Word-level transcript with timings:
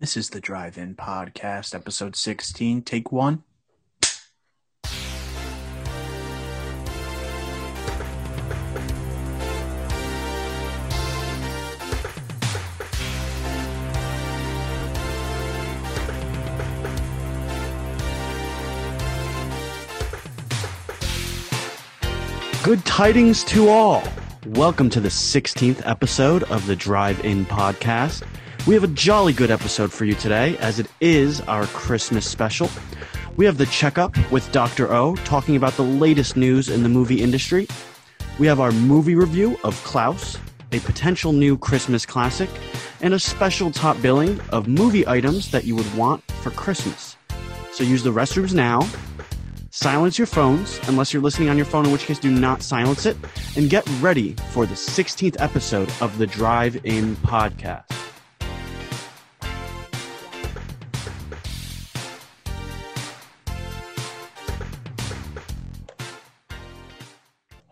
This 0.00 0.16
is 0.16 0.30
the 0.30 0.40
Drive 0.40 0.78
In 0.78 0.94
Podcast, 0.94 1.74
episode 1.74 2.14
16, 2.14 2.82
take 2.82 3.10
one. 3.10 3.42
Good 22.62 22.84
tidings 22.84 23.42
to 23.46 23.68
all. 23.68 24.04
Welcome 24.46 24.90
to 24.90 25.00
the 25.00 25.08
16th 25.08 25.82
episode 25.84 26.44
of 26.44 26.66
the 26.66 26.76
Drive 26.76 27.24
In 27.24 27.44
Podcast. 27.46 28.22
We 28.66 28.74
have 28.74 28.84
a 28.84 28.88
jolly 28.88 29.32
good 29.32 29.50
episode 29.50 29.92
for 29.92 30.04
you 30.04 30.14
today, 30.14 30.58
as 30.58 30.78
it 30.78 30.88
is 31.00 31.40
our 31.42 31.66
Christmas 31.68 32.28
special. 32.28 32.68
We 33.36 33.44
have 33.46 33.56
the 33.56 33.66
checkup 33.66 34.16
with 34.30 34.50
Dr. 34.52 34.92
O 34.92 35.14
talking 35.16 35.56
about 35.56 35.72
the 35.74 35.84
latest 35.84 36.36
news 36.36 36.68
in 36.68 36.82
the 36.82 36.88
movie 36.88 37.22
industry. 37.22 37.66
We 38.38 38.46
have 38.46 38.60
our 38.60 38.72
movie 38.72 39.14
review 39.14 39.58
of 39.64 39.82
Klaus, 39.84 40.36
a 40.72 40.80
potential 40.80 41.32
new 41.32 41.56
Christmas 41.56 42.04
classic, 42.04 42.50
and 43.00 43.14
a 43.14 43.18
special 43.18 43.70
top 43.70 44.00
billing 44.02 44.40
of 44.50 44.68
movie 44.68 45.06
items 45.06 45.50
that 45.50 45.64
you 45.64 45.74
would 45.74 45.94
want 45.94 46.22
for 46.42 46.50
Christmas. 46.50 47.16
So 47.72 47.84
use 47.84 48.02
the 48.02 48.12
restrooms 48.12 48.52
now 48.52 48.86
silence 49.70 50.18
your 50.18 50.26
phones 50.26 50.80
unless 50.88 51.12
you're 51.12 51.22
listening 51.22 51.48
on 51.48 51.56
your 51.56 51.66
phone, 51.66 51.86
in 51.86 51.92
which 51.92 52.04
case 52.04 52.18
do 52.18 52.30
not 52.30 52.62
silence 52.62 53.06
it, 53.06 53.16
and 53.56 53.70
get 53.70 53.88
ready 54.00 54.34
for 54.50 54.66
the 54.66 54.74
16th 54.74 55.36
episode 55.38 55.90
of 56.00 56.18
the 56.18 56.26
Drive 56.26 56.84
In 56.84 57.14
Podcast. 57.16 57.97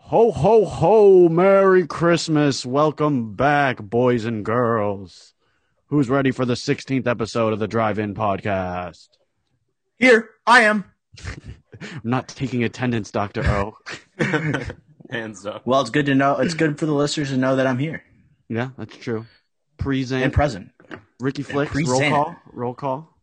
Ho, 0.07 0.31
ho, 0.31 0.63
ho! 0.63 1.27
Merry 1.27 1.85
Christmas! 1.85 2.65
Welcome 2.65 3.35
back, 3.35 3.77
boys 3.81 4.23
and 4.23 4.45
girls. 4.45 5.33
Who's 5.87 6.09
ready 6.09 6.31
for 6.31 6.45
the 6.45 6.53
16th 6.53 7.05
episode 7.07 7.51
of 7.51 7.59
the 7.59 7.67
Drive 7.67 7.99
In 7.99 8.13
Podcast? 8.13 9.09
Here, 9.99 10.29
I 10.45 10.61
am. 10.61 10.85
I'm 11.81 12.01
not 12.05 12.29
taking 12.29 12.63
attendance, 12.63 13.11
Dr. 13.11 13.43
O. 13.45 13.77
Hands 15.09 15.45
up. 15.45 15.67
Well, 15.67 15.81
it's 15.81 15.89
good 15.89 16.05
to 16.05 16.15
know. 16.15 16.37
It's 16.37 16.53
good 16.53 16.79
for 16.79 16.85
the 16.85 16.93
listeners 16.93 17.29
to 17.31 17.37
know 17.37 17.57
that 17.57 17.67
I'm 17.67 17.77
here 17.77 18.03
yeah, 18.49 18.69
that's 18.77 18.95
true. 18.95 19.25
Present. 19.77 20.23
and 20.23 20.31
present. 20.31 20.71
Ricky 21.19 21.43
Flicks, 21.43 21.75
roll 21.75 21.85
present. 21.85 22.13
call. 22.13 22.35
Roll 22.53 22.73
call. 22.73 23.13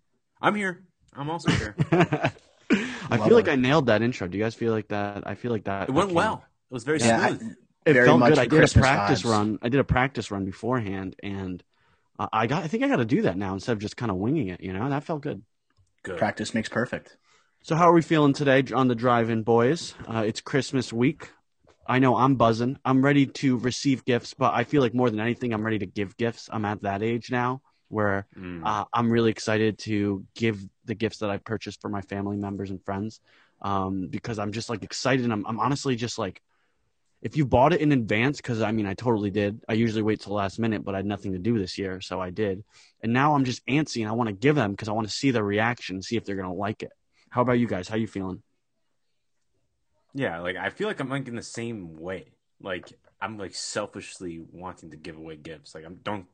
I'm 0.41 0.54
here. 0.54 0.84
I'm 1.14 1.30
also 1.30 1.50
here. 1.50 1.74
I 1.92 3.16
Love 3.16 3.28
feel 3.28 3.36
like 3.36 3.48
it. 3.48 3.52
I 3.52 3.56
nailed 3.56 3.86
that 3.86 4.02
intro. 4.02 4.28
Do 4.28 4.36
you 4.36 4.44
guys 4.44 4.54
feel 4.54 4.72
like 4.72 4.88
that? 4.88 5.26
I 5.26 5.34
feel 5.34 5.50
like 5.50 5.64
that. 5.64 5.88
It 5.88 5.92
went 5.92 6.08
came- 6.08 6.16
well. 6.16 6.44
It 6.75 6.83
was 6.83 6.83
very 6.84 6.98
Yeah, 6.98 7.20
I- 7.20 7.39
It 7.86 7.92
Very 7.92 8.06
felt 8.06 8.19
good. 8.20 8.39
I 8.39 8.44
the 8.47 8.50
did 8.50 8.64
a 8.64 8.80
practice 8.80 9.22
vibes. 9.22 9.30
run. 9.30 9.58
I 9.62 9.69
did 9.69 9.78
a 9.78 9.84
practice 9.84 10.30
run 10.33 10.44
beforehand, 10.44 11.14
and 11.22 11.62
uh, 12.19 12.27
I 12.33 12.48
got. 12.48 12.64
I 12.64 12.66
think 12.66 12.83
I 12.83 12.89
got 12.89 12.97
to 12.97 13.05
do 13.05 13.22
that 13.22 13.36
now 13.36 13.53
instead 13.55 13.72
of 13.75 13.78
just 13.78 13.97
kind 13.97 14.11
of 14.11 14.16
winging 14.16 14.48
it. 14.48 14.61
You 14.61 14.72
know, 14.72 14.89
that 14.89 15.05
felt 15.05 15.20
good. 15.22 15.42
Good. 16.03 16.16
Practice 16.19 16.53
makes 16.53 16.69
perfect. 16.69 17.16
So 17.62 17.77
how 17.77 17.89
are 17.89 17.92
we 17.92 18.03
feeling 18.03 18.33
today 18.33 18.64
on 18.75 18.89
the 18.89 18.94
drive-in, 18.97 19.42
boys? 19.44 19.94
Uh, 20.08 20.25
it's 20.27 20.41
Christmas 20.41 20.92
week. 20.92 21.31
I 21.86 21.98
know 22.00 22.16
I'm 22.16 22.34
buzzing. 22.34 22.78
I'm 22.84 23.05
ready 23.05 23.27
to 23.27 23.59
receive 23.59 24.05
gifts, 24.06 24.34
but 24.34 24.53
I 24.55 24.64
feel 24.64 24.81
like 24.83 24.94
more 24.94 25.11
than 25.11 25.20
anything, 25.20 25.53
I'm 25.53 25.62
ready 25.62 25.78
to 25.81 25.86
give 25.86 26.16
gifts. 26.16 26.48
I'm 26.50 26.64
at 26.64 26.83
that 26.83 27.03
age 27.05 27.31
now 27.31 27.61
where 27.88 28.27
Mm. 28.36 28.62
uh, 28.66 28.86
I'm 28.92 29.11
really 29.11 29.31
excited 29.31 29.78
to 29.81 30.25
give 30.34 30.66
the 30.86 30.94
gifts 30.97 31.19
that 31.19 31.28
I've 31.31 31.44
purchased 31.44 31.81
for 31.83 31.91
my 31.91 32.00
family 32.00 32.38
members 32.38 32.70
and 32.70 32.83
friends 32.83 33.20
um, 33.61 34.09
because 34.09 34.38
I'm 34.38 34.50
just 34.53 34.70
like 34.70 34.83
excited. 34.83 35.31
I'm, 35.31 35.44
I'm 35.47 35.60
honestly 35.60 35.94
just 35.97 36.19
like, 36.19 36.41
if 37.24 37.38
you 37.38 37.46
bought 37.46 37.72
it 37.72 37.80
in 37.80 37.90
advance, 37.90 38.36
because 38.36 38.60
I 38.60 38.70
mean, 38.70 38.86
I 38.86 38.92
totally 38.92 39.30
did. 39.30 39.60
I 39.66 39.72
usually 39.72 40.02
wait 40.02 40.20
till 40.20 40.30
the 40.30 40.36
last 40.36 40.58
minute, 40.58 40.84
but 40.84 40.94
I 40.94 40.98
had 40.98 41.06
nothing 41.06 41.32
to 41.32 41.38
do 41.38 41.58
this 41.58 41.78
year, 41.78 42.00
so 42.02 42.20
I 42.20 42.28
did. 42.28 42.62
And 43.02 43.12
now 43.14 43.34
I'm 43.34 43.44
just 43.44 43.66
antsy 43.66 44.02
and 44.02 44.10
I 44.10 44.12
want 44.12 44.28
to 44.28 44.34
give 44.34 44.54
them 44.54 44.72
because 44.72 44.90
I 44.90 44.92
want 44.92 45.08
to 45.08 45.12
see 45.12 45.30
their 45.30 45.42
reaction, 45.42 46.02
see 46.02 46.16
if 46.16 46.24
they're 46.24 46.36
gonna 46.36 46.52
like 46.52 46.82
it. 46.82 46.92
How 47.30 47.40
about 47.40 47.54
you 47.54 47.66
guys? 47.66 47.88
How 47.88 47.96
you 47.96 48.06
feeling? 48.06 48.42
Yeah, 50.12 50.40
like 50.40 50.56
I 50.56 50.68
feel 50.70 50.86
like 50.86 51.00
I'm 51.00 51.08
like 51.08 51.26
in 51.26 51.34
the 51.34 51.42
same 51.42 51.96
way. 51.96 52.26
Like 52.60 52.92
I'm 53.20 53.38
like 53.38 53.54
selfishly 53.54 54.44
wanting 54.52 54.91
to 54.91 54.96
give 54.96 55.16
away 55.16 55.36
gifts. 55.36 55.74
Like 55.74 55.84
I'm 55.84 55.96
don't. 56.04 56.26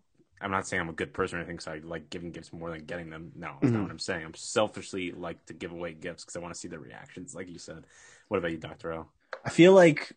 I'm 0.43 0.51
not 0.51 0.67
saying 0.67 0.81
I'm 0.81 0.89
a 0.89 0.95
good 0.95 1.13
person 1.13 1.39
or 1.39 1.43
anything. 1.43 1.61
So 1.61 1.71
I 1.73 1.81
like 1.85 2.11
giving 2.11 2.33
gifts 2.33 2.53
more 2.53 2.71
than 2.71 2.85
getting 2.85 3.11
them. 3.11 3.31
No, 3.37 3.53
that's 3.61 3.71
Mhm. 3.71 3.75
not 3.75 3.83
what 3.83 3.91
I'm 3.91 3.99
saying. 3.99 4.25
I'm 4.25 4.35
selfishly 4.35 5.13
like 5.13 5.47
to 5.47 5.55
give 5.55 5.71
away 5.71 5.93
gifts 5.93 6.25
because 6.25 6.35
I 6.37 6.41
want 6.41 6.53
to 6.55 6.59
see 6.59 6.69
their 6.69 6.81
reactions. 6.81 7.35
Like 7.35 7.49
you 7.49 7.59
said. 7.59 7.85
What 8.29 8.39
about 8.39 8.51
you, 8.53 8.59
Doctor 8.59 8.93
O? 8.93 9.07
I 9.45 9.51
feel 9.51 9.73
like 9.73 10.13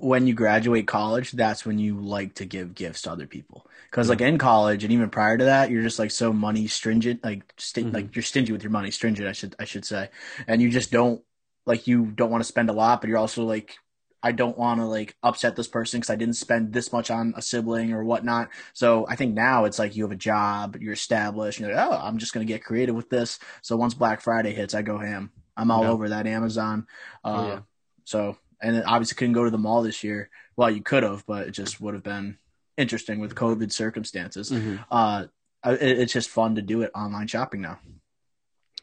when 0.00 0.26
you 0.26 0.34
graduate 0.34 0.86
college, 0.86 1.32
that's 1.32 1.64
when 1.66 1.78
you 1.78 2.00
like 2.00 2.34
to 2.36 2.44
give 2.44 2.74
gifts 2.74 3.02
to 3.02 3.12
other 3.12 3.26
people. 3.26 3.66
Because 3.90 4.08
like 4.08 4.20
in 4.20 4.38
college 4.38 4.84
and 4.84 4.92
even 4.92 5.10
prior 5.10 5.36
to 5.38 5.44
that, 5.44 5.70
you're 5.70 5.82
just 5.82 5.98
like 5.98 6.10
so 6.10 6.32
money 6.32 6.66
stringent, 6.68 7.24
like 7.24 7.54
sti- 7.58 7.84
Mhm. 7.84 7.94
like 7.94 8.16
you're 8.16 8.22
stingy 8.22 8.52
with 8.52 8.62
your 8.62 8.72
money, 8.72 8.90
stringent, 8.90 9.28
I 9.28 9.32
should 9.32 9.56
I 9.58 9.64
should 9.64 9.84
say, 9.84 10.10
and 10.46 10.62
you 10.62 10.70
just 10.70 10.90
don't 10.90 11.22
like 11.66 11.86
you 11.86 12.06
don't 12.06 12.30
want 12.30 12.42
to 12.42 12.48
spend 12.48 12.70
a 12.70 12.72
lot, 12.72 13.00
but 13.00 13.08
you're 13.08 13.18
also 13.18 13.44
like. 13.44 13.76
I 14.22 14.32
don't 14.32 14.58
want 14.58 14.80
to 14.80 14.84
like 14.84 15.16
upset 15.22 15.56
this 15.56 15.66
person 15.66 15.98
because 15.98 16.10
I 16.10 16.16
didn't 16.16 16.36
spend 16.36 16.74
this 16.74 16.92
much 16.92 17.10
on 17.10 17.32
a 17.38 17.40
sibling 17.40 17.94
or 17.94 18.04
whatnot. 18.04 18.50
So 18.74 19.06
I 19.08 19.16
think 19.16 19.32
now 19.34 19.64
it's 19.64 19.78
like 19.78 19.96
you 19.96 20.02
have 20.02 20.12
a 20.12 20.16
job, 20.16 20.76
you're 20.78 20.92
established, 20.92 21.58
and 21.58 21.66
you're 21.66 21.74
like, 21.74 21.86
oh, 21.88 21.94
I'm 21.98 22.18
just 22.18 22.34
gonna 22.34 22.44
get 22.44 22.62
creative 22.62 22.94
with 22.94 23.08
this. 23.08 23.38
So 23.62 23.78
once 23.78 23.94
Black 23.94 24.20
Friday 24.20 24.52
hits, 24.52 24.74
I 24.74 24.82
go 24.82 24.98
ham. 24.98 25.30
I'm 25.56 25.70
all 25.70 25.84
Yeah. 25.84 25.88
over 25.88 26.10
that 26.10 26.26
Amazon. 26.26 26.86
Uh, 27.24 27.28
Oh, 27.28 27.46
yeah. 27.46 27.60
So, 28.04 28.36
and 28.62 28.76
it 28.76 28.84
obviously 28.86 29.16
couldn't 29.16 29.34
go 29.34 29.44
to 29.44 29.50
the 29.50 29.58
mall 29.58 29.82
this 29.82 30.04
year. 30.04 30.30
Well, 30.56 30.70
you 30.70 30.82
could 30.82 31.02
have, 31.02 31.24
but 31.26 31.48
it 31.48 31.52
just 31.52 31.80
would 31.80 31.94
have 31.94 32.02
been 32.02 32.38
interesting 32.76 33.20
with 33.20 33.34
COVID 33.34 33.72
circumstances. 33.72 34.50
Mhm. 34.50 34.84
Uh, 34.90 35.26
it, 35.64 35.98
it's 36.00 36.12
just 36.12 36.30
fun 36.30 36.54
to 36.54 36.62
do 36.62 36.82
it 36.82 36.90
online 36.94 37.26
shopping 37.26 37.60
now. 37.60 37.78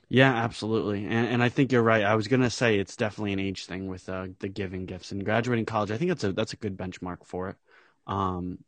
Yeah, 0.10 0.34
absolutely. 0.34 1.06
And 1.06 1.28
and 1.28 1.44
I 1.44 1.50
think 1.50 1.72
you're 1.72 1.84
right. 1.84 2.04
I 2.04 2.16
was 2.16 2.28
gonna 2.28 2.50
say 2.50 2.80
it's 2.80 2.96
definitely 2.96 3.34
an 3.34 3.40
age 3.40 3.66
thing 3.66 3.88
with 3.88 4.08
uh, 4.08 4.28
the 4.40 4.48
giving 4.48 4.86
gifts 4.86 5.12
and 5.12 5.26
graduating 5.26 5.66
college. 5.66 5.92
I 5.92 5.98
think 5.98 6.10
that's 6.10 6.24
a 6.24 6.32
that's 6.32 6.54
a 6.54 6.58
good 6.58 6.78
benchmark 6.78 7.26
for 7.26 7.50
it. 7.50 7.56
Um 8.06 8.60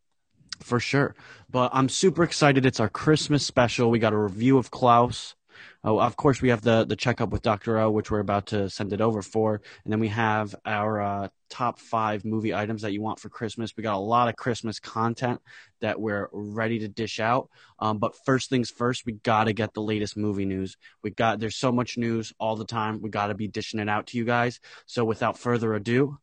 for 0.59 0.79
sure. 0.79 1.15
But 1.49 1.71
I'm 1.73 1.87
super 1.87 2.23
excited. 2.23 2.65
It's 2.65 2.81
our 2.81 2.89
Christmas 2.89 3.45
special. 3.45 3.89
We 3.89 3.99
got 3.99 4.11
a 4.11 4.17
review 4.17 4.57
of 4.57 4.71
Klaus. 4.71 5.35
Oh, 5.81 5.99
of 5.99 6.17
course, 6.17 6.41
we 6.41 6.49
have 6.49 6.61
the 6.61 6.83
the 6.83 6.97
checkup 6.97 7.29
with 7.29 7.41
Dr. 7.41 7.77
O, 7.77 7.89
which 7.89 8.11
we're 8.11 8.19
about 8.19 8.47
to 8.47 8.69
send 8.69 8.91
it 8.91 8.99
over 8.99 9.21
for, 9.21 9.61
and 9.85 9.93
then 9.93 10.01
we 10.01 10.09
have 10.09 10.53
our 10.65 11.01
uh, 11.01 11.27
top 11.49 11.79
five 11.79 12.25
movie 12.25 12.53
items 12.53 12.81
that 12.81 12.91
you 12.91 13.01
want 13.01 13.19
for 13.19 13.29
Christmas. 13.29 13.73
We 13.77 13.83
got 13.83 13.95
a 13.95 13.97
lot 13.97 14.27
of 14.27 14.35
Christmas 14.35 14.79
content 14.79 15.39
that 15.79 15.99
we're 15.99 16.27
ready 16.33 16.79
to 16.79 16.89
dish 16.89 17.21
out. 17.21 17.49
Um, 17.79 17.97
but 17.97 18.17
first 18.25 18.49
things 18.49 18.69
first, 18.69 19.05
we 19.05 19.13
got 19.13 19.45
to 19.45 19.53
get 19.53 19.73
the 19.73 19.81
latest 19.81 20.17
movie 20.17 20.45
news. 20.45 20.75
We 21.01 21.11
got 21.11 21.39
there's 21.39 21.55
so 21.55 21.71
much 21.71 21.97
news 21.97 22.33
all 22.39 22.57
the 22.57 22.65
time. 22.65 23.01
We 23.01 23.09
got 23.09 23.27
to 23.27 23.33
be 23.35 23.47
dishing 23.47 23.79
it 23.79 23.87
out 23.87 24.07
to 24.07 24.17
you 24.17 24.25
guys. 24.25 24.59
So 24.85 25.05
without 25.05 25.39
further 25.39 25.73
ado, 25.73 26.17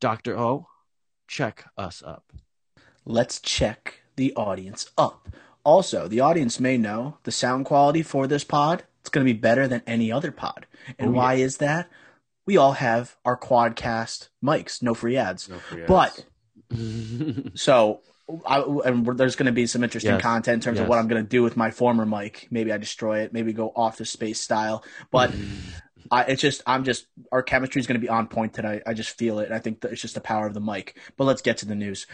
Dr. 0.00 0.38
O, 0.38 0.68
check 1.28 1.66
us 1.76 2.02
up. 2.02 2.32
Let's 3.04 3.40
check 3.40 4.00
the 4.16 4.32
audience 4.34 4.90
up. 4.96 5.28
Also, 5.64 6.08
the 6.08 6.20
audience 6.20 6.58
may 6.58 6.78
know 6.78 7.18
the 7.24 7.30
sound 7.30 7.66
quality 7.66 8.02
for 8.02 8.26
this 8.26 8.42
pod. 8.42 8.84
It's 9.02 9.10
going 9.10 9.26
to 9.26 9.32
be 9.32 9.38
better 9.38 9.68
than 9.68 9.82
any 9.86 10.10
other 10.10 10.32
pod. 10.32 10.66
And 10.98 11.10
Oh, 11.10 11.12
yeah. 11.12 11.16
why 11.18 11.34
is 11.34 11.58
that? 11.58 11.90
We 12.46 12.56
all 12.56 12.72
have 12.72 13.16
our 13.24 13.36
quadcast 13.36 14.28
mics, 14.42 14.82
no 14.82 14.94
free 14.94 15.16
ads. 15.16 15.48
No 15.48 15.58
free 15.58 15.82
ads. 15.82 15.88
But 15.88 16.24
So, 17.54 18.00
I, 18.46 18.60
and 18.60 19.04
there's 19.18 19.36
going 19.36 19.46
to 19.46 19.52
be 19.52 19.66
some 19.66 19.82
interesting 19.84 20.14
Yes. 20.14 20.22
content 20.22 20.54
in 20.54 20.60
terms 20.60 20.78
Yes. 20.78 20.84
of 20.84 20.88
what 20.88 20.98
I'm 20.98 21.08
going 21.08 21.22
to 21.22 21.28
do 21.28 21.42
with 21.42 21.56
my 21.56 21.70
former 21.70 22.06
mic. 22.06 22.48
Maybe 22.50 22.72
I 22.72 22.78
destroy 22.78 23.20
it. 23.20 23.32
Maybe 23.32 23.52
go 23.52 23.72
off 23.74 23.98
the 23.98 24.04
space 24.04 24.40
style. 24.40 24.84
But 25.10 25.34
I, 26.10 26.22
it's 26.24 26.40
just, 26.42 26.62
I'm 26.66 26.84
just, 26.84 27.06
our 27.30 27.42
chemistry 27.42 27.80
is 27.80 27.86
going 27.86 28.00
to 28.00 28.04
be 28.04 28.08
on 28.08 28.28
point 28.28 28.54
today. 28.54 28.80
I 28.86 28.94
just 28.94 29.18
feel 29.18 29.38
it. 29.40 29.50
I 29.52 29.58
think 29.58 29.80
that 29.80 29.92
it's 29.92 30.00
just 30.00 30.14
the 30.14 30.20
power 30.20 30.46
of 30.46 30.54
the 30.54 30.60
mic. 30.60 30.96
But 31.16 31.24
let's 31.24 31.42
get 31.42 31.58
to 31.58 31.66
the 31.66 31.74
news. 31.74 32.06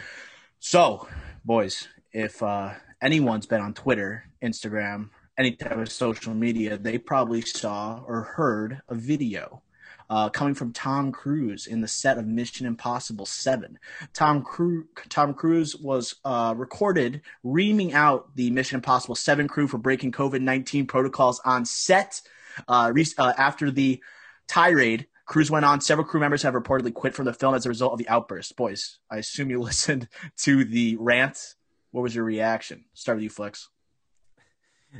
So, 0.60 1.06
boys, 1.44 1.86
if 2.12 2.42
uh, 2.42 2.72
anyone's 3.00 3.46
been 3.46 3.60
on 3.60 3.74
Twitter, 3.74 4.24
Instagram, 4.42 5.10
any 5.38 5.52
type 5.52 5.78
of 5.78 5.90
social 5.90 6.34
media, 6.34 6.76
they 6.76 6.98
probably 6.98 7.40
saw 7.40 8.02
or 8.06 8.22
heard 8.22 8.82
a 8.88 8.94
video 8.94 9.62
uh, 10.10 10.28
coming 10.30 10.54
from 10.54 10.72
Tom 10.72 11.12
Cruise 11.12 11.66
in 11.66 11.80
the 11.80 11.88
set 11.88 12.18
of 12.18 12.26
Mission 12.26 12.66
Impossible 12.66 13.26
7. 13.26 13.78
Tom, 14.12 14.42
Cru- 14.42 14.88
Tom 15.08 15.34
Cruise 15.34 15.76
was 15.76 16.16
uh, 16.24 16.54
recorded 16.56 17.22
reaming 17.44 17.92
out 17.92 18.34
the 18.34 18.50
Mission 18.50 18.76
Impossible 18.76 19.14
7 19.14 19.46
crew 19.46 19.68
for 19.68 19.78
breaking 19.78 20.12
COVID 20.12 20.40
19 20.40 20.86
protocols 20.86 21.40
on 21.44 21.64
set. 21.64 22.20
Uh, 22.66 22.90
re- 22.92 23.06
uh, 23.18 23.32
after 23.36 23.70
the 23.70 24.02
tirade, 24.48 25.06
Cruise 25.26 25.50
went 25.50 25.64
on. 25.64 25.80
Several 25.80 26.06
crew 26.06 26.20
members 26.20 26.42
have 26.42 26.54
reportedly 26.54 26.92
quit 26.92 27.14
from 27.14 27.26
the 27.26 27.34
film 27.34 27.54
as 27.54 27.66
a 27.66 27.68
result 27.68 27.92
of 27.92 27.98
the 27.98 28.08
outburst. 28.08 28.56
Boys, 28.56 28.98
I 29.10 29.18
assume 29.18 29.50
you 29.50 29.60
listened 29.62 30.08
to 30.38 30.64
the 30.64 30.96
rant. 30.96 31.54
What 31.92 32.02
was 32.02 32.14
your 32.14 32.24
reaction? 32.24 32.86
Start 32.94 33.18
with 33.18 33.24
you, 33.24 33.30
Flex. 33.30 33.68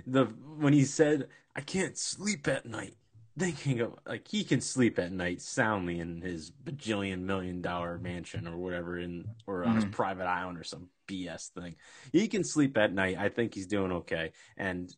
The 0.07 0.25
when 0.25 0.73
he 0.73 0.85
said, 0.85 1.29
"I 1.57 1.61
can't 1.61 1.97
sleep 1.97 2.47
at 2.49 2.67
night," 2.67 2.97
thinking 3.39 3.81
of 3.81 3.95
like 4.07 4.29
he 4.29 4.45
can 4.45 4.61
sleep 4.61 4.99
at 4.99 5.13
night 5.13 5.41
soundly 5.41 5.99
in 6.01 6.21
his 6.23 6.51
bajillion 6.51 7.21
million 7.23 7.63
dollar 7.63 7.99
mansion 7.99 8.47
or 8.47 8.57
whatever, 8.57 8.99
in 8.99 9.25
or 9.47 9.65
on 9.65 9.77
his 9.77 9.85
Mhm. 9.87 9.93
private 9.93 10.27
island 10.27 10.59
or 10.59 10.65
some 10.65 10.89
BS 11.07 11.49
thing. 11.49 11.77
He 12.13 12.29
can 12.29 12.45
sleep 12.45 12.77
at 12.77 12.93
night. 12.93 13.17
I 13.19 13.29
think 13.29 13.55
he's 13.55 13.67
doing 13.67 13.93
okay, 13.93 14.33
and. 14.57 14.95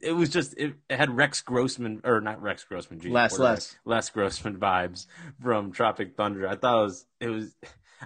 It 0.00 0.12
was 0.12 0.28
just 0.30 0.54
it, 0.56 0.74
it 0.88 0.96
had 0.96 1.10
Rex 1.10 1.40
Grossman 1.42 2.02
or 2.04 2.20
not 2.20 2.40
Rex 2.40 2.62
Grossman, 2.62 3.00
geez, 3.00 3.10
Les, 3.10 3.32
what 3.32 3.38
did 3.38 3.44
I- 3.46 3.50
Les. 3.54 3.76
Les 3.84 4.10
Grossman 4.10 4.56
vibes 4.60 5.06
from 5.42 5.72
Tropic 5.72 6.14
Thunder. 6.16 6.46
I 6.46 6.54
thought 6.54 6.78
it 6.78 6.84
was 6.84 7.06
it 7.18 7.28
was 7.30 7.56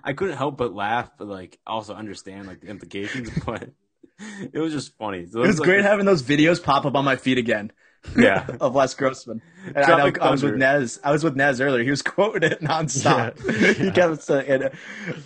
I 0.02 0.14
couldn't 0.14 0.38
help 0.38 0.56
but 0.56 0.72
laugh, 0.72 1.10
but 1.18 1.28
like 1.28 1.58
also 1.66 1.94
understand 1.94 2.46
like 2.46 2.62
the 2.62 2.68
implications. 2.68 3.28
But 3.44 3.74
it 4.52 4.58
was 4.58 4.72
just 4.72 4.96
funny. 4.98 5.26
So 5.26 5.42
It 5.42 5.46
was 5.48 5.58
like, 5.60 5.66
great 5.68 5.82
having 5.82 6.06
those 6.06 6.22
videos 6.22 6.62
pop 6.62 6.84
up 6.84 6.94
on 6.94 7.04
my 7.04 7.16
feed 7.16 7.38
again. 7.38 7.72
Yeah. 8.16 8.46
of 8.60 8.74
Les 8.74 8.94
Grossman. 8.94 9.40
And 9.64 9.78
I, 9.78 10.10
know, 10.10 10.12
I 10.20 10.30
was 10.32 10.42
with 10.42 10.56
Nez. 10.56 10.98
I 11.04 11.12
was 11.12 11.22
with 11.22 11.36
Nez 11.36 11.60
earlier. 11.60 11.84
He 11.84 11.90
was 11.90 12.02
quoting 12.02 12.50
it 12.50 12.60
nonstop. 12.60 13.38
Yeah. 13.44 13.72
he 13.84 13.90
kept 13.92 14.22
saying, 14.22 14.70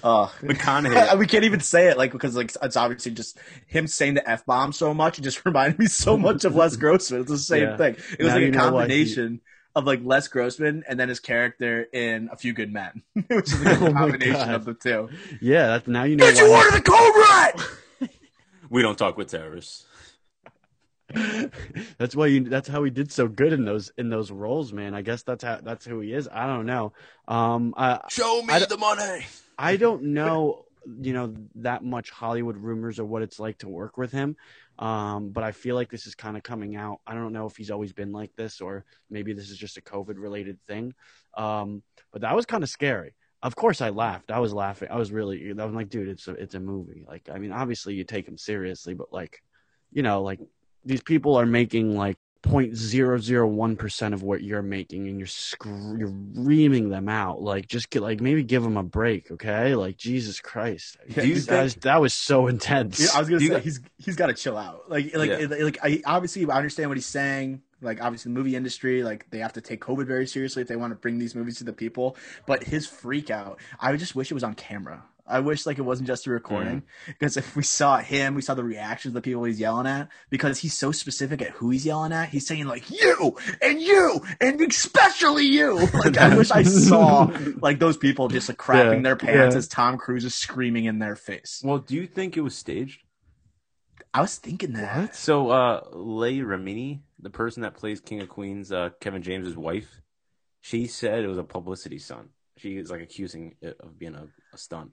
"Oh, 0.05 0.31
McConaughey. 0.43 1.19
we 1.19 1.27
can't 1.27 1.45
even 1.45 1.61
say 1.61 1.89
it 1.89 1.97
like 1.97 2.13
because 2.13 2.37
like 2.37 2.53
it's 2.63 2.77
obviously 2.77 3.13
just 3.13 3.39
him 3.67 3.87
saying 3.87 4.15
the 4.15 4.29
f 4.29 4.45
bomb 4.45 4.73
so 4.73 4.93
much. 4.93 5.19
It 5.19 5.23
just 5.23 5.43
reminded 5.47 5.79
me 5.79 5.87
so 5.87 6.19
much 6.19 6.45
of 6.45 6.55
Les 6.55 6.77
Grossman. 6.77 7.23
It's 7.23 7.31
the 7.31 7.39
same 7.39 7.63
Yeah. 7.63 7.77
thing. 7.79 7.97
It 8.19 8.25
was 8.25 8.35
Now 8.35 8.41
like 8.41 8.45
a 8.45 8.51
know 8.51 8.59
why 8.73 8.83
he- 8.89 9.05
combination 9.05 9.41
of 9.75 9.87
like 9.87 10.01
Les 10.05 10.29
Grossman 10.29 10.85
and 10.87 11.01
then 11.01 11.09
his 11.09 11.21
character 11.21 11.83
in 11.93 12.29
A 12.31 12.37
Few 12.37 12.53
Good 12.53 12.73
Men, 12.73 13.03
which 13.29 13.53
is 13.55 13.65
like 13.65 13.81
Oh 13.81 13.87
a 13.87 13.91
my 13.91 14.01
combination 14.01 14.51
of 14.51 14.67
the 14.67 14.75
two. 14.75 15.09
Yeah, 15.41 15.69
that, 15.69 15.89
now 15.89 16.05
you 16.05 16.17
know. 16.17 16.27
Did 16.27 16.39
you 16.39 16.51
why- 16.51 16.65
order 16.65 16.79
the 16.79 17.53
red? 17.57 17.67
We 18.71 18.83
don't 18.83 18.99
talk 18.99 19.17
with 19.17 19.31
terrorists. 19.31 19.87
that's 21.99 22.17
why 22.17 22.27
you. 22.27 22.41
That's 22.41 22.69
how 22.69 22.83
he 22.83 22.91
did 22.91 23.13
so 23.13 23.29
good 23.29 23.53
in 23.53 23.65
those 23.65 23.93
in 23.97 24.09
those 24.09 24.31
roles, 24.31 24.73
man. 24.73 24.93
I 24.95 25.03
guess 25.03 25.23
that's 25.23 25.45
how 25.45 25.61
that's 25.63 25.85
who 25.85 26.01
he 26.01 26.13
is. 26.13 26.29
I 26.33 26.47
don't 26.47 26.67
know. 26.67 26.93
Um, 27.29 27.75
I 27.77 28.01
Show 28.11 28.43
me 28.43 28.55
I 28.55 28.59
the 28.59 28.77
money. 28.77 29.25
I 29.57 29.77
don't 29.77 30.03
know, 30.03 30.65
you 31.01 31.13
know, 31.13 31.35
that 31.57 31.85
much 31.85 32.11
Hollywood 32.11 32.57
rumors 32.57 32.99
or 32.99 33.05
what 33.05 33.23
it's 33.23 33.39
like 33.39 33.59
to 33.59 33.69
work 33.69 33.97
with 33.97 34.11
him. 34.11 34.37
Um, 34.79 35.31
but 35.31 35.45
I 35.45 35.53
feel 35.53 35.75
like 35.75 35.91
this 35.91 36.07
is 36.07 36.15
kind 36.15 36.37
of 36.37 36.43
coming 36.43 36.77
out. 36.77 37.01
I 37.07 37.15
don't 37.15 37.33
know 37.33 37.47
if 37.47 37.57
he's 37.57 37.71
always 37.71 37.93
been 37.93 38.13
like 38.13 38.35
this 38.37 38.61
or 38.61 38.85
maybe 39.09 39.33
this 39.33 39.51
is 39.51 39.57
just 39.57 39.79
a 39.79 39.81
COVID 39.81 40.17
related 40.19 40.59
thing. 40.67 40.93
Um, 41.35 41.83
but 42.13 42.23
that 42.23 42.37
was 42.37 42.47
kind 42.47 42.63
of 42.63 42.69
scary. 42.69 43.15
Of 43.43 43.55
course, 43.55 43.81
I 43.81 43.91
laughed. 43.91 44.31
I 44.31 44.39
was 44.41 44.53
laughing. 44.53 44.89
I 44.91 44.97
was 44.97 45.13
really. 45.13 45.51
I 45.51 45.65
was 45.65 45.75
like, 45.75 45.89
dude, 45.89 46.09
it's 46.09 46.27
a 46.27 46.33
it's 46.33 46.55
a 46.55 46.61
movie. 46.61 47.05
Like, 47.07 47.29
I 47.33 47.39
mean, 47.39 47.53
obviously 47.53 47.95
you 47.95 48.05
take 48.05 48.27
him 48.27 48.39
seriously, 48.39 48.95
but 48.95 49.13
like, 49.13 49.43
you 49.93 50.03
know, 50.03 50.23
like 50.23 50.41
these 50.85 51.03
people 51.03 51.37
are 51.37 51.47
making 51.47 51.97
like 51.97 52.17
0.001 52.43 53.79
percent 53.79 54.15
of 54.15 54.23
what 54.23 54.43
you're 54.43 54.63
making, 54.63 55.09
and 55.09 55.19
you're 55.19 55.27
scr- 55.27 55.97
you're 55.99 56.13
reaming 56.35 56.89
them 56.89 57.09
out. 57.09 57.43
Like, 57.43 57.67
just 57.69 57.91
get 57.91 58.03
like 58.03 58.21
maybe 58.21 58.43
give 58.43 58.63
them 58.63 58.77
a 58.77 58.83
break, 58.83 59.31
okay? 59.33 59.75
Like, 59.75 59.97
Jesus 59.97 60.41
Christ, 60.41 60.97
Yeah, 61.09 61.23
Do 61.23 61.29
you 61.29 61.41
that, 61.41 61.63
was, 61.63 61.75
that 61.77 62.01
was 62.01 62.15
so 62.15 62.47
intense. 62.47 63.01
Yeah, 63.01 63.09
I 63.15 63.19
was 63.21 63.29
gonna 63.29 63.39
Do 63.41 63.45
you 63.47 63.53
say 63.53 63.61
he's 63.61 63.81
he's 63.99 64.17
got 64.17 64.27
to 64.27 64.35
chill 64.35 64.57
out. 64.57 64.89
Like 64.91 65.15
like 65.15 65.31
Yeah. 65.31 65.47
like 65.61 65.79
I 65.83 66.03
obviously 66.07 66.49
I 66.49 66.57
understand 66.57 66.89
what 66.91 66.97
he's 66.97 67.07
saying. 67.07 67.63
Like 67.83 68.03
obviously 68.03 68.33
the 68.33 68.39
movie 68.39 68.57
industry, 68.57 69.03
like 69.03 69.29
they 69.31 69.39
have 69.39 69.53
to 69.55 69.61
take 69.61 69.81
COVID 69.81 70.07
very 70.07 70.27
seriously 70.27 70.63
if 70.63 70.69
they 70.69 70.77
want 70.77 70.93
to 70.93 70.97
bring 70.97 71.19
these 71.19 71.35
movies 71.35 71.59
to 71.59 71.65
the 71.65 71.73
people. 71.73 72.17
But 72.47 72.65
his 72.65 72.87
freak 72.87 73.31
out, 73.31 73.59
I 73.81 73.95
just 73.97 74.15
wish 74.15 74.31
it 74.31 74.35
was 74.35 74.45
on 74.45 74.55
camera. 74.55 75.05
I 75.29 75.41
wish 75.41 75.67
like 75.67 75.79
it 75.79 75.83
wasn't 75.83 76.07
just 76.07 76.29
a 76.29 76.31
recording 76.31 76.85
because 77.07 77.37
if 77.37 77.57
we 77.57 77.65
saw 77.65 77.99
him, 77.99 78.37
we 78.37 78.43
saw 78.43 78.55
the 78.55 78.63
reactions 78.63 79.11
of 79.11 79.15
the 79.15 79.23
people 79.23 79.43
he's 79.43 79.59
yelling 79.59 79.89
at 79.89 80.09
because 80.31 80.61
he's 80.61 80.79
so 80.79 80.93
specific 80.93 81.43
at 81.43 81.51
who 81.51 81.71
he's 81.71 81.85
yelling 81.85 82.13
at. 82.13 82.29
He's 82.29 82.47
saying 82.47 82.67
like 82.67 82.89
you 82.93 83.37
and 83.61 83.81
you 83.83 84.21
and 84.41 84.61
especially 84.61 85.47
you. 85.47 85.89
Like 85.95 86.17
I 86.17 86.37
wish 86.37 86.53
I 86.53 86.63
saw 86.63 87.29
like 87.61 87.81
those 87.81 87.97
people 87.97 88.29
just 88.29 88.49
like 88.49 88.59
crapping 88.59 88.97
Yeah, 88.99 89.03
their 89.03 89.17
pants 89.17 89.55
yeah. 89.55 89.59
as 89.59 89.67
Tom 89.67 89.99
Cruise 89.99 90.25
is 90.25 90.35
screaming 90.35 90.85
in 90.85 91.01
their 91.01 91.17
face. 91.17 91.61
Well, 91.65 91.79
do 91.79 91.97
you 91.97 92.07
think 92.07 92.37
it 92.37 92.43
was 92.43 92.55
staged? 92.57 93.01
I 94.15 94.21
was 94.21 94.37
thinking 94.37 94.75
that. 94.75 95.15
So, 95.17 95.51
uh, 95.51 95.81
Leah 95.93 96.45
Remini, 96.45 97.01
the 97.21 97.31
person 97.31 97.63
that 97.63 97.75
plays 97.75 98.01
King 98.01 98.21
of 98.21 98.29
Queens, 98.29 98.73
uh, 98.73 98.91
Kevin 99.01 99.23
James's 99.23 99.57
wife, 99.57 100.01
she 100.61 100.87
said 100.87 101.25
it 101.25 101.29
was 101.29 101.39
a 101.39 101.45
publicity 101.45 101.99
stunt. 101.99 102.29
She 102.59 102.77
is 102.77 102.91
like 102.91 103.03
accusing 103.03 103.55
it 103.61 103.77
of 103.81 103.99
being 103.99 104.15
a, 104.15 104.27
a 104.53 104.59
stunt. 104.59 104.91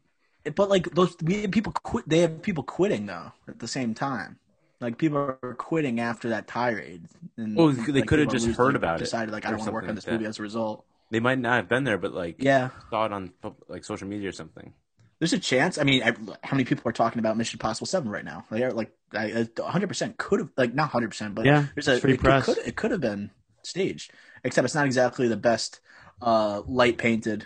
But 0.55 0.69
like 0.69 0.89
those, 0.91 1.15
people 1.15 1.71
quit. 1.71 2.07
They 2.07 2.19
have 2.19 2.41
people 2.41 2.63
quitting 2.63 3.05
though 3.05 3.31
at 3.47 3.59
the 3.59 3.67
same 3.67 3.93
time. 3.93 4.37
Like 4.81 4.97
people 4.97 5.17
are 5.17 5.55
quitting 5.57 5.99
after 5.99 6.29
that 6.29 6.47
tirade. 6.47 7.05
And, 7.37 7.57
Well, 7.57 7.69
they 7.69 8.01
like, 8.01 8.09
could 8.09 8.19
have 8.19 8.29
just 8.29 8.47
heard 8.57 8.75
about 8.75 8.97
it 8.97 9.05
Decided 9.05 9.31
like 9.31 9.45
I 9.45 9.51
don't 9.51 9.59
want 9.59 9.69
to 9.69 9.73
work 9.73 9.87
on 9.87 9.95
this 9.95 10.05
that. 10.05 10.13
movie 10.13 10.25
as 10.25 10.39
a 10.39 10.41
result. 10.41 10.85
They 11.11 11.19
might 11.19 11.39
not 11.39 11.55
have 11.55 11.69
been 11.69 11.83
there, 11.83 11.97
but 11.97 12.13
like 12.13 12.37
Yeah, 12.39 12.69
saw 12.89 13.05
it 13.05 13.13
on 13.13 13.31
like 13.69 13.85
social 13.85 14.07
media 14.07 14.29
or 14.29 14.33
something. 14.33 14.73
There's 15.19 15.33
a 15.33 15.39
chance. 15.39 15.77
I 15.77 15.83
mean, 15.83 16.03
I, 16.03 16.11
how 16.43 16.55
many 16.55 16.65
people 16.65 16.87
are 16.89 16.93
talking 16.93 17.19
about 17.19 17.37
Mission 17.37 17.57
Impossible 17.57 17.87
Seven 17.87 18.09
right 18.09 18.25
now? 18.25 18.45
They 18.51 18.63
are 18.63 18.71
like, 18.71 18.91
I 19.13 19.47
100 19.57 19.87
percent 19.87 20.17
could 20.17 20.39
have 20.39 20.49
like 20.57 20.73
not 20.73 20.83
100 20.85 21.09
percent, 21.09 21.35
but 21.35 21.51
Yeah, 21.51 21.67
there's 21.75 21.87
a 21.87 22.01
free 22.01 22.13
it, 22.13 22.15
press. 22.15 22.25
It 22.25 22.39
could, 22.39 22.57
it 22.59 22.75
could 22.75 22.91
have 22.91 23.01
been 23.01 23.31
staged, 23.63 24.11
except 24.43 24.65
it's 24.65 24.75
not 24.75 24.85
exactly 24.85 25.27
the 25.27 25.37
best 25.37 25.79
uh, 26.21 26.61
light 26.67 26.97
painted 26.97 27.45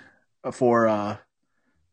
for 0.51 0.87
uh, 0.87 1.17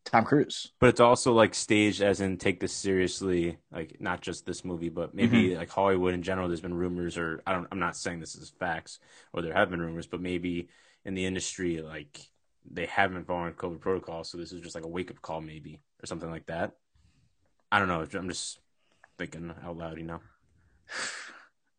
Tom 0.05 0.25
Cruise. 0.25 0.71
But 0.79 0.89
it's 0.89 0.99
also 0.99 1.31
like 1.33 1.55
staged 1.55 2.01
as 2.01 2.19
in 2.21 2.37
take 2.37 2.59
this 2.59 2.73
seriously, 2.73 3.57
like 3.71 3.95
not 4.01 4.21
just 4.21 4.45
this 4.45 4.65
movie, 4.65 4.89
but 4.89 5.13
maybe 5.15 5.55
Mm-hmm. 5.55 5.55
like 5.55 5.69
Hollywood 5.69 6.13
in 6.13 6.21
general. 6.21 6.47
There's 6.47 6.61
been 6.61 6.73
rumors, 6.73 7.17
or 7.17 7.41
I 7.47 7.53
don't. 7.53 7.67
I'm 7.71 7.79
not 7.79 7.95
saying 7.95 8.19
this 8.19 8.35
is 8.35 8.49
facts, 8.59 8.99
or 9.33 9.41
there 9.41 9.53
have 9.53 9.69
been 9.69 9.79
rumors, 9.81 10.05
but 10.07 10.21
maybe 10.21 10.67
in 11.05 11.13
the 11.13 11.25
industry, 11.25 11.81
like 11.81 12.19
they 12.71 12.85
haven't 12.85 13.27
following 13.27 13.53
COVID 13.53 13.79
protocol, 13.79 14.23
so 14.23 14.37
this 14.37 14.51
is 14.51 14.61
just 14.61 14.75
like 14.75 14.83
a 14.83 14.87
wake 14.87 15.11
up 15.11 15.21
call, 15.21 15.41
maybe 15.41 15.81
or 16.01 16.05
something 16.05 16.29
like 16.29 16.45
that. 16.47 16.73
I 17.71 17.79
don't 17.79 17.87
know. 17.87 18.05
I'm 18.17 18.29
just 18.29 18.59
thinking 19.17 19.53
out 19.63 19.77
loud, 19.77 19.97
you 19.97 20.03
know. 20.03 20.19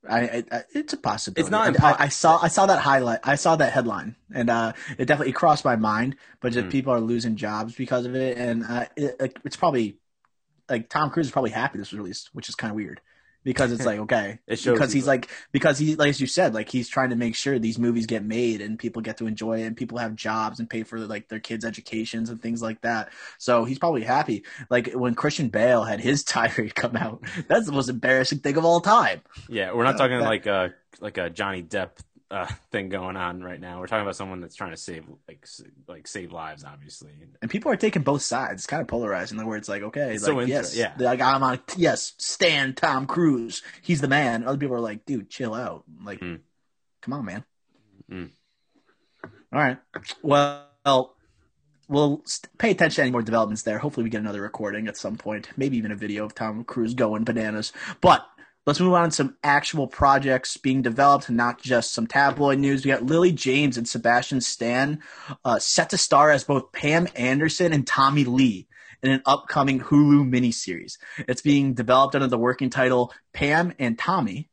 I, 0.09 0.45
I, 0.53 0.63
it's 0.73 0.93
a 0.93 0.97
possibility. 0.97 1.41
It's 1.41 1.51
not 1.51 1.67
I, 1.67 1.71
impo- 1.73 2.01
I, 2.01 2.05
I 2.05 2.09
saw 2.09 2.39
I 2.41 2.49
saw 2.49 2.67
that 2.67 2.79
highlight. 2.81 3.21
I 3.25 3.35
saw 3.35 3.57
that 3.57 3.73
headline, 3.73 4.15
and 4.33 4.49
uh, 4.51 4.73
it 4.99 5.07
definitely 5.07 5.33
crossed 5.33 5.65
my 5.65 5.77
mind. 5.77 6.17
But 6.41 6.53
Mm. 6.53 6.71
people 6.71 6.93
are 6.93 7.01
losing 7.01 7.35
jobs 7.37 7.75
because 7.75 8.07
of 8.07 8.15
it, 8.15 8.39
and 8.39 8.65
uh, 8.65 8.87
it- 8.97 9.37
it's 9.45 9.57
probably 9.57 9.99
like 10.69 10.89
Tom 10.89 11.11
Cruise 11.11 11.27
is 11.27 11.33
probably 11.33 11.51
happy 11.51 11.79
this 11.79 11.91
was 11.91 11.99
released, 11.99 12.31
which 12.35 12.49
is 12.49 12.55
kind 12.55 12.71
of 12.71 12.77
weird 12.77 13.01
because 13.47 13.73
it's 13.73 13.87
like 13.87 14.01
okay, 14.01 14.39
It 14.47 14.63
because 14.63 14.93
he's 14.93 15.07
like 15.07 15.31
because 15.53 15.79
he 15.79 15.97
like 15.97 16.11
as 16.11 16.21
you 16.21 16.27
said 16.27 16.53
like 16.53 16.69
he's 16.69 16.89
trying 16.91 17.11
to 17.11 17.17
make 17.17 17.35
sure 17.35 17.59
these 17.59 17.79
movies 17.79 18.05
get 18.05 18.23
made 18.23 18.61
and 18.61 18.79
people 18.79 19.01
get 19.01 19.17
to 19.19 19.27
enjoy 19.27 19.63
it 19.63 19.67
and 19.67 19.75
people 19.77 19.97
have 19.97 20.15
jobs 20.17 20.61
and 20.61 20.69
pay 20.69 20.83
for 20.83 20.99
like 20.99 21.29
their 21.29 21.41
kids 21.41 21.65
educations 21.65 22.29
and 22.29 22.43
things 22.43 22.61
like 22.61 22.83
that. 22.83 23.09
So 23.39 23.65
he's 23.65 23.79
probably 23.79 24.03
happy. 24.03 24.45
Like 24.69 24.93
when 24.93 25.15
christian 25.15 25.49
bale 25.49 25.85
had 25.85 26.01
his 26.01 26.23
tirade 26.33 26.75
come 26.75 26.97
out 26.97 27.23
that's 27.49 27.65
the 27.67 27.73
most 27.73 27.89
embarrassing 27.89 28.41
thing 28.41 28.57
of 28.59 28.65
all 28.67 28.81
time. 28.81 29.23
Yeah, 29.49 29.73
we're 29.73 29.85
not 29.85 29.95
Uh, 29.95 29.99
talking 29.99 30.19
that- 30.19 30.27
like 30.29 30.47
a 30.47 30.75
like 31.01 31.19
a 31.19 31.31
Johnny 31.31 31.63
Depp 31.63 31.91
uh, 32.31 32.47
thing 32.73 32.89
going 32.89 33.17
on 33.17 33.43
right 33.43 33.61
now. 33.61 33.79
We're 33.81 33.87
talking 33.87 34.03
about 34.03 34.17
someone 34.17 34.41
that's 34.41 34.55
trying 34.57 34.73
to 34.73 34.77
save 34.77 35.05
like 35.29 35.47
like 35.87 36.07
save 36.09 36.33
lives, 36.33 36.65
obviously. 36.65 37.11
and 37.41 37.51
people 37.51 37.71
are 37.71 37.77
taking 37.77 38.03
both 38.03 38.23
sides 38.23 38.61
it's 38.63 38.67
kind 38.67 38.81
of 38.83 38.89
polarizing 38.89 39.45
where 39.47 39.57
it's 39.57 39.69
like 39.69 39.83
okay 39.83 40.15
It's 40.15 40.25
like 40.27 40.33
so 40.33 40.41
yes 40.41 40.77
yeah. 40.77 40.93
like 40.99 41.21
i'm 41.21 41.43
on 41.43 41.61
yes 41.77 42.15
stan 42.19 42.75
tom 42.75 43.07
cruise 43.07 43.63
he's 43.83 44.01
the 44.01 44.09
man 44.09 44.45
other 44.45 44.59
people 44.59 44.75
are 44.77 44.81
like 44.81 45.05
dude 45.05 45.29
chill 45.31 45.55
out 45.55 45.85
like 46.05 46.21
Mm. 46.21 46.41
come 47.03 47.15
on 47.15 47.25
man 47.25 47.45
Mm. 48.11 48.31
all 49.53 49.61
right 49.61 49.79
well 50.23 51.17
we'll 51.89 52.23
pay 52.59 52.71
attention 52.73 52.97
to 52.97 53.03
any 53.03 53.11
more 53.13 53.23
developments 53.23 53.63
there 53.63 53.79
hopefully 53.79 54.05
we 54.05 54.11
get 54.11 54.21
another 54.21 54.43
recording 54.43 54.89
at 54.89 54.97
some 54.97 55.17
point 55.17 55.49
maybe 55.57 55.77
even 55.77 55.93
a 55.93 55.97
video 55.97 56.25
of 56.25 56.35
tom 56.35 56.65
cruise 56.65 56.95
going 56.95 57.25
bananas 57.25 57.73
but 58.01 58.27
Let's 58.67 58.81
move 58.81 58.95
on 58.95 59.11
to 59.11 59.15
some 59.15 59.37
actual 59.45 59.87
projects 59.87 60.57
being 60.57 60.83
developed, 60.83 61.31
not 61.31 61.63
just 61.63 61.95
some 61.95 62.09
tabloid 62.09 62.59
news. 62.59 62.85
We 62.85 62.91
got 62.91 63.05
Lily 63.05 63.31
James 63.31 63.79
and 63.79 63.89
Sebastian 63.89 64.41
Stan 64.41 65.03
uh, 65.45 65.61
set 65.61 65.91
to 65.91 65.99
star 65.99 66.33
as 66.33 66.43
both 66.43 66.73
Pam 66.73 67.07
Anderson 67.15 67.73
and 67.73 67.87
Tommy 67.87 68.25
Lee 68.25 68.67
in 69.05 69.13
an 69.13 69.23
upcoming 69.25 69.79
Hulu 69.79 70.29
miniseries. 70.29 70.99
It's 71.29 71.43
being 71.43 71.75
developed 71.75 72.17
under 72.17 72.27
the 72.27 72.39
working 72.39 72.69
title 72.69 73.15
Pam 73.33 73.73
and 73.79 73.97
Tommy. 73.97 74.51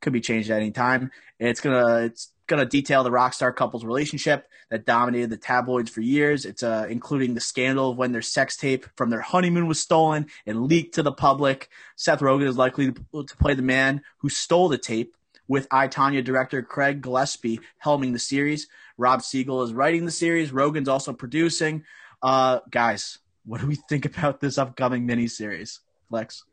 Could 0.00 0.12
be 0.12 0.20
changed 0.20 0.50
at 0.50 0.60
any 0.60 0.72
time. 0.72 1.12
It's 1.38 1.60
gonna 1.60 2.06
it's 2.06 2.32
gonna 2.52 2.66
detail 2.66 3.02
the 3.02 3.10
rock 3.10 3.32
star 3.32 3.52
couple's 3.52 3.84
relationship 3.84 4.46
that 4.70 4.84
dominated 4.84 5.30
the 5.30 5.36
tabloids 5.38 5.90
for 5.90 6.02
years. 6.02 6.44
It's 6.44 6.62
uh, 6.62 6.86
including 6.88 7.34
the 7.34 7.40
scandal 7.40 7.90
of 7.90 7.96
when 7.96 8.12
their 8.12 8.22
sex 8.22 8.56
tape 8.56 8.86
from 8.94 9.08
their 9.10 9.22
honeymoon 9.22 9.66
was 9.66 9.80
stolen 9.80 10.26
and 10.46 10.66
leaked 10.66 10.94
to 10.96 11.02
the 11.02 11.12
public. 11.12 11.70
Seth 11.96 12.20
Rogen 12.20 12.46
is 12.46 12.58
likely 12.58 12.92
to, 12.92 13.24
to 13.24 13.36
play 13.38 13.54
the 13.54 13.62
man 13.62 14.02
who 14.18 14.28
stole 14.28 14.68
the 14.68 14.78
tape, 14.78 15.16
with 15.48 15.66
I 15.70 15.88
Tonya 15.88 16.22
director 16.22 16.62
Craig 16.62 17.02
Gillespie 17.02 17.60
helming 17.84 18.12
the 18.12 18.18
series. 18.18 18.68
Rob 18.96 19.22
Siegel 19.22 19.62
is 19.62 19.72
writing 19.72 20.04
the 20.04 20.10
series. 20.10 20.52
Rogen's 20.52 20.88
also 20.88 21.12
producing. 21.12 21.84
Uh, 22.22 22.60
guys, 22.70 23.18
what 23.44 23.60
do 23.60 23.66
we 23.66 23.74
think 23.74 24.04
about 24.04 24.40
this 24.40 24.58
upcoming 24.58 25.06
miniseries, 25.06 25.80
Lex? 26.10 26.44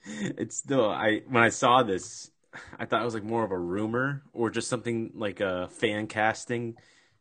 it's 0.39 0.57
still 0.57 0.89
I 0.91 1.23
when 1.29 1.43
I 1.43 1.49
saw 1.49 1.83
this, 1.83 2.31
I 2.79 2.85
thought 2.87 3.03
it 3.03 3.05
was 3.05 3.15
like 3.15 3.25
more 3.25 3.45
of 3.45 3.51
a 3.51 3.59
rumor 3.59 4.23
or 4.33 4.51
just 4.51 4.69
something 4.69 5.13
like 5.15 5.41
a 5.41 5.69
fan 5.69 6.07
casting 6.07 6.77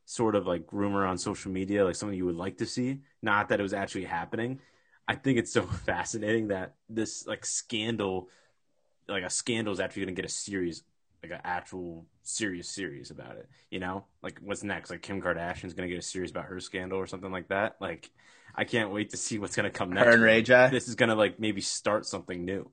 sort 0.06 0.36
of 0.36 0.46
like 0.46 0.63
rumor 0.72 1.06
on 1.06 1.18
social 1.18 1.52
media, 1.52 1.86
like 1.86 1.96
something 1.96 2.18
you 2.18 2.25
would 2.25 2.36
like 2.36 2.58
to 2.58 2.66
see. 2.66 3.00
Not 3.22 3.50
that 3.50 3.60
it 3.60 3.63
was 3.63 3.74
actually 3.74 4.06
happening. 4.06 4.60
I 5.08 5.16
think 5.16 5.38
it's 5.38 5.52
so 5.52 5.62
fascinating 5.86 6.50
that 6.50 6.75
this 6.90 7.25
like 7.28 7.46
scandal, 7.46 8.30
like 9.08 9.24
a 9.24 9.30
scandal 9.30 9.74
is 9.74 9.80
actually 9.80 10.04
going 10.06 10.16
to 10.16 10.22
get 10.22 10.30
a 10.30 10.34
series, 10.34 10.84
like 11.22 11.32
an 11.32 11.42
actual 11.44 12.06
serious 12.24 12.70
series 12.70 13.12
about 13.12 13.38
it. 13.38 13.50
You 13.70 13.80
know, 13.80 14.06
like 14.22 14.40
what's 14.42 14.63
next? 14.63 14.90
Like 14.90 15.02
Kim 15.02 15.22
Kardashian's 15.22 15.74
going 15.74 15.88
to 15.88 15.94
get 15.94 16.04
a 16.04 16.08
series 16.08 16.32
about 16.32 16.46
her 16.46 16.60
scandal 16.60 17.00
or 17.00 17.08
something 17.08 17.32
like 17.32 17.48
that. 17.48 17.78
Like, 17.80 18.12
I 18.55 18.65
can't 18.65 18.91
wait 18.91 19.12
to 19.12 19.17
see 19.17 19.39
what's 19.39 19.55
going 19.55 19.72
to 19.72 19.77
come 19.77 19.91
next. 19.91 20.05
Her 20.05 20.13
and 20.13 20.24
Ray 20.24 20.41
J. 20.41 20.69
This 20.72 20.88
is 20.88 20.95
going 20.95 21.10
to 21.10 21.15
like 21.15 21.39
maybe 21.39 21.62
start 21.62 22.05
something 22.05 22.45
new. 22.45 22.72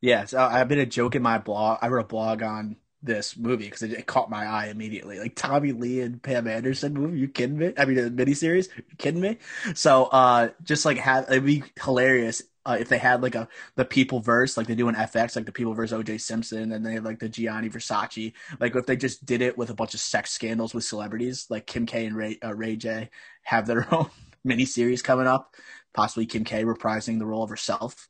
Yes, 0.00 0.32
yeah, 0.32 0.48
so 0.50 0.56
I've 0.56 0.68
been 0.68 0.78
a 0.78 0.86
joke 0.86 1.14
in 1.14 1.22
my 1.22 1.38
blog. 1.38 1.78
I 1.80 1.88
wrote 1.88 2.04
a 2.04 2.08
blog 2.08 2.42
on 2.42 2.76
this 3.02 3.36
movie 3.36 3.64
because 3.64 3.82
it, 3.82 3.92
it, 3.92 4.06
caught 4.06 4.28
my 4.28 4.44
eye 4.44 4.66
immediately. 4.66 5.18
Like 5.18 5.34
Tommy 5.34 5.72
Lee 5.72 6.00
and 6.00 6.22
Pam 6.22 6.46
Anderson 6.46 6.94
movie. 6.94 7.18
You 7.18 7.28
kidding 7.28 7.58
me? 7.58 7.72
I 7.78 7.84
mean, 7.86 7.98
a 7.98 8.10
miniseries. 8.10 8.68
You 8.76 8.82
kidding 8.98 9.20
me? 9.20 9.38
So, 9.74 10.04
uh, 10.04 10.50
just 10.62 10.84
like 10.84 10.98
have 10.98 11.24
it'd 11.30 11.46
be 11.46 11.62
hilarious 11.82 12.42
uh, 12.66 12.76
if 12.78 12.88
they 12.88 12.98
had 12.98 13.22
like 13.22 13.36
a 13.36 13.48
the 13.76 13.84
people 13.84 14.20
verse 14.20 14.56
like 14.56 14.66
they 14.66 14.74
do 14.74 14.88
in 14.88 14.94
FX, 14.94 15.36
like 15.36 15.46
the 15.46 15.52
people 15.52 15.72
verse 15.72 15.92
OJ 15.92 16.20
Simpson, 16.20 16.72
and 16.72 16.84
they 16.84 16.94
have 16.94 17.04
like 17.04 17.20
the 17.20 17.28
Gianni 17.28 17.70
Versace. 17.70 18.32
Like 18.58 18.74
if 18.74 18.86
they 18.86 18.96
just 18.96 19.24
did 19.24 19.40
it 19.40 19.56
with 19.56 19.70
a 19.70 19.74
bunch 19.74 19.94
of 19.94 20.00
sex 20.00 20.32
scandals 20.32 20.74
with 20.74 20.84
celebrities, 20.84 21.46
like 21.48 21.66
Kim 21.66 21.86
K 21.86 22.06
and 22.06 22.16
Ray 22.16 22.38
uh, 22.44 22.54
Ray 22.54 22.76
J 22.76 23.10
have 23.42 23.66
their 23.66 23.86
own 23.94 24.10
miniseries 24.46 25.02
coming 25.02 25.26
up. 25.26 25.54
Possibly 25.94 26.26
Kim 26.26 26.44
K 26.44 26.64
reprising 26.64 27.18
the 27.18 27.26
role 27.26 27.42
of 27.42 27.50
herself. 27.50 28.08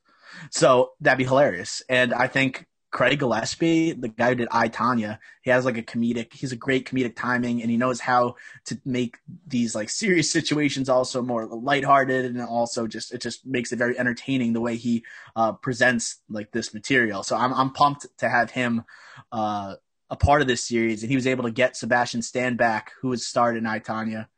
So 0.50 0.92
that'd 1.00 1.18
be 1.18 1.24
hilarious. 1.24 1.82
And 1.88 2.12
I 2.12 2.26
think 2.26 2.66
Craig 2.96 3.18
Gillespie, 3.18 3.92
the 3.92 4.08
guy 4.08 4.30
who 4.30 4.36
did 4.36 4.48
I 4.50 4.68
Tonya, 4.68 5.18
he 5.42 5.50
has 5.50 5.64
like 5.64 5.76
a 5.76 5.82
comedic. 5.82 6.32
He's 6.32 6.52
a 6.52 6.56
great 6.56 6.88
comedic 6.88 7.14
timing, 7.14 7.60
and 7.60 7.70
he 7.70 7.76
knows 7.76 8.00
how 8.00 8.36
to 8.66 8.80
make 8.84 9.18
these 9.46 9.74
like 9.74 9.90
serious 9.90 10.30
situations 10.38 10.88
also 10.88 11.20
more 11.20 11.46
lighthearted, 11.46 12.24
and 12.24 12.40
also 12.40 12.86
just 12.86 13.12
it 13.12 13.20
just 13.20 13.44
makes 13.44 13.72
it 13.72 13.76
very 13.76 13.98
entertaining 13.98 14.52
the 14.52 14.60
way 14.60 14.76
he 14.76 15.04
uh, 15.34 15.52
presents 15.52 16.20
like 16.30 16.52
this 16.52 16.72
material. 16.72 17.22
So 17.22 17.36
I'm 17.36 17.52
I'm 17.52 17.70
pumped 17.70 18.06
to 18.18 18.28
have 18.28 18.50
him 18.50 18.84
uh, 19.30 19.74
a 20.08 20.16
part 20.16 20.40
of 20.40 20.48
this 20.48 20.64
series, 20.64 21.02
and 21.02 21.10
he 21.10 21.16
was 21.16 21.26
able 21.26 21.44
to 21.44 21.50
get 21.50 21.76
Sebastian 21.76 22.22
Stan 22.22 22.56
back, 22.56 22.92
who 23.02 23.08
was 23.08 23.26
starred 23.26 23.56
in 23.56 23.66
I 23.66 23.80
Tonya, 23.80 24.28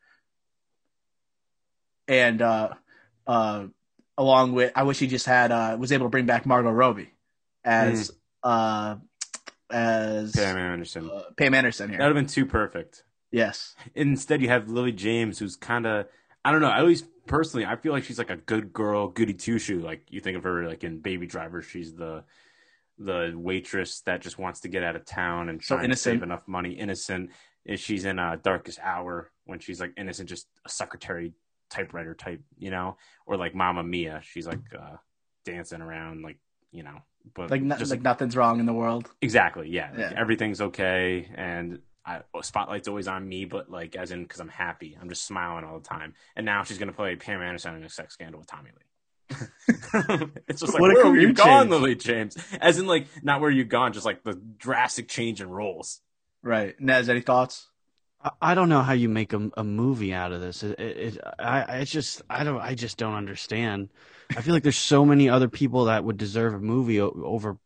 and 2.09 2.43
uh, 2.43 2.71
uh, 3.27 3.67
along 4.17 4.53
with 4.53 4.73
I 4.75 4.83
wish 4.83 4.99
he 4.99 5.07
just 5.07 5.27
had 5.27 5.53
uh, 5.53 5.77
was 5.79 5.93
able 5.93 6.07
to 6.07 6.11
bring 6.11 6.27
back 6.27 6.47
Margot 6.47 6.71
Robbie 6.71 7.13
as. 7.65 8.11
Mm 8.11 8.15
uh, 8.43 8.97
as 9.71 10.33
Pam 10.33 10.57
Anderson. 10.57 11.11
Uh, 11.11 11.23
Pam 11.37 11.55
Anderson 11.55 11.91
here. 11.91 11.99
That 11.99 12.07
would 12.07 12.17
have 12.17 12.25
been 12.25 12.33
too 12.33 12.47
perfect. 12.47 13.05
Yes. 13.31 13.75
Instead, 13.95 14.41
you 14.41 14.49
have 14.49 14.69
Lily 14.69 14.93
James, 14.93 15.39
who's 15.39 15.57
kind 15.57 15.87
of 15.87 16.07
I 16.45 16.53
don't 16.53 16.61
know. 16.61 16.69
I 16.69 16.81
always 16.81 17.03
personally, 17.27 17.67
I 17.67 17.77
feel 17.77 17.93
like 17.93 18.05
she's 18.05 18.19
like 18.19 18.31
a 18.31 18.37
good 18.37 18.73
girl, 18.73 19.09
goody 19.09 19.35
two 19.35 19.59
shoe. 19.59 19.81
Like 19.81 20.07
you 20.09 20.21
think 20.21 20.37
of 20.37 20.45
her 20.45 20.67
like 20.67 20.85
in 20.85 21.01
Baby 21.01 21.27
Driver, 21.27 21.63
she's 21.63 21.95
the 21.95 22.25
the 22.99 23.33
waitress 23.37 24.01
that 24.01 24.23
just 24.23 24.39
wants 24.39 24.61
to 24.61 24.69
get 24.69 24.83
out 24.83 24.97
of 24.97 25.05
town 25.05 25.49
and 25.49 25.61
try 25.61 25.83
so 25.83 25.89
to 25.89 25.97
save 25.97 26.23
enough 26.23 26.47
money. 26.49 26.73
Innocent. 26.73 27.31
She's 27.77 28.07
in 28.07 28.19
a 28.19 28.23
uh, 28.23 28.37
Darkest 28.37 28.79
Hour 28.83 29.31
when 29.45 29.59
she's 29.59 29.79
like 29.79 29.93
innocent, 29.99 30.29
just 30.29 30.47
a 30.65 30.71
secretary 30.71 31.35
typewriter 31.71 32.15
type, 32.15 32.41
you 32.57 32.71
know, 32.71 32.97
or 33.27 33.37
like 33.37 33.55
Mamma 33.55 33.83
Mia. 33.83 34.21
She's 34.23 34.47
like 34.47 34.61
uh, 34.79 34.97
dancing 35.45 35.81
around, 35.81 36.23
like 36.23 36.39
you 36.71 36.83
know, 36.83 36.99
but 37.35 37.51
like, 37.51 37.63
no, 37.63 37.77
just, 37.77 37.91
like 37.91 38.03
nothing's 38.03 38.37
wrong 38.37 38.61
in 38.61 38.67
the 38.67 38.73
world. 38.73 39.11
Exactly. 39.21 39.69
Yeah. 39.71 39.91
yeah. 39.97 40.13
everything's 40.17 40.61
okay, 40.61 41.31
and 41.35 41.81
I, 42.05 42.21
spotlight's 42.43 42.89
always 42.89 43.09
on 43.09 43.29
me, 43.29 43.45
but 43.45 43.71
like 43.71 43.97
as 43.97 44.11
in 44.11 44.23
because 44.23 44.41
I'm 44.41 44.49
happy, 44.49 44.97
I'm 45.01 45.09
just 45.09 45.25
smiling 45.25 45.65
all 45.65 45.79
the 45.79 45.89
time. 45.89 46.15
And 46.37 46.47
now 46.47 46.65
she's 46.65 46.79
gonna 46.79 46.93
play 46.93 47.17
Pam 47.17 47.43
Anderson 47.43 47.77
in 47.77 47.85
a 47.85 47.91
sex 47.91 48.15
scandal 48.15 48.41
with 48.41 48.49
Tommy 48.49 48.71
Lee. 48.71 48.85
it's 50.49 50.61
just 50.61 50.73
like 50.73 50.81
what 50.81 50.95
where 50.95 51.07
are 51.07 51.17
you 51.17 51.35
gone, 51.35 51.69
Lily 51.69 51.95
James? 51.95 52.37
As 52.61 52.79
in 52.79 52.87
like 52.87 53.07
not 53.23 53.41
where 53.41 53.51
you 53.51 53.65
gone, 53.65 53.93
just 53.93 54.07
like 54.07 54.23
the 54.23 54.41
drastic 54.57 55.09
change 55.09 55.41
in 55.41 55.51
roles. 55.51 56.01
Right. 56.43 56.81
Nez, 56.81 57.09
any 57.09 57.21
thoughts? 57.21 57.69
I 58.43 58.55
don't 58.55 58.69
know 58.69 58.83
how 58.83 58.95
you 58.95 59.09
make 59.09 59.33
a, 59.33 59.51
a 59.57 59.63
movie 59.63 60.13
out 60.13 60.33
of 60.33 60.41
this. 60.41 60.63
It, 60.65 60.79
it, 60.81 61.19
I, 61.39 61.81
I 61.81 61.85
just, 61.85 62.23
I 62.29 62.43
don't, 62.43 62.61
I 62.61 62.75
just 62.75 62.97
don't 62.97 63.15
understand. 63.15 63.91
I 64.37 64.41
feel 64.41 64.55
like 64.55 64.65
there's 64.65 64.77
so 64.77 65.05
many 65.05 65.29
other 65.29 65.49
people 65.49 65.85
that 65.85 66.03
would 66.03 66.17
deserve 66.17 66.55
a 66.55 66.59
movie 66.59 67.01
over 67.01 67.59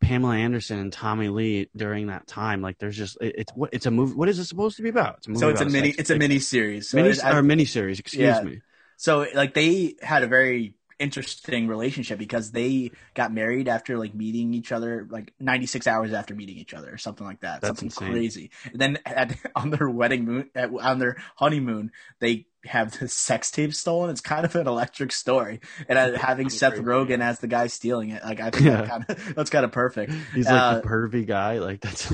Pamela 0.00 0.36
Anderson 0.36 0.78
and 0.78 0.90
Tommy 0.90 1.28
Lee 1.28 1.68
during 1.76 2.06
that 2.06 2.26
time. 2.26 2.62
Like, 2.62 2.78
there's 2.78 2.96
just, 2.96 3.18
it, 3.20 3.34
it's 3.36 3.52
what, 3.52 3.70
it's 3.72 3.84
a 3.84 3.90
movie. 3.90 4.14
What 4.14 4.30
is 4.30 4.38
it 4.38 4.46
supposed 4.46 4.78
to 4.78 4.82
be 4.82 4.88
about? 4.88 5.18
It's 5.28 5.38
so 5.38 5.50
it's 5.50 5.60
a 5.60 5.66
mini, 5.66 5.90
it's 5.90 6.08
a 6.08 6.16
mini 6.16 6.38
series. 6.38 6.88
So 6.88 6.96
mini, 6.96 7.14
or 7.22 7.42
mini 7.42 7.66
series. 7.66 8.00
Excuse 8.00 8.22
yeah. 8.22 8.42
me. 8.42 8.62
So 8.96 9.26
like 9.34 9.52
they 9.52 9.96
had 10.00 10.22
a 10.22 10.26
very 10.26 10.74
interesting 11.00 11.66
relationship 11.66 12.18
because 12.18 12.52
they 12.52 12.90
got 13.14 13.32
married 13.32 13.68
after 13.68 13.98
like 13.98 14.14
meeting 14.14 14.52
each 14.52 14.70
other 14.70 15.08
like 15.10 15.32
96 15.40 15.86
hours 15.86 16.12
after 16.12 16.34
meeting 16.34 16.58
each 16.58 16.74
other 16.74 16.92
or 16.92 16.98
something 16.98 17.26
like 17.26 17.40
that 17.40 17.62
That's 17.62 17.80
something 17.80 17.86
insane. 17.86 18.12
crazy. 18.12 18.50
And 18.66 18.80
then 18.80 18.98
at, 19.06 19.36
on 19.56 19.70
their 19.70 19.88
wedding 19.88 20.26
moon 20.26 20.50
at, 20.54 20.70
on 20.72 20.98
their 20.98 21.16
honeymoon 21.36 21.90
they 22.20 22.46
have 22.66 22.98
the 22.98 23.08
sex 23.08 23.50
tape 23.50 23.72
stolen. 23.72 24.10
It's 24.10 24.20
kind 24.20 24.44
of 24.44 24.54
an 24.54 24.68
electric 24.68 25.12
story. 25.12 25.60
And 25.88 25.98
uh, 25.98 26.18
having 26.18 26.50
seth 26.50 26.74
rogen 26.74 27.20
as 27.20 27.38
the 27.38 27.48
guy 27.48 27.68
stealing 27.68 28.10
it 28.10 28.22
like 28.22 28.40
i 28.40 28.50
think 28.50 28.64
yeah. 28.66 28.82
that 28.82 28.88
kind 28.88 29.04
of, 29.08 29.34
that's 29.34 29.50
kind 29.50 29.64
of 29.64 29.72
perfect. 29.72 30.12
He's 30.34 30.46
like 30.46 30.54
uh, 30.54 30.80
a 30.84 30.86
pervy 30.86 31.26
guy 31.26 31.58
like 31.58 31.80
that's 31.80 32.12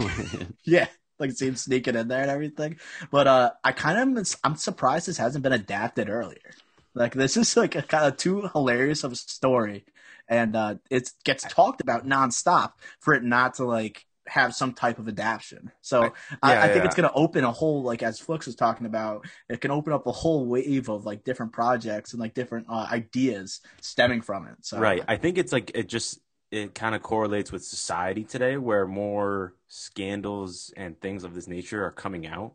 yeah 0.64 0.86
like 1.18 1.32
seems 1.32 1.62
sneaking 1.62 1.96
in 1.96 2.06
there 2.08 2.22
and 2.22 2.30
everything. 2.30 2.76
But 3.10 3.26
uh 3.26 3.50
i 3.64 3.72
kind 3.72 4.16
of 4.16 4.36
i'm 4.44 4.54
surprised 4.54 5.08
this 5.08 5.18
hasn't 5.18 5.42
been 5.42 5.52
adapted 5.52 6.08
earlier 6.08 6.54
like 6.96 7.12
this 7.12 7.36
is 7.36 7.56
like 7.56 7.74
a 7.74 7.82
kind 7.82 8.06
of 8.06 8.16
too 8.16 8.48
hilarious 8.52 9.04
of 9.04 9.12
a 9.12 9.16
story, 9.16 9.84
and 10.28 10.56
uh, 10.56 10.76
it 10.90 11.12
gets 11.24 11.44
talked 11.44 11.80
about 11.80 12.06
nonstop 12.06 12.72
for 13.00 13.14
it 13.14 13.22
not 13.22 13.54
to 13.54 13.64
like 13.64 14.06
have 14.26 14.54
some 14.54 14.72
type 14.72 14.98
of 14.98 15.06
adaptation. 15.06 15.70
So 15.82 16.02
I, 16.02 16.06
I, 16.42 16.52
yeah, 16.52 16.62
I 16.62 16.66
think 16.68 16.78
yeah. 16.78 16.84
it's 16.86 16.94
going 16.96 17.08
to 17.08 17.14
open 17.14 17.44
a 17.44 17.52
whole 17.52 17.82
like 17.82 18.02
as 18.02 18.18
Flux 18.18 18.46
was 18.46 18.56
talking 18.56 18.86
about, 18.86 19.26
it 19.48 19.60
can 19.60 19.70
open 19.70 19.92
up 19.92 20.06
a 20.06 20.12
whole 20.12 20.46
wave 20.46 20.88
of 20.88 21.04
like 21.04 21.22
different 21.22 21.52
projects 21.52 22.12
and 22.12 22.20
like 22.20 22.34
different 22.34 22.66
uh, 22.68 22.88
ideas 22.90 23.60
stemming 23.80 24.22
from 24.22 24.46
it. 24.46 24.56
So 24.62 24.78
right, 24.78 25.04
I 25.06 25.16
think 25.16 25.36
it's 25.36 25.52
like 25.52 25.72
it 25.74 25.88
just 25.88 26.18
it 26.50 26.74
kind 26.74 26.94
of 26.94 27.02
correlates 27.02 27.52
with 27.52 27.62
society 27.62 28.24
today, 28.24 28.56
where 28.56 28.86
more 28.86 29.54
scandals 29.68 30.72
and 30.76 30.98
things 30.98 31.24
of 31.24 31.34
this 31.34 31.46
nature 31.46 31.84
are 31.84 31.92
coming 31.92 32.26
out 32.26 32.54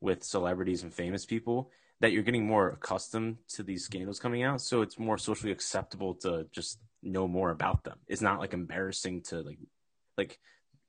with 0.00 0.22
celebrities 0.22 0.84
and 0.84 0.94
famous 0.94 1.26
people 1.26 1.70
that 2.00 2.12
you're 2.12 2.22
getting 2.22 2.46
more 2.46 2.70
accustomed 2.70 3.36
to 3.48 3.62
these 3.62 3.84
scandals 3.84 4.18
coming 4.18 4.42
out, 4.42 4.60
so 4.60 4.82
it's 4.82 4.98
more 4.98 5.18
socially 5.18 5.52
acceptable 5.52 6.14
to 6.14 6.46
just 6.52 6.78
know 7.02 7.28
more 7.28 7.50
about 7.50 7.84
them. 7.84 7.98
It's 8.08 8.22
not 8.22 8.40
like 8.40 8.52
embarrassing 8.52 9.22
to 9.24 9.42
like 9.42 9.58
like 10.16 10.38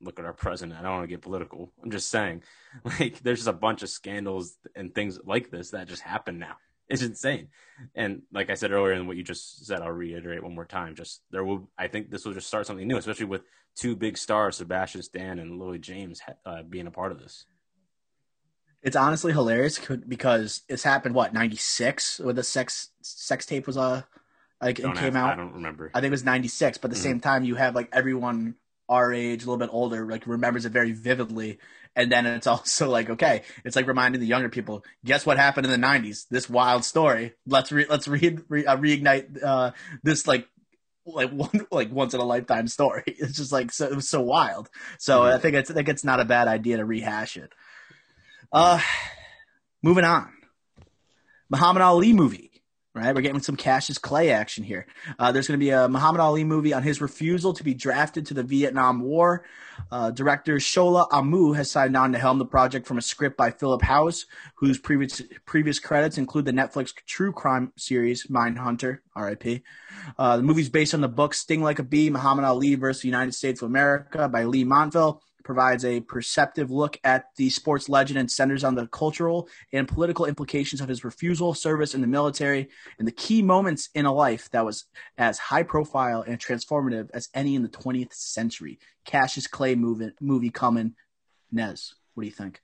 look 0.00 0.18
at 0.18 0.24
our 0.24 0.32
president. 0.32 0.78
I 0.78 0.82
don't 0.82 0.92
want 0.92 1.04
to 1.04 1.08
get 1.08 1.22
political. 1.22 1.72
I'm 1.82 1.90
just 1.90 2.10
saying, 2.10 2.42
like 2.84 3.20
there's 3.20 3.40
just 3.40 3.48
a 3.48 3.52
bunch 3.52 3.82
of 3.82 3.88
scandals 3.88 4.56
and 4.74 4.94
things 4.94 5.18
like 5.24 5.50
this 5.50 5.70
that 5.70 5.88
just 5.88 6.02
happen 6.02 6.38
now. 6.38 6.56
It's 6.88 7.02
insane. 7.02 7.48
And 7.94 8.22
like 8.32 8.50
I 8.50 8.54
said 8.54 8.70
earlier, 8.70 8.92
and 8.92 9.06
what 9.06 9.16
you 9.16 9.22
just 9.22 9.64
said, 9.64 9.80
I'll 9.80 9.90
reiterate 9.90 10.42
one 10.42 10.54
more 10.54 10.66
time. 10.66 10.94
Just 10.94 11.22
there 11.30 11.44
will, 11.44 11.70
I 11.78 11.88
think 11.88 12.10
this 12.10 12.24
will 12.24 12.34
just 12.34 12.48
start 12.48 12.66
something 12.66 12.86
new, 12.86 12.98
especially 12.98 13.26
with 13.26 13.42
two 13.74 13.96
big 13.96 14.18
stars, 14.18 14.56
Sebastian 14.56 15.02
Stan 15.02 15.38
and 15.38 15.58
Lily 15.58 15.78
James, 15.78 16.20
uh, 16.44 16.62
being 16.62 16.86
a 16.86 16.90
part 16.90 17.12
of 17.12 17.18
this. 17.18 17.46
It's 18.82 18.96
honestly 18.96 19.32
hilarious 19.32 19.78
because 20.08 20.62
it's 20.68 20.82
happened 20.82 21.14
what 21.14 21.32
ninety 21.32 21.56
six 21.56 22.18
when 22.18 22.34
the 22.34 22.42
sex 22.42 22.90
sex 23.02 23.46
tape 23.46 23.66
was 23.66 23.76
uh 23.76 24.02
like 24.60 24.78
it 24.78 24.84
came 24.94 24.94
have, 24.94 25.16
out. 25.16 25.32
I 25.32 25.36
don't 25.36 25.54
remember. 25.54 25.90
I 25.94 26.00
think 26.00 26.08
it 26.08 26.12
was 26.12 26.24
ninety 26.24 26.48
six, 26.48 26.78
but 26.78 26.90
at 26.90 26.94
the 26.94 26.96
mm-hmm. 26.96 27.10
same 27.10 27.20
time 27.20 27.44
you 27.44 27.54
have 27.54 27.74
like 27.74 27.88
everyone 27.92 28.56
our 28.88 29.12
age, 29.12 29.42
a 29.42 29.46
little 29.46 29.58
bit 29.58 29.70
older, 29.72 30.06
like 30.06 30.26
remembers 30.26 30.64
it 30.64 30.72
very 30.72 30.92
vividly. 30.92 31.58
And 31.96 32.10
then 32.10 32.26
it's 32.26 32.46
also 32.48 32.88
like, 32.88 33.10
okay, 33.10 33.42
it's 33.64 33.76
like 33.76 33.86
reminding 33.86 34.20
the 34.20 34.26
younger 34.26 34.48
people, 34.48 34.84
guess 35.04 35.26
what 35.26 35.36
happened 35.36 35.66
in 35.66 35.80
the 35.80 35.86
'90s? 35.86 36.28
This 36.28 36.48
wild 36.48 36.84
story. 36.84 37.34
Let's 37.46 37.72
re- 37.72 37.86
let's 37.88 38.08
re- 38.08 38.38
re- 38.48 38.66
uh, 38.66 38.76
reignite 38.76 39.42
uh, 39.42 39.72
this 40.02 40.26
like 40.26 40.46
like 41.06 41.30
one 41.32 41.66
like 41.70 41.90
once 41.90 42.14
in 42.14 42.20
a 42.20 42.24
lifetime 42.24 42.68
story. 42.68 43.04
It's 43.18 43.36
just 43.36 43.52
like 43.52 43.72
so 43.72 43.86
it 43.86 43.96
was 43.96 44.08
so 44.08 44.20
wild. 44.20 44.68
So 44.98 45.20
mm-hmm. 45.20 45.36
I 45.36 45.38
think 45.38 45.56
it's 45.56 45.70
I 45.70 45.74
think 45.74 45.88
it's 45.88 46.04
not 46.04 46.20
a 46.20 46.24
bad 46.24 46.48
idea 46.48 46.76
to 46.78 46.84
rehash 46.84 47.36
it. 47.36 47.52
Uh, 48.52 48.80
moving 49.82 50.04
on. 50.04 50.30
Muhammad 51.48 51.82
Ali 51.82 52.12
movie 52.12 52.52
right? 52.94 53.14
We're 53.14 53.22
getting 53.22 53.40
some 53.40 53.56
Cassius 53.56 53.98
Clay 53.98 54.30
action 54.30 54.64
here. 54.64 54.86
Uh, 55.18 55.32
there's 55.32 55.48
going 55.48 55.58
to 55.58 55.64
be 55.64 55.70
a 55.70 55.88
Muhammad 55.88 56.20
Ali 56.20 56.44
movie 56.44 56.74
on 56.74 56.82
his 56.82 57.00
refusal 57.00 57.54
to 57.54 57.64
be 57.64 57.74
drafted 57.74 58.26
to 58.26 58.34
the 58.34 58.42
Vietnam 58.42 59.00
War. 59.00 59.44
Uh, 59.90 60.10
director 60.10 60.56
Shola 60.56 61.08
Amoo 61.10 61.56
has 61.56 61.70
signed 61.70 61.96
on 61.96 62.12
to 62.12 62.18
helm 62.18 62.38
the 62.38 62.44
project 62.44 62.86
from 62.86 62.98
a 62.98 63.02
script 63.02 63.36
by 63.36 63.50
Philip 63.50 63.82
House, 63.82 64.26
whose 64.56 64.78
previous 64.78 65.22
previous 65.46 65.78
credits 65.78 66.18
include 66.18 66.44
the 66.44 66.52
Netflix 66.52 66.92
true 67.06 67.32
crime 67.32 67.72
series 67.76 68.26
Mindhunter, 68.26 68.98
R.I.P. 69.16 69.62
Uh, 70.18 70.36
the 70.36 70.42
movie's 70.42 70.68
based 70.68 70.92
on 70.92 71.00
the 71.00 71.08
book 71.08 71.32
Sting 71.32 71.62
Like 71.62 71.78
a 71.78 71.82
Bee: 71.82 72.10
Muhammad 72.10 72.44
Ali 72.44 72.74
versus 72.74 73.02
the 73.02 73.08
United 73.08 73.34
States 73.34 73.62
of 73.62 73.66
America 73.66 74.28
by 74.28 74.44
Leigh 74.44 74.64
Montville 74.64 75.22
provides 75.44 75.84
a 75.84 76.00
perceptive 76.00 76.70
look 76.70 76.98
at 77.04 77.26
the 77.36 77.50
sports 77.50 77.88
legend 77.88 78.18
and 78.18 78.30
centers 78.30 78.64
on 78.64 78.74
the 78.74 78.86
cultural 78.88 79.48
and 79.72 79.88
political 79.88 80.26
implications 80.26 80.80
of 80.80 80.88
his 80.88 81.04
refusal 81.04 81.54
service 81.54 81.94
in 81.94 82.00
the 82.00 82.06
military 82.06 82.68
and 82.98 83.06
the 83.06 83.12
key 83.12 83.42
moments 83.42 83.88
in 83.94 84.06
a 84.06 84.12
life 84.12 84.50
that 84.50 84.64
was 84.64 84.84
as 85.18 85.38
high 85.38 85.62
profile 85.62 86.22
and 86.26 86.38
transformative 86.38 87.10
as 87.14 87.28
any 87.34 87.54
in 87.54 87.62
the 87.62 87.68
20th 87.68 88.12
century. 88.12 88.78
Cassius 89.04 89.46
Clay 89.46 89.74
movie, 89.74 90.12
movie 90.20 90.50
coming. 90.50 90.94
Nez, 91.50 91.94
what 92.14 92.22
do 92.22 92.26
you 92.26 92.34
think? 92.34 92.60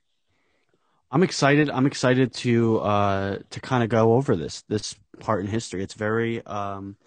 I'm 1.11 1.23
excited. 1.23 1.69
I'm 1.69 1.87
excited 1.87 2.33
to 2.35 2.79
uh, 2.79 3.37
to 3.49 3.59
kind 3.59 3.83
of 3.83 3.89
go 3.89 4.13
over 4.13 4.35
this 4.35 4.61
this 4.69 4.95
part 5.19 5.41
in 5.41 5.47
history. 5.47 5.81
It's 5.81 5.95
very 5.95 6.45
um, 6.45 6.97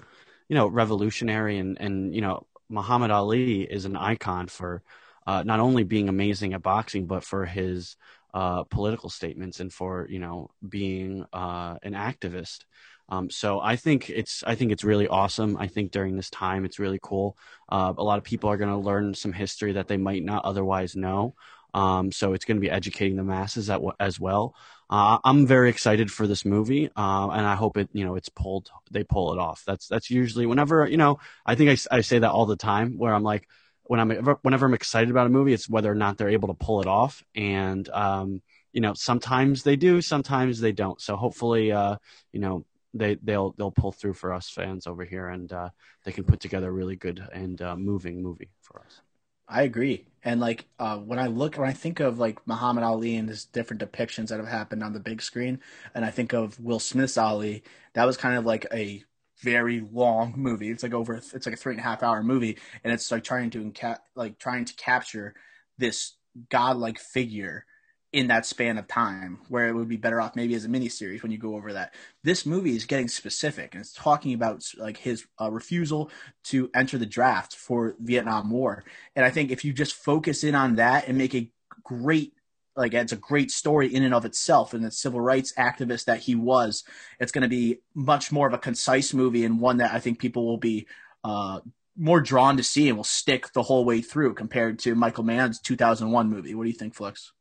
you 0.48 0.56
know 0.56 0.66
revolutionary 0.66 1.58
and 1.58 1.80
and 1.80 2.14
you 2.14 2.20
know 2.20 2.46
Muhammad 2.68 3.10
Ali 3.10 3.62
is 3.62 3.84
an 3.84 3.96
icon 3.96 4.48
for 4.48 4.82
uh, 5.26 5.42
not 5.44 5.60
only 5.60 5.84
being 5.84 6.08
amazing 6.08 6.54
at 6.54 6.62
boxing, 6.62 7.06
but 7.06 7.24
for 7.24 7.44
his 7.44 7.96
uh, 8.34 8.64
political 8.64 9.10
statements 9.10 9.60
and 9.60 9.72
for 9.72 10.06
you 10.08 10.18
know 10.18 10.50
being 10.66 11.24
uh, 11.32 11.76
an 11.82 11.92
activist. 11.92 12.64
Um, 13.08 13.28
so 13.30 13.60
I 13.60 13.76
think 13.76 14.08
it's 14.08 14.42
I 14.46 14.54
think 14.54 14.72
it's 14.72 14.84
really 14.84 15.08
awesome. 15.08 15.56
I 15.58 15.66
think 15.66 15.90
during 15.92 16.16
this 16.16 16.30
time 16.30 16.64
it's 16.64 16.78
really 16.78 17.00
cool. 17.02 17.36
Uh, 17.68 17.92
a 17.96 18.02
lot 18.02 18.18
of 18.18 18.24
people 18.24 18.50
are 18.50 18.56
going 18.56 18.70
to 18.70 18.76
learn 18.76 19.14
some 19.14 19.32
history 19.32 19.72
that 19.72 19.88
they 19.88 19.98
might 19.98 20.24
not 20.24 20.44
otherwise 20.44 20.96
know. 20.96 21.34
Um, 21.74 22.12
so 22.12 22.32
it's 22.32 22.44
going 22.44 22.56
to 22.58 22.60
be 22.60 22.70
educating 22.70 23.16
the 23.16 23.22
masses 23.22 23.70
at, 23.70 23.80
as 23.98 24.20
well. 24.20 24.54
Uh, 24.90 25.18
I'm 25.24 25.46
very 25.46 25.70
excited 25.70 26.10
for 26.10 26.26
this 26.26 26.44
movie, 26.44 26.90
uh, 26.94 27.28
and 27.30 27.46
I 27.46 27.54
hope 27.54 27.78
it, 27.78 27.88
you 27.94 28.04
know, 28.04 28.14
it's 28.16 28.28
pulled. 28.28 28.70
They 28.90 29.04
pull 29.04 29.32
it 29.32 29.38
off. 29.38 29.62
That's 29.66 29.88
that's 29.88 30.10
usually 30.10 30.44
whenever 30.44 30.86
you 30.86 30.98
know. 30.98 31.18
I 31.46 31.54
think 31.54 31.70
I, 31.70 31.96
I 31.96 32.00
say 32.02 32.18
that 32.18 32.30
all 32.30 32.44
the 32.46 32.56
time, 32.56 32.98
where 32.98 33.14
I'm 33.14 33.22
like, 33.22 33.48
when 33.84 34.00
I'm 34.00 34.10
whenever 34.42 34.66
I'm 34.66 34.74
excited 34.74 35.10
about 35.10 35.26
a 35.26 35.30
movie, 35.30 35.52
it's 35.52 35.68
whether 35.68 35.90
or 35.90 35.94
not 35.94 36.18
they're 36.18 36.28
able 36.28 36.48
to 36.48 36.54
pull 36.54 36.80
it 36.80 36.86
off. 36.86 37.22
And 37.34 37.88
um, 37.90 38.42
you 38.72 38.80
know, 38.80 38.94
sometimes 38.94 39.62
they 39.62 39.76
do, 39.76 40.00
sometimes 40.00 40.60
they 40.60 40.72
don't. 40.72 41.00
So 41.00 41.16
hopefully, 41.16 41.72
uh, 41.72 41.96
you 42.32 42.40
know, 42.40 42.64
they 42.94 43.16
they'll 43.22 43.52
they'll 43.52 43.70
pull 43.70 43.92
through 43.92 44.14
for 44.14 44.32
us 44.32 44.48
fans 44.48 44.86
over 44.86 45.04
here, 45.04 45.28
and 45.28 45.52
uh, 45.52 45.70
they 46.04 46.12
can 46.12 46.24
put 46.24 46.40
together 46.40 46.68
a 46.68 46.72
really 46.72 46.96
good 46.96 47.26
and 47.32 47.60
uh, 47.60 47.76
moving 47.76 48.22
movie 48.22 48.50
for 48.60 48.80
us. 48.80 49.00
I 49.48 49.62
agree. 49.62 50.06
And 50.24 50.40
like 50.40 50.66
uh, 50.78 50.98
when 50.98 51.18
I 51.18 51.26
look, 51.26 51.56
when 51.56 51.68
I 51.68 51.72
think 51.72 52.00
of 52.00 52.18
like 52.18 52.46
Muhammad 52.46 52.84
Ali 52.84 53.16
and 53.16 53.28
his 53.28 53.44
different 53.44 53.82
depictions 53.82 54.28
that 54.28 54.38
have 54.38 54.48
happened 54.48 54.82
on 54.82 54.92
the 54.92 55.00
big 55.00 55.20
screen, 55.20 55.60
and 55.94 56.04
I 56.04 56.10
think 56.10 56.32
of 56.32 56.58
Will 56.60 56.78
Smith's 56.78 57.18
Ali, 57.18 57.62
that 57.94 58.04
was 58.04 58.16
kind 58.16 58.38
of 58.38 58.46
like 58.46 58.66
a 58.72 59.04
very 59.42 59.84
long 59.92 60.34
movie. 60.36 60.70
It's 60.70 60.82
like 60.82 60.94
over 60.94 61.14
it's 61.14 61.46
like 61.46 61.54
a 61.54 61.56
three 61.56 61.74
and 61.74 61.80
a 61.80 61.84
half 61.84 62.02
hour 62.02 62.22
movie, 62.22 62.58
and 62.84 62.92
it's 62.92 63.10
like 63.10 63.24
trying 63.24 63.50
to 63.50 63.62
enca- 63.62 64.00
like 64.14 64.38
trying 64.38 64.64
to 64.64 64.74
capture 64.74 65.34
this 65.78 66.14
godlike 66.50 66.98
figure 66.98 67.66
in 68.12 68.28
that 68.28 68.44
span 68.44 68.76
of 68.76 68.86
time 68.86 69.38
where 69.48 69.68
it 69.68 69.74
would 69.74 69.88
be 69.88 69.96
better 69.96 70.20
off 70.20 70.36
maybe 70.36 70.54
as 70.54 70.66
a 70.66 70.68
miniseries 70.68 71.22
when 71.22 71.32
you 71.32 71.38
go 71.38 71.56
over 71.56 71.72
that. 71.72 71.94
This 72.22 72.44
movie 72.44 72.76
is 72.76 72.84
getting 72.84 73.08
specific 73.08 73.74
and 73.74 73.80
it's 73.80 73.94
talking 73.94 74.34
about 74.34 74.64
like 74.76 74.98
his 74.98 75.26
uh, 75.40 75.50
refusal 75.50 76.10
to 76.44 76.70
enter 76.74 76.98
the 76.98 77.06
draft 77.06 77.56
for 77.56 77.96
Vietnam 77.98 78.50
War. 78.50 78.84
And 79.16 79.24
I 79.24 79.30
think 79.30 79.50
if 79.50 79.64
you 79.64 79.72
just 79.72 79.94
focus 79.94 80.44
in 80.44 80.54
on 80.54 80.76
that 80.76 81.08
and 81.08 81.16
make 81.16 81.34
a 81.34 81.50
great 81.84 82.34
like 82.76 82.94
it's 82.94 83.12
a 83.12 83.16
great 83.16 83.50
story 83.50 83.92
in 83.94 84.02
and 84.02 84.14
of 84.14 84.24
itself 84.24 84.74
and 84.74 84.84
the 84.84 84.90
civil 84.90 85.20
rights 85.20 85.52
activist 85.58 86.06
that 86.06 86.20
he 86.20 86.34
was 86.34 86.84
it's 87.20 87.32
going 87.32 87.42
to 87.42 87.48
be 87.48 87.80
much 87.94 88.32
more 88.32 88.46
of 88.46 88.54
a 88.54 88.58
concise 88.58 89.12
movie 89.12 89.44
and 89.44 89.60
one 89.60 89.78
that 89.78 89.92
i 89.92 90.00
think 90.00 90.18
people 90.18 90.46
will 90.46 90.58
be 90.58 90.86
uh, 91.24 91.60
more 91.96 92.20
drawn 92.20 92.56
to 92.56 92.62
see 92.62 92.88
and 92.88 92.96
will 92.96 93.04
stick 93.04 93.52
the 93.52 93.62
whole 93.62 93.84
way 93.84 94.00
through 94.00 94.34
compared 94.34 94.78
to 94.78 94.94
michael 94.94 95.24
mann's 95.24 95.60
2001 95.60 96.28
movie. 96.28 96.54
What 96.54 96.64
do 96.64 96.70
you 96.70 96.76
think 96.76 96.94
flex? 96.94 97.32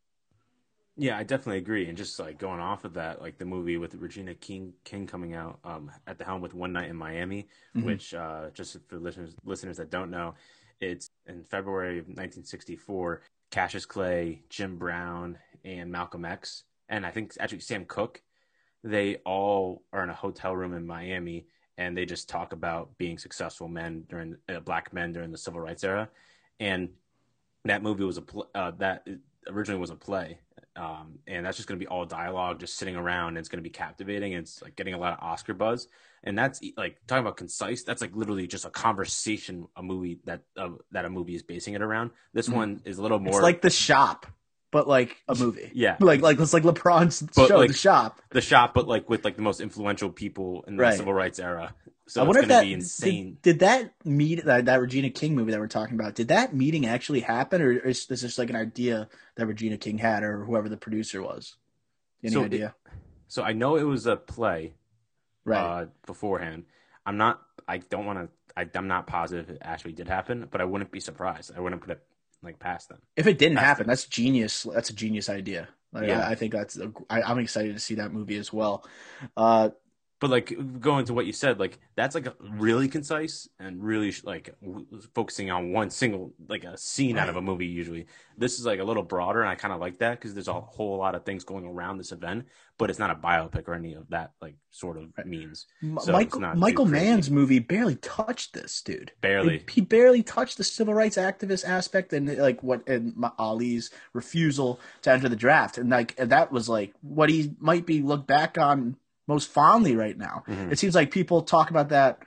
Yeah 0.98 1.18
i 1.18 1.24
definitely 1.24 1.60
agree. 1.60 1.88
And 1.88 1.98
just 1.98 2.20
like 2.20 2.38
going 2.38 2.60
off 2.60 2.84
of 2.84 2.94
that 2.96 3.22
like 3.22 3.38
the 3.38 3.46
movie 3.46 3.78
with 3.78 3.96
regina 3.96 4.36
king 4.36 4.74
king 4.84 5.08
coming 5.08 5.34
out 5.34 5.60
um, 5.64 5.90
at 6.06 6.18
the 6.18 6.26
helm 6.26 6.42
with 6.42 6.54
one 6.54 6.74
night 6.74 6.90
in 6.90 6.96
miami 6.96 7.48
mm-hmm. 7.76 7.86
which 7.86 8.14
uh, 8.14 8.50
just 8.54 8.78
for 8.88 9.00
listeners 9.00 9.36
listeners 9.46 9.78
that 9.78 9.90
don't 9.90 10.12
know 10.12 10.36
it's 10.82 11.10
in 11.28 11.44
february 11.44 12.00
of 12.00 12.06
1964 12.06 13.22
Cassius 13.52 13.86
Clay, 13.86 14.42
Jim 14.50 14.78
Brown, 14.78 15.38
and 15.64 15.92
Malcolm 15.92 16.26
X, 16.26 16.64
and 16.90 17.06
I 17.06 17.12
think 17.12 17.34
actually 17.40 17.60
Sam 17.60 17.86
Cooke. 17.86 18.22
They 18.84 19.18
all 19.18 19.84
are 19.94 20.04
in 20.04 20.10
a 20.10 20.16
hotel 20.16 20.56
room 20.56 20.74
in 20.74 20.88
Miami, 20.88 21.46
and 21.78 21.96
they 21.96 22.06
just 22.06 22.28
talk 22.28 22.54
about 22.54 22.98
being 22.98 23.18
successful 23.18 23.68
men 23.68 24.06
during 24.10 24.38
uh, 24.50 24.60
black 24.62 24.92
men 24.92 25.12
during 25.12 25.32
the 25.32 25.38
civil 25.38 25.60
rights 25.60 25.84
era. 25.84 26.10
And 26.60 26.90
that 27.66 27.84
movie 27.84 28.04
was 28.04 28.18
a 28.18 28.24
uh, 28.56 28.72
that 28.80 29.08
originally 29.48 29.80
was 29.80 29.90
a 29.90 29.96
play, 29.96 30.40
um, 30.76 31.20
and 31.28 31.46
that's 31.46 31.58
just 31.58 31.68
going 31.68 31.80
to 31.80 31.84
be 31.84 31.88
all 31.88 32.06
dialogue, 32.06 32.60
just 32.60 32.78
sitting 32.78 32.96
around. 32.96 33.30
And 33.30 33.38
it's 33.38 33.50
going 33.50 33.60
to 33.60 33.64
be 33.64 33.70
captivating. 33.70 34.34
And 34.34 34.44
it's 34.44 34.62
like 34.62 34.76
getting 34.76 34.94
a 34.94 34.98
lot 34.98 35.14
of 35.14 35.20
Oscar 35.22 35.54
buzz, 35.54 35.88
and 36.24 36.38
that's 36.38 36.62
like 36.78 36.98
talking 37.08 37.22
about 37.22 37.38
concise. 37.38 37.84
That's 37.84 38.02
like 38.02 38.16
literally 38.16 38.48
just 38.48 38.66
a 38.66 38.70
conversation, 38.70 39.68
a 39.76 39.84
movie 39.84 40.20
that 40.26 40.44
uh, 40.58 40.70
that 40.92 41.06
a 41.06 41.10
movie 41.10 41.36
is 41.36 41.44
basing 41.44 41.74
it 41.74 41.82
around. 41.82 42.12
This 42.34 42.48
mm 42.48 42.54
one 42.54 42.82
is 42.86 42.98
a 42.98 43.02
little 43.02 43.20
more 43.20 43.36
it's 43.36 43.44
like 43.44 43.62
The 43.62 43.70
Shop, 43.70 44.26
but 44.72 44.88
like 44.88 45.18
a 45.28 45.36
movie. 45.36 45.72
Yeah, 45.74 45.98
like 46.00 46.22
like 46.22 46.40
it's 46.40 46.54
like 46.54 46.64
LeBron's 46.64 47.22
but 47.22 47.48
show, 47.48 47.58
like, 47.58 47.70
The 47.70 47.74
Shop. 47.74 48.22
The 48.30 48.42
Shop, 48.42 48.74
but 48.74 48.88
like 48.88 49.10
with 49.10 49.26
like 49.26 49.36
the 49.36 49.42
most 49.42 49.62
influential 49.62 50.10
people 50.10 50.64
in 50.68 50.76
the 50.78 50.84
right. 50.84 50.98
civil 50.98 51.14
rights 51.14 51.40
era. 51.40 51.74
So 52.08 52.22
I 52.22 52.26
wonder 52.26 52.42
if 52.42 52.48
that 52.50 52.64
did, 52.64 53.42
did, 53.42 53.60
that 53.60 53.94
meet 54.04 54.44
that, 54.44 54.66
that 54.66 54.82
Regina 54.82 55.10
King 55.10 55.36
movie 55.36 55.52
that 55.52 55.60
we're 55.60 55.68
talking 55.68 55.96
about? 55.96 56.16
Did 56.16 56.28
that 56.30 56.54
meeting 56.54 56.86
actually 56.86 57.22
happen, 57.22 57.62
or 57.62 57.72
is 57.72 58.06
this 58.08 58.22
just 58.22 58.38
like 58.38 58.50
an 58.50 58.56
idea 58.56 59.08
that 59.36 59.46
Regina 59.46 59.78
King 59.78 59.98
had, 59.98 60.24
or 60.24 60.44
whoever 60.44 60.68
the 60.68 60.78
producer 60.78 61.22
was? 61.22 61.56
Any 62.24 62.34
so 62.34 62.44
idea? 62.44 62.76
It, 62.86 62.92
so 63.28 63.44
I 63.44 63.54
know 63.54 63.78
it 63.78 63.84
was 63.84 64.08
a 64.08 64.18
play, 64.18 64.74
right? 65.46 65.84
Uh, 65.84 65.86
beforehand, 66.06 66.66
I'm 67.06 67.18
not. 67.18 67.42
I 67.68 67.78
don't 67.78 68.06
want 68.06 68.20
to. 68.20 68.70
I'm 68.78 68.88
not 68.88 69.08
positive 69.08 69.50
it 69.50 69.60
actually 69.62 69.94
did 69.94 70.10
happen, 70.10 70.48
but 70.52 70.60
I 70.60 70.66
wouldn't 70.66 70.92
be 70.92 71.00
surprised. 71.00 71.52
I 71.56 71.62
wouldn't 71.62 71.82
put 71.82 71.92
it 71.92 72.04
like 72.44 72.60
past 72.60 72.90
them. 72.90 73.00
If 73.16 73.28
it 73.28 73.38
didn't 73.38 73.58
happen, 73.58 73.84
them. 73.84 73.92
that's 73.92 74.06
genius. 74.06 74.64
That's 74.64 74.90
a 74.90 74.94
genius 74.94 75.30
idea. 75.30 75.70
Like, 75.94 76.08
yeah. 76.08 76.28
I, 76.28 76.32
I, 76.32 76.36
think 76.36 76.54
that's. 76.54 76.78
A, 76.78 76.92
I, 77.10 77.22
I'm 77.22 77.40
excited 77.40 77.74
to 77.74 77.80
see 77.80 77.96
that 77.96 78.12
movie 78.12 78.38
as 78.38 78.52
well. 78.52 78.86
Uh, 79.38 79.70
but 80.22 80.30
like 80.30 80.56
going 80.80 81.04
to 81.04 81.14
what 81.14 81.26
you 81.26 81.34
said 81.34 81.60
like 81.60 81.80
that's 81.96 82.16
like 82.16 82.28
really 82.40 82.88
concise 82.88 83.50
and 83.60 83.84
really 83.84 84.14
like 84.24 84.56
w- 84.62 84.86
focusing 85.14 85.50
on 85.50 85.74
one 85.74 85.90
single 85.90 86.32
like 86.48 86.64
a 86.64 86.78
scene 86.78 87.16
right. 87.16 87.24
out 87.24 87.30
of 87.30 87.36
a 87.36 87.42
movie 87.42 87.66
usually. 87.66 88.06
This 88.38 88.60
is 88.60 88.66
like 88.66 88.80
a 88.80 88.84
little 88.84 89.04
broader 89.04 89.42
and 89.42 89.50
i 89.50 89.56
kind 89.56 89.74
of 89.74 89.82
like 89.82 90.00
that 90.00 90.20
because 90.20 90.34
there's 90.34 90.48
a 90.48 90.54
whole 90.54 90.98
lot 90.98 91.16
of 91.16 91.26
things 91.26 91.44
going 91.44 91.66
around 91.66 91.98
this 91.98 92.12
event 92.12 92.46
but 92.78 92.90
it's 92.90 92.98
not 92.98 93.12
a 93.12 93.16
biopic 93.16 93.68
or 93.68 93.76
any 93.76 93.94
of 93.94 94.10
that 94.10 94.32
like 94.42 94.56
sort 94.72 94.98
of 94.98 95.10
right. 95.18 95.28
means. 95.28 95.68
So 96.02 96.12
michael 96.12 96.40
michael 96.56 96.86
mann's 96.86 97.30
movie 97.30 97.60
barely 97.60 97.96
touched 97.96 98.54
this 98.54 98.82
dude. 98.82 99.12
Barely. 99.22 99.60
He, 99.68 99.74
he 99.76 99.82
barely 99.82 100.24
touched 100.24 100.58
the 100.58 100.64
civil 100.64 100.94
rights 100.94 101.18
activist 101.18 101.68
aspect 101.68 102.14
and 102.14 102.38
like 102.38 102.62
what 102.64 102.88
and 102.88 103.14
ali's 103.38 103.90
refusal 104.14 104.80
to 105.02 105.12
enter 105.12 105.30
the 105.30 105.36
draft. 105.36 105.78
And 105.78 105.90
like 105.90 106.16
that 106.16 106.52
was 106.52 106.70
like 106.70 106.94
what 107.02 107.30
he 107.30 107.56
might 107.60 107.86
be 107.86 108.02
looked 108.02 108.28
back 108.28 108.58
on 108.58 108.98
most 109.32 109.50
fondly 109.50 109.96
right 109.96 110.18
now. 110.18 110.44
Mm-hmm. 110.48 110.74
It 110.74 110.80
seems 110.80 110.94
like 110.94 111.10
people 111.10 111.42
talk 111.42 111.70
about 111.70 111.90
that 111.90 112.20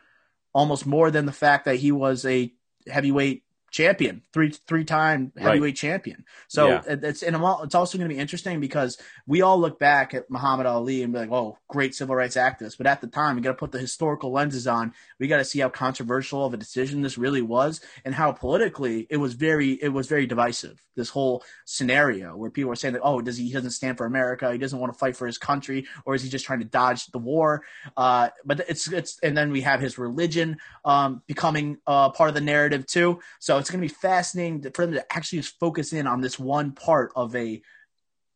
almost 0.55 0.87
more 0.87 1.11
than 1.11 1.27
the 1.27 1.33
fact 1.33 1.67
that 1.67 1.77
he 1.77 1.93
was 1.93 2.25
a 2.25 2.51
heavyweight 2.87 3.43
champion, 3.75 4.23
three 4.33 4.51
three 4.51 4.85
time 4.85 5.33
heavyweight 5.37 5.61
right. 5.61 5.77
champion. 5.77 6.25
So 6.47 6.69
yeah. 6.69 6.83
it's 6.87 7.25
and 7.25 7.37
it's 7.37 7.75
also 7.75 7.99
going 7.99 8.09
to 8.09 8.15
be 8.15 8.21
interesting 8.21 8.61
because 8.61 8.99
we 9.27 9.43
all 9.43 9.59
look 9.59 9.81
back 9.81 10.15
at 10.15 10.31
Muhammad 10.31 10.67
Ali 10.67 11.03
and 11.03 11.13
be 11.13 11.19
like, 11.19 11.33
"Oh, 11.33 11.59
great 11.69 11.93
civil 11.93 12.15
rights 12.15 12.37
activist," 12.37 12.79
but 12.79 12.87
at 12.87 13.01
the 13.01 13.09
time, 13.09 13.35
we 13.35 13.43
got 13.43 13.51
to 13.51 13.57
put 13.57 13.73
the 13.73 13.81
historical 13.81 14.31
lenses 14.31 14.69
on. 14.69 14.95
We 15.19 15.27
got 15.27 15.39
to 15.39 15.45
see 15.45 15.59
how 15.59 15.71
controversial 15.71 16.47
of 16.47 16.55
a 16.55 16.57
decision 16.57 17.03
this 17.03 17.19
really 17.19 17.43
was, 17.43 17.81
and 18.05 18.15
how 18.15 18.31
politically 18.31 19.09
it 19.11 19.17
was 19.17 19.35
very 19.35 19.73
it 19.73 19.89
was 19.89 20.07
very 20.07 20.27
divisive. 20.27 20.81
This 20.95 21.09
whole 21.09 21.43
scenario 21.65 22.37
where 22.37 22.51
people 22.51 22.69
were 22.69 22.77
saying 22.77 22.95
that, 22.95 23.03
"Oh, 23.03 23.21
does 23.23 23.39
he, 23.39 23.47
he 23.49 23.53
doesn't 23.53 23.73
stand 23.73 23.99
for 23.99 24.07
America? 24.07 24.53
He 24.53 24.59
doesn't 24.59 24.79
want 24.79 24.93
to 24.93 24.99
fight 24.99 25.17
for 25.17 25.27
his 25.27 25.39
country, 25.39 25.89
or 26.07 26.15
is 26.15 26.23
he 26.23 26.29
just 26.29 26.47
trying 26.47 26.61
to 26.61 26.65
dodge 26.65 27.07
the 27.07 27.19
war?" 27.19 27.65
Uh, 27.97 28.29
but 28.45 28.61
it's 28.69 28.87
it's 28.93 29.19
and 29.21 29.37
then 29.37 29.51
we 29.51 29.63
have 29.63 29.81
his 29.81 29.99
religion 29.99 30.59
um, 30.85 31.23
becoming 31.27 31.79
uh, 31.89 32.11
part 32.11 32.29
of 32.29 32.37
the 32.37 32.41
narrative 32.41 32.87
too. 32.87 33.19
So 33.41 33.64
it's 33.65 33.71
going 33.71 33.81
to 33.81 33.89
be 33.89 33.99
fascinating 34.01 34.61
for 34.73 34.85
them 34.85 34.95
to 34.95 35.17
actually 35.17 35.39
just 35.39 35.59
focus 35.59 35.95
in 35.95 36.07
on 36.07 36.21
this 36.21 36.39
one 36.39 36.73
part 36.73 37.13
of 37.17 37.35
a 37.35 37.63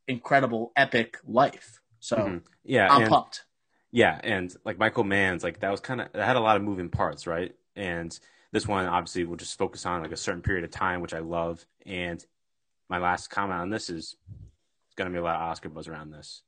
incredible 0.07 0.71
epic 0.75 1.19
life. 1.27 1.79
So 1.99 2.17
mm-hmm. 2.17 2.37
yeah, 2.63 2.91
I'm 2.91 3.07
pumped. 3.07 3.45
Yeah, 3.91 4.19
and 4.23 4.51
like 4.65 4.79
Michael 4.79 5.03
Mann's, 5.03 5.43
like 5.43 5.59
that 5.59 5.69
was 5.69 5.81
kind 5.81 6.01
of 6.01 6.11
that 6.13 6.25
had 6.25 6.35
a 6.35 6.39
lot 6.39 6.57
of 6.57 6.63
moving 6.63 6.89
parts, 6.89 7.27
right? 7.27 7.53
And 7.75 8.17
this 8.51 8.67
one 8.67 8.87
obviously 8.87 9.23
will 9.25 9.35
just 9.35 9.55
focus 9.55 9.85
on 9.85 10.01
like 10.01 10.11
a 10.11 10.17
certain 10.17 10.41
period 10.41 10.63
of 10.63 10.71
time, 10.71 11.01
which 11.01 11.13
I 11.13 11.19
love. 11.19 11.63
And 11.85 12.25
my 12.89 12.97
last 12.97 13.29
comment 13.29 13.61
on 13.61 13.69
this 13.69 13.91
is 13.91 14.15
it's 14.87 14.95
going 14.95 15.09
to 15.09 15.13
be 15.13 15.19
a 15.19 15.23
lot 15.23 15.35
of 15.35 15.43
Oscar 15.43 15.69
buzz 15.69 15.87
around 15.87 16.11
this. 16.11 16.41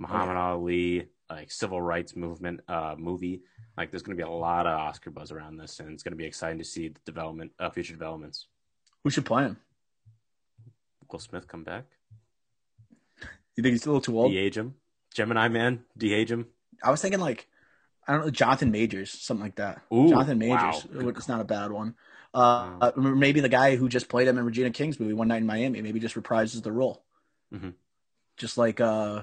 Muhammad 0.00 0.36
Ali, 0.36 1.08
like 1.28 1.52
civil 1.52 1.80
rights 1.80 2.16
movement 2.16 2.60
uh, 2.66 2.94
movie. 2.98 3.42
Like 3.76 3.90
there's 3.90 4.02
going 4.02 4.16
to 4.16 4.22
be 4.24 4.26
a 4.26 4.32
lot 4.32 4.66
of 4.66 4.72
Oscar 4.78 5.10
buzz 5.10 5.30
around 5.30 5.58
this, 5.58 5.78
and 5.78 5.92
it's 5.92 6.02
going 6.02 6.12
to 6.12 6.16
be 6.16 6.24
exciting 6.24 6.58
to 6.58 6.64
see 6.64 6.88
the 6.88 7.00
development, 7.04 7.52
uh, 7.58 7.68
future 7.70 7.92
developments. 7.92 8.46
Who 9.04 9.10
should 9.10 9.26
play 9.26 9.44
him? 9.44 9.58
Will 11.12 11.18
Smith 11.18 11.46
come 11.46 11.64
back? 11.64 11.84
You 13.56 13.62
think 13.62 13.72
he's 13.72 13.84
a 13.84 13.88
little 13.90 14.00
too 14.00 14.18
old? 14.18 14.32
De-age 14.32 14.56
him? 14.56 14.74
Gemini 15.12 15.48
Man? 15.48 15.84
De-age 15.98 16.30
him? 16.30 16.46
I 16.82 16.90
was 16.90 17.02
thinking 17.02 17.20
like 17.20 17.46
I 18.08 18.14
don't 18.14 18.24
know, 18.24 18.30
Jonathan 18.30 18.70
Majors, 18.70 19.10
something 19.10 19.44
like 19.44 19.56
that. 19.56 19.82
Ooh, 19.92 20.08
Jonathan 20.08 20.38
Majors, 20.38 20.86
wow. 20.86 21.08
it's 21.08 21.28
not 21.28 21.40
a 21.40 21.44
bad 21.44 21.70
one. 21.70 21.94
Uh, 22.32 22.76
uh, 22.80 22.92
maybe 22.96 23.40
the 23.40 23.48
guy 23.48 23.76
who 23.76 23.88
just 23.88 24.08
played 24.08 24.28
him 24.28 24.38
in 24.38 24.44
Regina 24.44 24.70
King's 24.70 24.98
movie 24.98 25.12
One 25.12 25.28
Night 25.28 25.38
in 25.42 25.46
Miami, 25.46 25.82
maybe 25.82 26.00
just 26.00 26.14
reprises 26.14 26.62
the 26.62 26.72
role, 26.72 27.04
Mhm. 27.52 27.74
just 28.36 28.56
like 28.56 28.80
uh, 28.80 29.22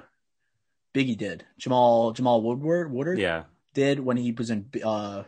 Biggie 0.98 1.18
did. 1.18 1.46
Jamal 1.60 2.12
Jamal 2.12 2.42
Woodward 2.42 2.92
Woodard 2.92 3.20
Yeah. 3.20 3.44
did 3.74 4.00
when 4.00 4.18
he 4.18 4.32
was 4.32 4.50
in 4.50 4.70
uh, 4.84 5.24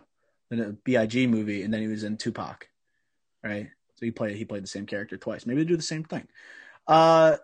in 0.49 0.59
a 0.59 0.71
Big 0.71 1.29
movie, 1.29 1.61
and 1.61 1.71
then 1.71 1.81
he 1.81 1.87
was 1.87 2.03
in 2.03 2.17
Tupac, 2.17 2.67
right? 3.43 3.69
So 3.95 4.05
he 4.05 4.11
played 4.11 4.35
he 4.35 4.45
played 4.45 4.63
the 4.63 4.67
same 4.67 4.85
character 4.87 5.17
twice. 5.17 5.45
Maybe 5.45 5.61
they 5.61 5.67
do 5.67 5.77
the 5.77 5.83
same 5.83 6.03
thing. 6.03 6.27
Uh, 6.87 7.37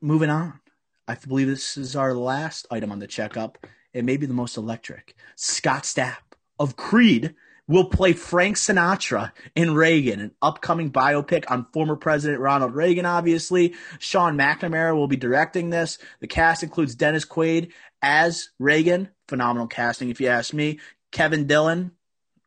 moving 0.00 0.30
on. 0.30 0.58
I 1.06 1.14
believe 1.14 1.46
this 1.46 1.76
is 1.76 1.94
our 1.94 2.14
last 2.14 2.66
item 2.70 2.90
on 2.90 2.98
the 2.98 3.06
checkup. 3.06 3.64
It 3.92 4.04
may 4.04 4.16
be 4.16 4.26
the 4.26 4.34
most 4.34 4.56
electric. 4.56 5.14
Scott 5.36 5.82
Stapp 5.82 6.34
of 6.58 6.76
Creed 6.76 7.34
will 7.72 7.86
play 7.86 8.12
Frank 8.12 8.56
Sinatra 8.56 9.32
in 9.54 9.74
Reagan, 9.74 10.20
an 10.20 10.34
upcoming 10.42 10.92
biopic 10.92 11.44
on 11.50 11.66
former 11.72 11.96
President 11.96 12.40
Ronald 12.40 12.74
Reagan, 12.74 13.06
obviously. 13.06 13.74
Sean 13.98 14.36
McNamara 14.36 14.94
will 14.94 15.08
be 15.08 15.16
directing 15.16 15.70
this. 15.70 15.98
The 16.20 16.26
cast 16.26 16.62
includes 16.62 16.94
Dennis 16.94 17.24
Quaid 17.24 17.72
as 18.02 18.50
Reagan. 18.58 19.08
Phenomenal 19.28 19.66
casting, 19.66 20.10
if 20.10 20.20
you 20.20 20.28
ask 20.28 20.52
me. 20.52 20.78
Kevin 21.10 21.46
Dillon 21.46 21.92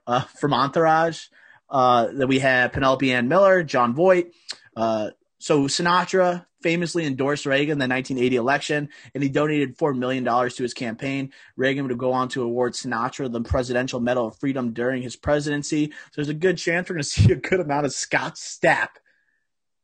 uh, 0.07 0.21
from 0.21 0.53
Entourage. 0.53 1.27
Uh, 1.69 2.07
then 2.13 2.27
we 2.27 2.39
have 2.39 2.71
Penelope 2.71 3.11
Ann 3.11 3.27
Miller, 3.27 3.63
Jon 3.63 3.95
Voight. 3.95 4.31
Uh, 4.75 5.09
so 5.39 5.63
Sinatra 5.63 6.45
famously 6.65 7.05
endorsed 7.05 7.45
Reagan 7.45 7.73
in 7.73 7.77
the 7.77 7.87
1980 7.87 8.35
election, 8.37 8.89
and 9.13 9.21
he 9.21 9.29
donated 9.29 9.77
$4 9.77 9.95
million 9.95 10.25
to 10.25 10.63
his 10.63 10.73
campaign. 10.73 11.31
Reagan 11.55 11.87
would 11.87 11.95
go 11.99 12.11
on 12.11 12.27
to 12.29 12.41
award 12.41 12.73
Sinatra 12.73 13.31
the 13.31 13.39
Presidential 13.41 13.99
Medal 13.99 14.29
of 14.29 14.37
Freedom 14.39 14.73
during 14.73 15.03
his 15.03 15.15
presidency. 15.15 15.91
So 15.91 16.11
there's 16.15 16.29
a 16.29 16.33
good 16.33 16.57
chance 16.57 16.89
we're 16.89 16.95
going 16.95 17.03
to 17.03 17.07
see 17.07 17.31
a 17.31 17.35
good 17.35 17.59
amount 17.59 17.85
of 17.85 17.93
Scott 17.93 18.33
Stapp 18.33 18.89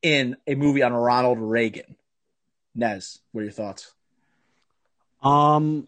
in 0.02 0.38
a 0.48 0.56
movie 0.56 0.82
on 0.82 0.91
Ronald 0.91 1.38
Reagan. 1.38 1.98
Nez, 2.74 3.20
what 3.32 3.41
are 3.41 3.44
your 3.44 3.52
thoughts? 3.54 3.94
Um, 5.22 5.88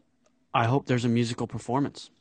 I 0.53 0.65
hope 0.65 0.86
there's 0.86 1.06
a 1.06 1.10
musical 1.10 1.47
performance. 1.47 2.12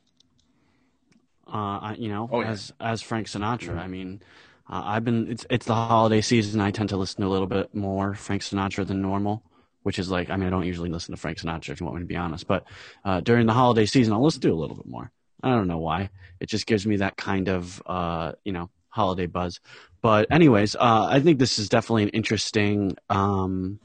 Uh, 1.47 1.79
I, 1.93 1.97
you 1.99 2.09
know, 2.09 2.27
Oh, 2.33 2.41
yeah. 2.41 2.53
as 2.53 2.73
as 2.81 3.03
Frank 3.03 3.27
Sinatra. 3.27 3.77
I 3.77 3.87
mean, 3.87 4.23
uh, 4.69 4.83
I've 4.85 5.05
been 5.05 5.31
it's 5.31 5.47
it's 5.51 5.67
the 5.67 5.75
holiday 5.75 6.21
season. 6.21 6.61
I 6.61 6.71
tend 6.71 6.89
to 6.91 6.97
listen 6.97 7.21
to 7.21 7.27
a 7.27 7.31
little 7.31 7.47
bit 7.47 7.75
more 7.75 8.15
Frank 8.15 8.43
Sinatra 8.43 8.87
than 8.87 9.03
normal, 9.03 9.43
which 9.83 9.99
is 9.99 10.11
like 10.11 10.31
I 10.31 10.37
mean 10.37 10.47
I 10.47 10.51
don't 10.51 10.67
usually 10.67 10.91
listen 10.91 11.15
to 11.15 11.21
Frank 11.21 11.39
Sinatra 11.39 11.71
if 11.71 11.81
you 11.81 11.87
want 11.87 11.97
me 11.97 12.03
to 12.03 12.07
be 12.07 12.17
honest, 12.17 12.47
but 12.47 12.65
uh, 13.05 13.21
during 13.21 13.47
the 13.47 13.53
holiday 13.53 13.87
season 13.87 14.13
I'll 14.13 14.23
listen 14.25 14.41
to 14.43 14.53
a 14.53 14.55
little 14.55 14.77
bit 14.77 14.87
more. 14.87 15.11
I 15.43 15.51
don't 15.51 15.69
know 15.69 15.79
why. 15.79 16.11
It 16.41 16.49
just 16.49 16.67
gives 16.67 16.87
me 16.87 16.97
that 16.97 17.17
kind 17.17 17.49
of 17.49 17.83
uh, 17.87 18.33
you 18.45 18.53
know 18.53 18.71
holiday 18.89 19.27
buzz. 19.27 19.61
But 20.01 20.31
anyways, 20.31 20.75
uh, 20.77 21.07
I 21.11 21.21
think 21.21 21.39
this 21.39 21.59
is 21.59 21.69
definitely 21.69 22.05
an 22.05 22.09
interesting. 22.11 22.97
Um, 23.09 23.81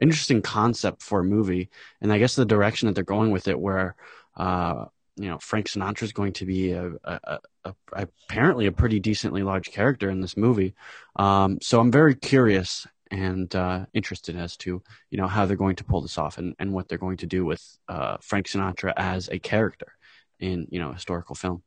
interesting 0.00 0.40
concept 0.40 1.02
for 1.02 1.20
a 1.20 1.24
movie 1.24 1.68
and 2.00 2.10
i 2.10 2.18
guess 2.18 2.34
the 2.34 2.44
direction 2.44 2.86
that 2.86 2.94
they're 2.94 3.04
going 3.04 3.30
with 3.30 3.48
it 3.48 3.58
where 3.58 3.94
uh 4.36 4.86
you 5.16 5.28
know 5.28 5.38
frank 5.38 5.66
sinatra 5.66 6.02
is 6.02 6.12
going 6.12 6.32
to 6.32 6.46
be 6.46 6.72
a, 6.72 6.92
a, 7.04 7.38
a, 7.64 7.74
apparently 7.92 8.66
a 8.66 8.72
pretty 8.72 9.00
decently 9.00 9.42
large 9.42 9.70
character 9.70 10.10
in 10.10 10.20
this 10.20 10.36
movie 10.36 10.74
um 11.16 11.58
so 11.60 11.80
i'm 11.80 11.90
very 11.90 12.14
curious 12.14 12.86
and 13.10 13.54
uh 13.56 13.84
interested 13.92 14.36
as 14.36 14.56
to 14.56 14.82
you 15.10 15.18
know 15.18 15.26
how 15.26 15.44
they're 15.46 15.56
going 15.56 15.76
to 15.76 15.84
pull 15.84 16.00
this 16.00 16.18
off 16.18 16.38
and, 16.38 16.54
and 16.58 16.72
what 16.72 16.88
they're 16.88 16.98
going 16.98 17.16
to 17.16 17.26
do 17.26 17.44
with 17.44 17.78
uh 17.88 18.16
frank 18.20 18.46
sinatra 18.46 18.92
as 18.96 19.28
a 19.30 19.38
character 19.38 19.92
in 20.38 20.66
you 20.70 20.78
know 20.78 20.92
historical 20.92 21.34
film 21.34 21.62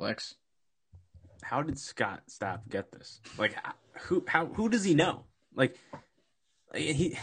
Flex. 0.00 0.34
how 1.42 1.60
did 1.60 1.78
Scott 1.78 2.22
Stapp 2.30 2.60
get 2.70 2.90
this? 2.90 3.20
Like, 3.36 3.54
who 4.04 4.24
how 4.26 4.46
who 4.46 4.70
does 4.70 4.82
he 4.82 4.94
know? 4.94 5.24
Like, 5.54 5.76
he, 6.74 7.18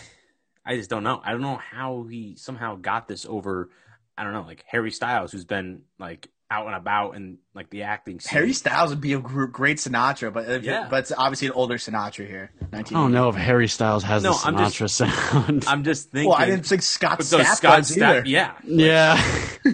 I 0.63 0.75
just 0.75 0.87
don't 0.87 1.01
know. 1.01 1.19
I 1.23 1.31
don't 1.31 1.41
know 1.41 1.57
how 1.57 2.03
he 2.03 2.35
somehow 2.35 2.75
got 2.75 3.07
this 3.07 3.25
over. 3.25 3.69
I 4.17 4.23
don't 4.23 4.33
know, 4.33 4.41
like 4.41 4.63
Harry 4.67 4.91
Styles, 4.91 5.31
who's 5.31 5.45
been 5.45 5.81
like 5.99 6.27
out 6.49 6.65
and 6.67 6.75
about 6.75 7.15
and 7.15 7.37
like 7.53 7.69
the 7.69 7.83
acting. 7.83 8.19
Scene. 8.19 8.33
Harry 8.33 8.53
Styles 8.53 8.89
would 8.89 9.01
be 9.01 9.13
a 9.13 9.19
great 9.19 9.77
Sinatra, 9.77 10.31
but 10.33 10.47
uh, 10.47 10.53
if- 10.53 10.63
Yeah. 10.63 10.87
but 10.89 10.99
it's 10.99 11.11
obviously 11.17 11.47
an 11.49 11.53
older 11.53 11.75
Sinatra 11.75 12.25
here. 12.25 12.51
i 12.73 12.81
don't 12.83 13.11
know 13.11 13.27
if 13.29 13.35
harry 13.35 13.67
styles 13.67 14.03
has 14.03 14.23
No, 14.23 14.31
the 14.33 14.39
I'm 14.47 14.57
just- 14.57 14.75
sinatra 14.77 14.89
sound 14.89 15.65
I'm 15.67 15.83
just 15.83 16.09
thinking. 16.11 16.29
Well, 16.31 16.39
I 16.39 16.45
didn't 16.45 16.65
think 16.65 16.81
Scott 16.83 17.17
But 17.17 17.25
so 17.27 17.39
Stapp 17.39 17.55
Scott 17.55 17.77
does 17.79 17.95
Stapp, 17.95 18.17
either. 18.19 18.23
yeah, 18.29 18.53
yeah 18.63 19.21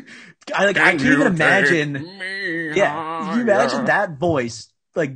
I 0.55 0.65
like. 0.65 0.77
I 0.77 0.91
can't 0.97 1.01
even 1.03 1.27
imagine. 1.27 1.93
me 1.93 2.75
Yeah, 2.75 3.35
you 3.35 3.41
imagine 3.43 3.77
higher? 3.77 3.85
that 3.85 4.17
voice? 4.17 4.67
Like, 4.95 5.13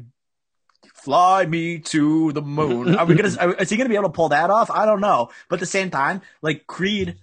fly 0.93 1.45
me 1.45 1.79
to 1.79 2.31
the 2.33 2.41
moon. 2.41 2.95
Are 2.95 3.05
we 3.05 3.15
gonna? 3.15 3.55
Is 3.59 3.69
he 3.69 3.77
gonna 3.77 3.89
be 3.89 3.95
able 3.95 4.09
to 4.09 4.13
pull 4.13 4.29
that 4.29 4.49
off? 4.49 4.71
I 4.71 4.85
don't 4.85 5.01
know. 5.01 5.29
But 5.49 5.57
at 5.57 5.59
the 5.61 5.65
same 5.65 5.89
time, 5.89 6.21
like 6.41 6.65
Creed, 6.67 7.17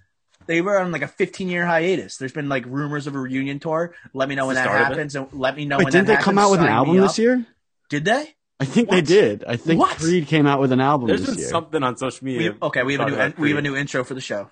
they 0.47 0.61
were 0.61 0.79
on 0.79 0.91
like 0.91 1.01
a 1.01 1.07
15 1.07 1.49
year 1.49 1.65
hiatus. 1.65 2.17
There's 2.17 2.31
been 2.31 2.49
like 2.49 2.65
rumors 2.65 3.07
of 3.07 3.15
a 3.15 3.19
reunion 3.19 3.59
tour. 3.59 3.93
Let 4.13 4.29
me 4.29 4.35
know 4.35 4.47
when 4.47 4.55
It's 4.57 4.63
the 4.65 4.69
that 4.69 4.75
start 4.75 4.81
of 4.81 4.87
it. 4.87 4.95
happens, 4.95 5.15
and 5.15 5.27
let 5.33 5.55
me 5.55 5.65
know 5.65 5.77
Wait, 5.77 5.85
when 5.85 5.91
didn't 5.93 6.07
that 6.07 6.17
they 6.19 6.23
come 6.23 6.37
out 6.37 6.51
with 6.51 6.59
an 6.61 6.67
album 6.67 6.97
this 6.97 7.17
year 7.17 7.45
Did 7.89 8.05
they? 8.05 8.35
I 8.59 8.65
think 8.65 8.89
they 8.89 9.01
did. 9.01 9.43
I 9.45 9.57
think 9.57 9.79
What? 9.81 9.97
Creed 9.97 10.27
came 10.27 10.47
out 10.47 10.61
with 10.61 10.71
an 10.71 10.79
album 10.79 11.07
There's 11.07 11.21
this 11.21 11.29
been 11.31 11.39
year. 11.39 11.47
something 11.49 11.83
on 11.83 11.97
social 11.97 12.23
We, 12.25 12.33
media. 12.37 12.55
okay, 12.61 12.83
we 12.83 12.93
have 12.95 13.07
a 13.07 13.09
new 13.29 13.33
we 13.37 13.49
have 13.49 13.57
a 13.59 13.61
new 13.61 13.75
intro 13.75 14.03
for 14.03 14.13
the 14.13 14.21
show. 14.21 14.49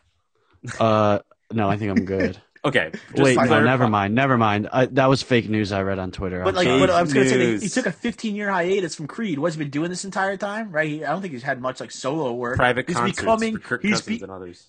Uh, 0.80 1.20
no, 1.52 1.70
I 1.70 1.78
think 1.78 1.92
I'm 1.98 2.06
good. 2.06 2.38
Okay, 2.66 2.92
just 2.94 3.22
Wait, 3.22 3.36
no, 3.36 3.62
never 3.62 3.90
mind, 3.90 4.16
never 4.16 4.38
mind. 4.38 4.70
I, 4.72 4.86
that 4.86 5.08
was 5.08 5.22
fake 5.22 5.50
news 5.50 5.74
I 5.74 5.82
read 5.82 6.00
on 6.00 6.12
Twitter. 6.12 6.42
But 6.44 6.50
I'm 6.50 6.56
like, 6.56 6.68
sorry. 6.68 6.80
what 6.80 6.90
I 6.90 7.02
was 7.02 7.14
gonna 7.14 7.28
say, 7.28 7.38
news. 7.38 7.62
he 7.62 7.68
took 7.68 7.86
a 7.86 7.92
15 7.92 8.36
year 8.36 8.50
hiatus 8.50 8.96
from 8.96 9.08
Creed. 9.08 9.38
What's 9.38 9.56
he 9.56 9.60
been 9.60 9.70
doing 9.70 9.90
this 9.90 10.06
entire 10.06 10.38
time? 10.38 10.72
Right? 10.72 10.88
He, 10.88 11.04
I 11.04 11.12
don't 11.12 11.22
think 11.22 11.34
he's 11.34 11.44
had 11.44 11.60
much 11.60 11.82
like 11.82 11.92
solo 11.92 12.32
work. 12.32 12.56
Private 12.56 12.88
he's 12.88 12.96
concerts 12.96 13.20
becoming. 13.20 13.54
for 13.58 13.60
Kirk 13.60 13.82
He's 13.82 14.00
Cousins 14.00 14.18
be- 14.20 14.24
and 14.24 14.32
others. 14.32 14.68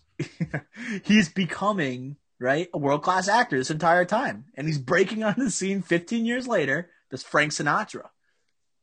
he's 1.04 1.28
becoming 1.28 2.16
right 2.40 2.68
a 2.74 2.78
world 2.78 3.02
class 3.02 3.28
actor 3.28 3.56
this 3.56 3.70
entire 3.70 4.04
time, 4.04 4.46
and 4.56 4.66
he's 4.66 4.78
breaking 4.78 5.22
on 5.22 5.34
the 5.38 5.50
scene 5.50 5.80
15 5.80 6.26
years 6.26 6.48
later. 6.48 6.90
This 7.12 7.22
Frank 7.22 7.52
Sinatra. 7.52 8.08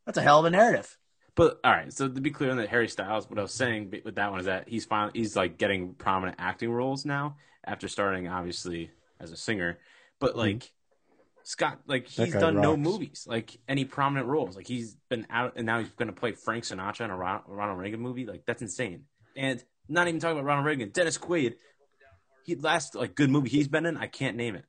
That's 0.06 0.18
a 0.18 0.22
hell 0.22 0.40
of 0.40 0.46
a 0.46 0.50
narrative. 0.52 0.98
But 1.36 1.60
all 1.66 1.72
right, 1.72 1.92
so 1.92 2.08
to 2.08 2.22
be 2.22 2.32
clear 2.32 2.52
on 2.52 2.58
that 2.58 2.70
Harry 2.70 2.88
Styles, 2.88 3.30
what 3.30 3.40
I 3.40 3.42
was 3.42 3.54
saying 3.54 3.94
with 4.06 4.16
that 4.16 4.32
one 4.32 4.40
is 4.40 4.46
that 4.46 4.70
he's 4.70 4.86
finally 4.86 5.12
he's 5.20 5.36
like 5.36 5.58
getting 5.58 5.96
prominent 5.96 6.38
acting 6.40 6.72
roles 6.72 7.06
now 7.06 7.36
after 7.66 7.90
starting 7.90 8.28
obviously 8.28 8.90
as 9.22 9.32
a 9.32 9.38
singer. 9.38 9.80
But 10.20 10.32
mm-hmm. 10.32 10.40
like 10.40 10.72
Scott, 11.44 11.80
like 11.88 12.08
he's 12.08 12.34
done 12.34 12.62
no 12.62 12.78
movies, 12.78 13.26
like 13.28 13.58
any 13.68 13.86
prominent 13.86 14.28
roles. 14.28 14.56
Like 14.56 14.68
he's 14.68 14.96
been 15.10 15.28
out 15.30 15.54
and 15.56 15.66
now 15.66 15.80
he's 15.80 15.90
going 15.90 16.08
to 16.08 16.14
play 16.14 16.34
Frank 16.34 16.64
Sinatra 16.64 17.06
in 17.06 17.12
a 17.12 17.18
Ronald 17.18 17.80
Reagan 17.80 18.00
movie. 18.00 18.26
Like 18.26 18.46
that's 18.46 18.62
insane. 18.62 19.04
And 19.36 19.64
not 19.88 20.08
even 20.08 20.20
talking 20.20 20.38
about 20.38 20.46
Ronald 20.46 20.66
Reagan, 20.66 20.90
Dennis 20.90 21.18
Quaid. 21.18 21.56
He 22.46 22.56
last 22.56 22.96
like 22.96 23.16
good 23.16 23.30
movie 23.30 23.50
he's 23.50 23.68
been 23.68 23.86
in, 23.86 23.98
I 23.98 24.08
can't 24.08 24.36
name 24.36 24.56
it. 24.56 24.66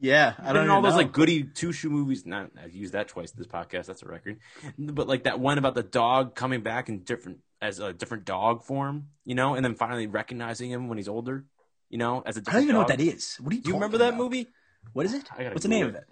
Yeah, 0.00 0.34
I 0.38 0.52
don't 0.52 0.62
in 0.62 0.68
know. 0.68 0.76
all 0.76 0.82
those 0.82 0.94
like 0.94 1.12
goody 1.12 1.42
two 1.42 1.72
shoe 1.72 1.90
movies. 1.90 2.24
Not 2.24 2.50
I've 2.62 2.74
used 2.74 2.92
that 2.92 3.08
twice 3.08 3.32
this 3.32 3.48
podcast. 3.48 3.86
That's 3.86 4.02
a 4.02 4.08
record. 4.08 4.38
But 4.78 5.08
like 5.08 5.24
that 5.24 5.40
one 5.40 5.58
about 5.58 5.74
the 5.74 5.82
dog 5.82 6.34
coming 6.34 6.60
back 6.60 6.88
in 6.88 7.00
different 7.00 7.38
as 7.60 7.80
a 7.80 7.92
different 7.92 8.24
dog 8.24 8.62
form, 8.62 9.08
you 9.24 9.34
know, 9.34 9.54
and 9.54 9.64
then 9.64 9.74
finally 9.74 10.06
recognizing 10.06 10.70
him 10.70 10.88
when 10.88 10.98
he's 10.98 11.08
older, 11.08 11.44
you 11.90 11.98
know, 11.98 12.22
as 12.26 12.36
a 12.36 12.40
I 12.40 12.42
don't 12.42 12.44
different. 12.44 12.62
even 12.64 12.72
know 12.74 12.78
what 12.80 12.88
that 12.88 13.00
is. 13.00 13.36
What 13.40 13.52
are 13.52 13.56
you? 13.56 13.62
Do 13.62 13.68
you 13.68 13.74
remember 13.74 13.98
talking 13.98 14.10
that 14.10 14.14
about? 14.14 14.24
movie? 14.24 14.48
What 14.92 15.06
is 15.06 15.14
it? 15.14 15.28
What's 15.36 15.62
the 15.62 15.68
name 15.68 15.86
of 15.86 15.94
it? 15.94 16.04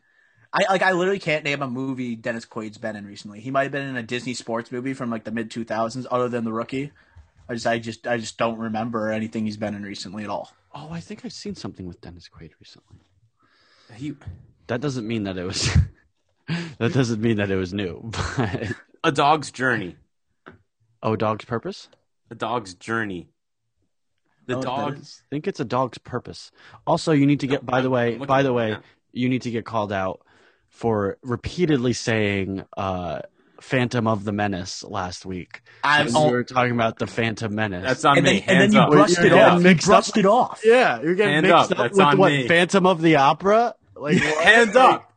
I 0.52 0.64
like. 0.70 0.82
I 0.82 0.92
literally 0.92 1.18
can't 1.18 1.44
name 1.44 1.62
a 1.62 1.68
movie 1.68 2.14
Dennis 2.16 2.46
Quaid's 2.46 2.78
been 2.78 2.96
in 2.96 3.06
recently. 3.06 3.40
He 3.40 3.50
might 3.50 3.64
have 3.64 3.72
been 3.72 3.86
in 3.86 3.96
a 3.96 4.02
Disney 4.02 4.34
sports 4.34 4.70
movie 4.72 4.94
from 4.94 5.10
like 5.10 5.24
the 5.24 5.30
mid 5.30 5.50
2000s, 5.50 6.06
other 6.10 6.28
than 6.28 6.44
The 6.44 6.52
Rookie. 6.52 6.92
I 7.48 7.54
just, 7.54 7.66
I 7.66 7.78
just, 7.78 8.06
I 8.06 8.16
just 8.18 8.38
don't 8.38 8.58
remember 8.58 9.10
anything 9.12 9.44
he's 9.44 9.56
been 9.56 9.74
in 9.74 9.82
recently 9.84 10.24
at 10.24 10.30
all. 10.30 10.52
oh, 10.74 10.88
I 10.90 10.98
think 11.00 11.24
I've 11.24 11.32
seen 11.32 11.54
something 11.54 11.86
with 11.86 12.00
Dennis 12.00 12.28
Quaid 12.28 12.50
recently. 12.60 12.98
He 13.94 14.14
That 14.66 14.80
doesn't 14.80 15.06
mean 15.06 15.24
that 15.24 15.36
it 15.38 15.44
was. 15.44 15.68
that 16.78 16.92
doesn't 16.92 17.20
mean 17.20 17.36
that 17.36 17.50
it 17.50 17.56
was 17.56 17.72
new. 17.72 18.10
But 18.36 18.72
a 19.04 19.12
dog's 19.12 19.52
journey. 19.52 19.94
oh, 21.02 21.12
a 21.12 21.16
Dog's 21.16 21.44
Purpose. 21.44 21.88
A 22.30 22.34
dog's 22.34 22.74
journey. 22.74 23.28
The 24.46 24.52
know 24.54 24.58
what 24.58 24.64
that 24.64 24.76
dog. 24.92 24.98
is? 25.00 25.22
I 25.24 25.28
think 25.30 25.46
it's 25.48 25.60
a 25.60 25.64
dog's 25.64 25.98
purpose. 25.98 26.50
Also, 26.86 27.12
you 27.12 27.26
need 27.26 27.40
to 27.40 27.46
get. 27.46 27.62
No, 27.62 27.66
by 27.66 27.80
the 27.80 27.90
I'm- 27.90 28.18
way, 28.18 28.26
by 28.26 28.42
the 28.42 28.52
way, 28.52 28.70
now. 28.72 28.80
you 29.12 29.28
need 29.28 29.42
to 29.42 29.50
get 29.50 29.64
called 29.64 29.92
out 29.92 30.20
for 30.68 31.18
repeatedly 31.22 31.92
saying 31.92 32.64
uh, 32.76 33.20
"Phantom 33.60 34.06
of 34.06 34.24
the 34.24 34.32
Menace" 34.32 34.84
last 34.84 35.24
week. 35.26 35.62
I'm, 35.82 36.14
oh, 36.16 36.26
we 36.26 36.32
were 36.32 36.44
talking 36.44 36.72
about 36.72 36.98
the 36.98 37.06
Phantom 37.06 37.54
Menace. 37.54 37.82
That's 37.84 38.04
on 38.04 38.18
and 38.18 38.24
me. 38.26 38.40
then, 38.40 38.48
and 38.48 38.48
then 38.48 38.72
Hands 38.72 38.74
you 38.74 38.94
brushed 38.96 39.16
You're 39.18 39.26
it 39.26 39.32
off. 39.32 39.58
You 39.58 39.64
mixed 39.64 39.86
up. 39.88 39.90
brushed 39.92 40.16
it 40.16 40.26
off. 40.26 40.60
yeah, 40.64 41.00
you're 41.02 41.14
getting 41.14 41.34
Hand 41.34 41.46
mixed 41.46 41.72
up, 41.72 41.78
up, 41.78 41.78
that's 41.78 41.96
with 41.96 42.06
on 42.06 42.18
what 42.18 42.32
me. 42.32 42.46
Phantom 42.48 42.86
of 42.86 43.00
the 43.02 43.16
Opera. 43.16 43.74
Like? 43.94 44.18
Hands 44.42 44.76
up. 44.76 45.12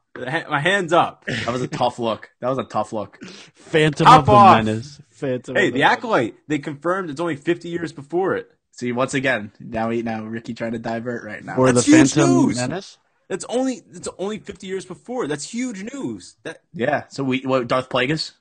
My 0.50 0.60
hands 0.60 0.92
up. 0.92 1.24
That 1.26 1.48
was 1.54 1.62
a 1.62 1.68
tough 1.68 1.98
look. 1.98 2.30
That 2.42 2.50
was 2.50 2.58
a 2.58 2.64
tough 2.64 2.92
look. 2.92 3.20
Phantom 3.56 4.06
Top 4.06 4.20
of 4.22 4.26
the 4.26 4.32
off. 4.34 4.66
Menace. 4.66 5.02
Phantom. 5.12 5.56
Hey, 5.56 5.68
of 5.70 5.74
the 5.76 5.84
acolyte. 5.84 6.36
They 6.50 6.60
confirmed 6.60 7.10
it's 7.10 7.22
only 7.22 7.38
50 7.38 7.70
years 7.70 7.94
before 7.94 8.36
it. 8.36 8.52
See, 8.80 8.94
once 8.94 9.14
again, 9.14 9.52
now 9.60 9.90
we 9.90 10.04
now 10.04 10.24
Ricky 10.24 10.54
trying 10.54 10.72
to 10.72 10.80
divert 10.80 11.26
right 11.26 11.44
now. 11.44 11.58
or 11.58 11.68
the 11.68 11.74
That's 11.74 11.86
huge 11.86 12.14
Phantom 12.14 12.46
news. 12.46 12.56
Menace. 12.56 12.98
That's 13.28 13.44
only 13.50 13.82
it's 13.92 14.08
only 14.18 14.40
50 14.40 14.68
years 14.68 14.86
before. 14.86 15.28
That's 15.28 15.44
huge 15.44 15.84
news. 15.94 16.38
That 16.44 16.62
yeah. 16.74 17.04
So 17.10 17.26
we 17.26 17.42
what 17.42 17.68
Darth 17.68 17.90
Plagueis? 17.90 18.32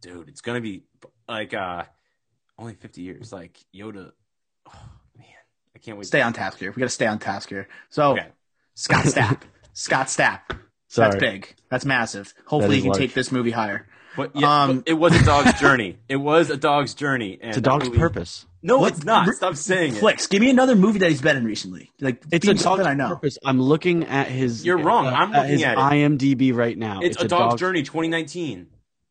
dude, 0.00 0.28
it's 0.28 0.40
gonna 0.40 0.60
be 0.60 0.84
like 1.28 1.52
uh 1.52 1.82
only 2.56 2.74
50 2.74 3.02
years. 3.02 3.32
Like 3.32 3.58
Yoda. 3.74 4.12
Oh 4.68 4.88
man, 5.16 5.26
I 5.74 5.80
can't 5.80 5.98
wait. 5.98 6.06
Stay 6.06 6.22
on 6.22 6.32
task 6.32 6.58
here. 6.60 6.70
We 6.70 6.78
got 6.78 6.86
to 6.86 6.90
stay 6.90 7.08
on 7.08 7.18
task 7.18 7.48
here. 7.48 7.66
So 7.90 8.12
Okay. 8.12 8.28
Scott 8.74 9.04
Stapp. 9.06 9.40
Scott 9.72 10.06
Stapp. 10.06 10.42
Sorry. 10.86 11.10
That's 11.10 11.20
big. 11.20 11.54
That's 11.70 11.84
massive. 11.84 12.32
Hopefully, 12.46 12.68
That 12.68 12.74
he 12.76 12.80
can 12.82 12.90
large. 12.90 12.98
take 13.00 13.14
this 13.14 13.32
movie 13.32 13.50
higher. 13.50 13.88
But 14.18 14.32
yeah, 14.36 14.64
Um, 14.64 14.80
but 14.80 14.88
it 14.88 14.94
was 14.94 15.14
a 15.18 15.24
dog's 15.24 15.58
journey. 15.60 15.96
It 16.08 16.16
was 16.16 16.50
a 16.50 16.56
dog's 16.58 16.92
journey. 16.92 17.38
And 17.40 17.48
It's 17.50 17.56
a 17.58 17.62
dog's 17.62 17.86
movie- 17.86 17.98
purpose. 17.98 18.44
No, 18.60 18.78
What- 18.80 18.92
it's 18.94 19.04
not. 19.04 19.26
Ri- 19.26 19.34
Stop 19.34 19.54
saying 19.56 19.94
it. 19.94 19.98
Flicks. 20.00 20.26
Give 20.26 20.40
me 20.42 20.50
another 20.50 20.74
movie 20.76 20.98
that 20.98 21.08
he's 21.10 21.22
been 21.22 21.36
in 21.36 21.44
recently. 21.44 21.90
Like 22.00 22.22
It's 22.30 22.46
a 22.46 22.50
me 22.52 22.58
something 22.58 22.84
dog's 22.84 22.90
I 22.90 22.94
know. 22.94 23.08
purpose. 23.08 23.38
I'm 23.44 23.62
looking 23.62 24.04
at 24.04 24.26
his. 24.26 24.66
You're 24.66 24.78
wrong. 24.78 25.06
uh, 25.06 25.10
I'm 25.12 25.32
at 25.32 25.42
looking 25.42 25.52
his 25.52 25.62
at 25.62 25.74
it. 25.74 25.78
IMDb 25.78 26.52
right 26.54 26.76
now. 26.76 27.00
It's, 27.00 27.22
a, 27.22 27.26
dog's, 27.28 27.58
journey 27.60 27.82
2019. 27.84 28.66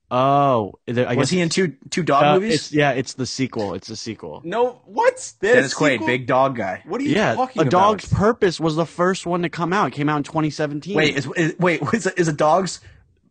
Oh, 0.10 0.74
there- 0.86 1.06
I 1.08 1.16
Was 1.16 1.26
guess 1.26 1.30
he 1.32 1.42
in 1.42 1.50
two 1.50 1.76
two 1.90 2.02
dog 2.04 2.24
uh, 2.24 2.34
movies? 2.36 2.56
It's, 2.56 2.72
yeah, 2.72 2.92
it's 2.92 3.14
the 3.16 3.26
sequel. 3.26 3.74
It's 3.74 3.88
the 3.90 3.96
sequel. 3.98 4.42
No, 4.46 4.82
what's 4.86 5.34
this? 5.34 5.54
Dennis 5.54 5.74
Quaid, 5.74 6.06
big 6.06 6.28
dog 6.28 6.56
guy. 6.56 6.82
What 6.86 7.02
are 7.02 7.04
you 7.04 7.12
Yeah, 7.16 7.36
talking 7.36 7.60
a 7.60 7.64
about? 7.64 7.72
dog's 7.72 8.08
purpose 8.14 8.58
was 8.60 8.78
the 8.78 8.86
first 8.86 9.26
one 9.26 9.42
to 9.42 9.50
come 9.50 9.74
out. 9.74 9.88
It 9.90 9.94
came 9.96 10.08
out 10.08 10.18
in 10.18 10.24
2017. 10.24 10.96
Wait, 10.96 11.18
is, 11.18 11.28
is 11.36 11.56
wait 11.60 11.82
is 11.94 12.08
is 12.08 12.28
a 12.30 12.34
dog's 12.34 12.80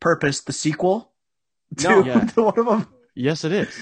purpose 0.00 0.40
the 0.40 0.52
sequel? 0.52 1.10
To, 1.78 1.88
No. 1.88 2.04
Yeah. 2.04 2.20
to 2.20 2.42
one 2.44 2.58
of 2.58 2.66
them. 2.66 2.88
yes, 3.14 3.44
it 3.44 3.52
is. 3.52 3.76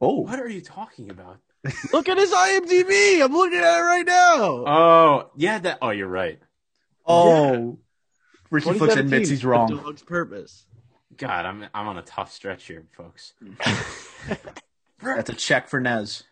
Oh, 0.00 0.20
What 0.22 0.40
are 0.40 0.48
you 0.48 0.60
talking 0.60 1.10
about? 1.10 1.38
Look 1.92 2.08
at 2.08 2.16
his 2.18 2.32
IMDb. 2.32 3.22
I'm 3.24 3.32
looking 3.32 3.58
at 3.60 3.78
it 3.78 3.82
right 3.82 4.04
now. 4.06 4.42
Oh, 4.66 5.30
yeah, 5.36 5.58
that. 5.60 5.78
Oh, 5.80 5.90
you're 5.90 6.08
right. 6.08 6.40
oh. 7.06 7.78
Ricky 8.50 8.64
Flicks 8.64 8.94
2017, 8.94 9.04
admits 9.06 9.30
he's 9.30 9.44
A 9.44 9.48
wrong. 9.48 9.68
dog's 9.68 10.02
purpose. 10.02 10.66
God, 11.16 11.46
I'm 11.46 11.66
I'm 11.72 11.88
on 11.88 11.96
a 11.98 12.02
tough 12.02 12.30
stretch 12.32 12.64
here, 12.66 12.84
folks. 12.96 13.32
That's 15.00 15.30
a 15.30 15.34
check 15.34 15.68
for 15.68 15.80
Nez. 15.80 16.24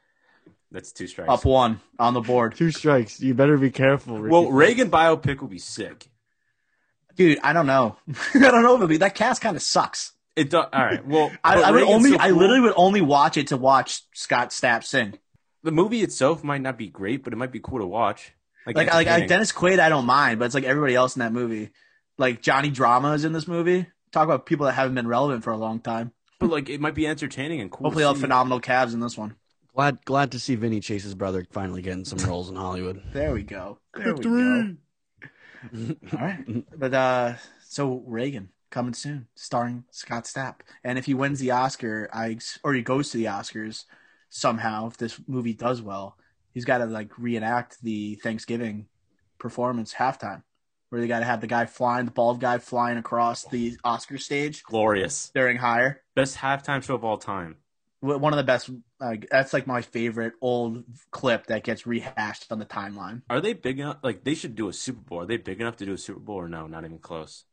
That's 0.70 0.92
two 0.92 1.06
strikes. 1.06 1.30
Up 1.30 1.44
one 1.44 1.80
on 1.98 2.14
the 2.14 2.20
board, 2.20 2.54
Two 2.56 2.70
strikes. 2.70 3.20
You 3.20 3.34
better 3.34 3.56
be 3.56 3.70
careful. 3.70 4.18
Ricky. 4.18 4.32
well, 4.32 4.50
Reagan 4.52 4.90
biopic 4.90 5.40
will 5.40 5.48
be 5.48 5.58
sick. 5.58 6.08
dude. 7.16 7.38
I 7.42 7.52
don't 7.52 7.66
know. 7.66 7.96
I 8.34 8.38
don't 8.38 8.62
know 8.62 8.72
if 8.74 8.78
it'll 8.78 8.86
be 8.88 8.98
that 8.98 9.14
cast 9.14 9.40
kind 9.42 9.56
of 9.56 9.62
sucks. 9.62 10.12
It 10.40 10.50
does. 10.50 10.66
All 10.72 10.84
right. 10.84 11.06
Well, 11.06 11.30
I, 11.44 11.60
I 11.62 11.70
would 11.70 11.82
only, 11.82 12.10
so 12.12 12.16
I 12.18 12.30
literally 12.30 12.60
would 12.60 12.74
only 12.76 13.00
watch 13.00 13.36
it 13.36 13.48
to 13.48 13.56
watch 13.56 14.02
Scott 14.14 14.50
Stapp 14.50 14.84
sing. 14.84 15.18
The 15.62 15.70
movie 15.72 16.02
itself 16.02 16.42
might 16.42 16.62
not 16.62 16.78
be 16.78 16.88
great, 16.88 17.22
but 17.22 17.32
it 17.32 17.36
might 17.36 17.52
be 17.52 17.60
cool 17.60 17.78
to 17.80 17.86
watch. 17.86 18.32
Like, 18.66 18.76
Like, 18.76 18.92
like, 18.92 19.06
like. 19.06 19.28
Dennis 19.28 19.52
Quaid, 19.52 19.78
I 19.78 19.88
don't 19.90 20.06
mind, 20.06 20.38
but 20.38 20.46
it's 20.46 20.54
like 20.54 20.64
everybody 20.64 20.94
else 20.94 21.16
in 21.16 21.20
that 21.20 21.32
movie. 21.32 21.70
Like 22.16 22.40
Johnny 22.42 22.70
Drama 22.70 23.12
is 23.12 23.24
in 23.24 23.32
this 23.32 23.46
movie. 23.48 23.86
Talk 24.12 24.24
about 24.24 24.46
people 24.46 24.66
that 24.66 24.72
haven't 24.72 24.94
been 24.94 25.06
relevant 25.08 25.44
for 25.44 25.50
a 25.50 25.56
long 25.56 25.80
time. 25.80 26.12
but 26.38 26.50
like 26.50 26.68
it 26.70 26.80
might 26.80 26.94
be 26.94 27.06
entertaining 27.06 27.60
and 27.60 27.70
cool. 27.70 27.84
Hopefully, 27.86 28.02
to 28.02 28.06
I'll 28.06 28.12
have 28.14 28.18
see. 28.18 28.22
phenomenal 28.22 28.60
calves 28.60 28.94
in 28.94 29.00
this 29.00 29.16
one. 29.18 29.34
glad 29.74 30.04
glad 30.04 30.32
to 30.32 30.38
see 30.38 30.54
Vinny 30.54 30.80
Chase's 30.80 31.14
brother 31.14 31.46
finally 31.50 31.82
getting 31.82 32.04
some 32.04 32.18
roles 32.18 32.48
in 32.50 32.56
Hollywood. 32.56 33.02
There 33.12 33.32
we 33.34 33.42
go. 33.42 33.78
There 33.94 34.14
we 34.14 34.24
go. 34.24 34.76
All 36.12 36.18
right, 36.18 36.64
but 36.78 36.94
uh, 36.94 37.34
so 37.68 38.02
Reagan 38.06 38.48
coming 38.70 38.94
soon, 38.94 39.26
starring 39.34 39.84
Scott 39.90 40.24
Stapp, 40.24 40.60
and 40.84 40.98
if 40.98 41.06
he 41.06 41.14
wins 41.14 41.40
the 41.40 41.50
Oscar, 41.50 42.08
I 42.12 42.38
or 42.64 42.74
he 42.74 42.82
goes 42.82 43.10
to 43.10 43.18
the 43.18 43.24
Oscars 43.26 43.84
somehow, 44.28 44.86
if 44.86 44.96
this 44.96 45.20
movie 45.26 45.54
does 45.54 45.82
well, 45.82 46.16
he's 46.54 46.64
got 46.64 46.78
to 46.78 46.86
like 46.86 47.18
reenact 47.18 47.82
the 47.82 48.14
Thanksgiving 48.16 48.86
performance 49.38 49.94
halftime, 49.94 50.42
where 50.88 51.00
they 51.00 51.08
got 51.08 51.20
to 51.20 51.24
have 51.24 51.40
the 51.40 51.46
guy 51.46 51.66
flying, 51.66 52.06
the 52.06 52.10
bald 52.12 52.40
guy 52.40 52.58
flying 52.58 52.98
across 52.98 53.44
the 53.44 53.76
Oscar 53.84 54.18
stage 54.18 54.62
Glorious. 54.62 55.30
during 55.34 55.58
higher. 55.58 56.02
Best 56.14 56.36
halftime 56.36 56.82
show 56.82 56.94
of 56.94 57.04
all 57.04 57.18
time. 57.18 57.56
One 58.00 58.32
of 58.32 58.38
the 58.38 58.44
best. 58.44 58.70
Like 58.98 59.28
that's 59.30 59.52
like 59.52 59.66
my 59.66 59.82
favorite 59.82 60.32
old 60.40 60.84
clip 61.10 61.46
that 61.46 61.64
gets 61.64 61.86
rehashed 61.86 62.50
on 62.50 62.58
the 62.58 62.64
timeline. 62.64 63.22
Are 63.28 63.40
they 63.42 63.52
big 63.52 63.78
enough? 63.78 63.98
Like 64.02 64.24
they 64.24 64.34
should 64.34 64.54
do 64.54 64.68
a 64.68 64.72
Super 64.72 65.00
Bowl. 65.00 65.20
Are 65.20 65.26
they 65.26 65.36
big 65.36 65.60
enough 65.60 65.76
to 65.76 65.86
do 65.86 65.92
a 65.92 65.98
Super 65.98 66.20
Bowl 66.20 66.36
or 66.36 66.48
no? 66.48 66.66
Not 66.66 66.84
even 66.84 66.98
close. 66.98 67.44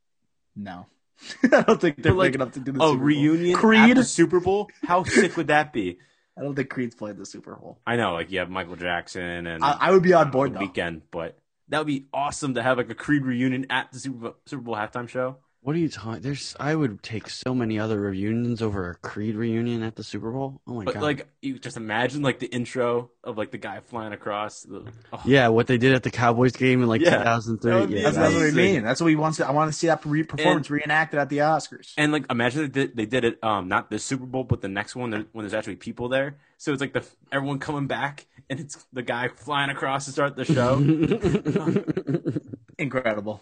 No, 0.56 0.88
I 1.51 1.62
don't 1.63 1.80
think 1.82 2.01
they're 2.01 2.13
like, 2.13 2.34
big 2.34 2.36
enough 2.41 2.53
to 2.53 2.60
do 2.60 2.71
the 2.71 2.80
A 2.80 2.88
Super 2.88 2.97
Bowl. 2.97 3.06
reunion 3.06 3.56
Creed. 3.56 3.97
at 3.97 4.06
Super 4.06 4.39
Bowl? 4.39 4.69
How 4.86 5.03
sick 5.03 5.36
would 5.38 5.47
that 5.47 5.73
be? 5.73 5.99
I 6.38 6.41
don't 6.43 6.56
think 6.56 6.69
Creed's 6.69 6.93
played 6.95 7.17
the 7.17 7.25
Super 7.25 7.56
Bowl. 7.56 7.80
I 7.88 7.95
know, 7.95 8.13
like 8.13 8.32
you 8.32 8.39
have 8.39 8.49
Michael 8.49 8.75
Jackson 8.75 9.47
and 9.47 9.63
I, 9.63 9.77
I 9.80 9.91
would 9.91 10.03
be 10.03 10.13
on 10.13 10.30
board 10.32 10.51
The 10.51 10.56
though. 10.56 10.60
weekend, 10.62 11.01
but 11.12 11.38
that 11.69 11.80
would 11.80 11.88
be 11.88 12.06
awesome 12.13 12.53
to 12.53 12.62
have 12.63 12.77
like 12.77 12.89
a 12.91 12.95
Creed 12.95 13.25
reunion 13.25 13.65
at 13.71 13.91
the 13.91 13.99
Super 13.99 14.17
Bowl, 14.19 14.36
Super 14.45 14.62
Bowl 14.62 14.75
halftime 14.75 15.10
show. 15.10 15.38
What 15.67 15.75
are 15.75 15.80
you 15.80 15.89
talking? 15.89 16.21
There's 16.21 16.56
I 16.62 16.73
would 16.73 17.03
take 17.03 17.30
so 17.30 17.53
many 17.53 17.77
other 17.77 17.99
reunions 17.99 18.62
over 18.62 18.89
a 18.91 18.95
Creed 18.95 19.36
reunion 19.36 19.84
at 19.84 19.97
the 19.97 20.03
Super 20.06 20.32
Bowl. 20.32 20.62
Oh 20.65 20.75
my 20.75 20.86
But 20.86 20.93
god! 20.93 21.03
like, 21.03 21.27
you 21.41 21.60
just 21.60 21.75
imagine 21.75 22.21
like 22.21 22.39
the 22.39 22.45
intro 22.47 23.12
of 23.21 23.38
like 23.38 23.51
the 23.51 23.58
guy 23.58 23.82
flying 23.82 24.13
across. 24.13 24.62
The, 24.62 24.86
oh, 25.12 25.21
yeah, 25.25 25.49
what 25.49 25.67
they 25.67 25.77
did 25.77 25.93
at 25.93 26.03
the 26.03 26.10
Cowboys 26.10 26.53
game 26.53 26.84
in 26.84 26.88
like 26.88 27.01
Yeah. 27.01 27.17
2003. 27.17 27.69
That 27.69 27.89
yeah, 27.89 28.01
That's, 28.03 28.15
that's 28.15 28.34
what 28.34 28.43
was- 28.43 28.56
we 28.56 28.62
mean. 28.62 28.84
That's 28.84 29.01
what 29.01 29.08
we 29.08 29.17
want. 29.17 29.36
To, 29.36 29.45
I 29.45 29.51
want 29.51 29.69
to 29.69 29.77
see 29.77 29.88
that 29.88 30.06
re- 30.06 30.23
performance 30.23 30.69
reenacted 30.69 31.19
at 31.19 31.27
the 31.27 31.39
Oscars. 31.39 31.91
And 31.97 32.13
like, 32.13 32.32
imagine 32.32 32.62
they 32.62 32.67
did, 32.69 32.95
they 32.95 33.06
did 33.06 33.25
it, 33.25 33.43
um, 33.43 33.67
not 33.67 33.89
the 33.89 33.99
Super 33.99 34.25
Bowl, 34.25 34.45
but 34.45 34.62
the 34.62 34.69
next 34.69 34.95
one 34.95 35.12
when 35.34 35.43
there's 35.43 35.53
actually 35.53 35.75
people 35.75 36.08
there. 36.08 36.38
So 36.56 36.71
it's 36.71 36.80
like 36.80 36.93
the 36.93 37.03
everyone 37.30 37.60
coming 37.60 37.88
back, 37.88 38.25
and 38.49 38.62
it's 38.62 38.86
the 38.93 39.03
guy 39.03 39.27
flying 39.27 39.69
across 39.69 40.06
to 40.06 40.12
start 40.13 40.38
the 40.38 40.45
show. 40.45 40.77
Incredible. 42.80 43.41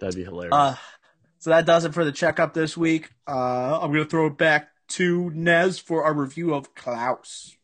That'd 0.00 0.16
be 0.16 0.24
hilarious. 0.24 0.52
Uh, 0.52 0.74
so 1.42 1.50
that 1.50 1.66
does 1.66 1.84
it 1.84 1.92
for 1.92 2.04
the 2.04 2.12
checkup 2.12 2.54
this 2.54 2.76
week. 2.76 3.10
Uh, 3.26 3.80
I'm 3.80 3.90
going 3.92 4.04
to 4.04 4.08
throw 4.08 4.26
it 4.26 4.38
back 4.38 4.68
to 4.90 5.28
Nez 5.30 5.76
for 5.76 6.04
our 6.04 6.14
review 6.14 6.54
of 6.54 6.72
Klaus. 6.76 7.56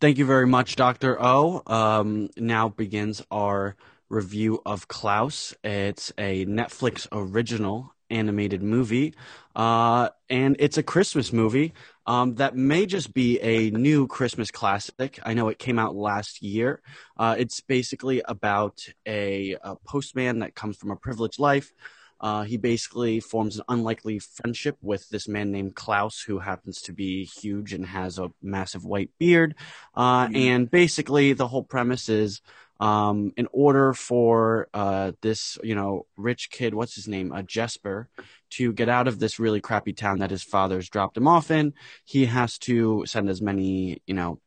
Thank 0.00 0.18
you 0.18 0.26
very 0.26 0.48
much, 0.48 0.74
Dr. 0.74 1.16
O. 1.20 1.62
Um, 1.68 2.28
now 2.36 2.70
begins 2.70 3.22
our 3.30 3.76
review 4.08 4.60
of 4.66 4.88
Klaus. 4.88 5.54
It's 5.62 6.12
a 6.18 6.44
Netflix 6.44 7.06
original 7.12 7.94
animated 8.10 8.64
movie, 8.64 9.14
uh, 9.54 10.08
and 10.28 10.56
it's 10.58 10.78
a 10.78 10.82
Christmas 10.82 11.32
movie 11.32 11.72
um, 12.06 12.34
that 12.36 12.56
may 12.56 12.86
just 12.86 13.12
be 13.12 13.40
a 13.40 13.70
new 13.70 14.06
Christmas 14.06 14.50
classic. 14.50 15.18
I 15.24 15.34
know 15.34 15.48
it 15.48 15.58
came 15.58 15.78
out 15.78 15.94
last 15.94 16.42
year. 16.42 16.80
Uh, 17.16 17.36
it's 17.38 17.60
basically 17.60 18.22
about 18.26 18.86
a, 19.06 19.56
a 19.62 19.76
postman 19.86 20.40
that 20.40 20.54
comes 20.54 20.76
from 20.76 20.90
a 20.90 20.96
privileged 20.96 21.38
life. 21.38 21.72
Uh, 22.20 22.42
he 22.42 22.58
basically 22.58 23.18
forms 23.18 23.56
an 23.56 23.64
unlikely 23.68 24.18
friendship 24.18 24.76
with 24.82 25.08
this 25.08 25.26
man 25.26 25.50
named 25.50 25.74
Klaus, 25.74 26.20
who 26.20 26.38
happens 26.38 26.82
to 26.82 26.92
be 26.92 27.24
huge 27.24 27.72
and 27.72 27.86
has 27.86 28.18
a 28.18 28.30
massive 28.42 28.84
white 28.84 29.10
beard. 29.18 29.54
Uh, 29.94 30.26
Mhm. 30.28 30.36
And 30.36 30.70
basically, 30.70 31.32
the 31.32 31.48
whole 31.48 31.64
premise 31.64 32.08
is 32.08 32.42
um, 32.78 33.32
in 33.36 33.46
order 33.52 33.92
for 33.92 34.68
uh, 34.72 35.12
this, 35.22 35.58
you 35.62 35.74
know, 35.74 36.06
rich 36.16 36.50
kid, 36.50 36.74
what's 36.74 36.94
his 36.94 37.08
name, 37.08 37.32
uh, 37.32 37.42
Jesper, 37.42 38.08
to 38.50 38.72
get 38.72 38.88
out 38.88 39.08
of 39.08 39.18
this 39.18 39.38
really 39.38 39.60
crappy 39.60 39.92
town 39.92 40.18
that 40.18 40.30
his 40.30 40.42
father's 40.42 40.88
dropped 40.88 41.16
him 41.16 41.28
off 41.28 41.50
in, 41.50 41.74
he 42.04 42.26
has 42.26 42.58
to 42.58 43.04
send 43.06 43.28
as 43.28 43.40
many, 43.40 44.02
you 44.06 44.14
know, 44.14 44.40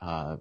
uh, 0.00 0.36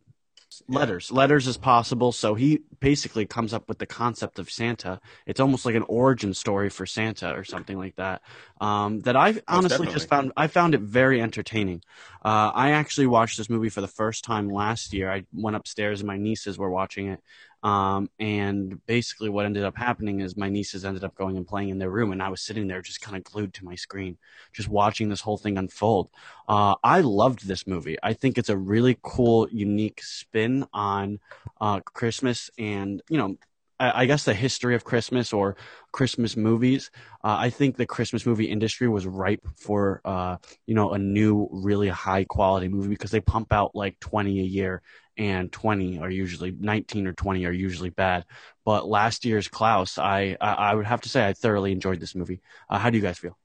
letters, 0.68 1.12
letters 1.12 1.48
as 1.48 1.58
possible. 1.58 2.12
So 2.12 2.36
he 2.36 2.62
basically 2.80 3.26
comes 3.26 3.54
up 3.54 3.68
with 3.68 3.78
the 3.78 3.86
concept 3.86 4.40
of 4.40 4.50
Santa. 4.50 5.00
It's 5.26 5.40
almost 5.40 5.66
like 5.66 5.76
an 5.76 5.86
origin 5.88 6.34
story 6.34 6.70
for 6.70 6.86
Santa 6.86 7.34
or 7.36 7.44
something 7.44 7.78
like 7.78 7.96
that. 7.96 8.22
Um, 8.62 9.02
that 9.02 9.16
I 9.16 9.36
honestly 9.48 9.88
just 9.88 10.08
found 10.08 10.32
I 10.38 10.48
found 10.48 10.74
it 10.74 10.82
very 10.82 11.22
entertaining. 11.22 11.84
Uh, 12.24 12.52
I 12.54 12.72
actually 12.72 13.08
watched 13.08 13.38
this 13.38 13.50
movie 13.50 13.70
for 13.70 13.82
the 13.82 13.88
first 13.88 14.24
time 14.24 14.50
last 14.50 14.94
year. 14.94 15.12
I 15.12 15.26
went 15.34 15.56
upstairs 15.56 16.02
and 16.02 16.08
my 16.08 16.18
nieces 16.18 16.58
were 16.58 16.70
watching 16.70 17.08
it. 17.08 17.22
Um, 17.68 18.10
and 18.18 18.80
basically, 18.86 19.28
what 19.28 19.46
ended 19.46 19.66
up 19.66 19.76
happening 19.76 20.22
is 20.22 20.38
my 20.38 20.48
nieces 20.48 20.86
ended 20.86 21.04
up 21.04 21.14
going 21.16 21.36
and 21.36 21.46
playing 21.46 21.68
in 21.68 21.78
their 21.78 21.90
room, 21.90 22.14
and 22.14 22.24
I 22.24 22.30
was 22.30 22.40
sitting 22.40 22.66
there 22.66 22.82
just 22.82 23.02
kind 23.02 23.18
of 23.18 23.26
glued 23.26 23.54
to 23.56 23.66
my 23.66 23.76
screen, 23.76 24.18
just 24.54 24.70
watching 24.70 25.10
this 25.10 25.20
whole 25.20 25.36
thing 25.36 25.58
unfold. 25.58 26.10
Uh, 26.48 26.76
I 26.82 27.02
loved 27.02 27.46
this 27.46 27.68
movie. 27.68 27.98
I 28.02 28.14
think 28.14 28.38
it's 28.38 28.48
a 28.48 28.56
really 28.56 28.98
cool, 29.02 29.50
unique 29.52 30.02
spin 30.02 30.66
on 30.72 31.20
uh, 31.60 31.82
Christmas, 31.82 32.50
and 32.58 33.02
you 33.10 33.18
know, 33.18 33.38
I, 33.80 34.06
guess 34.06 34.24
the 34.24 34.34
history 34.34 34.76
of 34.76 34.84
Christmas 34.84 35.34
or 35.34 35.56
Christmas 35.92 36.36
movies. 36.36 36.90
Uh, 37.24 37.38
I 37.40 37.50
think 37.50 37.76
the 37.76 37.86
Christmas 37.86 38.26
movie 38.26 38.46
industry 38.46 38.88
was 38.88 39.06
ripe 39.06 39.46
for, 39.56 40.02
uh, 40.04 40.38
you 40.66 40.74
know, 40.74 40.94
a 40.94 40.98
new, 40.98 41.48
really 41.52 41.90
high 41.90 42.24
quality 42.24 42.68
movie 42.68 42.90
because 42.90 43.12
they 43.12 43.20
pump 43.20 43.54
out 43.54 43.76
like 43.76 44.00
20 44.00 44.40
a 44.40 44.44
year 44.44 44.82
and 45.18 45.52
20 45.52 46.00
are 46.00 46.10
usually 46.10 46.52
19 46.52 47.08
or 47.08 47.14
20 47.14 47.46
are 47.46 47.52
usually 47.52 47.90
bad. 47.90 48.26
But 48.66 48.88
last 48.88 49.26
year's 49.26 49.48
Klaus, 49.48 49.98
I, 49.98 50.38
I, 50.42 50.54
I 50.54 50.76
would 50.76 50.86
have 50.86 51.02
to 51.02 51.10
say 51.10 51.28
I 51.28 51.34
thoroughly 51.34 51.72
enjoyed 51.72 52.00
this 52.00 52.16
movie. 52.16 52.42
Uh, 52.70 52.80
how 52.80 52.90
do 52.90 52.98
you 52.98 53.04
guys 53.04 53.18
feel? 53.18 53.38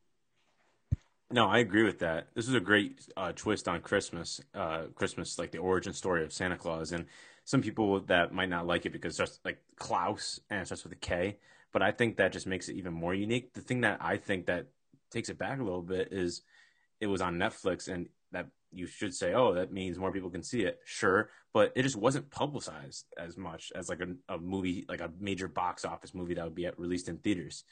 No, 1.31 1.49
I 1.49 1.59
agree 1.59 1.83
with 1.83 2.01
that. 2.01 2.29
This 2.35 2.47
is 2.47 2.55
a 2.55 2.61
great 2.61 3.09
uh, 3.17 3.33
twist 3.35 3.67
on 3.67 3.81
Christmas. 3.81 4.41
Uh, 4.55 4.85
Christmas, 4.95 5.39
like 5.39 5.51
the 5.51 5.59
origin 5.59 5.95
story 5.95 6.25
of 6.25 6.33
Santa 6.33 6.57
Claus, 6.57 6.93
and 6.93 7.07
some 7.53 7.61
people 7.61 8.01
that 8.01 8.33
might 8.33 8.49
not 8.49 8.67
like 8.67 8.87
it 8.87 8.93
because 8.93 9.11
it's 9.11 9.31
just 9.31 9.45
like 9.45 9.59
Klaus 9.77 10.41
and 10.49 10.63
it 10.63 10.65
starts 10.65 10.85
with 10.85 10.95
a 10.95 10.97
K. 10.97 11.37
But 11.71 11.83
I 11.83 11.91
think 11.91 12.17
that 12.17 12.33
just 12.33 12.47
makes 12.47 12.71
it 12.71 12.77
even 12.77 12.95
more 12.95 13.13
unique. 13.13 13.53
The 13.53 13.61
thing 13.61 13.83
that 13.83 13.99
I 14.01 14.17
think 14.17 14.47
that 14.47 14.69
takes 15.11 15.29
it 15.29 15.37
back 15.37 15.61
a 15.61 15.63
little 15.63 15.83
bit 15.83 16.09
is 16.13 16.41
it 16.99 17.09
was 17.09 17.21
on 17.21 17.37
Netflix, 17.37 17.89
and 17.89 18.09
that 18.31 18.47
you 18.73 18.87
should 18.87 19.15
say, 19.15 19.35
oh, 19.35 19.53
that 19.53 19.71
means 19.71 19.99
more 19.99 20.13
people 20.13 20.31
can 20.31 20.43
see 20.43 20.63
it. 20.63 20.81
Sure, 20.87 21.29
but 21.53 21.73
it 21.77 21.83
just 21.83 21.97
wasn't 21.97 22.31
publicized 22.31 23.05
as 23.19 23.37
much 23.37 23.71
as 23.75 23.91
like 23.91 24.01
a, 24.01 24.35
a 24.35 24.39
movie, 24.39 24.87
like 24.89 25.03
a 25.03 25.11
major 25.21 25.47
box 25.47 25.85
office 25.85 26.15
movie 26.15 26.33
that 26.33 26.45
would 26.45 26.55
be 26.55 26.65
at, 26.65 26.81
released 26.81 27.11
in 27.11 27.19
theaters. 27.19 27.65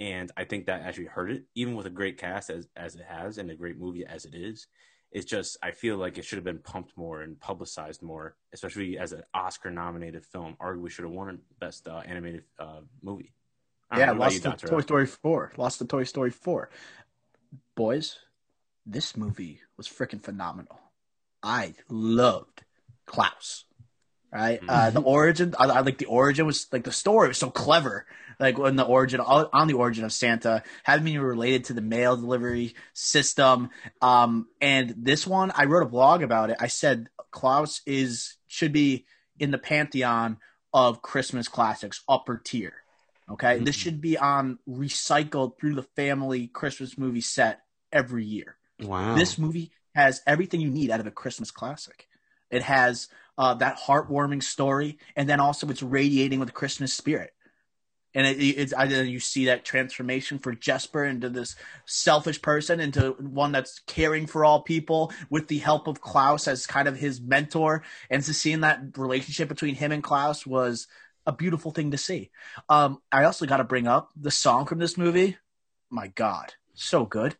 And 0.00 0.32
I 0.36 0.42
think 0.46 0.66
that 0.66 0.82
actually 0.82 1.06
hurt 1.06 1.30
it, 1.30 1.44
even 1.54 1.76
with 1.76 1.86
a 1.86 1.90
great 1.90 2.18
cast 2.18 2.50
as 2.50 2.66
as 2.76 2.96
it 2.96 3.06
has 3.08 3.38
and 3.38 3.52
a 3.52 3.54
great 3.54 3.78
movie 3.78 4.04
as 4.04 4.24
it 4.24 4.34
is. 4.34 4.66
It's 5.10 5.24
just 5.24 5.56
I 5.62 5.70
feel 5.70 5.96
like 5.96 6.18
it 6.18 6.24
should 6.24 6.36
have 6.36 6.44
been 6.44 6.58
pumped 6.58 6.96
more 6.96 7.22
and 7.22 7.40
publicized 7.40 8.02
more, 8.02 8.36
especially 8.52 8.98
as 8.98 9.12
an 9.12 9.22
Oscar-nominated 9.32 10.24
film. 10.24 10.56
Arguably 10.60 10.90
should 10.90 11.04
have 11.04 11.12
won 11.12 11.38
Best 11.60 11.88
uh, 11.88 12.02
Animated 12.04 12.44
uh, 12.58 12.80
Movie. 13.02 13.32
Yeah, 13.96 14.12
lost 14.12 14.42
to 14.42 14.52
Toy 14.52 14.80
Story 14.82 15.06
four. 15.06 15.52
Lost 15.56 15.78
to 15.78 15.86
Toy 15.86 16.04
Story 16.04 16.30
four. 16.30 16.68
Boys, 17.74 18.18
this 18.84 19.16
movie 19.16 19.60
was 19.78 19.88
freaking 19.88 20.22
phenomenal. 20.22 20.78
I 21.42 21.74
loved 21.88 22.64
Klaus. 23.06 23.64
Right, 24.32 24.60
mm-hmm. 24.60 24.68
uh, 24.68 24.90
the 24.90 25.00
origin. 25.00 25.54
I, 25.58 25.64
I, 25.64 25.80
like 25.80 25.98
the 25.98 26.06
origin 26.06 26.44
was 26.44 26.66
like 26.70 26.84
the 26.84 26.92
story 26.92 27.28
was 27.28 27.38
so 27.38 27.50
clever. 27.50 28.06
Like 28.38 28.58
when 28.58 28.76
the 28.76 28.84
origin 28.84 29.20
on 29.20 29.68
the 29.68 29.74
origin 29.74 30.04
of 30.04 30.12
Santa 30.12 30.62
having 30.84 31.04
me 31.04 31.18
related 31.18 31.64
to 31.64 31.72
the 31.72 31.80
mail 31.80 32.16
delivery 32.16 32.74
system. 32.92 33.70
Um, 34.00 34.46
and 34.60 34.94
this 34.96 35.26
one, 35.26 35.50
I 35.54 35.64
wrote 35.64 35.82
a 35.82 35.88
blog 35.88 36.22
about 36.22 36.50
it. 36.50 36.56
I 36.60 36.68
said 36.68 37.08
Klaus 37.30 37.80
is 37.86 38.36
should 38.46 38.72
be 38.72 39.06
in 39.38 39.50
the 39.50 39.58
pantheon 39.58 40.38
of 40.72 41.02
Christmas 41.02 41.48
classics, 41.48 42.02
upper 42.08 42.36
tier. 42.36 42.74
Okay, 43.30 43.56
mm-hmm. 43.56 43.64
this 43.64 43.76
should 43.76 44.00
be 44.00 44.16
on 44.16 44.58
recycled 44.68 45.58
through 45.58 45.74
the 45.74 45.82
family 45.82 46.48
Christmas 46.48 46.96
movie 46.96 47.20
set 47.20 47.62
every 47.92 48.24
year. 48.24 48.56
Wow, 48.80 49.14
this 49.14 49.38
movie 49.38 49.72
has 49.94 50.22
everything 50.26 50.60
you 50.60 50.70
need 50.70 50.90
out 50.90 51.00
of 51.00 51.06
a 51.06 51.10
Christmas 51.10 51.50
classic. 51.50 52.07
It 52.50 52.62
has 52.62 53.08
uh, 53.36 53.54
that 53.54 53.78
heartwarming 53.78 54.42
story, 54.42 54.98
and 55.16 55.28
then 55.28 55.40
also 55.40 55.68
it's 55.68 55.82
radiating 55.82 56.40
with 56.40 56.54
Christmas 56.54 56.92
spirit. 56.92 57.32
And 58.14 58.26
it, 58.26 58.40
it's 58.42 58.72
I, 58.72 58.84
you 58.84 59.20
see 59.20 59.46
that 59.46 59.64
transformation 59.64 60.38
for 60.38 60.54
Jesper 60.54 61.04
into 61.04 61.28
this 61.28 61.54
selfish 61.84 62.40
person 62.42 62.80
into 62.80 63.12
one 63.12 63.52
that's 63.52 63.80
caring 63.86 64.26
for 64.26 64.44
all 64.44 64.62
people 64.62 65.12
with 65.30 65.48
the 65.48 65.58
help 65.58 65.86
of 65.86 66.00
Klaus 66.00 66.48
as 66.48 66.66
kind 66.66 66.88
of 66.88 66.96
his 66.96 67.20
mentor, 67.20 67.84
and 68.10 68.22
to 68.24 68.34
seeing 68.34 68.60
that 68.60 68.96
relationship 68.96 69.48
between 69.48 69.74
him 69.74 69.92
and 69.92 70.02
Klaus 70.02 70.46
was 70.46 70.88
a 71.26 71.32
beautiful 71.32 71.70
thing 71.70 71.90
to 71.90 71.98
see. 71.98 72.30
Um, 72.68 73.02
I 73.12 73.24
also 73.24 73.44
got 73.46 73.58
to 73.58 73.64
bring 73.64 73.86
up 73.86 74.10
the 74.16 74.30
song 74.30 74.64
from 74.64 74.78
this 74.78 74.96
movie. 74.96 75.36
My 75.90 76.08
God, 76.08 76.54
so 76.74 77.04
good. 77.04 77.36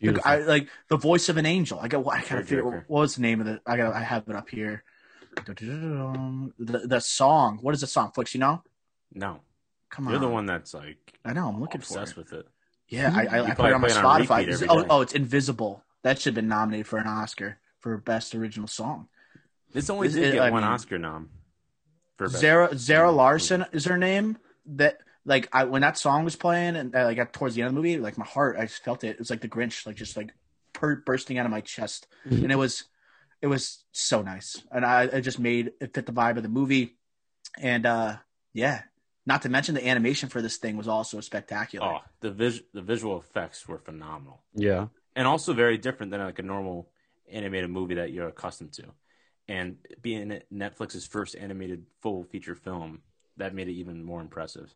Beautiful. 0.00 0.30
I 0.30 0.38
like 0.38 0.68
the 0.88 0.96
voice 0.96 1.28
of 1.28 1.36
an 1.36 1.46
angel. 1.46 1.78
I 1.78 1.88
got. 1.88 2.06
I 2.06 2.22
kind 2.22 2.40
of 2.40 2.48
figure 2.48 2.64
what 2.64 2.84
was 2.88 3.16
the 3.16 3.22
name 3.22 3.40
of 3.40 3.46
it. 3.46 3.60
I 3.66 3.76
got. 3.76 3.94
I 3.94 4.00
have 4.00 4.28
it 4.28 4.34
up 4.34 4.48
here. 4.48 4.82
The 5.46 6.82
the 6.86 7.00
song. 7.00 7.58
What 7.60 7.74
is 7.74 7.82
the 7.82 7.86
song? 7.86 8.10
Flicks, 8.12 8.34
you 8.34 8.40
know? 8.40 8.62
No. 9.12 9.40
Come 9.90 10.06
on. 10.06 10.12
You're 10.12 10.20
the 10.20 10.28
one 10.28 10.46
that's 10.46 10.72
like. 10.72 10.96
I 11.24 11.34
know. 11.34 11.48
I'm 11.48 11.60
looking 11.60 11.80
obsessed 11.80 12.14
for 12.14 12.20
it. 12.20 12.30
with 12.30 12.40
it. 12.40 12.46
Yeah, 12.88 13.12
I, 13.14 13.26
I, 13.26 13.44
I 13.50 13.54
put 13.54 13.66
it 13.66 13.72
on 13.74 13.80
my 13.80 13.88
Spotify. 13.88 14.68
On 14.68 14.78
oh, 14.80 14.86
oh, 14.90 15.00
it's 15.02 15.12
Invisible. 15.12 15.84
That 16.02 16.18
should 16.18 16.30
have 16.30 16.42
been 16.42 16.48
nominated 16.48 16.86
for 16.86 16.98
an 16.98 17.06
Oscar 17.06 17.58
for 17.78 17.96
best 17.98 18.34
original 18.34 18.66
song. 18.66 19.08
This 19.72 19.90
only 19.90 20.08
did 20.08 20.32
get 20.32 20.42
I 20.42 20.50
one 20.50 20.62
mean, 20.62 20.72
Oscar 20.72 20.98
nom. 20.98 21.30
For 22.16 22.28
Zara 22.28 22.76
Zara 22.76 23.10
Larsson 23.10 23.66
is 23.72 23.84
her 23.84 23.98
name. 23.98 24.38
That 24.66 24.98
like 25.24 25.48
I 25.52 25.64
when 25.64 25.82
that 25.82 25.98
song 25.98 26.24
was 26.24 26.36
playing 26.36 26.76
and 26.76 26.94
uh, 26.94 27.04
like 27.04 27.32
towards 27.32 27.54
the 27.54 27.62
end 27.62 27.68
of 27.68 27.74
the 27.74 27.80
movie, 27.80 27.98
like 27.98 28.18
my 28.18 28.24
heart, 28.24 28.56
I 28.58 28.62
just 28.62 28.82
felt 28.84 29.04
it. 29.04 29.10
It 29.10 29.18
was 29.18 29.30
like 29.30 29.40
the 29.40 29.48
Grinch, 29.48 29.86
like 29.86 29.96
just 29.96 30.16
like 30.16 30.32
per- 30.72 30.96
bursting 30.96 31.38
out 31.38 31.46
of 31.46 31.52
my 31.52 31.60
chest, 31.60 32.06
mm-hmm. 32.26 32.42
and 32.42 32.52
it 32.52 32.56
was 32.56 32.84
it 33.42 33.46
was 33.46 33.84
so 33.92 34.22
nice, 34.22 34.62
and 34.70 34.84
I 34.84 35.04
it 35.04 35.22
just 35.22 35.38
made 35.38 35.72
it 35.80 35.94
fit 35.94 36.06
the 36.06 36.12
vibe 36.12 36.36
of 36.36 36.42
the 36.42 36.48
movie, 36.48 36.96
and 37.58 37.86
uh 37.86 38.16
yeah. 38.52 38.82
Not 39.26 39.42
to 39.42 39.50
mention 39.50 39.74
the 39.74 39.86
animation 39.86 40.30
for 40.30 40.40
this 40.40 40.56
thing 40.56 40.78
was 40.78 40.88
also 40.88 41.20
spectacular. 41.20 41.86
Oh, 41.86 41.98
the 42.20 42.30
vis- 42.30 42.62
the 42.72 42.80
visual 42.80 43.18
effects 43.18 43.68
were 43.68 43.78
phenomenal. 43.78 44.42
Yeah, 44.54 44.86
and 45.14 45.26
also 45.28 45.52
very 45.52 45.76
different 45.76 46.10
than 46.10 46.20
like 46.20 46.38
a 46.38 46.42
normal 46.42 46.88
animated 47.30 47.70
movie 47.70 47.94
that 47.96 48.12
you're 48.12 48.28
accustomed 48.28 48.72
to. 48.72 48.84
And 49.46 49.76
being 50.00 50.40
Netflix's 50.52 51.06
first 51.06 51.36
animated 51.36 51.84
full 52.00 52.24
feature 52.24 52.54
film, 52.54 53.02
that 53.36 53.54
made 53.54 53.68
it 53.68 53.72
even 53.72 54.02
more 54.02 54.22
impressive 54.22 54.74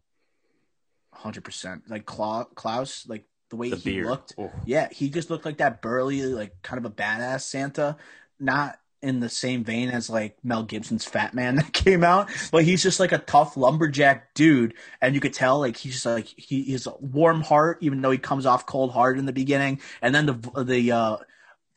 hundred 1.15 1.45
percent. 1.45 1.85
Like 1.89 2.07
Klaus, 2.07 3.07
like 3.09 3.25
the 3.51 3.57
way 3.57 3.71
the 3.71 3.77
he 3.77 3.93
beard. 3.93 4.07
looked. 4.07 4.35
Oh. 4.39 4.53
Yeah, 4.65 4.89
he 4.91 5.09
just 5.11 5.31
looked 5.31 5.45
like 5.45 5.59
that 5.59 5.83
burly, 5.83 6.23
like 6.23 6.61
kind 6.63 6.79
of 6.79 6.91
a 6.91 6.95
badass 6.95 7.43
Santa. 7.43 7.97
Not 8.41 8.79
in 9.05 9.21
the 9.21 9.29
same 9.29 9.63
vein 9.63 9.91
as 9.91 10.09
like 10.09 10.37
Mel 10.43 10.63
Gibson's 10.63 11.05
Fat 11.05 11.35
Man 11.35 11.57
that 11.57 11.73
came 11.73 12.03
out, 12.03 12.31
but 12.51 12.65
he's 12.65 12.83
just 12.83 12.99
like 12.99 13.13
a 13.13 13.19
tough 13.19 13.57
lumberjack 13.57 14.35
dude, 14.35 14.75
and 15.01 15.15
you 15.15 15.21
could 15.21 15.35
tell 15.35 15.59
like 15.59 15.77
he's 15.77 15.93
just 15.95 16.07
like 16.07 16.27
he, 16.27 16.63
he's 16.63 16.87
a 16.87 16.95
warm 17.01 17.43
heart, 17.43 17.79
even 17.81 18.01
though 18.01 18.11
he 18.11 18.19
comes 18.19 18.47
off 18.47 18.67
cold 18.67 18.93
hard 18.93 19.19
in 19.19 19.27
the 19.27 19.33
beginning, 19.33 19.81
and 20.03 20.15
then 20.15 20.27
the 20.27 20.65
the 20.65 20.93
uh, 20.93 21.17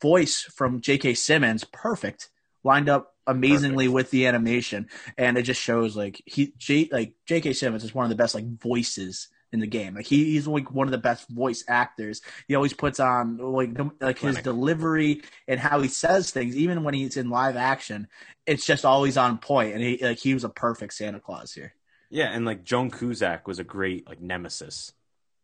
voice 0.00 0.40
from 0.42 0.80
J.K. 0.80 1.14
Simmons, 1.14 1.64
perfect, 1.64 2.30
lined 2.64 2.88
up 2.88 3.14
amazingly 3.26 3.86
Perfect. 3.86 3.94
with 3.94 4.10
the 4.10 4.26
animation, 4.26 4.88
and 5.16 5.36
it 5.36 5.42
just 5.42 5.60
shows 5.60 5.96
like 5.96 6.22
he 6.26 6.52
J, 6.56 6.88
like 6.90 7.14
J.K. 7.26 7.52
Simmons 7.52 7.84
is 7.84 7.94
one 7.94 8.04
of 8.04 8.10
the 8.10 8.16
best 8.16 8.34
like 8.34 8.46
voices 8.46 9.28
in 9.52 9.60
the 9.60 9.66
game. 9.66 9.94
Like 9.94 10.06
he, 10.06 10.24
he's 10.24 10.46
like 10.46 10.70
one 10.70 10.86
of 10.86 10.92
the 10.92 10.98
best 10.98 11.28
voice 11.28 11.64
actors. 11.68 12.20
He 12.46 12.54
always 12.54 12.72
puts 12.72 13.00
on 13.00 13.38
like 13.38 13.70
like 14.00 14.18
his 14.18 14.38
delivery 14.38 15.22
and 15.46 15.58
how 15.60 15.80
he 15.80 15.88
says 15.88 16.30
things, 16.30 16.56
even 16.56 16.84
when 16.84 16.94
he's 16.94 17.16
in 17.16 17.30
live 17.30 17.56
action. 17.56 18.08
It's 18.46 18.64
just 18.64 18.84
always 18.84 19.16
on 19.16 19.38
point, 19.38 19.74
and 19.74 19.82
he 19.82 19.98
like 20.00 20.18
he 20.18 20.34
was 20.34 20.44
a 20.44 20.48
perfect 20.48 20.94
Santa 20.94 21.20
Claus 21.20 21.52
here. 21.52 21.74
Yeah, 22.10 22.30
and 22.32 22.44
like 22.44 22.64
Joan 22.64 22.90
Cusack 22.90 23.46
was 23.46 23.58
a 23.58 23.64
great 23.64 24.06
like 24.06 24.20
nemesis, 24.20 24.92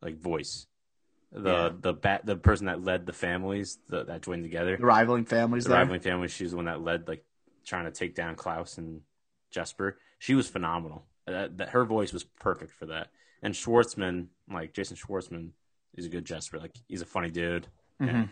like 0.01 0.19
voice. 0.19 0.67
The 1.35 1.51
yeah. 1.51 1.71
the 1.81 1.93
bat 1.93 2.25
the 2.25 2.37
person 2.37 2.67
that 2.67 2.83
led 2.85 3.07
the 3.07 3.13
families 3.13 3.79
the, 3.89 4.05
that 4.05 4.23
joined 4.23 4.45
together, 4.45 4.77
the 4.77 4.87
rivaling 4.87 5.25
families. 5.25 5.65
The 5.65 5.71
there. 5.71 5.81
rivaling 5.81 6.01
families. 6.01 6.31
She's 6.31 6.53
the 6.53 6.57
one 6.57 6.67
that 6.67 6.81
led 6.81 7.09
like 7.09 7.25
trying 7.67 7.87
to 7.87 7.91
take 7.91 8.15
down 8.15 8.37
Klaus 8.37 8.79
and 8.79 9.01
Jesper. 9.51 9.99
She 10.19 10.35
was 10.35 10.49
phenomenal. 10.49 11.07
That, 11.27 11.59
that 11.59 11.71
her 11.71 11.85
voice 11.85 12.13
was 12.13 12.23
perfect 12.23 12.73
for 12.73 12.87
that. 12.87 13.09
And 13.43 13.55
Schwartzman, 13.55 14.27
like 14.51 14.75
Jason 14.75 14.97
Schwartzman, 14.97 15.51
is 15.95 16.07
a 16.07 16.09
good 16.09 16.25
Jesper. 16.25 16.59
Like 16.59 16.77
he's 16.87 17.03
a 17.03 17.07
funny 17.07 17.31
dude. 17.31 17.67
Mm-hmm. 18.01 18.23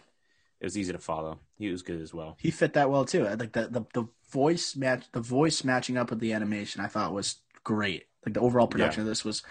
it 0.61 0.65
was 0.65 0.77
easy 0.77 0.93
to 0.93 0.99
follow. 0.99 1.39
He 1.57 1.71
was 1.71 1.83
good 1.83 2.01
as 2.01 2.13
well. 2.13 2.37
He 2.41 2.51
fit 2.51 2.75
that 2.75 2.91
well 2.91 3.05
too. 3.05 3.25
Like 3.25 3.53
the, 3.53 3.69
the 3.69 3.85
the 3.95 4.09
voice 4.31 4.77
match, 4.77 5.05
the 5.13 5.21
voice 5.21 5.65
matching 5.65 5.97
up 5.97 6.11
with 6.11 6.21
the 6.21 6.33
animation, 6.33 6.81
I 6.81 6.89
thought 6.89 7.13
was 7.13 7.37
great. 7.65 8.07
Like 8.25 8.35
the 8.35 8.41
overall 8.41 8.67
production 8.67 9.01
yeah. 9.01 9.05
of 9.05 9.09
this 9.09 9.25
was, 9.25 9.43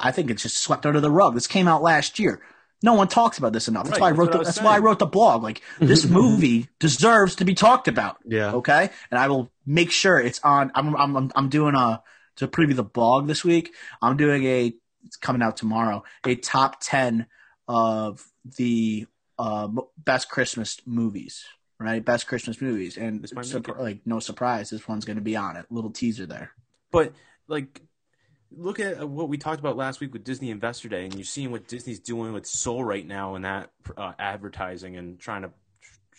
I 0.00 0.12
think 0.12 0.30
it's 0.30 0.42
just 0.42 0.58
swept 0.58 0.86
under 0.86 1.00
the 1.00 1.10
rug. 1.10 1.34
This 1.34 1.46
came 1.46 1.66
out 1.66 1.82
last 1.82 2.18
year. 2.18 2.40
No 2.82 2.94
one 2.94 3.08
talks 3.08 3.38
about 3.38 3.52
this 3.52 3.68
enough. 3.68 3.84
That's 3.84 4.00
right, 4.00 4.02
why 4.02 4.08
I 4.08 4.12
wrote. 4.12 4.32
That's, 4.32 4.36
the, 4.36 4.40
I 4.40 4.44
that's 4.44 4.60
why 4.62 4.76
I 4.76 4.78
wrote 4.78 4.98
the 4.98 5.06
blog. 5.06 5.42
Like 5.42 5.62
this 5.78 6.06
movie 6.08 6.68
deserves 6.78 7.36
to 7.36 7.44
be 7.44 7.54
talked 7.54 7.88
about. 7.88 8.18
Yeah. 8.24 8.52
Okay. 8.54 8.90
And 9.10 9.18
I 9.18 9.28
will 9.28 9.50
make 9.66 9.90
sure 9.90 10.18
it's 10.18 10.40
on. 10.42 10.72
I'm 10.74 10.94
I'm 10.96 11.30
I'm 11.34 11.48
doing 11.48 11.74
a 11.74 12.02
to 12.36 12.48
preview 12.48 12.74
the 12.74 12.84
blog 12.84 13.26
this 13.26 13.44
week. 13.44 13.74
I'm 14.00 14.16
doing 14.16 14.44
a. 14.44 14.72
It's 15.04 15.16
coming 15.16 15.42
out 15.42 15.56
tomorrow. 15.56 16.04
A 16.26 16.34
top 16.36 16.80
ten 16.80 17.26
of 17.68 18.26
the 18.56 19.06
uh, 19.38 19.68
best 19.98 20.28
Christmas 20.28 20.80
movies. 20.86 21.44
Right, 21.78 22.04
best 22.04 22.26
Christmas 22.26 22.60
movies, 22.60 22.98
and 22.98 23.26
like 23.78 24.00
no 24.04 24.20
surprise, 24.20 24.68
this 24.68 24.86
one's 24.86 25.06
going 25.06 25.16
to 25.16 25.22
be 25.22 25.34
on 25.34 25.56
it. 25.56 25.64
Little 25.70 25.90
teaser 25.90 26.26
there. 26.26 26.50
But 26.90 27.14
like 27.48 27.80
look 28.56 28.80
at 28.80 29.08
what 29.08 29.28
we 29.28 29.38
talked 29.38 29.60
about 29.60 29.76
last 29.76 30.00
week 30.00 30.12
with 30.12 30.24
Disney 30.24 30.50
Investor 30.50 30.88
Day, 30.88 31.04
and 31.04 31.14
you're 31.14 31.24
seeing 31.24 31.50
what 31.50 31.68
Disney's 31.68 32.00
doing 32.00 32.32
with 32.32 32.46
Soul 32.46 32.84
right 32.84 33.06
now 33.06 33.34
and 33.34 33.44
that 33.44 33.70
uh, 33.96 34.12
advertising 34.18 34.96
and 34.96 35.18
trying 35.18 35.42
to 35.42 35.50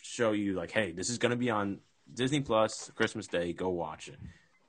show 0.02 0.32
you 0.32 0.54
like, 0.54 0.72
hey, 0.72 0.92
this 0.92 1.10
is 1.10 1.18
going 1.18 1.32
to 1.32 1.36
be 1.36 1.50
on 1.50 1.80
Disney 2.14 2.42
Plus 2.42 2.92
Christmas 2.96 3.28
Day. 3.28 3.54
Go 3.54 3.70
watch 3.70 4.08
it. 4.08 4.18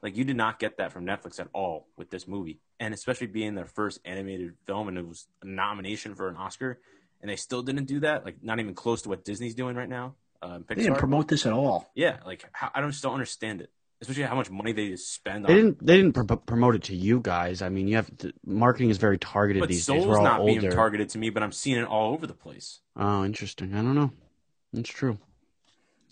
Like 0.03 0.17
you 0.17 0.25
did 0.25 0.37
not 0.37 0.59
get 0.59 0.79
that 0.79 0.93
from 0.93 1.07
Netflix 1.07 1.39
at 1.39 1.49
all 1.53 1.87
with 1.97 2.11
this 2.11 2.27
movie, 2.27 2.59
and 2.81 2.93
especially 2.93 3.29
being 3.29 3.55
their 3.55 3.67
first 3.67 4.01
animated 4.05 4.55
film, 4.67 4.89
and 4.89 4.99
it 4.99 5.07
was 5.07 5.29
a 5.43 5.47
nomination 5.47 6.17
for 6.17 6.29
an 6.29 6.37
Oscar, 6.37 6.81
and 7.21 7.31
they 7.31 7.37
still 7.37 7.63
didn't 7.63 7.85
do 7.85 8.01
that. 8.01 8.25
Like 8.25 8.43
not 8.43 8.59
even 8.59 8.75
close 8.75 9.03
to 9.03 9.09
what 9.09 9.25
Disney's 9.25 9.55
doing 9.55 9.77
right 9.77 9.89
now. 9.89 10.17
Uh, 10.43 10.59
they 10.67 10.75
didn't 10.75 10.97
promote 10.97 11.29
this 11.29 11.47
at 11.47 11.53
all. 11.53 11.89
Yeah, 11.95 12.17
like 12.27 12.45
how, 12.51 12.73
I 12.75 12.81
don't 12.81 12.91
just 12.91 13.05
don't 13.05 13.13
understand 13.13 13.61
it 13.61 13.71
especially 14.03 14.25
how 14.25 14.35
much 14.35 14.51
money 14.51 14.73
they 14.73 14.97
spend. 14.97 15.47
They 15.47 15.55
didn't. 15.55 15.85
They 15.85 15.97
didn't 15.97 16.13
pr- 16.13 16.35
promote 16.35 16.75
it 16.75 16.83
to 16.85 16.97
you 16.97 17.21
guys. 17.21 17.63
I 17.63 17.69
mean, 17.69 17.89
you 17.89 17.97
have 17.97 18.15
to, 18.19 18.33
marketing 18.45 18.91
is 18.91 18.99
very 18.99 19.17
targeted 19.17 19.61
but 19.61 19.69
these 19.69 19.85
Soul's 19.85 20.01
days. 20.01 20.09
We're 20.09 20.19
all 20.19 20.25
not 20.25 20.41
older. 20.41 20.61
being 20.61 20.73
targeted 20.73 21.09
to 21.11 21.19
me, 21.19 21.31
but 21.31 21.43
I'm 21.43 21.53
seeing 21.53 21.79
it 21.79 21.85
all 21.85 22.13
over 22.13 22.27
the 22.27 22.35
place. 22.35 22.81
Oh, 22.97 23.25
interesting. 23.25 23.73
I 23.75 23.77
don't 23.79 23.95
know. 23.95 24.11
That's 24.73 24.91
true. 24.91 25.19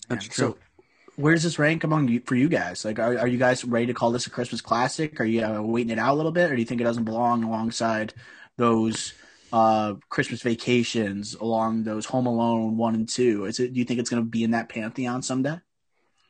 That's 0.08 0.26
Yeah, 0.26 0.32
true. 0.32 0.46
So, 0.46 0.58
where 1.16 1.34
does 1.34 1.42
this 1.42 1.58
rank 1.58 1.84
among 1.84 2.08
you 2.08 2.22
for 2.24 2.36
you 2.36 2.48
guys? 2.48 2.84
Like, 2.84 2.98
are, 2.98 3.18
are 3.18 3.26
you 3.26 3.38
guys 3.38 3.64
ready 3.64 3.86
to 3.86 3.94
call 3.94 4.12
this 4.12 4.26
a 4.26 4.30
Christmas 4.30 4.60
classic? 4.60 5.20
Are 5.20 5.24
you 5.24 5.44
uh, 5.44 5.60
waiting 5.60 5.90
it 5.90 5.98
out 5.98 6.14
a 6.14 6.16
little 6.16 6.32
bit, 6.32 6.50
or 6.50 6.54
do 6.54 6.60
you 6.60 6.66
think 6.66 6.80
it 6.80 6.84
doesn't 6.84 7.04
belong 7.04 7.42
alongside 7.42 8.14
those 8.56 9.14
uh, 9.52 9.94
Christmas 10.08 10.42
vacations, 10.42 11.34
along 11.34 11.82
those 11.82 12.06
Home 12.06 12.26
Alone 12.26 12.76
one 12.76 12.94
and 12.94 13.08
two? 13.08 13.46
Is 13.46 13.58
it? 13.58 13.72
Do 13.72 13.78
you 13.80 13.84
think 13.84 13.98
it's 13.98 14.10
going 14.10 14.22
to 14.22 14.28
be 14.28 14.44
in 14.44 14.52
that 14.52 14.68
pantheon 14.68 15.22
someday? 15.22 15.58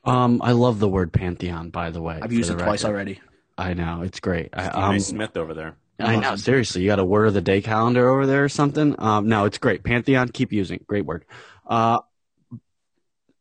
Um, 0.05 0.40
I 0.42 0.53
love 0.53 0.78
the 0.78 0.88
word 0.88 1.12
pantheon. 1.12 1.70
By 1.70 1.90
the 1.90 2.01
way, 2.03 2.18
I've 2.20 2.32
used 2.32 2.51
it 2.51 2.59
twice 2.59 2.82
record. 2.82 2.94
already. 2.94 3.20
I 3.59 3.74
know 3.74 4.03
it's 4.03 4.20
great. 4.20 4.51
I, 4.53 4.68
Stephen 4.68 4.82
um, 4.82 5.01
Smith 5.01 5.36
over 5.36 5.55
there. 5.55 5.76
I 5.98 6.16
know. 6.16 6.36
Seriously, 6.36 6.82
you 6.82 6.88
got 6.88 6.98
a 6.98 7.05
word 7.05 7.26
of 7.26 7.34
the 7.34 7.42
day 7.42 7.61
calendar 7.61 8.09
over 8.09 8.26
there 8.26 8.44
or 8.44 8.48
something? 8.48 8.94
Um, 8.98 9.28
no, 9.28 9.44
it's 9.44 9.59
great. 9.59 9.84
Pantheon, 9.84 10.30
keep 10.30 10.53
using 10.53 10.76
it. 10.76 10.86
Great 10.86 11.05
word. 11.05 11.26
Uh, 11.66 11.98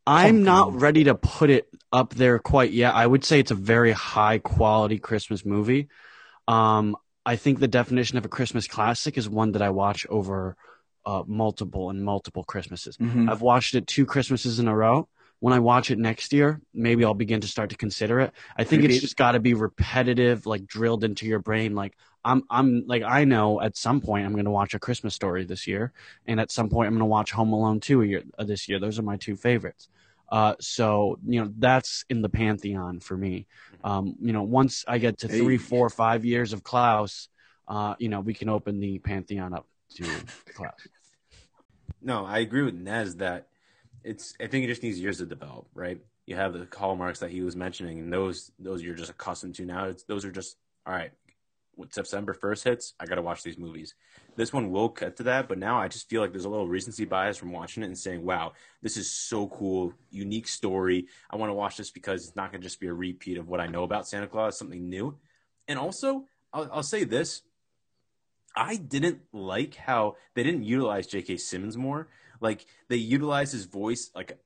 I'm 0.06 0.42
not 0.42 0.74
ready 0.74 1.04
to 1.04 1.14
put 1.14 1.50
it 1.50 1.68
up 1.92 2.14
there 2.14 2.38
quite 2.38 2.72
yet. 2.72 2.94
I 2.94 3.06
would 3.06 3.24
say 3.24 3.40
it's 3.40 3.50
a 3.50 3.56
very 3.56 3.92
high 3.92 4.38
quality 4.38 4.98
Christmas 4.98 5.44
movie. 5.44 5.88
Um, 6.48 6.96
I 7.24 7.36
think 7.36 7.60
the 7.60 7.68
definition 7.68 8.18
of 8.18 8.24
a 8.24 8.28
Christmas 8.28 8.66
classic 8.66 9.16
is 9.16 9.28
one 9.28 9.52
that 9.52 9.62
I 9.62 9.70
watch 9.70 10.06
over 10.08 10.56
uh, 11.06 11.22
multiple 11.26 11.90
and 11.90 12.04
multiple 12.04 12.44
Christmases. 12.44 12.96
Mhm. 12.96 13.30
I've 13.30 13.40
watched 13.40 13.74
it 13.74 13.86
two 13.86 14.04
Christmases 14.04 14.58
in 14.58 14.68
a 14.68 14.76
row. 14.76 15.08
When 15.40 15.52
I 15.52 15.58
watch 15.58 15.90
it 15.90 15.98
next 15.98 16.32
year, 16.32 16.60
maybe 16.74 17.04
I'll 17.04 17.14
begin 17.14 17.40
to 17.40 17.48
start 17.48 17.70
to 17.70 17.76
consider 17.76 18.20
it. 18.20 18.32
I 18.56 18.64
think 18.64 18.84
it's 18.84 19.00
just 19.00 19.16
got 19.16 19.32
to 19.32 19.40
be 19.40 19.54
repetitive, 19.54 20.46
like 20.46 20.66
drilled 20.66 21.02
into 21.02 21.26
your 21.26 21.38
brain. 21.38 21.74
Like 21.74 21.96
I'm, 22.24 22.44
I'm 22.50 22.84
like 22.86 23.02
I 23.02 23.24
know 23.24 23.60
at 23.60 23.76
some 23.76 24.00
point 24.00 24.26
I'm 24.26 24.32
going 24.32 24.44
to 24.44 24.50
watch 24.50 24.74
a 24.74 24.78
Christmas 24.78 25.14
Story 25.14 25.44
this 25.44 25.66
year, 25.66 25.92
and 26.26 26.38
at 26.38 26.50
some 26.50 26.68
point 26.68 26.88
I'm 26.88 26.92
going 26.92 27.00
to 27.00 27.06
watch 27.06 27.32
Home 27.32 27.52
Alone 27.52 27.80
two 27.80 28.02
a 28.02 28.06
year, 28.06 28.22
uh, 28.38 28.44
this 28.44 28.68
year. 28.68 28.78
Those 28.78 28.98
are 28.98 29.02
my 29.02 29.16
two 29.16 29.36
favorites. 29.36 29.88
Uh, 30.30 30.54
so 30.60 31.18
you 31.26 31.42
know 31.42 31.52
that's 31.58 32.04
in 32.08 32.22
the 32.22 32.28
pantheon 32.28 33.00
for 33.00 33.16
me. 33.16 33.46
Um, 33.82 34.16
you 34.20 34.32
know, 34.32 34.42
once 34.42 34.84
I 34.86 34.98
get 34.98 35.18
to 35.18 35.28
three, 35.28 35.56
four, 35.56 35.90
years 36.22 36.52
of 36.52 36.62
Klaus, 36.62 37.28
uh, 37.66 37.94
you 37.98 38.08
know, 38.08 38.20
we 38.20 38.34
can 38.34 38.48
open 38.48 38.78
the 38.78 38.98
pantheon 38.98 39.54
up 39.54 39.66
to 39.96 40.04
Klaus. 40.54 40.86
No, 42.02 42.24
I 42.24 42.38
agree 42.38 42.62
with 42.62 42.74
Nez 42.74 43.16
that 43.16 43.48
it's. 44.04 44.34
I 44.40 44.46
think 44.46 44.64
it 44.64 44.68
just 44.68 44.82
needs 44.82 44.98
years 44.98 45.18
to 45.18 45.26
develop. 45.26 45.66
Right? 45.74 46.00
You 46.26 46.36
have 46.36 46.52
the 46.52 46.66
hallmarks 46.76 47.20
that 47.20 47.30
he 47.30 47.42
was 47.42 47.56
mentioning, 47.56 47.98
and 47.98 48.12
those 48.12 48.52
those 48.58 48.82
you're 48.82 48.94
just 48.94 49.10
accustomed 49.10 49.54
to 49.56 49.64
now. 49.64 49.86
It's 49.86 50.04
those 50.04 50.24
are 50.24 50.32
just 50.32 50.56
all 50.86 50.94
right. 50.94 51.12
When 51.76 51.90
September 51.90 52.34
first 52.34 52.64
hits, 52.64 52.94
I 53.00 53.06
got 53.06 53.14
to 53.14 53.22
watch 53.22 53.42
these 53.42 53.56
movies. 53.56 53.94
This 54.36 54.52
one 54.52 54.70
will 54.70 54.90
cut 54.90 55.16
to 55.16 55.22
that, 55.24 55.48
but 55.48 55.56
now 55.56 55.78
I 55.78 55.88
just 55.88 56.10
feel 56.10 56.20
like 56.20 56.30
there's 56.30 56.44
a 56.44 56.50
little 56.50 56.68
recency 56.68 57.06
bias 57.06 57.38
from 57.38 57.52
watching 57.52 57.82
it 57.82 57.86
and 57.86 57.96
saying, 57.96 58.24
"Wow, 58.24 58.52
this 58.82 58.96
is 58.96 59.10
so 59.10 59.46
cool, 59.48 59.94
unique 60.10 60.48
story. 60.48 61.06
I 61.30 61.36
want 61.36 61.50
to 61.50 61.54
watch 61.54 61.76
this 61.76 61.90
because 61.90 62.26
it's 62.26 62.36
not 62.36 62.50
going 62.50 62.60
to 62.60 62.66
just 62.66 62.80
be 62.80 62.88
a 62.88 62.92
repeat 62.92 63.38
of 63.38 63.48
what 63.48 63.60
I 63.60 63.66
know 63.66 63.84
about 63.84 64.06
Santa 64.08 64.26
Claus, 64.26 64.58
something 64.58 64.88
new." 64.88 65.16
And 65.68 65.78
also, 65.78 66.26
I'll, 66.52 66.68
I'll 66.72 66.82
say 66.82 67.04
this: 67.04 67.42
I 68.54 68.76
didn't 68.76 69.20
like 69.32 69.74
how 69.74 70.16
they 70.34 70.42
didn't 70.42 70.64
utilize 70.64 71.06
J.K. 71.06 71.36
Simmons 71.36 71.76
more. 71.76 72.08
Like 72.40 72.66
they 72.88 72.96
utilized 72.96 73.52
his 73.52 73.66
voice 73.66 74.10
like 74.14 74.38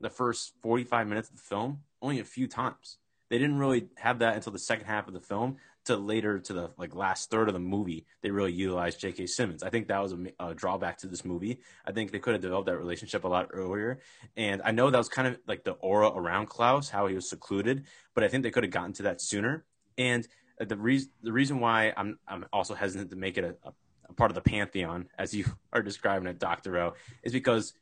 the 0.00 0.10
first 0.10 0.52
45 0.62 1.06
minutes 1.06 1.30
of 1.30 1.36
the 1.36 1.42
film 1.42 1.80
only 2.02 2.20
a 2.20 2.24
few 2.24 2.46
times. 2.46 2.98
They 3.30 3.38
didn't 3.38 3.58
really 3.58 3.88
have 3.96 4.18
that 4.20 4.36
until 4.36 4.52
the 4.52 4.58
second 4.58 4.86
half 4.86 5.08
of 5.08 5.14
the 5.14 5.20
film 5.20 5.56
to 5.86 5.96
later 5.96 6.38
to 6.38 6.52
the 6.52 6.70
like 6.76 6.94
last 6.94 7.30
third 7.30 7.48
of 7.48 7.54
the 7.54 7.60
movie. 7.60 8.06
They 8.22 8.30
really 8.30 8.52
utilized 8.52 9.00
J.K. 9.00 9.26
Simmons. 9.26 9.62
I 9.62 9.70
think 9.70 9.88
that 9.88 10.02
was 10.02 10.12
a, 10.12 10.18
a 10.40 10.54
drawback 10.54 10.98
to 10.98 11.06
this 11.06 11.24
movie. 11.24 11.60
I 11.86 11.92
think 11.92 12.10
they 12.10 12.18
could 12.18 12.34
have 12.34 12.42
developed 12.42 12.66
that 12.66 12.78
relationship 12.78 13.24
a 13.24 13.28
lot 13.28 13.48
earlier. 13.52 14.00
And 14.36 14.62
I 14.64 14.70
know 14.70 14.90
that 14.90 14.98
was 14.98 15.08
kind 15.08 15.28
of 15.28 15.38
like 15.46 15.64
the 15.64 15.72
aura 15.72 16.08
around 16.08 16.46
Klaus, 16.46 16.88
how 16.88 17.06
he 17.06 17.14
was 17.14 17.28
secluded, 17.28 17.84
but 18.14 18.24
I 18.24 18.28
think 18.28 18.42
they 18.42 18.50
could 18.50 18.64
have 18.64 18.72
gotten 18.72 18.92
to 18.94 19.02
that 19.04 19.20
sooner. 19.20 19.64
And 19.98 20.26
uh, 20.60 20.64
the 20.64 20.76
reason 20.76 21.10
the 21.22 21.32
reason 21.32 21.60
why 21.60 21.92
I'm 21.96 22.18
I'm 22.26 22.46
also 22.52 22.74
hesitant 22.74 23.10
to 23.10 23.16
make 23.16 23.36
it 23.38 23.44
a, 23.44 23.56
a, 23.68 23.70
a 23.70 23.72
part 24.16 24.30
of 24.30 24.34
the 24.34 24.40
pantheon, 24.40 25.08
as 25.18 25.34
you 25.34 25.44
are 25.72 25.82
describing 25.82 26.28
it, 26.28 26.38
Doctor 26.38 26.78
O, 26.78 26.94
is 27.22 27.32
because 27.32 27.72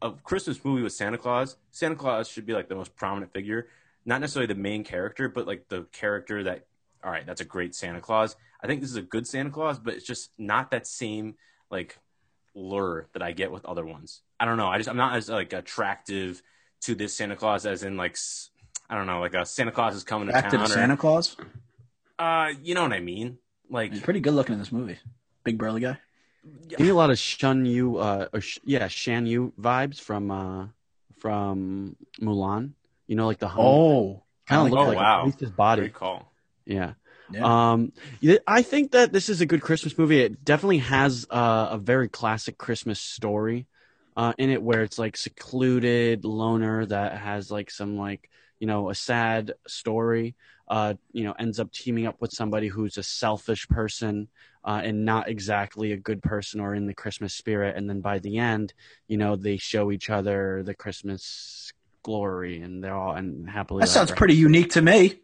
a 0.00 0.10
Christmas 0.10 0.64
movie 0.64 0.82
with 0.82 0.92
Santa 0.92 1.18
Claus, 1.18 1.56
Santa 1.70 1.94
Claus 1.96 2.28
should 2.28 2.46
be 2.46 2.52
like 2.54 2.68
the 2.68 2.74
most 2.74 2.94
prominent 2.96 3.32
figure, 3.32 3.68
not 4.04 4.20
necessarily 4.20 4.52
the 4.52 4.58
main 4.60 4.84
character, 4.84 5.28
but 5.28 5.46
like 5.46 5.68
the 5.68 5.86
character 5.92 6.42
that, 6.44 6.66
all 7.04 7.10
right, 7.10 7.24
that's 7.26 7.40
a 7.40 7.44
great 7.44 7.74
Santa 7.74 8.00
Claus. 8.00 8.36
I 8.62 8.66
think 8.66 8.80
this 8.80 8.90
is 8.90 8.96
a 8.96 9.02
good 9.02 9.26
Santa 9.26 9.50
Claus, 9.50 9.78
but 9.78 9.94
it's 9.94 10.06
just 10.06 10.30
not 10.38 10.70
that 10.70 10.86
same 10.86 11.34
like 11.70 11.98
lure 12.54 13.08
that 13.12 13.22
I 13.22 13.32
get 13.32 13.50
with 13.52 13.64
other 13.64 13.84
ones. 13.84 14.22
I 14.38 14.44
don't 14.44 14.56
know. 14.56 14.68
I 14.68 14.76
just 14.78 14.88
I'm 14.88 14.96
not 14.96 15.16
as 15.16 15.28
like 15.28 15.52
attractive 15.52 16.42
to 16.82 16.94
this 16.94 17.14
Santa 17.14 17.36
Claus 17.36 17.64
as 17.66 17.82
in 17.82 17.96
like 17.96 18.16
I 18.90 18.96
don't 18.96 19.06
know, 19.06 19.20
like 19.20 19.34
a 19.34 19.46
Santa 19.46 19.70
Claus 19.72 19.94
is 19.94 20.04
coming 20.04 20.26
to 20.28 20.32
Back 20.32 20.50
to 20.50 20.56
town. 20.56 20.66
or- 20.66 20.68
Santa 20.68 20.96
Claus. 20.96 21.36
uh, 22.18 22.48
you 22.62 22.74
know 22.74 22.82
what 22.82 22.92
I 22.92 23.00
mean? 23.00 23.38
Like, 23.70 23.92
He's 23.92 24.02
pretty 24.02 24.20
good 24.20 24.34
looking 24.34 24.52
in 24.54 24.58
this 24.58 24.70
movie. 24.72 24.98
Big 25.44 25.58
burly 25.58 25.80
guy. 25.80 25.98
Give 26.68 26.80
me 26.80 26.88
a 26.88 26.94
lot 26.94 27.10
of 27.10 27.18
Shun 27.18 27.64
Yu, 27.66 27.96
uh, 27.98 28.26
or 28.32 28.40
sh- 28.40 28.58
yeah, 28.64 28.88
Shan 28.88 29.26
Yu 29.26 29.52
vibes 29.60 30.00
from 30.00 30.30
uh, 30.30 30.66
from 31.18 31.96
Mulan. 32.20 32.72
You 33.06 33.16
know, 33.16 33.26
like 33.26 33.38
the 33.38 33.48
hum- 33.48 33.64
Oh, 33.64 34.22
kind 34.46 34.60
of 34.60 34.64
like 34.64 34.72
look 34.72 34.80
that. 34.80 34.88
like 34.88 34.96
Wow. 34.96 35.20
at 35.20 35.26
least 35.26 35.40
his 35.40 35.50
body. 35.50 35.82
great 35.82 35.94
call. 35.94 36.32
Yeah. 36.64 36.94
yeah. 37.32 37.70
Um, 37.70 37.92
I 38.46 38.62
think 38.62 38.92
that 38.92 39.12
this 39.12 39.28
is 39.28 39.40
a 39.40 39.46
good 39.46 39.62
Christmas 39.62 39.98
movie. 39.98 40.20
It 40.20 40.44
definitely 40.44 40.78
has 40.78 41.26
uh, 41.30 41.68
a 41.72 41.78
very 41.78 42.08
classic 42.08 42.56
Christmas 42.58 43.00
story 43.00 43.66
uh, 44.16 44.32
in 44.38 44.50
it, 44.50 44.62
where 44.62 44.82
it's 44.82 44.98
like 44.98 45.16
secluded 45.16 46.24
loner 46.24 46.86
that 46.86 47.18
has 47.18 47.50
like 47.50 47.70
some 47.70 47.96
like 47.96 48.28
you 48.58 48.66
know 48.66 48.90
a 48.90 48.94
sad 48.94 49.52
story. 49.66 50.34
Uh, 50.72 50.94
you 51.12 51.22
know, 51.22 51.32
ends 51.32 51.60
up 51.60 51.70
teaming 51.70 52.06
up 52.06 52.18
with 52.18 52.32
somebody 52.32 52.66
who's 52.68 52.96
a 52.96 53.02
selfish 53.02 53.68
person 53.68 54.26
uh, 54.64 54.80
and 54.82 55.04
not 55.04 55.28
exactly 55.28 55.92
a 55.92 55.98
good 55.98 56.22
person 56.22 56.60
or 56.60 56.74
in 56.74 56.86
the 56.86 56.94
Christmas 56.94 57.34
spirit. 57.34 57.76
And 57.76 57.90
then 57.90 58.00
by 58.00 58.20
the 58.20 58.38
end, 58.38 58.72
you 59.06 59.18
know, 59.18 59.36
they 59.36 59.58
show 59.58 59.92
each 59.92 60.08
other 60.08 60.62
the 60.64 60.72
Christmas 60.72 61.74
glory, 62.02 62.62
and 62.62 62.82
they're 62.82 62.96
all 62.96 63.14
and 63.14 63.50
happily. 63.50 63.80
that 63.82 63.88
sounds 63.88 64.12
pretty 64.12 64.34
unique 64.34 64.70
to 64.70 64.80
me. 64.80 65.20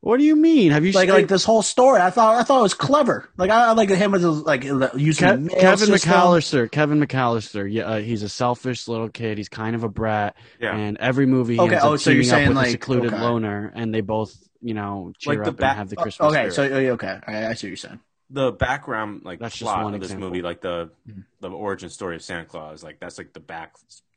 What 0.00 0.18
do 0.18 0.24
you 0.24 0.36
mean? 0.36 0.70
Have 0.70 0.84
you 0.86 0.92
like 0.92 1.08
seen- 1.08 1.14
like 1.16 1.28
this 1.28 1.44
whole 1.44 1.60
story. 1.62 2.00
I 2.00 2.10
thought 2.10 2.36
I 2.36 2.44
thought 2.44 2.60
it 2.60 2.62
was 2.62 2.74
clever. 2.74 3.28
Like 3.36 3.50
I, 3.50 3.66
I 3.68 3.72
like 3.72 3.88
him 3.90 4.14
as 4.14 4.22
his, 4.22 4.42
like 4.42 4.62
using 4.62 4.86
Ke- 5.28 5.32
the 5.32 5.36
mail 5.38 5.56
Kevin 5.60 5.86
system. 5.88 6.12
McAllister. 6.12 6.70
Kevin 6.70 7.00
McAllister. 7.00 7.70
Yeah, 7.70 7.82
uh, 7.84 7.98
he's 7.98 8.22
a 8.22 8.28
selfish 8.28 8.86
little 8.86 9.08
kid. 9.08 9.38
He's 9.38 9.48
kind 9.48 9.74
of 9.74 9.82
a 9.82 9.88
brat, 9.88 10.36
Yeah. 10.60 10.76
and 10.76 10.96
every 10.98 11.26
movie 11.26 11.54
he 11.54 11.60
Okay, 11.60 11.72
ends 11.74 11.84
up 11.84 11.90
oh, 11.90 11.96
so 11.96 12.10
you're 12.10 12.22
teaming 12.22 12.32
up 12.32 12.36
saying, 12.38 12.48
with 12.48 12.56
a 12.56 12.60
like, 12.60 12.70
secluded 12.70 13.12
okay. 13.12 13.22
loner, 13.22 13.72
and 13.74 13.92
they 13.92 14.00
both, 14.00 14.36
you 14.62 14.74
know, 14.74 15.12
cheer 15.18 15.34
Like 15.34 15.44
the 15.44 15.50
up 15.50 15.56
back- 15.56 15.70
and 15.70 15.78
have 15.78 15.88
the 15.90 15.96
Oh, 15.98 16.02
Christmas 16.02 16.32
okay, 16.32 16.50
spirit. 16.50 16.70
so 16.70 16.76
oh, 16.76 16.92
okay, 16.94 17.18
I, 17.26 17.46
I 17.48 17.54
see 17.54 17.66
what 17.66 17.70
you're 17.70 17.76
saying. 17.76 18.00
the 18.30 18.52
background 18.52 19.22
like 19.24 19.40
That's 19.40 19.56
just 19.56 19.64
plot 19.64 19.82
one 19.82 19.94
of 19.94 20.00
this 20.00 20.10
example. 20.10 20.28
movie 20.30 20.42
like 20.42 20.60
the 20.60 20.90
Mhm. 21.08 21.24
the 21.40 21.48
origin 21.50 21.88
story 21.88 22.14
of 22.14 22.22
santa 22.22 22.44
claus 22.44 22.84
like 22.84 23.00
that's 23.00 23.16
like 23.16 23.32
the 23.32 23.40
back 23.40 23.72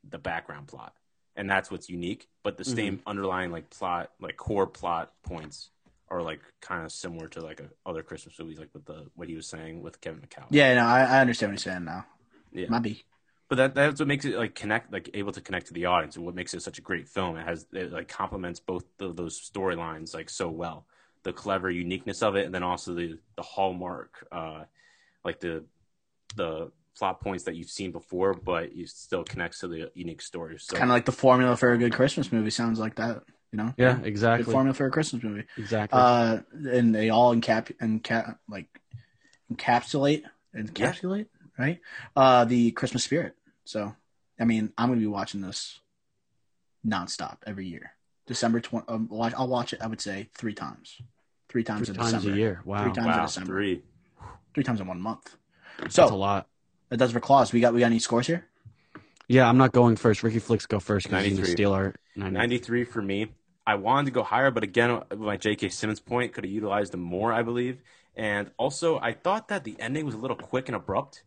the 0.09 0.17
background 0.17 0.67
plot 0.67 0.93
and 1.35 1.49
that's 1.49 1.71
what's 1.71 1.89
unique 1.89 2.27
but 2.43 2.57
the 2.57 2.65
same 2.65 2.99
Mm-hmm. 2.99 3.01
underlying 3.05 3.51
like 3.51 3.69
plot 3.69 4.11
like 4.19 4.37
core 4.37 4.67
plot 4.67 5.13
points 5.23 5.69
are 6.09 6.21
like 6.21 6.41
kind 6.61 6.83
of 6.85 6.91
similar 6.91 7.27
to 7.27 7.41
like 7.41 7.59
a, 7.59 7.69
other 7.89 8.03
christmas 8.03 8.37
movies 8.39 8.59
like 8.59 8.73
with 8.73 8.85
the 8.85 9.05
what 9.15 9.27
he 9.29 9.35
was 9.35 9.47
saying 9.47 9.81
with 9.81 10.01
kevin 10.01 10.21
mccall 10.21 10.49
Yeah, 10.49 10.73
no, 10.75 10.85
I, 10.85 11.01
I 11.03 11.19
understand 11.21 11.51
what 11.51 11.65
you're 11.65 11.73
saying 11.73 11.85
now. 11.85 12.05
yeah 12.51 12.69
Might 12.69 12.83
be. 12.83 13.05
but 13.49 13.57
that 13.57 13.75
that's 13.75 13.99
what 14.01 14.07
makes 14.07 14.25
it 14.25 14.35
like 14.37 14.55
connect 14.55 14.91
like 14.93 15.09
able 15.13 15.31
to 15.31 15.41
connect 15.41 15.67
to 15.67 15.73
the 15.73 15.85
audience 15.85 16.15
and 16.15 16.25
what 16.25 16.35
makes 16.35 16.53
it 16.53 16.61
such 16.61 16.77
a 16.79 16.81
great 16.83 17.07
film 17.07 17.37
it 17.37 17.45
has 17.47 17.65
it 17.73 17.91
like 17.91 18.07
complements 18.07 18.59
both 18.59 18.85
of 19.01 19.15
those 19.15 19.39
storylines 19.39 20.13
like 20.13 20.29
so 20.29 20.49
well 20.49 20.85
the 21.23 21.33
clever 21.33 21.69
uniqueness 21.69 22.23
of 22.23 22.35
it 22.35 22.45
and 22.45 22.55
then 22.55 22.63
also 22.63 22.93
the 22.93 23.17
the 23.37 23.43
hallmark 23.43 24.27
uh 24.31 24.63
like 25.25 25.39
the 25.39 25.63
the 26.35 26.71
plot 26.97 27.21
points 27.21 27.45
that 27.45 27.55
you've 27.55 27.69
seen 27.69 27.91
before 27.91 28.33
but 28.33 28.65
it 28.65 28.89
still 28.89 29.23
connects 29.23 29.59
to 29.59 29.67
the 29.67 29.89
unique 29.95 30.21
story 30.21 30.57
so 30.59 30.75
Kind 30.75 30.89
of 30.91 30.93
like 30.95 31.05
the 31.05 31.11
formula 31.11 31.55
for 31.55 31.71
a 31.71 31.77
good 31.77 31.93
Christmas 31.93 32.31
movie. 32.31 32.49
Sounds 32.49 32.79
like 32.79 32.95
that. 32.95 33.23
You 33.53 33.57
know, 33.57 33.73
Yeah, 33.77 33.95
good 33.95 34.05
exactly. 34.05 34.51
formula 34.51 34.73
for 34.73 34.85
a 34.85 34.91
Christmas 34.91 35.23
movie. 35.23 35.43
Exactly. 35.57 35.99
Uh, 35.99 36.39
and 36.53 36.93
they 36.95 37.09
all 37.09 37.35
encap 37.35 37.71
encap 37.81 38.37
like 38.49 38.67
encapsulate 39.51 40.23
encapsulate 40.55 41.27
right. 41.57 41.79
Uh, 42.15 42.45
the 42.45 42.71
Christmas 42.71 43.03
spirit. 43.03 43.35
So, 43.65 43.95
I 44.39 44.45
mean, 44.45 44.71
I'm 44.77 44.89
gonna 44.89 44.99
be 45.01 45.07
watching 45.07 45.41
this 45.41 45.79
nonstop 46.85 47.37
every 47.45 47.67
year. 47.67 47.91
December 48.27 48.59
twenty. 48.61 48.87
Um, 48.87 49.07
watch, 49.09 49.33
I'll 49.37 49.47
watch 49.47 49.73
it. 49.73 49.81
I 49.81 49.87
would 49.87 50.01
say 50.01 50.29
three 50.37 50.53
times. 50.53 50.97
Three 51.49 51.63
times 51.63 51.87
Three 51.87 51.95
in 51.95 51.99
times 51.99 52.13
December. 52.13 52.35
a 52.35 52.39
year. 52.39 52.61
Wow. 52.65 52.83
Three 52.83 52.93
times 52.93 53.05
in 53.07 53.11
Wow, 53.11 53.25
December. 53.25 53.47
three. 53.53 53.81
Three 54.53 54.63
times 54.63 54.79
in 54.79 54.87
one 54.87 55.01
month. 55.01 55.29
So 55.29 55.35
That's 55.83 55.95
So 55.95 56.05
a 56.07 56.15
lot. 56.15 56.47
That 56.91 56.97
does 56.97 57.11
for 57.13 57.19
Klaus. 57.19 57.51
We 57.53 57.61
got 57.61 57.73
we 57.73 57.79
got 57.79 57.87
any 57.87 57.99
scores 57.99 58.27
here? 58.27 58.45
Yeah, 59.27 59.47
I'm 59.47 59.57
not 59.57 59.71
going 59.71 59.95
first. 59.95 60.23
Ricky 60.23 60.39
Flicks 60.39 60.65
go 60.65 60.79
first 60.79 61.07
because 61.07 61.23
he's 61.23 61.33
going 61.37 61.45
to 61.45 61.51
93. 61.51 61.53
steal 61.55 61.71
our 61.73 61.95
90. 62.17 62.37
93 62.37 62.83
for 62.83 63.01
me. 63.01 63.31
I 63.65 63.75
wanted 63.75 64.05
to 64.05 64.11
go 64.11 64.23
higher, 64.23 64.51
but 64.51 64.63
again, 64.63 65.01
my 65.15 65.37
J.K. 65.37 65.69
Simmons 65.69 66.01
point 66.01 66.33
could 66.33 66.43
have 66.43 66.51
utilized 66.51 66.91
them 66.91 66.99
more, 66.99 67.31
I 67.31 67.41
believe. 67.43 67.81
And 68.15 68.51
also, 68.57 68.99
I 68.99 69.13
thought 69.13 69.47
that 69.47 69.63
the 69.63 69.77
ending 69.79 70.05
was 70.05 70.15
a 70.15 70.17
little 70.17 70.35
quick 70.35 70.67
and 70.67 70.75
abrupt, 70.75 71.23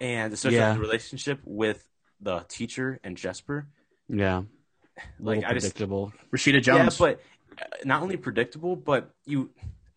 and 0.00 0.32
especially 0.32 0.56
Yeah. 0.58 0.74
the 0.74 0.80
relationship 0.80 1.38
with 1.44 1.86
the 2.20 2.40
teacher 2.48 2.98
and 3.04 3.16
Jesper. 3.16 3.68
Yeah. 4.08 4.38
A 4.38 4.42
little 5.22 5.42
Like, 5.42 5.44
I 5.50 5.54
just- 5.54 5.66
predictable. 5.66 6.12
Rashida 6.32 6.60
Jones. 6.62 6.98
Yeah, 6.98 7.06
but 7.06 7.20
uh, 7.62 7.64
not 7.84 8.02
only 8.02 8.16
predictable, 8.16 8.74
but 8.74 9.14
you 9.24 9.50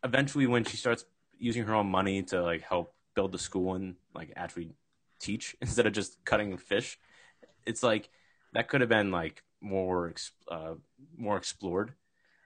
eventually 0.04 0.46
when 0.46 0.66
she 0.66 0.78
starts 0.78 1.06
using 1.40 1.64
her 1.64 1.74
own 1.74 1.88
money 1.88 2.22
to 2.24 2.44
like 2.44 2.62
help 2.62 2.94
build 3.16 3.32
the 3.32 3.40
school 3.40 3.74
and 3.74 3.96
like 4.14 4.34
actually 4.36 4.70
teach 5.24 5.56
instead 5.62 5.88
of 5.88 5.94
just 5.94 6.24
cutting 6.26 6.58
fish, 6.58 6.98
it's 7.66 7.84
like 7.84 8.10
that 8.54 8.68
could 8.68 8.82
have 8.82 8.90
been 8.90 9.12
like 9.12 9.44
more 9.62 10.14
uh, 10.50 10.76
more 11.18 11.38
explored. 11.38 11.94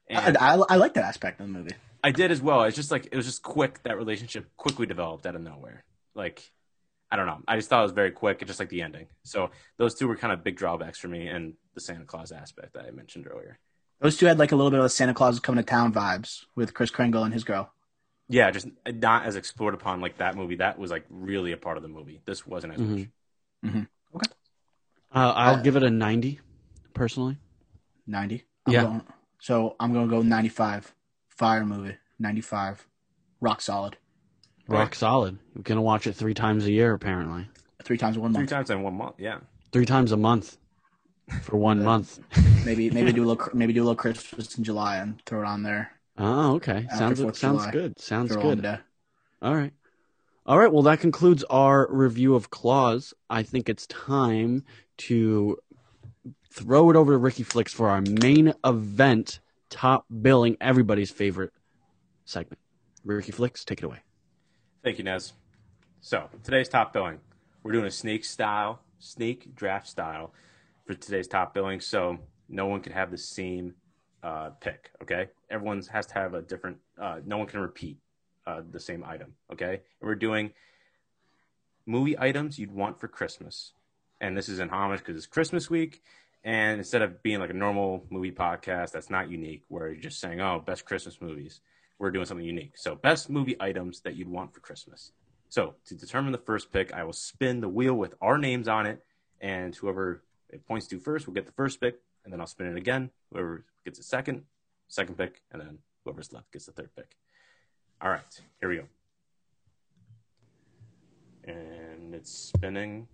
And 0.10 0.38
I, 0.38 0.56
I, 0.56 0.64
I 0.70 0.76
like 0.78 0.94
that 0.94 1.04
aspect 1.04 1.42
of 1.42 1.48
the 1.48 1.54
movie. 1.54 1.76
I 2.04 2.12
did 2.12 2.32
as 2.32 2.42
well. 2.42 2.64
It's 2.64 2.76
just 2.76 2.92
like 2.92 3.08
it 3.12 3.16
was 3.16 3.26
just 3.26 3.44
quick. 3.44 3.84
That 3.84 3.98
relationship 3.98 4.46
quickly 4.56 4.86
developed 4.86 5.26
out 5.26 5.36
of 5.36 5.42
nowhere. 5.42 5.84
Like 6.16 6.52
I 7.12 7.16
don't 7.16 7.26
know. 7.26 7.40
I 7.48 7.56
just 7.56 7.70
thought 7.70 7.80
it 7.80 7.84
was 7.84 7.92
very 7.92 8.12
quick, 8.12 8.46
just 8.46 8.60
like 8.60 8.70
the 8.70 8.82
ending. 8.82 9.08
So 9.24 9.52
those 9.78 9.96
two 9.96 10.08
were 10.08 10.16
kind 10.16 10.34
of 10.34 10.44
big 10.44 10.58
drawbacks 10.58 11.00
for 11.00 11.08
me, 11.08 11.28
and 11.28 11.54
the 11.74 11.82
Santa 11.82 12.06
Claus 12.06 12.32
aspect 12.32 12.74
that 12.74 12.86
I 12.86 12.92
mentioned 12.92 13.28
earlier. 13.30 13.60
Those 14.00 14.18
two 14.18 14.28
had 14.28 14.38
like 14.38 14.52
a 14.52 14.56
little 14.56 14.72
bit 14.72 14.80
of 14.80 14.92
Santa 14.92 15.14
Claus 15.14 15.40
coming 15.40 15.64
to 15.64 15.70
town 15.70 15.94
vibes 15.94 16.46
with 16.56 16.74
Kris 16.74 16.92
Kringle 16.92 17.24
and 17.24 17.34
his 17.34 17.44
girl. 17.44 17.74
Yeah, 18.30 18.52
just 18.52 18.68
not 18.86 19.26
as 19.26 19.36
explored 19.36 19.74
upon 19.74 20.02
like 20.02 20.18
that 20.18 20.36
movie. 20.36 20.56
That 20.58 20.78
was 20.78 20.92
like 20.92 21.06
really 21.10 21.52
a 21.54 21.58
part 21.58 21.78
of 21.78 21.84
the 21.84 21.90
movie. 21.90 22.22
This 22.26 22.46
wasn't 22.46 22.74
as 22.74 22.80
much. 22.80 23.08
Mhm. 23.66 23.88
Okay. 24.16 24.32
Uh, 25.14 25.34
I'll 25.36 25.56
Uh, 25.56 25.62
give 25.62 25.76
it 25.78 25.84
a 25.84 25.90
90, 25.90 26.40
personally. 26.94 27.38
90. 28.06 28.44
I'm 28.66 28.74
Yeah. 28.74 28.84
Going, 28.84 29.02
so 29.40 29.76
I'm 29.80 29.94
going 29.94 30.10
to 30.10 30.16
go 30.16 30.22
95. 30.22 30.94
Fire 31.30 31.66
movie. 31.66 31.96
95. 32.20 32.86
Rock 33.40 33.62
solid. 33.62 33.98
Rock 34.68 34.94
solid. 34.96 35.38
We're 35.56 35.62
going 35.62 35.78
to 35.78 35.82
watch 35.82 36.08
it 36.08 36.14
three 36.14 36.34
times 36.34 36.66
a 36.66 36.72
year, 36.72 36.94
apparently. 36.94 37.48
Three 37.84 37.98
times 37.98 38.18
in 38.18 38.22
one 38.22 38.34
Three 38.34 38.42
month. 38.42 38.50
times 38.50 38.70
in 38.70 38.84
one 38.84 38.96
month. 38.96 39.16
Yeah. 39.18 39.40
Three 39.72 39.86
times 39.86 40.12
a 40.12 40.18
month 40.18 40.58
for 41.44 41.56
one 41.58 41.82
month. 41.92 42.20
Maybe 42.66 42.90
maybe 42.90 43.14
do 43.14 43.24
a 43.24 43.28
little 43.28 43.50
maybe 43.54 43.72
do 43.72 43.82
a 43.82 43.86
little 43.86 43.96
Christmas 43.96 44.58
in 44.58 44.66
July 44.66 44.98
and 44.98 45.22
throw 45.26 45.42
it 45.42 45.46
on 45.46 45.64
there. 45.64 45.92
Oh, 46.18 46.56
okay. 46.56 46.88
Sounds 46.90 47.20
sounds 47.20 47.40
July. 47.40 47.72
good. 47.72 48.00
Sounds 48.00 48.34
Throw 48.34 48.42
good. 48.42 48.80
All 49.42 49.56
right. 49.56 49.74
All 50.46 50.58
right. 50.58 50.72
Well, 50.72 50.84
that 50.84 51.00
concludes 51.00 51.44
our 51.46 51.88
review 51.92 52.36
of 52.36 52.50
Klaus. 52.50 53.14
I 53.30 53.44
think 53.44 53.70
it's 53.70 53.86
time 53.88 54.64
to 54.98 55.58
throw 56.52 56.90
it 56.90 56.96
over 56.96 57.12
to 57.12 57.18
Ricky 57.18 57.44
Flicks 57.44 57.74
for 57.74 57.90
our 57.90 58.02
main 58.02 58.54
event, 58.66 59.40
top 59.70 60.06
billing, 60.22 60.58
everybody's 60.60 61.12
favorite 61.12 61.52
segment. 62.26 62.60
Ricky 63.04 63.32
Flicks, 63.32 63.64
take 63.64 63.80
it 63.80 63.86
away. 63.86 64.00
Thank 64.84 64.98
you, 64.98 65.04
Nez. 65.04 65.34
So 66.02 66.30
today's 66.44 66.70
top 66.70 66.94
billing, 66.94 67.20
we're 67.62 67.74
doing 67.74 67.86
a 67.86 67.92
snake 67.92 68.26
style, 68.26 68.80
snake 69.00 69.54
draft 69.56 69.88
style 69.88 70.34
for 70.86 70.94
today's 70.94 71.28
top 71.28 71.54
billing. 71.54 71.80
So 71.82 72.18
no 72.50 72.66
one 72.66 72.82
can 72.82 72.94
have 72.94 73.12
the 73.12 73.18
same 73.18 73.76
uh, 74.28 74.50
pick. 74.60 74.92
Okay, 75.02 75.30
everyone 75.50 75.82
has 75.92 76.06
to 76.08 76.14
have 76.16 76.34
a 76.34 76.42
different. 76.42 76.78
Uh, 77.02 77.20
no 77.26 77.38
one 77.38 77.48
can 77.48 77.62
repeat 77.62 77.98
uh, 78.46 78.62
the 78.70 78.80
same 78.80 79.04
item. 79.06 79.34
Okay, 79.54 79.82
and 80.02 80.08
we're 80.08 80.16
doing 80.16 80.52
movie 81.86 82.20
items 82.20 82.60
you'd 82.60 82.74
want 82.74 83.00
for 83.00 83.08
Christmas, 83.08 83.72
and 84.20 84.38
this 84.38 84.50
is 84.50 84.60
in 84.60 84.70
homage 84.70 85.00
because 85.00 85.16
it's 85.16 85.26
Christmas 85.26 85.70
week. 85.70 86.04
And 86.44 86.78
instead 86.78 87.02
of 87.02 87.24
being 87.24 87.40
like 87.40 87.50
a 87.50 87.54
normal 87.54 88.06
movie 88.10 88.32
podcast 88.32 88.92
that's 88.92 89.10
not 89.10 89.30
unique, 89.30 89.64
where 89.70 89.88
you're 89.88 90.02
just 90.02 90.20
saying, 90.20 90.42
"Oh, 90.42 90.62
best 90.66 90.84
Christmas 90.84 91.22
movies," 91.22 91.62
we're 91.98 92.12
doing 92.12 92.26
something 92.26 92.46
unique. 92.46 92.78
So, 92.78 92.96
best 92.96 93.30
movie 93.30 93.56
items 93.62 94.02
that 94.02 94.16
you'd 94.16 94.28
want 94.28 94.54
for 94.54 94.60
Christmas. 94.60 95.14
So, 95.48 95.76
to 95.86 95.96
determine 95.96 96.34
the 96.34 96.38
first 96.38 96.74
pick, 96.74 96.94
I 96.94 97.06
will 97.06 97.14
spin 97.14 97.62
the 97.62 97.70
wheel 97.70 97.94
with 97.94 98.14
our 98.22 98.38
names 98.38 98.68
on 98.68 98.86
it, 98.86 99.02
and 99.40 99.74
whoever 99.74 100.22
it 100.50 100.68
points 100.68 100.88
to 100.88 101.00
first 101.00 101.28
will 101.28 101.34
get 101.34 101.46
the 101.46 101.54
first 101.54 101.80
pick, 101.80 102.02
and 102.28 102.34
then 102.34 102.42
I'll 102.42 102.48
spin 102.48 102.68
it 102.68 102.76
again. 102.76 103.10
Whoever 103.32 103.64
gets 103.86 104.00
a 104.00 104.04
second, 104.04 104.44
second 104.90 105.18
pick, 105.18 105.44
and 105.50 105.62
then 105.62 105.78
whoever's 106.04 106.34
left 106.34 106.52
gets 106.52 106.66
the 106.66 106.74
third 106.74 106.90
pick. 106.94 107.16
All 108.02 108.10
right, 108.10 108.42
here 108.60 108.68
we 108.68 108.76
go. 108.76 108.84
And 111.46 112.14
it's 112.14 112.30
spinning. 112.30 113.08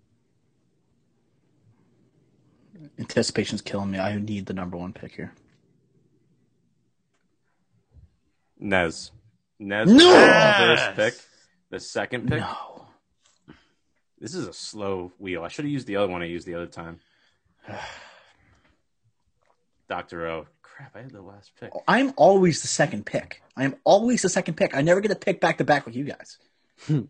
Anticipation's 2.98 3.62
killing 3.62 3.92
me. 3.92 4.00
I 4.00 4.18
need 4.18 4.46
the 4.46 4.52
number 4.52 4.76
one 4.76 4.92
pick 4.92 5.12
here. 5.12 5.32
Nez. 8.58 9.12
Nez 9.60 9.88
No! 9.88 10.10
the 10.10 10.76
first 10.76 10.96
pick. 10.96 11.14
The 11.70 11.78
second 11.78 12.28
pick. 12.28 12.40
No. 12.40 12.86
This 14.18 14.34
is 14.34 14.48
a 14.48 14.52
slow 14.52 15.12
wheel. 15.18 15.44
I 15.44 15.48
should 15.48 15.66
have 15.66 15.72
used 15.72 15.86
the 15.86 15.94
other 15.94 16.10
one 16.10 16.20
I 16.20 16.26
used 16.26 16.48
the 16.48 16.54
other 16.56 16.66
time. 16.66 16.98
Dr. 19.88 20.26
O. 20.26 20.46
Crap, 20.62 20.96
I 20.96 21.00
had 21.00 21.10
the 21.12 21.22
last 21.22 21.52
pick. 21.60 21.70
I'm 21.86 22.12
always 22.16 22.62
the 22.62 22.68
second 22.68 23.06
pick. 23.06 23.42
I 23.56 23.64
am 23.64 23.76
always 23.84 24.22
the 24.22 24.28
second 24.28 24.54
pick. 24.56 24.74
I 24.76 24.80
never 24.82 25.00
get 25.00 25.10
a 25.12 25.16
pick 25.16 25.40
back 25.40 25.58
to 25.58 25.64
back 25.64 25.86
with 25.86 25.94
you 25.94 26.04
guys. 26.04 26.38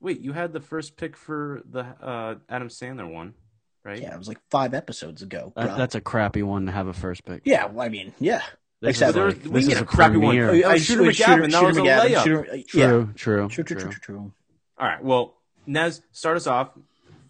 Wait, 0.00 0.20
you 0.20 0.32
had 0.32 0.52
the 0.52 0.60
first 0.60 0.96
pick 0.96 1.16
for 1.16 1.62
the 1.68 1.80
uh, 1.80 2.34
Adam 2.48 2.68
Sandler 2.68 3.10
one, 3.10 3.34
right? 3.84 4.00
Yeah, 4.00 4.14
it 4.14 4.18
was 4.18 4.28
like 4.28 4.38
five 4.50 4.74
episodes 4.74 5.22
ago. 5.22 5.52
That, 5.56 5.76
that's 5.76 5.94
a 5.94 6.00
crappy 6.00 6.42
one 6.42 6.66
to 6.66 6.72
have 6.72 6.86
a 6.86 6.92
first 6.92 7.24
pick. 7.24 7.42
yeah, 7.44 7.66
well, 7.66 7.84
I 7.84 7.88
mean, 7.88 8.12
yeah. 8.20 8.42
This 8.82 9.00
Except 9.00 9.10
is, 9.10 9.16
like, 9.16 9.24
was- 9.24 9.44
we 9.48 9.50
this 9.60 9.62
is 9.64 9.68
get 9.74 9.78
a 9.80 9.84
a 9.84 9.86
crappy 9.86 10.16
one. 10.18 10.36
premiere. 10.36 10.50
Oh, 10.50 10.52
yeah. 10.52 10.66
Oh, 10.68 10.76
Shooter 10.76 11.02
McGavin, 11.02 11.50
that 11.50 11.62
was 11.64 11.76
a 11.78 11.80
layup. 11.80 12.24
Shooter- 12.24 12.56
yeah. 12.56 12.62
True, 12.88 13.12
true, 13.16 13.48
True, 13.48 13.48
true, 13.48 13.48
true, 13.48 13.64
true. 13.64 13.90
true, 13.90 14.00
true. 14.00 14.32
All 14.78 14.86
right. 14.86 15.02
Well, 15.02 15.34
Nez, 15.66 16.02
start 16.12 16.36
us 16.36 16.46
off. 16.46 16.70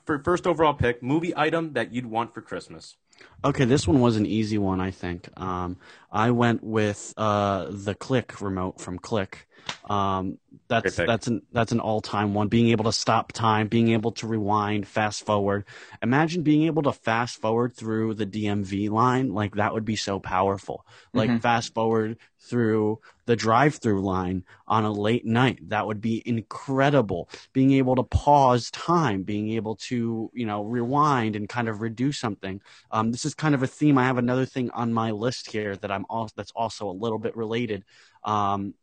For 0.04 0.18
first 0.18 0.46
overall 0.46 0.74
pick, 0.74 1.02
movie 1.02 1.32
item 1.36 1.72
that 1.74 1.92
you'd 1.92 2.06
want 2.06 2.34
for 2.34 2.40
Christmas. 2.40 2.96
Okay, 3.44 3.64
this 3.64 3.86
one 3.86 4.00
was 4.00 4.16
an 4.16 4.26
easy 4.26 4.58
one, 4.58 4.80
I 4.80 4.90
think. 4.90 5.28
Um, 5.40 5.76
I 6.10 6.30
went 6.30 6.64
with 6.64 7.14
uh, 7.16 7.66
the 7.70 7.94
Click 7.94 8.40
remote 8.40 8.80
from 8.80 8.98
Click. 8.98 9.46
Um, 9.88 10.38
that's 10.68 11.00
that's 11.06 11.26
an 11.28 11.42
that's 11.52 11.72
an 11.72 11.80
all 11.80 12.00
time 12.00 12.34
one. 12.34 12.48
Being 12.48 12.68
able 12.68 12.84
to 12.84 12.92
stop 12.92 13.32
time, 13.32 13.68
being 13.68 13.90
able 13.90 14.12
to 14.12 14.26
rewind, 14.26 14.86
fast 14.88 15.24
forward. 15.24 15.64
Imagine 16.02 16.42
being 16.42 16.64
able 16.64 16.82
to 16.82 16.92
fast 16.92 17.40
forward 17.40 17.74
through 17.76 18.14
the 18.14 18.26
DMV 18.26 18.88
line. 18.90 19.32
Like 19.32 19.54
that 19.56 19.72
would 19.74 19.84
be 19.84 19.96
so 19.96 20.18
powerful. 20.18 20.84
Like 21.14 21.30
Mhm. 21.30 21.40
fast 21.40 21.72
forward 21.74 22.18
through 22.38 23.00
the 23.26 23.34
drive-through 23.36 24.02
line 24.02 24.44
on 24.68 24.84
a 24.84 24.92
late 24.92 25.24
night. 25.26 25.68
That 25.68 25.86
would 25.86 26.00
be 26.00 26.22
incredible. 26.26 27.28
Being 27.52 27.72
able 27.72 27.96
to 27.96 28.02
pause 28.04 28.70
time, 28.70 29.22
being 29.22 29.50
able 29.50 29.76
to 29.76 30.30
you 30.34 30.46
know 30.46 30.62
rewind 30.64 31.36
and 31.36 31.48
kind 31.48 31.68
of 31.68 31.78
redo 31.78 32.14
something. 32.14 32.60
Um, 32.90 33.12
this 33.12 33.24
is 33.24 33.34
kind 33.34 33.54
of 33.54 33.62
a 33.62 33.66
theme. 33.66 33.98
I 33.98 34.04
have 34.04 34.18
another 34.18 34.46
thing 34.46 34.70
on 34.70 34.92
my 34.92 35.10
list 35.12 35.50
here 35.50 35.76
that 35.76 35.90
I'm 35.90 36.06
also 36.08 36.32
that's 36.36 36.52
also 36.52 36.88
a 36.88 36.92
little 36.92 37.18
bit 37.18 37.36
related. 37.36 37.84
Um, 38.24 38.74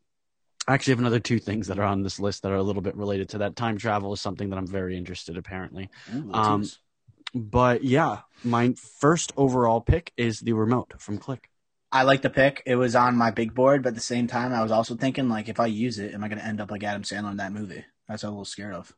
I 0.67 0.73
actually 0.73 0.91
have 0.91 0.99
another 0.99 1.19
two 1.19 1.39
things 1.39 1.67
that 1.67 1.79
are 1.79 1.83
on 1.83 2.03
this 2.03 2.19
list 2.19 2.43
that 2.43 2.51
are 2.51 2.55
a 2.57 2.63
little 2.63 2.81
bit 2.81 2.95
related 2.95 3.29
to 3.29 3.39
that. 3.39 3.55
Time 3.55 3.77
travel 3.77 4.13
is 4.13 4.21
something 4.21 4.49
that 4.49 4.57
I'm 4.57 4.67
very 4.67 4.97
interested, 4.97 5.37
apparently. 5.37 5.89
Ooh, 6.15 6.33
Um. 6.33 6.69
But 7.35 7.83
yeah, 7.83 8.19
my 8.43 8.73
first 8.99 9.33
overall 9.35 9.81
pick 9.81 10.13
is 10.17 10.39
the 10.39 10.53
remote 10.53 10.93
from 10.99 11.17
Click. 11.17 11.49
I 11.91 12.03
like 12.03 12.21
the 12.21 12.29
pick. 12.29 12.61
It 12.65 12.75
was 12.75 12.95
on 12.95 13.17
my 13.17 13.31
big 13.31 13.55
board, 13.55 13.81
but 13.81 13.89
at 13.89 13.95
the 13.95 14.01
same 14.01 14.27
time, 14.27 14.53
I 14.53 14.61
was 14.61 14.71
also 14.71 14.95
thinking, 14.95 15.29
like, 15.29 15.49
if 15.49 15.59
I 15.59 15.65
use 15.65 15.97
it, 15.99 16.13
am 16.13 16.23
I 16.23 16.27
going 16.27 16.39
to 16.39 16.45
end 16.45 16.61
up 16.61 16.69
like 16.69 16.83
Adam 16.83 17.03
Sandler 17.03 17.31
in 17.31 17.37
that 17.37 17.51
movie? 17.51 17.85
That's 18.07 18.23
what 18.23 18.29
I'm 18.29 18.33
a 18.33 18.37
little 18.37 18.45
scared 18.45 18.73
of. 18.75 18.93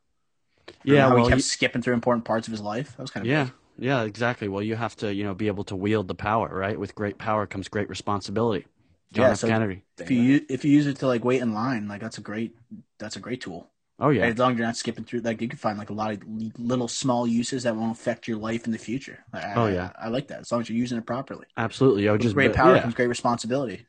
Remember 0.83 0.99
Yeah, 0.99 1.13
well, 1.13 1.23
he 1.25 1.29
kept 1.29 1.39
you- 1.39 1.43
skipping 1.43 1.81
through 1.81 1.93
important 1.93 2.25
parts 2.25 2.47
of 2.47 2.51
his 2.51 2.61
life. 2.61 2.95
That 2.97 3.03
was 3.03 3.11
kind 3.11 3.25
of 3.25 3.31
yeah, 3.31 3.49
yeah, 3.77 4.03
exactly. 4.03 4.47
Well, 4.47 4.61
you 4.63 4.75
have 4.75 4.95
to, 4.97 5.13
you 5.13 5.23
know, 5.23 5.33
be 5.33 5.47
able 5.47 5.63
to 5.65 5.75
wield 5.75 6.07
the 6.07 6.15
power, 6.15 6.49
right? 6.49 6.79
With 6.79 6.95
great 6.95 7.17
power 7.17 7.45
comes 7.45 7.67
great 7.67 7.89
responsibility. 7.89 8.65
John 9.11 9.25
Yeah, 9.25 9.31
F. 9.31 9.37
so- 9.37 9.47
Kennedy. 9.47 9.83
If 9.99 10.11
you 10.11 10.45
if 10.49 10.65
you 10.65 10.71
use 10.71 10.87
it 10.87 10.97
to 10.97 11.07
like 11.07 11.23
wait 11.23 11.41
in 11.41 11.53
line, 11.53 11.87
like 11.87 12.01
that's 12.01 12.17
a 12.17 12.21
great 12.21 12.55
that's 12.99 13.15
a 13.15 13.19
great 13.19 13.41
tool. 13.41 13.69
Oh 13.97 14.09
yeah, 14.09 14.25
As 14.25 14.37
long 14.37 14.51
as 14.51 14.57
you're 14.57 14.67
not 14.67 14.75
skipping 14.75 15.05
through, 15.05 15.21
like 15.21 15.41
you 15.41 15.47
can 15.47 15.57
find 15.57 15.77
like 15.77 15.89
a 15.89 15.93
lot 15.93 16.11
of 16.11 16.21
little 16.59 16.89
small 16.89 17.25
uses 17.25 17.63
that 17.63 17.77
won't 17.77 17.93
affect 17.97 18.27
your 18.27 18.35
life 18.37 18.65
in 18.65 18.73
the 18.73 18.77
future. 18.77 19.23
I, 19.31 19.53
Oh, 19.55 19.65
I- 19.67 19.71
yeah. 19.71 19.91
I, 19.97 20.09
like 20.09 20.27
that. 20.27 20.41
As 20.41 20.51
long 20.51 20.59
as 20.59 20.69
you're 20.69 20.77
using 20.77 20.97
it 20.97 21.05
properly. 21.05 21.45
absolutely. 21.55 22.09
I 22.09 22.11
would 22.11 22.19
With 22.19 22.23
just 22.23 22.35
great 22.35 22.47
but- 22.49 22.57
power 22.57 22.75
yeah. 22.75 22.81
comes 22.81 22.93
great 22.93 23.07
responsibility. 23.07 23.85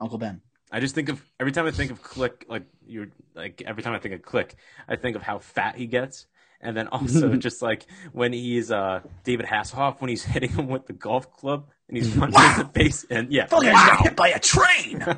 Uncle 0.00 0.18
Ben. 0.18 0.42
I 0.70 0.78
just 0.80 0.94
think 0.94 1.08
of 1.08 1.20
every 1.40 1.50
time 1.50 1.66
I 1.66 1.70
think 1.72 1.90
of 1.90 2.02
Click, 2.02 2.44
like 2.48 2.62
you're 2.86 3.08
like 3.34 3.62
every 3.66 3.82
time 3.82 3.94
I 3.94 3.98
think 3.98 4.14
of 4.14 4.22
Click, 4.22 4.54
I 4.86 4.94
think 4.96 5.16
of 5.16 5.22
how 5.22 5.38
fat 5.40 5.74
he 5.76 5.86
gets, 5.86 6.26
and 6.60 6.76
then 6.76 6.88
also 6.92 7.36
just 7.36 7.62
like 7.62 7.86
when 8.12 8.32
he's 8.32 8.70
uh 8.70 9.00
David 9.24 9.46
Hasselhoff 9.46 10.00
when 10.00 10.08
he's 10.10 10.24
hitting 10.34 10.50
him 10.50 10.68
with 10.68 10.86
the 10.86 10.92
golf 10.92 11.32
club 11.36 11.66
and 11.88 11.96
he's 11.96 12.14
punching 12.16 12.40
him 12.40 12.50
in 12.60 12.66
the 12.66 12.72
face, 12.72 13.06
and 13.08 13.32
yeah, 13.32 13.46
Fuck, 13.46 13.64
I 13.64 13.70
got 13.72 14.00
hit 14.02 14.16
by 14.16 14.28
a 14.28 14.38
train. 14.38 15.02
I 15.02 15.14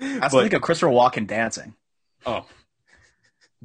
was 0.00 0.20
But- 0.20 0.30
thinking 0.30 0.54
of 0.54 0.62
Christopher 0.62 0.90
Walken 0.92 1.26
dancing. 1.26 1.74
oh, 2.26 2.46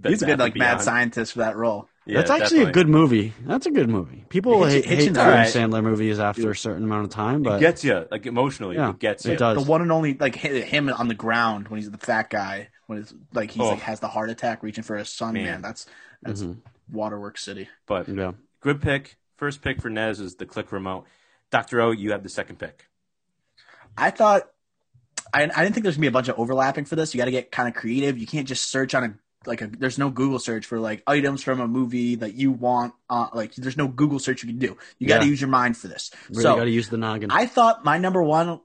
He's 0.04 0.22
a 0.22 0.26
Bath 0.26 0.30
good 0.30 0.40
like 0.40 0.52
and 0.54 0.60
mad 0.60 0.68
Beyond. 0.74 0.82
scientist 0.84 1.34
for 1.34 1.40
that 1.40 1.56
role. 1.56 1.90
Yeah, 2.06 2.18
That's 2.20 2.30
actually 2.30 2.64
a 2.64 2.72
good 2.72 2.88
movie. 2.88 3.34
That's 3.46 3.66
a 3.66 3.72
good 3.72 3.90
movie. 3.90 4.26
People 4.30 4.64
Hitch- 4.64 4.86
hate, 4.86 4.98
hate 4.98 5.10
Hitchens- 5.10 5.18
Adam 5.18 5.34
Alright. 5.34 5.48
Sandler 5.54 5.84
movies 5.84 6.20
after 6.20 6.52
a 6.52 6.56
certain 6.56 6.84
amount 6.84 7.06
of 7.06 7.10
time, 7.10 7.42
but 7.42 7.56
It 7.58 7.62
gets 7.62 7.84
you 7.84 8.06
like 8.12 8.26
emotionally. 8.28 8.76
Yeah, 8.76 8.92
it 8.92 9.00
gets 9.00 9.26
it 9.26 9.32
you. 9.32 9.38
does. 9.38 9.58
The 9.64 9.70
one 9.70 9.82
and 9.82 9.92
only 9.92 10.14
like 10.14 10.36
him 10.36 10.90
on 10.90 11.08
the 11.08 11.16
ground 11.16 11.68
when 11.70 11.80
he's 11.80 11.90
the 11.90 11.98
fat 11.98 12.30
guy 12.30 12.70
when 12.88 13.00
it's 13.00 13.14
like 13.34 13.52
he's 13.52 13.62
Oh. 13.62 13.70
like 13.70 13.80
has 13.80 14.00
the 14.00 14.08
heart 14.08 14.30
attack 14.30 14.64
reaching 14.64 14.84
for 14.84 14.98
his 14.98 15.10
son. 15.10 15.34
Man, 15.36 15.46
Man. 15.46 15.62
that's 15.62 15.86
that's 16.24 16.42
Mhm. 16.42 16.58
Waterworks 16.92 17.44
City. 17.44 17.70
But 17.86 18.08
yeah. 18.10 18.32
good 18.62 18.82
pick. 18.82 19.18
First 19.38 19.62
pick 19.62 19.80
for 19.82 19.90
Nez 19.90 20.20
is 20.20 20.36
the 20.36 20.46
Click 20.46 20.72
remote. 20.72 21.06
Doctor 21.52 21.80
O, 21.82 21.92
you 21.92 22.12
have 22.12 22.24
the 22.24 22.30
second 22.30 22.58
pick. 22.60 22.88
I 23.98 24.10
thought 24.12 24.50
I, 25.34 25.44
I 25.44 25.64
didn't 25.64 25.74
think 25.74 25.84
there's 25.84 25.96
gonna 25.96 26.02
be 26.04 26.08
a 26.08 26.12
bunch 26.12 26.30
of 26.30 26.40
overlapping 26.40 26.86
for 26.86 26.96
this. 26.96 27.14
You 27.14 27.18
got 27.18 27.26
to 27.26 27.32
get 27.32 27.52
kind 27.52 27.68
of 27.68 27.76
creative. 27.76 28.18
You 28.18 28.26
can't 28.28 28.48
just 28.48 28.70
search 28.72 28.96
on 28.96 29.04
a 29.04 29.14
like 29.46 29.62
a. 29.62 29.68
There's 29.68 29.98
no 29.98 30.10
Google 30.10 30.40
search 30.40 30.66
for 30.66 30.80
like 30.80 31.04
items 31.06 31.44
from 31.44 31.60
a 31.60 31.68
movie 31.68 32.16
that 32.16 32.34
you 32.34 32.52
want. 32.52 32.94
Uh, 33.10 33.28
like 33.34 33.54
there's 33.56 33.78
no 33.78 33.88
Google 33.88 34.20
search 34.20 34.44
you 34.44 34.50
can 34.50 34.60
do. 34.60 34.78
You 35.00 35.08
got 35.08 35.20
to 35.20 35.26
Yeah. 35.26 35.30
use 35.32 35.42
your 35.42 35.50
mind 35.50 35.76
for 35.78 35.88
this. 35.90 36.12
Really 36.30 36.44
so 36.44 36.56
got 36.56 36.64
to 36.66 36.70
use 36.72 36.90
the 36.90 36.98
noggin. 36.98 37.30
I 37.32 37.46
thought 37.46 37.84
my 37.84 37.98
number 37.98 38.24
one 38.24 38.62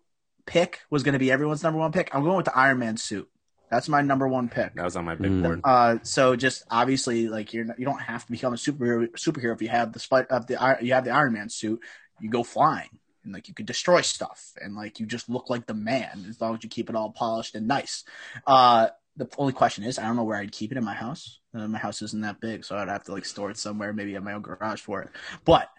pick 0.47 0.81
was 0.91 1.03
going 1.03 1.13
to 1.15 1.19
be 1.19 1.31
everyone's 1.33 1.63
number 1.63 1.79
one 1.81 1.93
pick. 1.93 2.15
I'm 2.15 2.23
going 2.25 2.37
with 2.37 2.47
the 2.47 2.57
Iron 2.57 2.79
Man 2.79 2.97
suit. 2.97 3.29
That's 3.73 3.89
my 3.89 4.03
number 4.03 4.29
one 4.29 4.51
pick. 4.51 4.75
That 4.75 4.85
was 4.85 4.97
on 4.97 5.07
my 5.07 5.15
big 5.15 5.31
Mm. 5.33 5.43
board. 5.43 5.61
Uh, 5.65 5.97
so 6.03 6.37
just 6.37 6.63
obviously, 6.71 7.29
like 7.29 7.55
you're 7.55 7.65
you 7.79 7.87
don't 7.87 8.03
have 8.03 8.27
to 8.27 8.31
become 8.31 8.53
a 8.53 8.57
superhero. 8.57 9.11
Superhero 9.13 9.55
if 9.55 9.63
you 9.63 9.69
have 9.71 9.95
the 9.95 9.99
spite 9.99 10.27
of 10.29 10.47
the 10.47 10.77
you 10.83 10.93
have 10.93 11.05
the 11.05 11.11
Iron 11.11 11.33
Man 11.33 11.49
suit, 11.49 11.81
you 12.21 12.29
go 12.29 12.45
flying 12.45 12.91
and 13.25 13.33
like 13.33 13.49
you 13.49 13.55
could 13.55 13.65
destroy 13.65 14.03
stuff 14.03 14.53
and 14.61 14.77
like 14.77 15.01
you 15.01 15.07
just 15.07 15.31
look 15.31 15.49
like 15.49 15.67
the 15.67 15.73
man 15.73 16.27
as 16.29 16.39
long 16.39 16.55
as 16.55 16.63
you 16.63 16.69
keep 16.69 16.91
it 16.91 16.97
all 16.97 17.13
polished 17.13 17.55
and 17.55 17.67
nice. 17.67 18.05
Uh, 18.47 18.89
the 19.17 19.27
only 19.39 19.55
question 19.55 19.85
is, 19.85 19.99
I 19.99 20.03
don't 20.03 20.17
know 20.17 20.25
where 20.25 20.37
I'd 20.39 20.53
keep 20.53 20.71
it 20.71 20.77
in 20.77 20.85
my 20.85 20.95
house. 20.95 21.41
Uh, 21.55 21.67
my 21.67 21.79
house 21.79 22.03
isn't 22.03 22.21
that 22.23 22.41
big, 22.41 22.67
so 22.67 22.77
I'd 22.77 22.89
have 22.89 23.05
to 23.05 23.13
like 23.13 23.25
store 23.25 23.51
it 23.51 23.57
somewhere, 23.57 23.95
maybe 23.95 24.15
in 24.15 24.25
my 24.25 24.35
own 24.35 24.43
garage 24.43 24.83
for 24.83 25.01
it. 25.01 25.09
But 25.47 25.71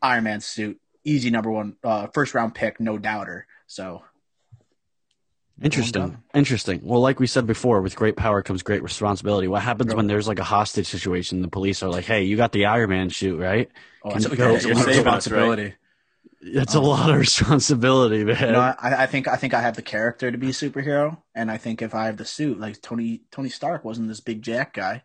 Iron 0.00 0.24
Man 0.24 0.40
suit, 0.40 0.80
easy 1.04 1.28
number 1.28 1.50
one, 1.50 1.76
uh, 1.84 2.06
first 2.14 2.32
round 2.34 2.54
pick, 2.54 2.80
no 2.80 2.96
doubter. 2.96 3.46
So 3.66 4.02
Interesting. 5.60 6.22
Interesting. 6.34 6.80
Well, 6.84 7.00
like 7.00 7.18
we 7.18 7.26
said 7.26 7.46
before, 7.46 7.80
with 7.82 7.96
great 7.96 8.16
power 8.16 8.42
comes 8.42 8.62
great 8.62 8.82
responsibility. 8.82 9.48
What 9.48 9.62
happens 9.62 9.94
when 9.94 10.06
there's 10.06 10.28
like 10.28 10.38
a 10.38 10.44
hostage 10.44 10.86
situation? 10.86 11.42
The 11.42 11.48
police 11.48 11.82
are 11.82 11.90
like, 11.90 12.04
"Hey, 12.04 12.24
you 12.24 12.36
got 12.36 12.52
the 12.52 12.66
Iron 12.66 12.90
Man 12.90 13.08
shoot, 13.08 13.38
right?" 13.38 13.68
oh, 14.04 14.10
Can 14.10 14.22
that's, 14.22 14.32
you 14.32 14.36
go- 14.36 14.52
that's 14.52 14.64
a 14.64 14.68
lot 14.68 14.78
of 14.80 14.86
right? 14.86 14.96
responsibility. 14.96 15.74
That's 16.40 16.74
a 16.76 16.78
um, 16.78 16.84
lot 16.84 17.10
of 17.10 17.16
responsibility, 17.18 18.24
man. 18.24 18.54
I, 18.54 18.74
I 18.80 19.06
think 19.06 19.26
I 19.26 19.36
think 19.36 19.54
I 19.54 19.60
have 19.60 19.74
the 19.74 19.82
character 19.82 20.30
to 20.30 20.38
be 20.38 20.50
a 20.50 20.52
superhero, 20.52 21.18
and 21.34 21.50
I 21.50 21.56
think 21.56 21.82
if 21.82 21.94
I 21.94 22.06
have 22.06 22.16
the 22.16 22.24
suit, 22.24 22.60
like 22.60 22.80
Tony 22.80 23.22
Tony 23.32 23.48
Stark 23.48 23.84
wasn't 23.84 24.08
this 24.08 24.20
big 24.20 24.42
jack 24.42 24.74
guy. 24.74 25.02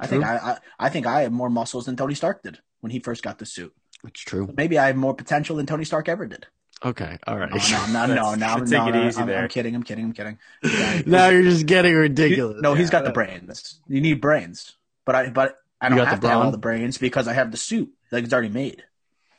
I 0.00 0.06
think 0.06 0.24
I, 0.24 0.36
I 0.36 0.58
I 0.78 0.88
think 0.88 1.06
I 1.06 1.22
have 1.22 1.32
more 1.32 1.50
muscles 1.50 1.86
than 1.86 1.96
Tony 1.96 2.14
Stark 2.14 2.42
did 2.42 2.58
when 2.80 2.90
he 2.90 2.98
first 2.98 3.22
got 3.22 3.38
the 3.38 3.46
suit. 3.46 3.72
It's 4.04 4.20
true. 4.20 4.52
Maybe 4.56 4.78
I 4.78 4.88
have 4.88 4.96
more 4.96 5.14
potential 5.14 5.56
than 5.56 5.66
Tony 5.66 5.84
Stark 5.84 6.08
ever 6.08 6.26
did. 6.26 6.46
Okay. 6.84 7.16
All 7.26 7.38
right. 7.38 7.50
No, 7.50 7.86
no, 7.86 8.06
no, 8.06 8.14
no, 8.14 8.34
no, 8.34 8.56
no, 8.56 8.64
take 8.64 8.70
no, 8.70 8.88
it 8.88 9.06
easy 9.06 9.20
I'm, 9.20 9.26
there. 9.28 9.42
I'm 9.42 9.48
kidding. 9.48 9.74
I'm 9.74 9.82
kidding. 9.82 10.04
I'm 10.06 10.12
kidding. 10.12 10.38
Yeah, 10.64 11.02
now 11.06 11.28
you're 11.28 11.42
just 11.42 11.66
getting 11.66 11.94
ridiculous. 11.94 12.60
no, 12.60 12.74
he's 12.74 12.90
got 12.90 13.04
the 13.04 13.10
brains. 13.12 13.80
You 13.88 14.00
need 14.00 14.20
brains, 14.20 14.76
but 15.04 15.14
I 15.14 15.30
but 15.30 15.58
I 15.80 15.88
don't 15.88 15.98
got 15.98 16.04
the 16.04 16.10
have 16.10 16.20
to 16.20 16.28
have 16.28 16.40
all 16.42 16.50
the 16.50 16.58
brains 16.58 16.98
because 16.98 17.28
I 17.28 17.34
have 17.34 17.50
the 17.50 17.56
suit. 17.56 17.90
Like 18.10 18.24
it's 18.24 18.32
already 18.32 18.48
made. 18.48 18.82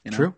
You 0.05 0.11
know? 0.11 0.17
True. 0.17 0.35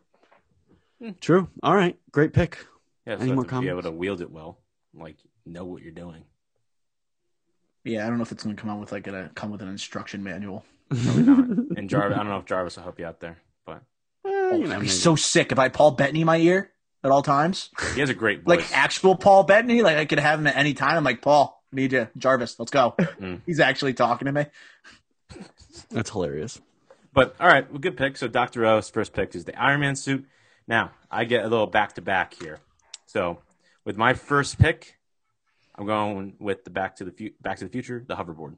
True. 1.21 1.49
All 1.61 1.75
right. 1.75 1.97
Great 2.11 2.33
pick. 2.33 2.57
Yeah, 3.05 3.15
so 3.17 3.21
Any 3.21 3.29
you 3.29 3.35
more 3.35 3.43
have 3.45 3.51
to 3.51 3.61
be 3.61 3.69
able 3.69 3.83
to 3.83 3.91
wield 3.91 4.21
it 4.21 4.31
well, 4.31 4.57
like 4.93 5.17
know 5.45 5.65
what 5.65 5.83
you're 5.83 5.91
doing. 5.91 6.23
Yeah, 7.83 8.05
I 8.05 8.09
don't 8.09 8.17
know 8.17 8.23
if 8.23 8.31
it's 8.31 8.43
gonna 8.43 8.55
come 8.55 8.69
out 8.71 8.79
with 8.79 8.91
like 8.91 9.05
a 9.07 9.29
come 9.35 9.51
with 9.51 9.61
an 9.61 9.67
instruction 9.69 10.23
manual. 10.23 10.65
Probably 10.89 11.23
not. 11.23 11.39
And 11.77 11.89
Jarvis, 11.89 12.15
I 12.15 12.17
don't 12.23 12.29
know 12.29 12.39
if 12.39 12.45
Jarvis 12.45 12.75
will 12.77 12.83
help 12.83 12.99
you 12.99 13.05
out 13.05 13.19
there, 13.19 13.37
but 13.65 13.83
Eh, 14.25 14.29
Oh, 14.29 14.51
you 14.53 14.63
know, 14.63 14.67
that'd 14.69 14.81
be 14.81 14.87
maybe. 14.87 14.87
so 14.87 15.15
sick 15.15 15.51
if 15.51 15.59
I 15.59 15.63
had 15.63 15.73
Paul 15.73 15.91
Bettany 15.91 16.21
in 16.21 16.25
my 16.25 16.37
ear 16.37 16.71
at 17.05 17.11
all 17.11 17.21
times. 17.21 17.69
he 17.93 17.99
has 18.01 18.09
a 18.09 18.13
great 18.13 18.43
voice. 18.43 18.57
like 18.57 18.77
actual 18.77 19.15
Paul 19.15 19.43
Bettany. 19.43 19.81
Like 19.81 19.97
I 19.97 20.05
could 20.05 20.19
have 20.19 20.39
him 20.39 20.47
at 20.47 20.57
any 20.57 20.73
time. 20.73 20.97
I'm 20.97 21.03
like, 21.03 21.21
Paul, 21.21 21.63
I 21.71 21.75
need 21.75 21.93
you, 21.93 22.07
Jarvis, 22.17 22.59
let's 22.59 22.71
go. 22.71 22.95
Mm. 22.97 23.41
He's 23.45 23.59
actually 23.59 23.93
talking 23.93 24.25
to 24.25 24.31
me. 24.31 24.45
That's 25.89 26.09
hilarious. 26.09 26.59
But 27.13 27.35
all 27.39 27.47
right, 27.47 27.69
well, 27.69 27.79
good 27.79 27.95
pick. 27.95 28.17
So 28.17 28.27
Doctor 28.27 28.65
O's 28.65 28.89
first 28.89 29.13
pick 29.13 29.35
is 29.35 29.45
the 29.45 29.57
Iron 29.61 29.79
Man 29.79 29.95
suit. 29.95 30.25
Now 30.67 30.91
I 31.09 31.23
get 31.25 31.45
a 31.45 31.47
little 31.47 31.67
back 31.67 31.93
to 31.93 32.01
back 32.01 32.33
here. 32.33 32.59
So 33.05 33.39
with 33.85 33.97
my 33.97 34.13
first 34.13 34.59
pick, 34.59 34.97
I'm 35.75 35.85
going 35.85 36.35
with 36.39 36.63
the 36.63 36.69
Back 36.71 36.97
to 36.97 37.05
the 37.05 37.11
Fu- 37.11 37.31
Back 37.41 37.59
to 37.59 37.65
the 37.65 37.69
Future, 37.71 38.03
the 38.05 38.15
hoverboard. 38.15 38.55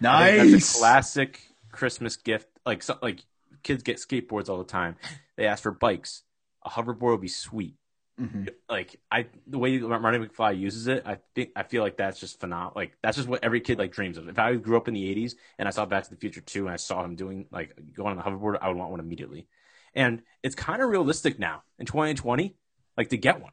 Nice. 0.00 0.50
That's 0.52 0.76
a 0.76 0.78
classic 0.78 1.40
Christmas 1.72 2.16
gift. 2.16 2.48
Like 2.64 2.82
so, 2.82 2.98
like 3.02 3.20
kids 3.62 3.82
get 3.82 3.98
skateboards 3.98 4.48
all 4.48 4.58
the 4.58 4.64
time. 4.64 4.96
They 5.36 5.46
ask 5.46 5.62
for 5.62 5.72
bikes. 5.72 6.22
A 6.66 6.70
hoverboard 6.70 7.12
would 7.12 7.20
be 7.20 7.28
sweet. 7.28 7.76
Mhm. 8.20 8.48
Like 8.68 8.98
I, 9.10 9.26
the 9.46 9.58
way 9.58 9.78
Marty 9.78 10.18
McFly 10.18 10.58
uses 10.58 10.88
it, 10.88 11.02
I 11.06 11.18
think 11.34 11.50
I 11.54 11.62
feel 11.64 11.82
like 11.82 11.96
that's 11.98 12.18
just 12.18 12.40
phenomenal. 12.40 12.72
Like 12.74 12.96
that's 13.02 13.16
just 13.16 13.28
what 13.28 13.44
every 13.44 13.60
kid 13.60 13.78
like 13.78 13.92
dreams 13.92 14.16
of. 14.18 14.28
If 14.28 14.38
I 14.38 14.54
grew 14.54 14.76
up 14.78 14.88
in 14.88 14.94
the 14.94 15.14
'80s 15.14 15.34
and 15.58 15.68
I 15.68 15.70
saw 15.70 15.84
Back 15.84 16.04
to 16.04 16.10
the 16.10 16.16
Future 16.16 16.40
2 16.40 16.64
and 16.66 16.72
I 16.72 16.76
saw 16.76 17.04
him 17.04 17.14
doing 17.14 17.46
like 17.50 17.76
going 17.94 18.16
on 18.16 18.16
the 18.16 18.22
hoverboard, 18.22 18.58
I 18.60 18.68
would 18.68 18.76
want 18.78 18.90
one 18.90 19.00
immediately. 19.00 19.46
And 19.94 20.22
it's 20.42 20.54
kind 20.54 20.80
of 20.82 20.88
realistic 20.88 21.38
now 21.38 21.62
in 21.78 21.84
2020, 21.86 22.56
like 22.96 23.10
to 23.10 23.18
get 23.18 23.40
one. 23.42 23.52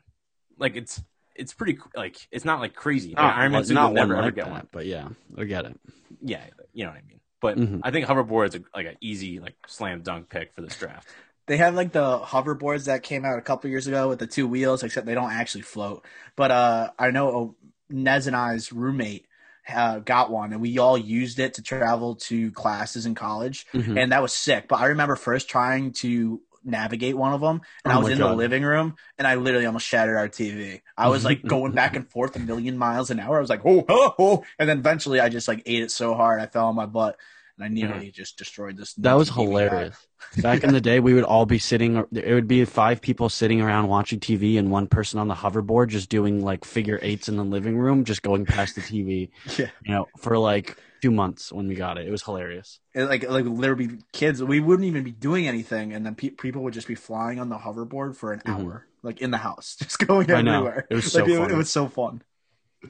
Like 0.57 0.76
it's 0.78 1.01
it's 1.36 1.53
pretty 1.53 1.78
like 1.95 2.26
it's 2.32 2.45
not 2.45 2.61
like 2.61 2.74
crazy. 2.74 3.09
Like, 3.09 3.20
Iron 3.20 3.51
Man 3.51 3.61
Not- 3.61 3.68
suit 3.68 3.74
never 3.74 3.88
one 3.93 3.97
ever 3.97 4.22
like 4.28 4.36
get 4.36 4.45
that, 4.45 4.51
one. 4.51 4.68
But 4.72 4.86
yeah, 4.86 5.09
I 5.38 5.43
get 5.43 5.66
it. 5.66 5.78
Yeah, 6.22 6.41
you 6.74 6.86
know 6.86 6.91
what 6.91 6.99
I 6.99 7.07
mean. 7.07 7.20
But 7.41 7.57
Mhm. 7.57 7.82
I 7.84 7.91
think 7.91 8.05
hoverboard 8.07 8.47
is 8.47 8.55
a, 8.55 8.61
like 8.74 8.88
an 8.88 8.95
easy 9.01 9.41
like 9.41 9.55
slam 9.68 10.03
dunk 10.03 10.30
pick 10.30 10.53
for 10.53 10.61
this 10.61 10.78
draft. 10.80 11.09
They 11.47 11.57
have 11.57 11.75
like 11.75 11.91
the 11.91 12.19
hoverboards 12.19 12.85
that 12.85 13.03
came 13.03 13.25
out 13.25 13.37
a 13.37 13.41
couple 13.41 13.69
years 13.69 13.87
ago 13.87 14.07
with 14.09 14.19
the 14.19 14.27
two 14.27 14.47
wheels, 14.47 14.83
except 14.83 15.05
they 15.05 15.13
don't 15.13 15.31
actually 15.31 15.61
float. 15.63 16.05
But 16.35 16.51
uh, 16.51 16.91
I 16.97 17.11
know 17.11 17.55
Nez 17.89 18.27
and 18.27 18.35
I's 18.35 18.71
roommate 18.71 19.27
uh, 19.67 19.99
got 19.99 20.31
one, 20.31 20.53
and 20.53 20.61
we 20.61 20.77
all 20.77 20.97
used 20.97 21.39
it 21.39 21.55
to 21.55 21.61
travel 21.61 22.15
to 22.15 22.51
classes 22.51 23.05
in 23.05 23.15
college, 23.15 23.65
Mhm. 23.73 23.97
and 23.97 24.11
that 24.11 24.21
was 24.21 24.33
sick. 24.33 24.67
But 24.67 24.79
I 24.79 24.87
remember 24.87 25.15
first 25.15 25.49
trying 25.49 25.91
to 25.93 26.41
navigate 26.65 27.17
one 27.17 27.33
of 27.33 27.41
them, 27.41 27.61
and 27.83 27.91
Oh 27.91 27.95
I 27.95 27.99
was 27.99 28.09
in 28.09 28.19
God. 28.19 28.29
the 28.31 28.35
living 28.35 28.63
room, 28.63 28.95
and 29.17 29.27
I 29.27 29.35
literally 29.35 29.65
almost 29.65 29.85
shattered 29.85 30.15
our 30.17 30.29
TV. 30.29 30.81
I 30.97 31.09
was 31.09 31.25
like 31.25 31.43
going 31.47 31.73
back 31.73 31.95
and 31.97 32.09
forth 32.09 32.35
a 32.37 32.39
million 32.39 32.77
miles 32.77 33.09
an 33.09 33.19
hour. 33.19 33.37
I 33.37 33.41
was 33.41 33.49
like, 33.49 33.65
oh, 33.65 33.83
oh, 33.89 34.13
oh, 34.17 34.45
and 34.59 34.69
then 34.69 34.79
eventually 34.79 35.19
I 35.19 35.27
just 35.29 35.47
like 35.49 35.61
ate 35.65 35.83
it 35.83 35.91
so 35.91 36.13
hard 36.13 36.39
I 36.41 36.45
fell 36.47 36.67
on 36.67 36.75
my 36.75 36.85
butt, 36.85 37.17
and 37.58 37.66
I 37.66 37.68
nearly 37.68 38.12
just 38.12 38.38
destroyed 38.38 38.78
this. 38.78 38.93
That 38.95 39.14
was 39.14 39.30
TV 39.30 39.34
hilarious. 39.47 39.95
Back 40.41 40.64
in 40.64 40.72
the 40.72 40.82
day, 40.82 40.99
we 40.99 41.14
would 41.14 41.24
all 41.24 41.45
be 41.45 41.60
sitting. 41.60 41.97
It 42.12 42.34
would 42.34 42.47
be 42.47 42.66
five 42.66 43.01
people 43.01 43.30
sitting 43.30 43.62
around 43.62 43.88
watching 43.88 44.20
TV, 44.20 44.58
and 44.58 44.72
one 44.72 44.88
person 44.88 45.20
on 45.20 45.28
the 45.28 45.36
hoverboard 45.36 45.89
just 45.89 46.10
doing 46.10 46.43
like 46.43 46.66
figure 46.66 46.99
eights 47.01 47.30
in 47.30 47.36
the 47.38 47.43
living 47.43 47.78
room, 47.78 48.06
just 48.06 48.22
going 48.22 48.45
past 48.45 48.76
the 48.76 48.82
TV. 48.82 49.30
Yeah. 49.60 49.70
You 49.86 49.93
know, 49.93 50.08
for 50.18 50.38
like 50.38 50.78
two 51.01 51.12
months 51.12 51.51
when 51.51 51.68
we 51.68 51.76
got 51.76 51.97
it, 51.97 52.08
it 52.08 52.12
was 52.12 52.24
hilarious. 52.24 52.80
It, 52.93 53.04
like 53.04 53.30
like 53.30 53.45
be 53.78 53.89
kids 54.14 54.41
we 54.41 54.60
wouldn't 54.62 54.88
even 54.88 55.04
be 55.04 55.12
doing 55.12 55.47
anything 55.47 55.93
and 55.93 56.06
then 56.06 56.16
pe- 56.16 56.30
people 56.30 56.64
would 56.64 56.74
just 56.74 56.88
be 56.88 56.95
flying 56.95 57.39
on 57.39 57.49
the 57.49 57.58
hoverboard 57.58 58.16
for 58.16 58.32
an 58.32 58.39
Mhm. 58.45 58.54
hour 58.54 58.88
like 59.04 59.20
in 59.22 59.30
the 59.32 59.38
house 59.38 59.76
just 59.82 59.99
going 59.99 60.32
I 60.32 60.41
know. 60.41 60.60
everywhere 60.66 60.88
It 60.89 60.95
was 60.95 61.06
so 61.12 61.20
like, 61.20 61.30
it, 61.30 61.51
it 61.51 61.56
was 61.58 61.70
so 61.70 61.88
fun 61.89 62.22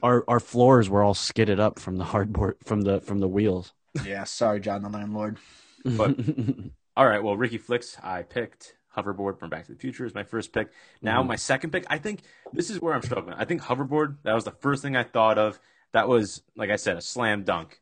Our 0.02 0.24
our 0.28 0.40
floors 0.40 0.88
were 0.88 1.02
all 1.02 1.14
skidded 1.14 1.58
up 1.60 1.78
from 1.78 1.96
the 1.96 2.04
hardboard 2.04 2.54
from 2.64 2.82
the 2.82 3.00
from 3.00 3.18
the 3.18 3.28
wheels. 3.28 3.72
Yeah 4.04 4.24
sorry 4.24 4.60
john 4.60 4.82
the 4.82 4.88
landlord 4.88 5.38
But- 5.84 6.16
All 6.96 7.08
right, 7.08 7.20
well, 7.24 7.36
Ricky 7.36 7.58
Flicks, 7.58 7.96
I 8.04 8.22
picked 8.22 8.76
hoverboard 8.96 9.40
from 9.40 9.50
Back 9.50 9.66
to 9.66 9.72
the 9.72 9.78
Future 9.78 10.06
as 10.06 10.14
my 10.14 10.22
first 10.22 10.52
pick. 10.52 10.68
Now 11.02 11.24
Mhm. 11.24 11.26
my 11.26 11.34
second 11.34 11.70
pick, 11.72 11.84
I 11.90 11.98
think 11.98 12.20
this 12.52 12.70
is 12.70 12.80
where 12.80 12.94
I'm 12.94 13.02
struggling. 13.02 13.34
I 13.36 13.44
think 13.44 13.62
hoverboard, 13.62 14.18
that 14.22 14.32
was 14.32 14.44
the 14.44 14.52
first 14.52 14.80
thing 14.80 14.94
I 14.94 15.02
thought 15.02 15.36
of. 15.36 15.58
That 15.90 16.06
was, 16.06 16.42
like 16.54 16.70
I 16.70 16.76
said, 16.76 16.96
a 16.96 17.00
slam 17.00 17.42
dunk. 17.42 17.80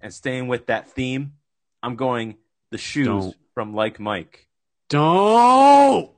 And 0.00 0.10
staying 0.10 0.48
with 0.48 0.68
that 0.68 0.88
theme, 0.88 1.34
I'm 1.82 1.96
going 1.96 2.38
the 2.70 2.78
shoes 2.78 3.06
Don't. 3.06 3.36
from 3.52 3.74
Like 3.74 4.00
Mike. 4.00 4.48
Don't. 4.88 6.10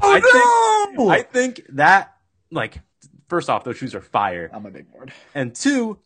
I 0.00 0.20
think 0.20 0.98
I 1.08 1.22
think 1.22 1.62
that 1.70 2.16
like 2.50 2.80
first 3.28 3.48
off, 3.48 3.62
those 3.62 3.76
shoes 3.76 3.94
are 3.94 4.00
fire, 4.00 4.50
I'm 4.52 4.66
a 4.66 4.70
big 4.72 4.90
board. 4.90 5.12
and 5.36 5.54
two, 5.54 6.00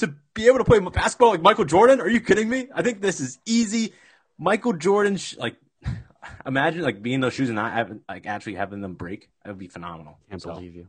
to 0.00 0.14
be 0.34 0.46
able 0.46 0.58
to 0.58 0.64
play 0.64 0.78
basketball 0.80 1.30
like 1.30 1.42
Michael 1.42 1.64
Jordan. 1.64 2.00
Are 2.00 2.08
you 2.08 2.20
kidding 2.20 2.48
me? 2.48 2.68
I 2.74 2.82
think 2.82 3.00
this 3.00 3.20
is 3.20 3.38
easy. 3.46 3.92
Michael 4.38 4.72
Jordan, 4.72 5.16
sh- 5.16 5.36
like, 5.36 5.56
imagine 6.46 6.82
like 6.82 7.02
being 7.02 7.16
in 7.16 7.20
those 7.20 7.34
shoes 7.34 7.48
and 7.48 7.56
not 7.56 7.72
having 7.72 8.00
like 8.08 8.26
actually 8.26 8.54
having 8.54 8.80
them 8.80 8.94
break. 8.94 9.28
That 9.44 9.50
would 9.50 9.58
be 9.58 9.68
phenomenal. 9.68 10.18
Can't 10.28 10.40
So, 10.42 10.54
believe 10.54 10.74
you. 10.74 10.88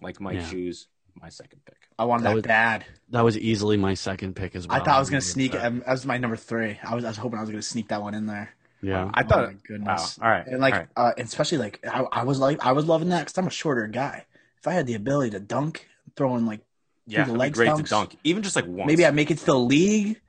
like 0.00 0.20
my 0.20 0.32
Yeah. 0.32 0.46
shoes, 0.46 0.88
my 1.20 1.28
second 1.28 1.60
pick. 1.64 1.76
I 1.98 2.04
wanted 2.04 2.24
That 2.24 2.28
that, 2.30 2.34
was- 2.36 2.42
bad. 2.44 2.84
That 3.10 3.24
was 3.24 3.36
easily 3.38 3.76
my 3.76 3.94
second 3.94 4.34
pick 4.36 4.54
as 4.54 4.66
well. 4.68 4.76
I 4.80 4.84
thought 4.84 4.96
I 4.96 5.00
was 5.00 5.10
gonna 5.10 5.20
sneak 5.20 5.52
it. 5.54 5.56
upset. 5.56 5.66
um, 5.72 5.78
That 5.80 5.88
was 5.90 6.06
my 6.06 6.18
number 6.18 6.36
three. 6.36 6.78
I 6.82 6.94
was, 6.94 7.04
I 7.04 7.08
was 7.08 7.16
hoping 7.16 7.38
I 7.38 7.42
was 7.42 7.50
gonna 7.50 7.62
sneak 7.62 7.88
that 7.88 8.02
one 8.02 8.14
in 8.14 8.26
there. 8.26 8.54
Yeah. 8.80 9.10
I 9.12 9.24
thought. 9.24 9.44
oh 9.44 9.46
my 9.48 9.56
goodness. 9.66 10.18
Wow. 10.18 10.24
All 10.26 10.30
right. 10.32 10.46
And 10.46 10.60
like, 10.60 10.74
all 10.74 10.80
right. 10.80 10.88
uh, 10.96 11.12
especially 11.18 11.58
like, 11.58 11.80
I, 11.84 12.04
I 12.12 12.22
was 12.24 12.38
like, 12.38 12.64
I 12.64 12.72
was 12.72 12.84
loving 12.86 13.08
that 13.08 13.20
because 13.20 13.36
I'm 13.36 13.46
a 13.48 13.50
shorter 13.50 13.86
guy. 13.88 14.24
If 14.58 14.68
I 14.68 14.72
had 14.72 14.86
the 14.86 14.94
ability 14.94 15.30
to 15.30 15.40
dunk, 15.40 15.88
throwing 16.16 16.46
like, 16.46 16.60
yeah, 17.08 17.24
the 17.24 17.30
it'd 17.34 17.42
be 17.42 17.50
great 17.50 17.70
dunks. 17.70 17.76
to 17.78 17.82
dunk, 17.84 18.16
even 18.24 18.42
just 18.42 18.56
like 18.56 18.66
once. 18.66 18.86
maybe 18.86 19.04
I 19.06 19.10
make 19.10 19.30
it 19.30 19.38
to 19.38 19.46
the 19.46 19.58
league. 19.58 20.20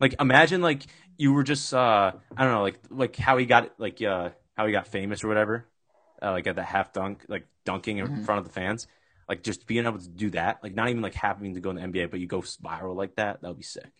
Like 0.00 0.14
imagine 0.20 0.62
like 0.62 0.86
you 1.16 1.32
were 1.32 1.42
just 1.42 1.74
uh 1.74 2.12
I 2.36 2.44
don't 2.44 2.52
know 2.52 2.62
like 2.62 2.78
like 2.90 3.16
how 3.16 3.36
he 3.36 3.46
got 3.46 3.72
like 3.78 4.00
uh 4.02 4.30
how 4.56 4.66
he 4.66 4.72
got 4.72 4.86
famous 4.86 5.24
or 5.24 5.28
whatever, 5.28 5.66
uh, 6.22 6.30
like 6.32 6.46
at 6.46 6.54
the 6.56 6.62
half 6.62 6.92
dunk 6.92 7.24
like 7.28 7.46
dunking 7.64 7.98
in 7.98 8.06
Mhm. 8.06 8.24
front 8.24 8.38
of 8.38 8.44
the 8.46 8.52
fans, 8.52 8.86
like 9.28 9.42
just 9.42 9.66
being 9.66 9.86
able 9.86 9.98
to 9.98 10.08
do 10.08 10.30
that, 10.30 10.60
like 10.62 10.74
not 10.74 10.88
even 10.88 11.02
like 11.02 11.14
having 11.14 11.54
to 11.54 11.60
go 11.60 11.70
in 11.70 11.76
the 11.76 11.82
NBA, 11.82 12.10
but 12.10 12.20
you 12.20 12.26
go 12.26 12.40
spiral 12.42 12.94
like 12.94 13.16
that, 13.16 13.42
that 13.42 13.48
would 13.48 13.56
be 13.56 13.62
sick. 13.64 13.90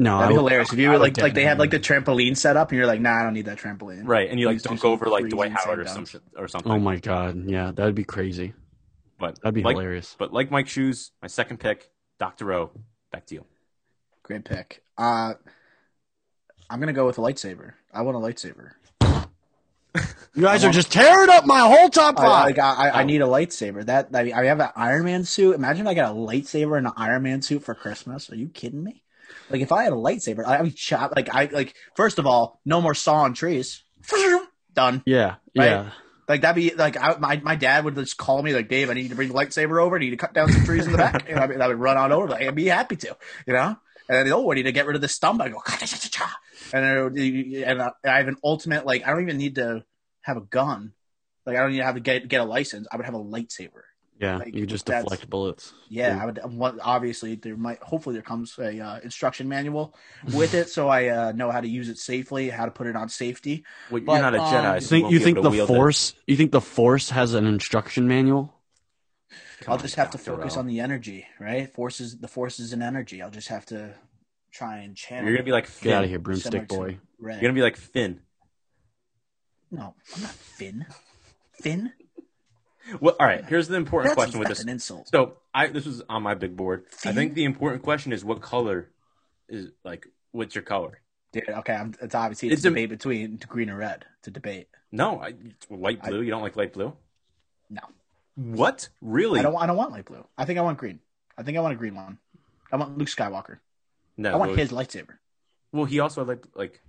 No, 0.00 0.18
That'd 0.18 0.28
be 0.28 0.34
would- 0.34 0.40
hilarious. 0.50 0.72
If 0.72 0.78
you 0.78 0.90
were 0.90 0.94
like, 0.98 1.16
like 1.16 1.34
they 1.34 1.42
definitely- 1.42 1.44
had 1.44 1.58
like 1.58 1.70
the 1.70 1.80
trampoline 1.80 2.36
set 2.36 2.56
up, 2.56 2.70
and 2.70 2.78
you're 2.78 2.86
like, 2.86 3.00
nah, 3.00 3.18
I 3.18 3.22
don't 3.24 3.32
need 3.34 3.46
that 3.46 3.58
trampoline. 3.58 4.02
Right, 4.06 4.30
and 4.30 4.38
you 4.38 4.46
like 4.46 4.58
do 4.58 4.68
dunk 4.68 4.80
some 4.80 4.90
over 4.92 5.06
like 5.06 5.22
crazy 5.22 5.30
Dwight 5.34 5.50
insane 5.50 5.64
Howard 5.66 5.80
or 5.80 5.86
some 5.88 6.04
shit 6.06 6.22
or 6.36 6.46
something. 6.46 6.70
Oh 6.70 6.78
my 6.78 6.96
god, 6.98 7.44
yeah, 7.50 7.72
that'd 7.72 7.96
be 7.96 8.04
crazy. 8.04 8.52
But 9.18 9.40
That'd 9.42 9.54
be 9.54 9.62
like, 9.62 9.74
hilarious. 9.76 10.14
But 10.18 10.32
like 10.32 10.50
Mike 10.50 10.68
Shoes, 10.68 11.10
my 11.20 11.28
second 11.28 11.58
pick, 11.58 11.90
Doctor 12.18 12.52
O, 12.52 12.70
back 13.12 13.26
to 13.26 13.34
you. 13.34 13.44
Great 14.22 14.44
pick. 14.44 14.82
Uh, 14.96 15.34
I'm 16.70 16.80
gonna 16.80 16.92
go 16.92 17.06
with 17.06 17.18
a 17.18 17.20
lightsaber. 17.20 17.72
I 17.92 18.02
want 18.02 18.16
a 18.16 18.20
lightsaber. 18.20 18.72
You 20.34 20.42
guys 20.44 20.62
I 20.64 20.68
are 20.68 20.72
just 20.72 20.92
tearing 20.92 21.30
up 21.30 21.46
my 21.46 21.60
whole 21.60 21.88
top 21.88 22.18
I, 22.20 22.22
five. 22.22 22.44
like, 22.44 22.58
I, 22.58 22.74
I, 22.74 22.88
I 22.90 23.02
Oh. 23.02 23.06
need 23.06 23.22
a 23.22 23.26
lightsaber. 23.26 23.84
That 23.86 24.10
I, 24.14 24.22
mean, 24.24 24.34
I 24.34 24.44
have 24.44 24.60
an 24.60 24.68
Iron 24.76 25.04
Man 25.04 25.24
suit. 25.24 25.54
Imagine 25.54 25.86
if 25.86 25.90
I 25.90 25.94
got 25.94 26.12
a 26.12 26.14
lightsaber 26.14 26.76
and 26.78 26.86
an 26.86 26.92
Iron 26.96 27.22
Man 27.24 27.42
suit 27.42 27.64
for 27.64 27.74
Christmas. 27.74 28.30
Are 28.30 28.36
you 28.36 28.48
kidding 28.48 28.84
me? 28.84 29.02
Like 29.50 29.62
if 29.62 29.72
I 29.72 29.82
had 29.84 29.92
a 29.92 29.96
lightsaber, 29.96 30.46
I, 30.46 30.58
I'd 30.58 30.64
be 30.64 30.70
chop. 30.70 31.14
Like 31.16 31.34
I 31.34 31.46
like 31.46 31.74
first 31.96 32.18
of 32.20 32.26
all, 32.26 32.60
no 32.64 32.80
more 32.80 32.94
sawing 32.94 33.34
trees. 33.34 33.82
Done. 34.74 35.02
yeah, 35.06 35.36
Right? 35.56 35.70
yeah. 35.70 35.90
Like 36.28 36.42
that'd 36.42 36.56
be 36.56 36.74
like 36.74 36.96
I, 36.96 37.16
my 37.18 37.40
my 37.42 37.56
dad 37.56 37.84
would 37.84 37.94
just 37.94 38.18
call 38.18 38.42
me 38.42 38.52
like 38.52 38.68
Dave, 38.68 38.90
I 38.90 38.94
need 38.94 39.08
to 39.08 39.14
bring 39.16 39.28
the 39.28 39.34
lightsaber 39.34 39.82
over. 39.82 39.96
I 39.96 40.00
need 40.00 40.10
to 40.10 40.16
cut 40.16 40.34
down 40.34 40.52
some 40.52 40.64
trees 40.64 40.84
in 40.86 40.92
the 40.92 40.98
back, 40.98 41.28
and 41.28 41.38
I, 41.38 41.44
I 41.64 41.68
would 41.68 41.78
run 41.78 41.96
on 41.96 42.12
over. 42.12 42.28
Like, 42.28 42.42
I'd 42.46 42.54
be 42.54 42.66
happy 42.66 42.96
to, 42.96 43.16
you 43.46 43.54
know. 43.54 43.76
And 44.10 44.26
then 44.26 44.32
oh, 44.32 44.50
I 44.50 44.54
need 44.54 44.62
to 44.64 44.72
get 44.72 44.86
rid 44.86 44.96
of 44.96 45.02
the 45.02 45.08
stump. 45.08 45.40
I 45.40 45.48
go 45.48 45.60
and 46.72 47.04
would- 47.04 47.18
and 47.18 47.82
I 47.82 47.90
I 48.04 48.18
have 48.18 48.28
an 48.28 48.36
ultimate 48.44 48.84
like 48.86 49.06
I 49.06 49.10
don't 49.10 49.22
even 49.22 49.38
need 49.38 49.56
to 49.56 49.84
have 50.22 50.36
a 50.36 50.42
gun. 50.42 50.92
Like 51.46 51.56
I 51.56 51.60
don't 51.60 51.72
need 51.72 51.78
to 51.78 51.84
have 51.84 51.94
to 51.94 52.00
get 52.00 52.28
get 52.28 52.40
a 52.40 52.44
license. 52.44 52.86
I 52.92 52.96
would 52.96 53.06
have 53.06 53.14
a 53.14 53.18
lightsaber. 53.18 53.82
Yeah, 54.20 54.38
Like, 54.38 54.54
you 54.54 54.66
just 54.66 54.84
deflect 54.86 55.30
bullets. 55.30 55.72
Yeah, 55.88 56.12
Cool. 56.14 56.20
I 56.20 56.26
would. 56.26 56.40
want- 56.58 56.80
Obviously, 56.82 57.36
there 57.36 57.56
might. 57.56 57.78
Hopefully, 57.82 58.14
there 58.14 58.22
comes 58.22 58.58
a 58.58 58.80
uh, 58.80 58.98
instruction 59.00 59.48
manual 59.48 59.94
with 60.34 60.54
it, 60.54 60.68
so 60.68 60.88
I 60.88 61.06
uh, 61.08 61.32
know 61.32 61.52
how 61.52 61.60
to 61.60 61.68
use 61.68 61.88
it 61.88 61.98
safely, 61.98 62.50
how 62.50 62.64
to 62.64 62.70
put 62.72 62.88
it 62.88 62.96
on 62.96 63.08
safety. 63.08 63.64
Well, 63.90 64.00
But, 64.02 64.12
you're 64.14 64.20
not 64.22 64.34
a 64.34 64.42
um, 64.42 64.52
Jedi. 64.52 64.74
You 64.74 64.80
so 64.80 64.94
You 64.96 65.00
think 65.02 65.12
you 65.12 65.18
think 65.20 65.42
the 65.42 65.50
wield 65.50 65.70
it. 65.70 65.72
force? 65.72 66.14
You 66.26 66.36
think 66.36 66.50
the 66.50 66.60
force 66.60 67.10
has 67.10 67.34
an 67.34 67.46
instruction 67.46 68.08
manual? 68.08 68.54
Come 69.60 69.72
I'll 69.72 69.78
on, 69.78 69.82
just 69.82 69.94
have 69.96 70.10
to 70.10 70.18
focus 70.18 70.56
O. 70.56 70.60
on 70.60 70.66
the 70.66 70.80
energy, 70.80 71.26
right? 71.38 71.72
Forces, 71.72 72.18
the 72.18 72.28
forces 72.28 72.72
and 72.72 72.82
energy. 72.82 73.22
I'll 73.22 73.30
just 73.30 73.48
have 73.48 73.66
to 73.66 73.94
try 74.50 74.78
and 74.78 74.96
channel. 74.96 75.26
You're 75.26 75.36
gonna 75.36 75.44
be 75.44 75.52
like 75.52 75.66
Finn. 75.66 75.90
Get 75.90 75.96
out 75.96 76.04
of 76.04 76.10
here, 76.10 76.18
broomstick 76.18 76.66
boy. 76.68 76.98
Red. 77.20 77.34
You're 77.34 77.42
gonna 77.42 77.54
be 77.54 77.62
like 77.62 77.76
Finn. 77.76 78.20
No, 79.70 79.94
I'm 80.16 80.22
not 80.22 80.30
Finn. 80.30 80.86
Finn? 81.60 81.92
Well, 83.00 83.16
all 83.18 83.26
right. 83.26 83.44
Here's 83.44 83.68
the 83.68 83.76
important 83.76 84.10
That's, 84.10 84.16
question 84.16 84.38
with 84.38 84.48
this. 84.48 84.60
an 84.60 84.68
insult. 84.68 85.08
So 85.08 85.38
I 85.54 85.68
this 85.68 85.86
was 85.86 86.02
on 86.08 86.22
my 86.22 86.34
big 86.34 86.56
board. 86.56 86.84
I 87.04 87.12
think 87.12 87.34
the 87.34 87.44
important 87.44 87.82
question 87.82 88.12
is 88.12 88.24
what 88.24 88.40
color 88.40 88.90
is 89.48 89.70
like 89.84 90.06
what's 90.32 90.54
your 90.54 90.62
color? 90.62 91.00
Dude, 91.32 91.48
okay, 91.48 91.74
I'm, 91.74 91.94
it's 92.00 92.14
obviously 92.14 92.48
it's, 92.48 92.64
a 92.64 92.70
debate 92.70 92.88
between 92.88 93.38
green 93.48 93.68
and 93.68 93.78
red. 93.78 94.06
It's 94.18 94.28
a 94.28 94.30
debate. 94.30 94.68
No, 94.90 95.20
I, 95.20 95.34
light 95.68 96.02
blue. 96.02 96.22
you 96.22 96.30
don't 96.30 96.40
like 96.40 96.56
light 96.56 96.72
blue? 96.72 96.94
No, 97.68 97.82
What? 98.34 98.88
Really? 99.02 99.40
I 99.40 99.42
don't. 99.42 99.54
I 99.56 99.66
don't 99.66 99.76
want 99.76 99.92
light 99.92 100.06
blue. 100.06 100.24
I 100.38 100.46
think 100.46 100.58
I 100.58 100.62
want 100.62 100.78
green. 100.78 101.00
I 101.36 101.42
think 101.42 101.58
I 101.58 101.60
want 101.60 101.74
a 101.74 101.76
green 101.76 101.94
one. 101.94 102.18
I 102.72 102.76
want 102.76 102.96
Luke 102.96 103.08
Skywalker. 103.08 103.58
No. 104.16 104.32
I 104.32 104.36
want 104.36 104.50
well, 104.50 104.58
his 104.58 104.70
lightsaber. 104.70 105.18
Well, 105.72 105.84
he 105.84 106.00
also 106.00 106.24
like 106.24 106.44
like 106.54 106.80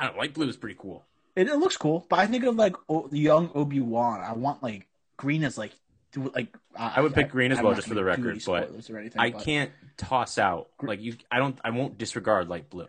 I 0.00 0.06
don't 0.06 0.16
light 0.16 0.32
blue 0.32 0.48
is 0.48 0.56
pretty 0.56 0.76
cool. 0.78 1.04
It, 1.34 1.48
it 1.48 1.56
looks 1.56 1.76
cool, 1.76 2.06
but 2.08 2.18
I 2.18 2.26
think 2.26 2.44
of 2.44 2.56
like 2.56 2.76
o- 2.88 3.10
young 3.12 3.50
Obi 3.54 3.80
Wan. 3.80 4.20
I 4.20 4.32
want 4.32 4.62
like 4.62 4.88
green 5.16 5.42
is 5.42 5.56
like 5.58 5.72
do 6.12 6.30
like. 6.34 6.54
I 6.78 7.00
would 7.00 7.14
pick 7.14 7.30
green 7.30 7.52
as 7.52 7.58
I'm 7.58 7.64
well, 7.64 7.74
just 7.74 7.88
for 7.88 7.94
the 7.94 8.04
record, 8.04 8.42
but 8.46 8.70
anything, 8.90 9.12
I 9.20 9.30
but 9.30 9.42
can't 9.42 9.70
toss 9.96 10.38
out 10.38 10.68
like 10.82 11.00
you. 11.00 11.14
I 11.30 11.38
don't. 11.38 11.58
I 11.64 11.70
won't 11.70 11.98
disregard 11.98 12.48
light 12.48 12.70
blue. 12.70 12.88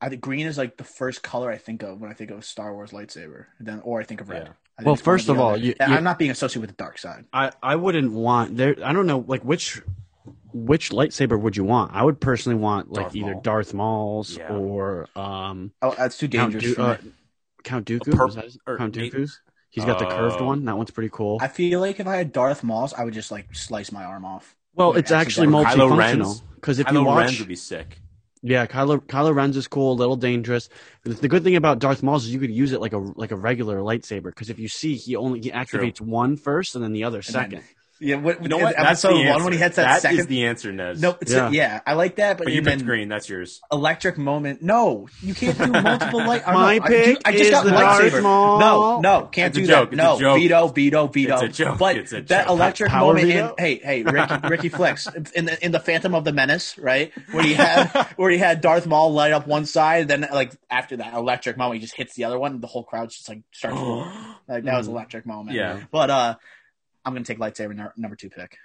I 0.00 0.08
think 0.08 0.20
green 0.20 0.46
is 0.46 0.58
like 0.58 0.76
the 0.76 0.84
first 0.84 1.22
color 1.22 1.50
I 1.50 1.56
think 1.56 1.82
of 1.82 2.00
when 2.00 2.10
I 2.10 2.14
think 2.14 2.30
of 2.30 2.44
Star 2.44 2.74
Wars 2.74 2.90
lightsaber. 2.90 3.46
Then, 3.60 3.80
or 3.84 4.00
I 4.00 4.04
think 4.04 4.20
of 4.20 4.28
red. 4.28 4.42
Yeah. 4.42 4.52
Think 4.76 4.86
Well, 4.86 4.94
it's 4.94 5.02
one 5.06 5.14
or 5.14 5.16
first 5.18 5.28
of 5.28 5.38
all, 5.38 5.56
you- 5.56 5.68
you- 5.68 5.74
I'm 5.94 6.02
not 6.04 6.18
being 6.18 6.30
associated 6.32 6.60
with 6.62 6.70
the 6.76 6.82
dark 6.82 6.98
side. 6.98 7.24
I 7.32 7.52
I 7.62 7.76
wouldn't 7.76 8.12
want 8.12 8.56
there. 8.56 8.74
I 8.84 8.92
don't 8.92 9.06
know, 9.06 9.24
like 9.26 9.42
which 9.44 9.80
which 10.52 10.90
lightsaber 10.90 11.40
would 11.40 11.56
you 11.56 11.64
want? 11.64 11.92
I 11.94 12.02
would 12.04 12.20
personally 12.20 12.58
want 12.58 12.90
like 12.90 13.04
Darth 13.06 13.16
either 13.16 13.32
Maul. 13.32 13.40
Darth 13.40 13.74
Maul's 13.74 14.36
Yeah. 14.36 14.48
or 14.52 15.08
um 15.16 15.72
Oh, 15.80 15.94
that's 15.96 16.18
too 16.18 16.28
Count, 16.28 16.52
dangerous 16.52 16.74
Du- 16.76 16.82
uh. 16.82 16.96
Count 17.62 17.86
Dooku. 17.86 18.14
purp- 18.14 18.28
Is 18.30 18.34
that 18.34 18.44
his- 18.44 18.58
or 18.66 18.76
Count 18.78 18.94
maybe- 18.96 19.10
Dooku's. 19.10 19.40
He's 19.74 19.84
got 19.84 19.98
the 19.98 20.06
curved 20.06 20.40
Uh, 20.40 20.44
one. 20.44 20.64
That 20.66 20.76
one's 20.76 20.92
pretty 20.92 21.10
cool. 21.12 21.38
I 21.40 21.48
feel 21.48 21.80
like 21.80 21.98
if 21.98 22.06
I 22.06 22.14
had 22.16 22.32
Darth 22.32 22.62
Maul's, 22.62 22.92
I 22.94 23.02
would 23.04 23.12
just 23.14 23.30
like 23.32 23.52
slice 23.54 23.90
my 23.90 24.04
arm 24.04 24.24
off. 24.24 24.54
well, 24.74 24.90
like, 24.90 25.00
it's 25.00 25.10
actually 25.10 25.48
accidental. 25.48 25.88
Kylo 25.88 25.96
multifunctional 25.98 26.42
because 26.54 26.78
if 26.78 26.86
Kylo 26.86 26.92
you 26.92 27.04
watch, 27.04 27.24
Ren's 27.26 27.38
would 27.40 27.48
be 27.48 27.56
sick. 27.56 27.98
yeah, 28.42 28.66
Kylo 28.66 29.00
Kylo 29.00 29.34
Ren's 29.34 29.56
is 29.56 29.66
cool, 29.66 29.92
a 29.92 29.98
little 29.98 30.16
dangerous. 30.16 30.68
The 31.02 31.14
the 31.14 31.28
good 31.28 31.42
thing 31.42 31.56
about 31.56 31.80
Darth 31.80 32.02
Maul's 32.04 32.24
is 32.24 32.32
you 32.32 32.38
could 32.38 32.52
use 32.52 32.70
it 32.72 32.80
like 32.80 32.92
a 32.92 32.98
like 32.98 33.32
a 33.32 33.36
regular 33.36 33.78
lightsaber 33.80 34.24
because 34.26 34.48
if 34.48 34.58
you 34.60 34.68
see, 34.68 34.94
he 34.94 35.16
only 35.16 35.40
he 35.40 35.50
activates 35.50 36.00
one 36.00 36.36
first 36.36 36.76
and 36.76 36.84
then 36.84 36.92
the 36.92 37.02
other 37.04 37.18
then- 37.18 37.32
second. 37.32 37.62
Yeah, 38.00 38.16
what, 38.16 38.42
You 38.42 38.48
know 38.48 38.58
what? 38.58 38.74
That's 38.76 39.04
Episode 39.04 39.08
the 39.10 39.14
one 39.18 39.26
answer. 39.28 39.44
when 39.44 39.52
he 39.52 39.58
hits 39.60 39.76
that, 39.76 39.84
That 39.84 40.02
second. 40.02 40.18
is 40.18 40.26
the 40.26 40.46
answer, 40.46 40.72
Nez. 40.72 41.00
no, 41.00 41.16
it's 41.20 41.32
Yeah. 41.32 41.50
yeah. 41.50 41.80
I 41.86 41.92
like 41.94 42.16
that, 42.16 42.36
but, 42.38 42.44
but 42.44 42.52
you 42.52 42.58
and 42.58 42.66
picked 42.66 42.84
green. 42.84 43.08
That's 43.08 43.28
yours. 43.28 43.60
electric 43.70 44.18
moment. 44.18 44.62
No, 44.62 45.08
you 45.22 45.32
can't 45.32 45.56
do 45.56 45.66
multiple 45.70 46.18
light. 46.26 46.42
I 46.46 46.52
don't 46.52 46.60
My 46.60 46.78
know. 46.78 46.84
I, 46.84 46.88
do- 46.88 47.04
pick 47.14 47.18
I 47.24 47.30
just 47.32 47.44
is 47.44 47.50
got 47.50 47.64
the 47.64 47.70
lightsaber. 47.70 48.10
Darth 48.10 48.22
Maul. 48.24 48.58
No, 48.58 49.00
no, 49.00 49.26
can't 49.26 49.50
It's 49.50 49.58
a 49.58 49.60
do 49.60 49.66
joke. 49.68 49.90
that. 49.90 49.94
It's 49.94 50.00
a 50.02 50.04
No, 50.04 50.18
joke. 50.18 50.38
veto, 50.40 50.66
veto, 50.68 51.06
veto. 51.06 51.34
It's 51.34 51.42
a 51.42 51.48
joke. 51.64 51.78
But 51.78 51.96
It's 51.96 52.12
a 52.12 52.20
that 52.22 52.48
electric 52.48 52.90
Power 52.90 53.14
moment. 53.14 53.30
In, 53.30 53.50
hey, 53.58 53.76
hey, 53.76 54.02
Ricky, 54.02 54.34
Ricky 54.48 54.68
Flicks 54.70 55.06
in 55.34 55.44
the 55.44 55.64
in 55.64 55.70
the 55.70 55.80
Phantom 55.80 56.14
of 56.16 56.24
the 56.24 56.32
Menace, 56.32 56.76
right? 56.78 57.12
Where 57.30 57.44
he 57.44 57.54
had 57.54 57.86
where 58.16 58.30
he 58.30 58.38
had 58.38 58.60
Darth 58.60 58.86
Maul 58.88 59.12
light 59.12 59.32
up 59.32 59.46
one 59.46 59.66
side, 59.66 60.08
then 60.08 60.26
like 60.32 60.52
after 60.68 60.96
that 60.96 61.14
electric 61.14 61.56
moment, 61.56 61.76
he 61.76 61.80
just 61.86 61.96
hits 61.96 62.14
the 62.16 62.24
other 62.24 62.40
one. 62.40 62.60
The 62.60 62.66
whole 62.66 62.82
crowd 62.82 63.10
just 63.10 63.28
like 63.28 63.42
starts. 63.52 63.78
like 64.48 64.64
that 64.64 64.76
was 64.76 64.88
electric 64.88 65.26
moment. 65.26 65.56
Yeah. 65.56 65.80
But 65.92 66.10
uh, 66.10 66.34
I'm 67.04 67.12
gonna 67.12 67.24
take 67.24 67.38
lightsaber 67.38 67.74
number 67.96 68.16
two 68.16 68.30
pick. 68.30 68.56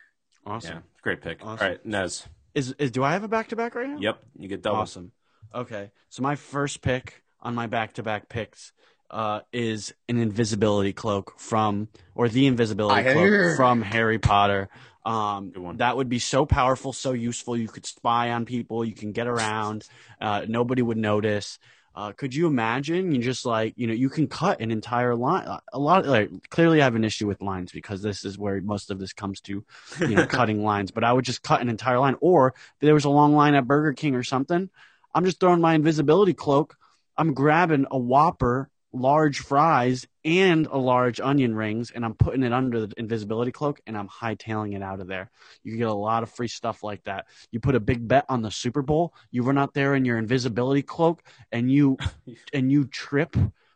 Awesome. 0.46 0.76
Yeah, 0.76 0.82
great 1.02 1.22
pick. 1.22 1.40
Awesome. 1.42 1.64
All 1.64 1.70
right, 1.72 1.86
Nez. 1.86 2.28
Is 2.56 2.74
is 2.80 2.92
do 2.92 3.04
I 3.04 3.14
have 3.14 3.24
a 3.24 3.28
back 3.28 3.50
to 3.50 3.56
back 3.56 3.76
right 3.76 3.90
now? 3.90 3.98
Yep, 4.00 4.20
you 4.38 4.48
get 4.48 4.62
double. 4.62 4.78
Awesome. 4.78 5.12
Okay. 5.54 5.92
So 6.10 6.24
my 6.24 6.36
first 6.36 6.82
pick 6.82 7.24
on 7.42 7.56
my 7.56 7.68
back 7.68 7.94
to 7.94 8.04
back 8.04 8.30
picks 8.30 8.72
uh, 9.10 9.42
is 9.52 9.94
an 10.08 10.18
invisibility 10.20 10.94
cloak 10.94 11.40
from, 11.40 11.88
or 12.16 12.30
the 12.30 12.48
invisibility 12.48 13.00
I 13.00 13.04
cloak 13.14 13.18
hear. 13.18 13.56
from 13.56 13.82
Harry 13.82 14.20
Potter. 14.20 14.70
Um, 15.06 15.52
Good 15.52 15.64
one. 15.64 15.78
that 15.78 15.98
would 15.98 16.10
be 16.10 16.20
so 16.20 16.46
powerful, 16.46 16.94
so 16.94 17.14
useful. 17.14 17.58
You 17.58 17.68
could 17.68 17.86
spy 17.86 18.32
on 18.32 18.46
people. 18.46 18.86
You 18.86 18.94
can 18.94 19.12
get 19.12 19.28
around. 19.28 19.88
Uh, 20.22 20.46
nobody 20.48 20.82
would 20.82 20.98
notice. 20.98 21.58
Uh, 21.96 22.12
could 22.14 22.34
you 22.34 22.48
imagine? 22.48 23.12
You 23.12 23.22
just 23.22 23.46
like 23.46 23.74
you 23.76 23.88
know 23.88 23.94
you 23.94 24.10
can 24.10 24.28
cut 24.28 24.62
an 24.62 24.72
entire 24.72 25.16
line. 25.16 25.48
A 25.74 25.80
lot 25.80 26.06
like 26.06 26.50
clearly 26.50 26.82
I 26.82 26.86
have 26.86 26.96
an 26.96 27.04
issue 27.04 27.28
with 27.28 27.42
lines 27.42 27.72
because 27.72 28.02
this 28.02 28.24
is 28.24 28.38
where 28.38 28.62
most 28.62 28.92
of 28.92 29.00
this 29.00 29.12
comes 29.12 29.42
to, 29.42 29.66
you 30.00 30.16
know, 30.16 30.26
cutting 30.28 30.64
lines. 30.64 30.92
But 30.92 31.04
I 31.04 31.12
would 31.12 31.26
just 31.26 31.44
cut 31.44 31.62
an 31.62 31.70
entire 31.70 32.00
line. 32.00 32.16
Or 32.22 32.50
if 32.50 32.80
there 32.80 32.94
was 32.94 33.06
a 33.06 33.10
long 33.10 33.36
line 33.36 33.56
at 33.56 33.68
Burger 33.68 33.94
King 33.94 34.16
or 34.16 34.24
something, 34.24 34.70
I'm 35.14 35.26
just 35.26 35.40
throwing 35.40 35.62
my 35.62 35.74
invisibility 35.74 36.34
cloak. 36.34 36.78
I'm 37.18 37.34
grabbing 37.34 37.86
a 37.92 37.98
Whopper, 37.98 38.70
large 38.92 39.40
fries, 39.40 40.08
and 40.26 40.68
a 40.68 40.78
large 40.78 41.20
onion 41.20 41.56
rings, 41.56 41.92
and 41.92 42.04
I'm 42.04 42.14
putting 42.14 42.44
it 42.44 42.54
under 42.54 42.86
the 42.86 42.94
invisibility 42.98 43.52
cloak, 43.52 43.80
and 43.88 43.98
I'm 43.98 44.10
hightailing 44.10 44.76
it 44.76 44.82
out 44.82 45.00
of 45.00 45.08
there. 45.08 45.30
You 45.64 45.78
get 45.78 45.88
a 45.88 45.94
lot 45.94 46.24
of 46.24 46.30
free 46.30 46.48
stuff 46.48 46.84
like 46.84 47.04
that. 47.04 47.26
You 47.52 47.60
put 47.60 47.76
a 47.76 47.80
big 47.80 48.08
bet 48.08 48.26
on 48.30 48.42
the 48.42 48.52
Super 48.52 48.82
Bowl. 48.82 49.14
You 49.32 49.44
run 49.44 49.58
out 49.58 49.74
there 49.74 49.96
in 49.96 50.06
your 50.06 50.18
invisibility 50.18 50.82
cloak, 50.82 51.24
and 51.52 51.72
you 51.72 51.98
and 52.54 52.72
you 52.72 52.86
trip 52.86 53.36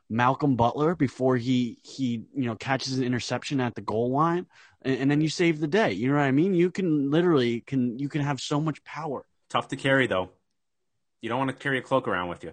Malcolm 0.10 0.56
Butler 0.56 0.96
before 0.96 1.38
he 1.38 1.80
he 1.84 2.24
you 2.36 2.46
know 2.46 2.56
catches 2.56 2.98
an 2.98 3.04
interception 3.04 3.60
at 3.60 3.76
the 3.76 3.82
goal 3.82 4.12
line, 4.12 4.48
and, 4.82 4.98
and 5.00 5.12
then 5.12 5.22
you 5.22 5.30
save 5.30 5.60
the 5.60 5.68
day. 5.68 5.92
You 5.92 6.10
know 6.10 6.16
what 6.16 6.24
I 6.24 6.32
mean? 6.32 6.54
You 6.54 6.72
can 6.72 7.10
literally 7.10 7.62
can 7.62 8.00
you 8.00 8.10
can 8.10 8.22
have 8.22 8.40
so 8.42 8.60
much 8.60 8.84
power. 8.84 9.26
Tough 9.50 9.68
to 9.70 9.76
carry 9.76 10.08
though. 10.08 10.32
You 11.22 11.30
don't 11.30 11.40
want 11.40 11.52
to 11.52 11.56
carry 11.56 11.78
a 11.78 11.82
cloak 11.82 12.08
around 12.08 12.28
with 12.28 12.44
you. 12.44 12.52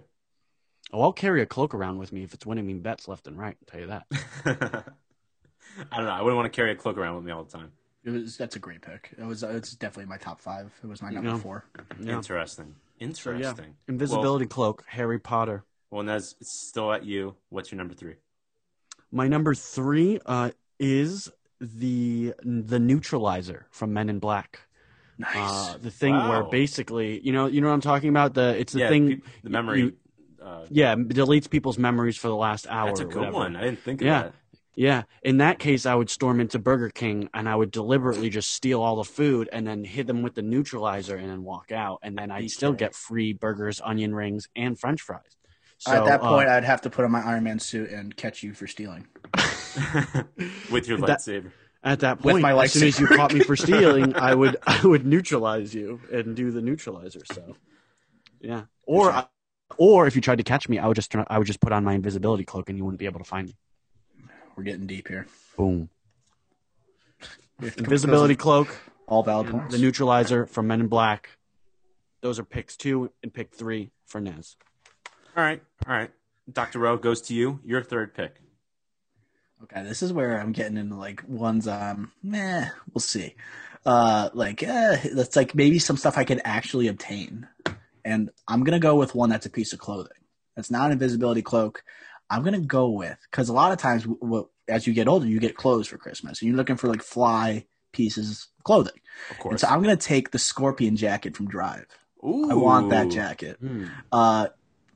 Oh, 0.93 1.01
I'll 1.01 1.13
carry 1.13 1.41
a 1.41 1.45
cloak 1.45 1.73
around 1.73 1.97
with 1.99 2.11
me 2.11 2.23
if 2.23 2.33
it's 2.33 2.45
winning 2.45 2.65
me 2.67 2.73
bets 2.73 3.07
left 3.07 3.27
and 3.27 3.37
right. 3.37 3.55
I'll 3.61 3.65
tell 3.71 3.79
you 3.79 3.87
that. 3.87 4.05
I 5.91 5.97
don't 5.97 6.05
know. 6.05 6.11
I 6.11 6.21
wouldn't 6.21 6.35
want 6.37 6.51
to 6.51 6.55
carry 6.55 6.71
a 6.71 6.75
cloak 6.75 6.97
around 6.97 7.15
with 7.15 7.23
me 7.23 7.31
all 7.31 7.43
the 7.43 7.51
time. 7.51 7.71
It 8.03 8.09
was 8.09 8.35
that's 8.35 8.55
a 8.55 8.59
great 8.59 8.81
pick. 8.81 9.11
It 9.17 9.23
was 9.23 9.43
it's 9.43 9.73
definitely 9.75 10.09
my 10.09 10.17
top 10.17 10.39
five. 10.41 10.71
It 10.83 10.87
was 10.87 11.01
my 11.01 11.11
number 11.11 11.29
Yeah. 11.29 11.37
four. 11.37 11.65
Yeah. 11.99 12.15
Interesting. 12.15 12.75
So, 12.99 13.05
Interesting. 13.05 13.65
yeah. 13.65 13.71
Invisibility 13.87 14.45
cloak, 14.47 14.83
Harry 14.87 15.19
Potter. 15.19 15.63
Well, 15.91 16.03
Nez, 16.03 16.35
it's 16.41 16.51
still 16.51 16.91
at 16.93 17.05
you. 17.05 17.35
What's 17.49 17.71
your 17.71 17.77
number 17.77 17.93
three? 17.93 18.15
My 19.11 19.27
number 19.27 19.53
three 19.53 20.19
uh, 20.25 20.51
is 20.79 21.31
the 21.59 22.33
the 22.43 22.79
neutralizer 22.79 23.67
from 23.69 23.93
Men 23.93 24.09
in 24.09 24.19
Black. 24.19 24.61
Nice. 25.17 25.35
Uh, 25.35 25.77
the 25.79 25.91
thing 25.91 26.15
where 26.15 26.43
basically, 26.43 27.19
you 27.19 27.31
know, 27.31 27.45
you 27.45 27.61
know 27.61 27.67
what 27.67 27.73
I'm 27.75 27.81
talking 27.81 28.09
about. 28.09 28.33
The 28.33 28.59
it's 28.59 28.73
the 28.73 28.79
yeah, 28.79 28.89
thing. 28.89 29.21
the 29.43 29.49
memory. 29.49 29.79
you- 29.81 29.97
uh, 30.41 30.65
yeah, 30.69 30.95
deletes 30.95 31.49
people's 31.49 31.77
memories 31.77 32.17
for 32.17 32.27
the 32.27 32.35
last 32.35 32.67
hour. 32.69 32.87
that's 32.87 32.99
a 32.99 33.05
good 33.05 33.31
one. 33.33 33.55
I 33.55 33.61
didn't 33.61 33.79
think 33.79 34.01
of 34.01 34.07
Yeah. 34.07 34.23
that. 34.23 34.33
Yeah, 34.73 35.03
in 35.21 35.37
that 35.39 35.59
case, 35.59 35.85
I 35.85 35.93
would 35.93 36.09
storm 36.09 36.39
into 36.39 36.57
Burger 36.57 36.89
King 36.89 37.29
and 37.33 37.47
I 37.49 37.55
would 37.55 37.71
deliberately 37.71 38.29
just 38.29 38.53
steal 38.53 38.81
all 38.81 38.95
the 38.95 39.03
food 39.03 39.49
and 39.51 39.67
then 39.67 39.83
hit 39.83 40.07
them 40.07 40.21
with 40.21 40.33
the 40.33 40.41
neutralizer 40.41 41.17
and 41.17 41.29
then 41.29 41.43
walk 41.43 41.73
out, 41.73 41.99
and 42.03 42.17
then 42.17 42.31
I'd 42.31 42.49
still 42.51 42.71
get 42.71 42.95
free 42.95 43.33
burgers, 43.33 43.81
onion 43.83 44.15
rings, 44.15 44.47
and 44.55 44.79
French 44.79 45.01
fries. 45.01 45.21
So, 45.77 45.91
At 45.91 46.05
that 46.05 46.21
uh, 46.23 46.29
point, 46.29 46.47
I'd 46.47 46.63
have 46.63 46.81
to 46.81 46.89
put 46.89 47.03
on 47.03 47.11
my 47.11 47.19
Iron 47.21 47.43
Man 47.43 47.59
suit 47.59 47.89
and 47.91 48.15
catch 48.15 48.43
you 48.43 48.53
for 48.53 48.65
stealing. 48.65 49.07
With 50.71 50.87
your 50.87 50.97
That- 50.99 51.19
lightsaber. 51.19 51.51
at 51.83 51.99
that 51.99 52.19
point, 52.19 52.41
my 52.41 52.53
as 52.63 52.71
soon 52.71 52.87
as 52.87 52.99
you 52.99 53.07
caught 53.07 53.33
me 53.33 53.41
for 53.41 53.55
stealing, 53.67 54.15
I 54.15 54.33
would 54.35 54.55
I 54.65 54.79
would 54.85 55.05
neutralize 55.05 55.73
you 55.75 55.99
and 56.13 56.33
do 56.35 56.49
the 56.51 56.61
neutralizer. 56.61 57.21
So, 57.33 57.57
yeah. 58.39 58.63
Or 58.85 59.11
Good 59.11 59.25
or 59.77 60.07
if 60.07 60.15
you 60.15 60.21
tried 60.21 60.37
to 60.37 60.43
catch 60.43 60.67
me, 60.69 60.79
I 60.79 60.87
would 60.87 60.95
just 60.95 61.11
turn, 61.11 61.25
I 61.27 61.37
would 61.37 61.47
just 61.47 61.59
put 61.59 61.71
on 61.71 61.83
my 61.83 61.93
invisibility 61.93 62.43
cloak 62.43 62.69
and 62.69 62.77
you 62.77 62.83
wouldn't 62.83 62.99
be 62.99 63.05
able 63.05 63.19
to 63.19 63.25
find 63.25 63.47
me. 63.47 63.55
We're 64.55 64.63
getting 64.63 64.87
deep 64.87 65.07
here. 65.07 65.27
Boom. 65.57 65.89
Invisibility 67.61 68.35
cloak, 68.35 68.75
all 69.07 69.23
valid 69.23 69.49
points. 69.49 69.75
the 69.75 69.81
neutralizer 69.81 70.45
from 70.47 70.67
Men 70.67 70.81
in 70.81 70.87
Black. 70.87 71.29
Those 72.21 72.39
are 72.39 72.43
picks 72.43 72.75
two 72.75 73.11
and 73.23 73.33
pick 73.33 73.53
three 73.53 73.91
for 74.05 74.19
Nez. 74.19 74.55
All 75.37 75.43
right. 75.43 75.61
All 75.87 75.93
right. 75.93 76.11
Dr. 76.51 76.85
O 76.87 76.97
goes 76.97 77.21
to 77.23 77.33
you. 77.33 77.59
Your 77.63 77.83
third 77.83 78.13
pick. 78.13 78.35
Okay, 79.63 79.83
this 79.83 80.01
is 80.01 80.11
where 80.11 80.39
I'm 80.39 80.51
getting 80.53 80.77
into 80.77 80.95
like 80.95 81.23
ones 81.27 81.67
um 81.67 82.11
meh, 82.23 82.69
we'll 82.93 82.99
see. 82.99 83.35
Uh 83.85 84.29
like 84.33 84.63
eh, 84.63 84.97
that's 85.13 85.35
like 85.35 85.53
maybe 85.53 85.77
some 85.77 85.97
stuff 85.97 86.17
I 86.17 86.23
could 86.23 86.41
actually 86.43 86.87
obtain. 86.87 87.47
And 88.05 88.29
I'm 88.47 88.63
gonna 88.63 88.79
go 88.79 88.95
with 88.95 89.15
one 89.15 89.29
that's 89.29 89.45
a 89.45 89.49
piece 89.49 89.73
of 89.73 89.79
clothing. 89.79 90.11
That's 90.55 90.71
not 90.71 90.87
an 90.87 90.93
invisibility 90.93 91.41
cloak. 91.41 91.83
I'm 92.29 92.43
gonna 92.43 92.59
go 92.59 92.89
with 92.89 93.17
because 93.29 93.49
a 93.49 93.53
lot 93.53 93.71
of 93.71 93.77
times 93.77 94.05
as 94.67 94.87
you 94.87 94.93
get 94.93 95.07
older, 95.07 95.25
you 95.25 95.39
get 95.39 95.57
clothes 95.57 95.87
for 95.87 95.97
Christmas, 95.97 96.41
and 96.41 96.47
you're 96.47 96.57
looking 96.57 96.77
for 96.77 96.87
like 96.87 97.03
fly 97.03 97.65
pieces 97.91 98.47
of 98.57 98.63
clothing. 98.63 98.99
Of 99.29 99.35
And 99.35 99.39
course. 99.39 99.61
so 99.61 99.67
I'm 99.67 99.81
gonna 99.81 99.97
take 99.97 100.31
the 100.31 100.39
scorpion 100.39 100.95
jacket 100.95 101.35
from 101.35 101.47
Drive. 101.47 101.85
Ooh. 102.23 102.49
I 102.49 102.53
want 102.53 102.89
that 102.91 103.09
jacket. 103.09 103.57
Hmm. 103.59 103.85
Uh, 104.11 104.47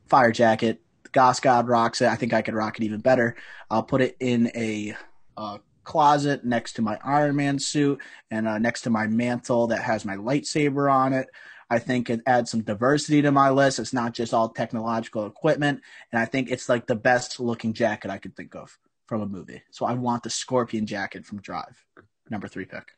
fire 0.07 0.31
jacket. 0.31 0.81
Goss 1.11 1.39
God 1.39 1.67
rocks 1.67 2.01
it. 2.01 2.07
I 2.07 2.15
think 2.15 2.33
I 2.33 2.41
could 2.41 2.53
rock 2.53 2.77
it 2.79 2.83
even 2.83 2.99
better. 2.99 3.35
I'll 3.69 3.83
put 3.83 4.01
it 4.01 4.15
in 4.19 4.51
a, 4.55 4.95
uh 5.37 5.57
closet 5.85 6.43
next 6.43 6.73
to 6.73 6.81
my 6.81 6.97
Iron 7.05 7.35
Man 7.35 7.59
suit 7.59 8.01
and 8.31 8.47
uh, 8.47 8.57
next 8.57 8.81
to 8.81 8.89
my 8.89 9.05
mantle 9.05 9.67
that 9.67 9.83
has 9.83 10.03
my 10.03 10.15
lightsaber 10.15 10.91
on 10.91 11.13
it. 11.13 11.27
I 11.69 11.79
think 11.79 12.09
it 12.09 12.21
adds 12.27 12.51
some 12.51 12.61
diversity 12.61 13.21
to 13.23 13.31
my 13.31 13.49
list. 13.49 13.79
It's 13.79 13.93
not 13.93 14.13
just 14.13 14.33
all 14.33 14.49
technological 14.49 15.25
equipment, 15.25 15.81
and 16.11 16.21
I 16.21 16.25
think 16.25 16.51
it's 16.51 16.69
like 16.69 16.85
the 16.87 16.95
best 16.95 17.39
looking 17.39 17.73
jacket 17.73 18.11
I 18.11 18.17
could 18.19 18.35
think 18.35 18.55
of 18.55 18.77
from 19.07 19.21
a 19.21 19.25
movie. 19.25 19.63
So 19.71 19.85
I 19.85 19.93
want 19.93 20.23
the 20.23 20.29
Scorpion 20.29 20.85
jacket 20.85 21.25
from 21.25 21.41
Drive, 21.41 21.83
number 22.29 22.47
three 22.47 22.65
pick. 22.65 22.91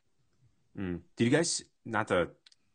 Mm. 0.78 1.00
Did 1.16 1.24
you 1.24 1.30
guys 1.30 1.62
not 1.84 2.08
to 2.08 2.28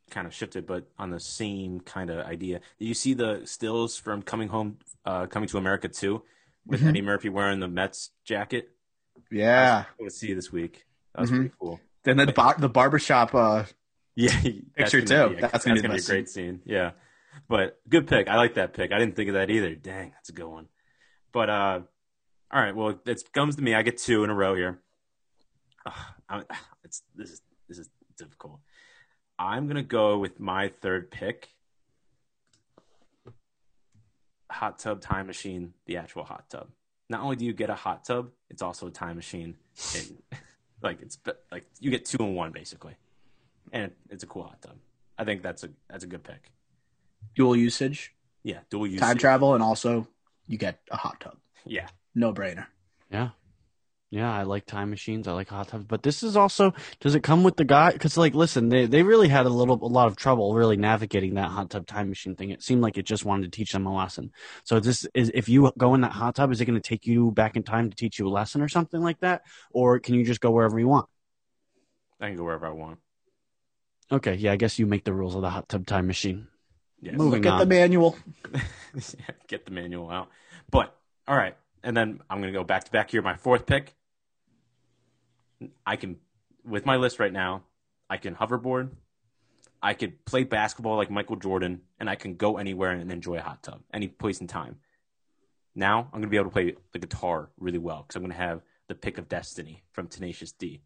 kind 0.10 0.28
of 0.28 0.34
shift 0.34 0.56
it, 0.56 0.68
but 0.68 0.88
on 0.98 1.10
the 1.12 1.20
same 1.20 1.80
kind 1.80 2.10
of 2.10 2.26
idea? 2.26 2.60
Did 2.80 2.86
you 2.88 2.94
see 2.94 3.14
the 3.14 3.42
stills 3.46 3.98
from 3.98 4.22
Coming 4.24 4.50
Home, 4.50 4.78
uh, 5.06 5.28
Coming 5.28 5.48
to 5.50 5.58
America 5.58 5.88
too, 5.88 6.24
with 6.66 6.82
Mhm. 6.82 6.88
Eddie 6.90 7.02
Murphy 7.02 7.30
wearing 7.30 7.60
the 7.60 7.68
Mets 7.68 8.10
jacket? 8.26 8.70
Yeah. 9.32 9.86
I 10.00 10.04
was 10.04 10.18
see 10.18 10.34
this 10.34 10.52
week. 10.52 10.86
That 11.14 11.22
was 11.22 11.32
Mhm. 11.32 11.36
pretty 11.36 11.54
cool. 11.60 11.80
Then 12.04 12.18
the 12.18 12.26
bar- 12.34 12.56
the 12.58 12.70
barbershop. 12.70 13.34
Uh, 13.34 13.66
Yeah, 14.16 14.30
that's 14.78 14.92
Picture 14.92 15.02
gonna 15.02 15.30
too. 15.30 15.30
be 15.34 15.38
a- 15.38 15.42
That's 15.42 15.52
that's 15.54 15.66
gonna 15.66 15.82
gonna, 15.82 15.94
be 15.96 16.00
a 16.00 16.04
great 16.04 16.30
scene. 16.30 16.62
Yeah, 16.66 16.92
but 17.48 17.80
good 17.90 18.08
pick. 18.08 18.28
I 18.28 18.36
like 18.38 18.56
that 18.56 18.74
pick. 18.74 18.92
I 18.92 19.00
didn't 19.00 19.16
think 19.16 19.30
of 19.30 19.34
that 19.36 19.50
either. 19.50 19.76
Dang, 19.76 20.12
that's 20.12 20.30
a 20.30 20.34
good 20.34 20.48
one. 20.48 20.68
But 21.32 21.50
uh, 21.50 21.80
all 22.52 22.62
right. 22.62 22.76
Well, 22.76 23.00
it 23.06 23.34
comes 23.34 23.56
to 23.56 23.64
me. 23.64 23.74
I 23.74 23.82
get 23.82 23.98
two 23.98 24.24
in 24.24 24.30
a 24.30 24.36
row 24.36 24.56
here. 24.56 24.80
Ugh, 26.30 26.46
this 26.84 27.02
is 27.32 27.42
this 27.68 27.80
is 27.80 27.90
difficult. 28.18 28.60
I'm 29.40 29.68
gonna 29.68 29.82
go 29.84 30.20
with 30.20 30.40
my 30.40 30.70
third 30.82 31.10
pick. 31.10 31.50
Hot 34.52 34.78
tub 34.78 35.02
time 35.02 35.26
machine, 35.26 35.74
the 35.88 35.98
actual 35.98 36.24
hot 36.24 36.48
tub. 36.50 36.68
Not 37.10 37.22
only 37.22 37.36
do 37.36 37.46
you 37.46 37.54
get 37.54 37.72
a 37.72 37.76
hot 37.76 38.06
tub, 38.06 38.30
it's 38.50 38.62
also 38.62 38.88
a 38.88 38.92
time 38.92 39.16
machine. 39.16 39.56
And 39.96 40.18
like 40.84 41.02
it's 41.02 41.18
like 41.52 41.66
you 41.80 41.90
get 41.90 42.06
two 42.06 42.18
in 42.20 42.36
one 42.36 42.52
basically, 42.52 42.96
and 43.74 43.92
it's 44.10 44.24
a 44.24 44.28
cool 44.28 44.44
hot 44.44 44.62
tub. 44.62 44.78
I 45.18 45.26
think 45.26 45.42
that's 45.44 45.64
a 45.66 45.70
that's 45.90 46.06
a 46.06 46.08
good 46.08 46.24
pick. 46.24 46.52
dual 47.36 47.56
usage, 47.58 48.14
Yeah, 48.44 48.60
dual 48.70 48.88
use. 48.88 49.02
time 49.02 49.18
travel, 49.18 49.54
and 49.56 49.62
also 49.64 50.08
you 50.48 50.58
get 50.58 50.80
a 50.90 50.96
hot 50.98 51.20
tub. 51.20 51.38
Yeah, 51.66 51.88
No 52.16 52.32
brainer. 52.34 52.68
Yeah. 53.12 53.30
Yeah, 54.10 54.32
I 54.32 54.44
like 54.44 54.68
time 54.68 54.92
machines. 54.92 55.28
I 55.28 55.32
like 55.32 55.48
hot 55.50 55.70
tubs, 55.70 55.86
but 55.86 56.04
this 56.04 56.22
is 56.22 56.38
also. 56.38 56.74
Does 57.00 57.16
it 57.16 57.24
come 57.24 57.42
with 57.44 57.56
the 57.58 57.64
guy? 57.66 57.92
Because, 57.94 58.16
like, 58.16 58.36
listen, 58.36 58.70
they 58.70 58.86
they 58.86 59.02
really 59.02 59.28
had 59.28 59.48
a 59.48 59.50
little, 59.50 59.80
a 59.84 59.88
lot 59.90 60.06
of 60.06 60.16
trouble 60.16 60.54
really 60.54 60.78
navigating 60.78 61.34
that 61.34 61.50
hot 61.50 61.72
tub 61.72 61.88
time 61.88 62.10
machine 62.10 62.36
thing. 62.36 62.52
It 62.52 62.62
seemed 62.62 62.82
like 62.84 63.00
it 63.00 63.08
just 63.08 63.26
wanted 63.26 63.52
to 63.52 63.56
teach 63.58 63.72
them 63.72 63.88
a 63.88 63.96
lesson. 63.96 64.32
So, 64.66 64.80
this 64.80 65.08
is 65.16 65.32
if 65.34 65.50
you 65.50 65.72
go 65.80 65.96
in 65.96 66.02
that 66.02 66.12
hot 66.12 66.36
tub, 66.36 66.52
is 66.52 66.62
it 66.62 66.66
going 66.66 66.80
to 66.80 66.88
take 66.88 67.08
you 67.08 67.32
back 67.32 67.56
in 67.56 67.64
time 67.64 67.90
to 67.90 67.96
teach 67.96 68.20
you 68.20 68.28
a 68.28 68.30
lesson 68.30 68.62
or 68.62 68.68
something 68.70 69.02
like 69.02 69.20
that, 69.22 69.42
or 69.72 69.98
can 70.00 70.14
you 70.14 70.24
just 70.24 70.42
go 70.42 70.52
wherever 70.52 70.78
you 70.78 70.88
want? 70.88 71.08
I 72.22 72.28
can 72.28 72.38
go 72.38 72.44
wherever 72.44 72.68
I 72.68 72.72
want. 72.72 73.00
Okay, 74.14 74.36
yeah, 74.36 74.52
I 74.52 74.58
guess 74.58 74.78
you 74.78 74.86
make 74.86 75.06
the 75.06 75.14
rules 75.14 75.34
of 75.34 75.42
the 75.42 75.50
hot 75.50 75.68
tub 75.68 75.88
time 75.88 76.06
machine. 76.06 76.48
Yeah, 77.02 77.14
Moving 77.14 77.42
Look 77.42 77.52
at 77.52 77.58
the 77.58 77.66
manual. 77.66 78.16
get 79.48 79.66
the 79.66 79.72
manual 79.72 80.10
out. 80.12 80.30
But 80.70 80.96
all 81.28 81.36
right, 81.36 81.58
and 81.84 81.98
then 81.98 82.22
I'm 82.30 82.40
gonna 82.40 82.52
go 82.52 82.64
back 82.64 82.84
to 82.84 82.92
back 82.92 83.10
here. 83.10 83.24
My 83.24 83.36
fourth 83.36 83.66
pick. 83.66 83.96
I 85.86 85.96
can, 85.96 86.18
with 86.64 86.86
my 86.86 86.98
list 86.98 87.20
right 87.20 87.34
now, 87.34 87.64
I 88.08 88.18
can 88.18 88.36
hoverboard. 88.36 88.92
I 89.82 89.94
could 89.96 90.24
play 90.26 90.44
basketball 90.44 90.96
like 90.96 91.10
Michael 91.10 91.38
Jordan, 91.38 91.82
and 92.00 92.10
I 92.10 92.16
can 92.16 92.36
go 92.36 92.58
anywhere 92.58 92.92
and 92.92 93.12
enjoy 93.12 93.38
a 93.38 93.42
hot 93.42 93.64
tub, 93.64 93.82
any 93.92 94.08
place 94.08 94.42
in 94.42 94.48
time. 94.48 94.78
Now 95.74 96.10
I'm 96.14 96.20
gonna 96.20 96.28
be 96.28 96.38
able 96.38 96.52
to 96.52 96.54
play 96.54 96.76
the 96.92 97.00
guitar 97.00 97.50
really 97.58 97.80
well 97.80 98.04
because 98.04 98.16
I'm 98.16 98.22
gonna 98.22 98.36
have 98.36 98.62
the 98.88 98.96
pick 98.96 99.18
of 99.18 99.28
destiny 99.28 99.82
from 99.92 100.08
Tenacious 100.08 100.52
D. 100.52 100.82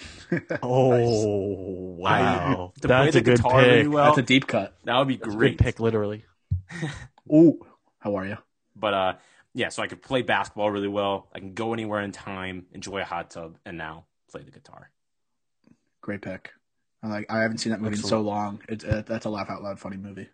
Oh 0.62 1.94
wow. 1.98 2.72
To 2.80 2.88
play 2.88 2.88
that's 2.88 3.12
the 3.12 3.18
a 3.18 3.22
good 3.22 3.36
guitar 3.36 3.60
really 3.60 3.82
pick. 3.84 3.92
well. 3.92 4.04
That's 4.06 4.18
a 4.18 4.22
deep 4.22 4.46
cut. 4.46 4.74
That 4.84 4.98
would 4.98 5.08
be 5.08 5.16
That's 5.16 5.32
a 5.34 5.36
great. 5.36 5.58
good 5.58 5.64
pick, 5.64 5.80
literally. 5.80 6.24
Ooh, 7.32 7.64
how 7.98 8.16
are 8.16 8.26
you? 8.26 8.38
But 8.74 8.94
uh, 8.94 9.12
yeah, 9.54 9.68
so 9.68 9.82
I 9.82 9.86
could 9.86 10.00
play 10.02 10.22
basketball 10.22 10.70
really 10.70 10.88
well. 10.88 11.28
I 11.34 11.38
can 11.38 11.52
go 11.54 11.72
anywhere 11.74 12.00
in 12.00 12.12
time, 12.12 12.66
enjoy 12.72 13.00
a 13.02 13.04
hot 13.04 13.30
tub, 13.30 13.58
and 13.66 13.76
now 13.76 14.06
play 14.30 14.42
the 14.42 14.50
guitar. 14.50 14.90
Great 16.00 16.22
pick. 16.22 16.52
I 17.02 17.08
like. 17.08 17.30
I 17.30 17.40
haven't 17.42 17.58
seen 17.58 17.72
that 17.72 17.80
movie 17.80 17.96
in 17.96 18.02
so 18.02 18.20
long. 18.22 18.62
It's 18.68 18.84
uh, 18.84 19.02
that's 19.06 19.26
a 19.26 19.30
laugh 19.30 19.50
out 19.50 19.62
loud 19.62 19.78
funny 19.78 19.96
movie. 19.98 20.28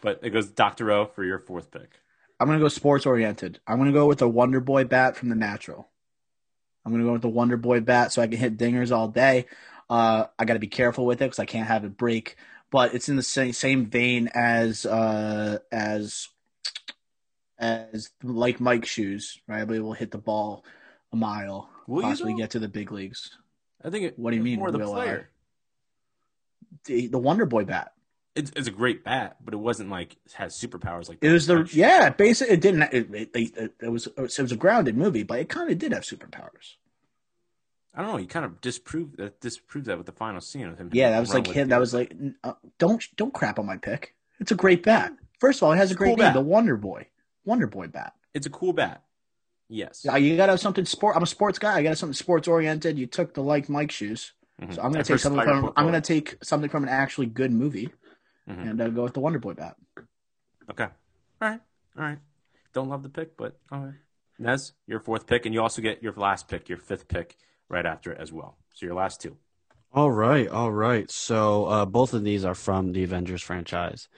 But 0.00 0.20
it 0.22 0.30
goes 0.30 0.48
Doctor 0.48 0.90
O 0.92 1.06
for 1.06 1.24
your 1.24 1.38
fourth 1.38 1.70
pick. 1.70 2.00
I'm 2.40 2.46
gonna 2.46 2.60
go 2.60 2.68
sports 2.68 3.04
oriented. 3.04 3.58
I'm 3.66 3.78
gonna 3.78 3.92
go 3.92 4.06
with 4.06 4.18
the 4.18 4.28
Wonder 4.28 4.60
Boy 4.60 4.84
bat 4.84 5.16
from 5.16 5.28
the 5.28 5.34
Natural. 5.34 5.88
I'm 6.88 6.94
gonna 6.94 7.04
go 7.04 7.12
with 7.12 7.22
the 7.22 7.28
Wonder 7.28 7.58
Boy 7.58 7.80
bat 7.80 8.12
so 8.12 8.22
I 8.22 8.26
can 8.26 8.38
hit 8.38 8.56
dingers 8.56 8.90
all 8.90 9.08
day. 9.08 9.44
Uh, 9.90 10.24
I 10.38 10.44
got 10.44 10.54
to 10.54 10.58
be 10.58 10.68
careful 10.68 11.04
with 11.06 11.20
it 11.20 11.26
because 11.26 11.38
I 11.38 11.44
can't 11.44 11.68
have 11.68 11.84
it 11.84 11.96
break. 11.96 12.36
But 12.70 12.94
it's 12.94 13.08
in 13.08 13.16
the 13.16 13.22
same 13.22 13.52
same 13.52 13.86
vein 13.86 14.28
as 14.34 14.86
uh, 14.86 15.58
as 15.70 16.28
as 17.58 18.10
like 18.22 18.58
Mike's 18.58 18.88
shoes, 18.88 19.38
right? 19.46 19.60
I'll 19.60 19.66
be 19.66 19.76
able 19.76 19.92
to 19.92 19.98
hit 19.98 20.10
the 20.10 20.18
ball 20.18 20.64
a 21.12 21.16
mile, 21.16 21.68
Will 21.86 22.02
possibly 22.02 22.34
get 22.34 22.50
to 22.50 22.58
the 22.58 22.68
big 22.68 22.92
leagues. 22.92 23.36
I 23.84 23.90
think 23.90 24.04
it. 24.04 24.18
What 24.18 24.30
do 24.30 24.36
you 24.36 24.42
mean, 24.42 24.58
More 24.58 24.70
the 24.70 24.80
I? 24.80 24.84
player. 24.84 25.30
The, 26.84 27.06
the 27.08 27.18
Wonder 27.18 27.46
Boy 27.46 27.64
bat. 27.64 27.92
It's, 28.38 28.52
it's 28.56 28.68
a 28.68 28.72
great 28.72 29.04
bat, 29.04 29.36
but 29.44 29.52
it 29.52 29.58
wasn't 29.58 29.90
like 29.90 30.12
it 30.24 30.32
has 30.34 30.54
superpowers 30.54 31.08
like 31.08 31.18
It 31.20 31.30
was 31.32 31.46
the 31.46 31.68
yeah, 31.72 32.10
basically 32.10 32.54
it 32.54 32.60
didn't. 32.60 32.82
It, 32.92 33.14
it, 33.14 33.30
it, 33.34 33.74
it 33.80 33.88
was 33.88 34.06
it 34.16 34.38
was 34.38 34.52
a 34.52 34.56
grounded 34.56 34.96
movie, 34.96 35.24
but 35.24 35.38
it 35.40 35.48
kind 35.48 35.70
of 35.70 35.78
did 35.78 35.92
have 35.92 36.02
superpowers. 36.04 36.76
I 37.94 38.02
don't 38.02 38.12
know. 38.12 38.18
You 38.18 38.28
kind 38.28 38.44
of 38.44 38.60
disproved 38.60 39.16
that 39.18 39.40
disproved 39.40 39.86
that 39.88 39.96
with 39.98 40.06
the 40.06 40.12
final 40.12 40.40
scene 40.40 40.66
of 40.68 40.78
him. 40.78 40.90
Yeah, 40.92 41.10
that 41.10 41.20
was 41.20 41.34
like 41.34 41.48
him. 41.48 41.68
That 41.68 41.80
was 41.80 41.92
like 41.92 42.14
uh, 42.44 42.52
don't 42.78 43.04
don't 43.16 43.34
crap 43.34 43.58
on 43.58 43.66
my 43.66 43.76
pick. 43.76 44.14
It's 44.38 44.52
a 44.52 44.54
great 44.54 44.82
bat. 44.84 45.12
First 45.40 45.58
of 45.58 45.64
all, 45.64 45.72
it 45.72 45.76
has 45.78 45.90
a 45.90 45.94
great 45.94 46.08
cool 46.10 46.16
name, 46.16 46.26
bat. 46.26 46.34
the 46.34 46.40
Wonder 46.40 46.76
Boy, 46.76 47.06
Wonder 47.44 47.66
Boy 47.66 47.88
bat. 47.88 48.14
It's 48.34 48.46
a 48.46 48.50
cool 48.50 48.72
bat. 48.72 49.02
Yes. 49.68 50.02
Yeah, 50.04 50.16
You 50.16 50.36
gotta 50.36 50.52
have 50.52 50.60
something 50.60 50.84
sport. 50.86 51.16
I'm 51.16 51.22
a 51.22 51.26
sports 51.26 51.58
guy. 51.58 51.72
I 51.72 51.76
gotta 51.82 51.88
have 51.90 51.98
something 51.98 52.14
sports 52.14 52.46
oriented. 52.48 52.98
You 52.98 53.06
took 53.06 53.34
the 53.34 53.42
like 53.42 53.68
Mike 53.68 53.90
shoes, 53.90 54.32
Mhm. 54.62 54.74
so 54.74 54.82
I'm 54.82 54.92
gonna 54.92 55.04
take 55.04 55.18
something 55.18 55.42
from. 55.42 55.72
I'm 55.76 55.84
gonna 55.84 56.00
take 56.00 56.36
something 56.42 56.70
from 56.70 56.84
an 56.84 56.88
actually 56.88 57.26
good 57.26 57.52
movie 57.52 57.90
Mhm. 58.48 58.70
and 58.70 58.80
uh, 58.80 58.88
go 58.88 59.02
with 59.02 59.14
the 59.14 59.20
Wonder 59.20 59.38
Boy 59.38 59.54
bat. 59.54 59.76
Okay. 60.70 60.84
All 60.84 61.48
right. 61.48 61.60
All 61.96 62.04
right. 62.04 62.18
Don't 62.72 62.88
love 62.88 63.02
the 63.02 63.08
pick, 63.08 63.36
but 63.36 63.58
all 63.70 63.80
right. 63.80 63.94
Nez, 64.38 64.72
your 64.86 65.00
fourth 65.00 65.26
pick, 65.26 65.46
and 65.46 65.54
you 65.54 65.60
also 65.60 65.82
get 65.82 66.02
your 66.02 66.12
last 66.14 66.48
pick, 66.48 66.68
your 66.68 66.78
fifth 66.78 67.08
pick, 67.08 67.36
right 67.68 67.84
after 67.84 68.12
it 68.12 68.20
as 68.20 68.32
well. 68.32 68.56
So 68.74 68.86
your 68.86 68.94
last 68.94 69.20
two. 69.20 69.36
All 69.92 70.12
right, 70.12 70.48
all 70.48 70.70
right. 70.70 71.10
So 71.10 71.64
uh, 71.64 71.86
both 71.86 72.14
of 72.14 72.22
these 72.22 72.44
are 72.44 72.54
from 72.54 72.92
the 72.92 73.02
Avengers 73.04 73.42
franchise. 73.42 74.08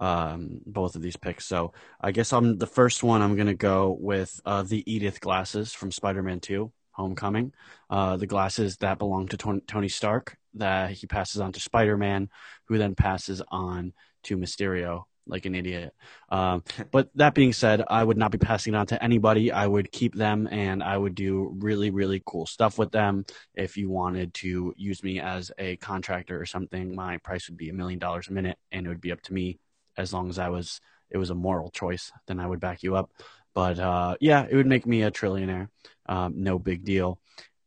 Um, 0.00 0.60
both 0.66 0.96
of 0.96 1.02
these 1.02 1.16
picks. 1.16 1.46
So 1.46 1.72
I 2.00 2.10
guess 2.12 2.32
I'm 2.32 2.58
the 2.58 2.66
first 2.66 3.02
one. 3.02 3.22
I'm 3.22 3.36
gonna 3.36 3.54
go 3.54 3.96
with 3.98 4.40
uh, 4.44 4.62
the 4.62 4.82
Edith 4.92 5.20
glasses 5.20 5.72
from 5.72 5.90
Spider-Man 5.92 6.40
Two: 6.40 6.72
Homecoming. 6.94 7.52
Uh, 7.90 8.16
the 8.16 8.26
glasses 8.26 8.76
that 8.78 8.98
belong 8.98 9.28
to 9.28 9.60
Tony 9.66 9.88
Stark 9.88 10.36
that 10.54 10.92
he 10.92 11.06
passes 11.06 11.40
on 11.40 11.52
to 11.52 11.60
Spider-Man, 11.60 12.28
who 12.66 12.78
then 12.78 12.94
passes 12.94 13.42
on 13.50 13.92
to 14.24 14.36
Mysterio 14.36 15.04
like 15.26 15.46
an 15.46 15.54
idiot. 15.54 15.94
Um, 16.28 16.62
but 16.90 17.10
that 17.14 17.34
being 17.34 17.52
said, 17.52 17.82
I 17.88 18.04
would 18.04 18.16
not 18.16 18.30
be 18.30 18.38
passing 18.38 18.74
it 18.74 18.76
on 18.76 18.86
to 18.88 19.02
anybody. 19.02 19.52
I 19.52 19.66
would 19.66 19.90
keep 19.90 20.14
them 20.14 20.48
and 20.50 20.82
I 20.82 20.96
would 20.96 21.14
do 21.14 21.54
really, 21.58 21.90
really 21.90 22.22
cool 22.24 22.46
stuff 22.46 22.78
with 22.78 22.92
them 22.92 23.24
if 23.54 23.76
you 23.76 23.88
wanted 23.90 24.34
to 24.34 24.74
use 24.76 25.02
me 25.02 25.20
as 25.20 25.50
a 25.58 25.76
contractor 25.76 26.40
or 26.40 26.46
something, 26.46 26.94
my 26.94 27.18
price 27.18 27.48
would 27.48 27.56
be 27.56 27.70
a 27.70 27.74
million 27.74 27.98
dollars 27.98 28.28
a 28.28 28.32
minute, 28.32 28.58
and 28.72 28.86
it 28.86 28.88
would 28.88 29.00
be 29.00 29.12
up 29.12 29.22
to 29.22 29.32
me 29.32 29.58
as 29.96 30.12
long 30.12 30.28
as 30.28 30.38
I 30.38 30.48
was 30.48 30.80
it 31.10 31.18
was 31.18 31.30
a 31.30 31.34
moral 31.34 31.70
choice. 31.70 32.10
Then 32.26 32.40
I 32.40 32.46
would 32.46 32.60
back 32.60 32.82
you 32.82 32.96
up. 32.96 33.10
But 33.54 33.78
uh, 33.78 34.16
yeah, 34.20 34.46
it 34.48 34.56
would 34.56 34.66
make 34.66 34.86
me 34.86 35.02
a 35.02 35.10
trillionaire. 35.10 35.68
Um, 36.06 36.34
no 36.42 36.58
big 36.58 36.84
deal. 36.84 37.20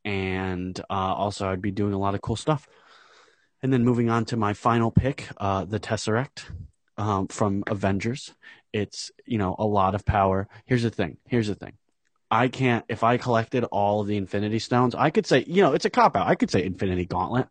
And 0.03 0.79
uh, 0.89 0.93
also, 0.93 1.49
I'd 1.49 1.61
be 1.61 1.71
doing 1.71 1.93
a 1.93 1.99
lot 1.99 2.15
of 2.15 2.21
cool 2.21 2.35
stuff. 2.35 2.67
And 3.61 3.73
then 3.73 3.83
moving 3.83 4.09
on 4.09 4.25
to 4.25 4.37
my 4.37 4.53
final 4.53 4.91
pick, 4.91 5.27
uh, 5.37 5.65
the 5.65 5.79
Tesseract 5.79 6.43
um, 6.97 7.27
from 7.27 7.63
Avengers. 7.67 8.33
It's 8.73 9.11
you 9.25 9.37
know 9.37 9.55
a 9.57 9.65
lot 9.65 9.95
of 9.95 10.05
power. 10.05 10.47
Here's 10.65 10.83
the 10.83 10.89
thing. 10.89 11.17
Here's 11.27 11.47
the 11.47 11.55
thing. 11.55 11.73
I 12.29 12.49
can't. 12.49 12.83
If 12.89 13.03
I 13.03 13.17
collected 13.17 13.63
all 13.65 14.01
of 14.01 14.07
the 14.07 14.17
Infinity 14.17 14.59
Stones, 14.59 14.93
I 14.93 15.09
could 15.09 15.25
say, 15.25 15.45
you 15.47 15.61
know, 15.61 15.73
it's 15.73 15.85
a 15.85 15.89
cop 15.89 16.15
out. 16.15 16.27
I 16.27 16.35
could 16.35 16.51
say 16.51 16.63
Infinity 16.63 17.05
Gauntlet, 17.05 17.47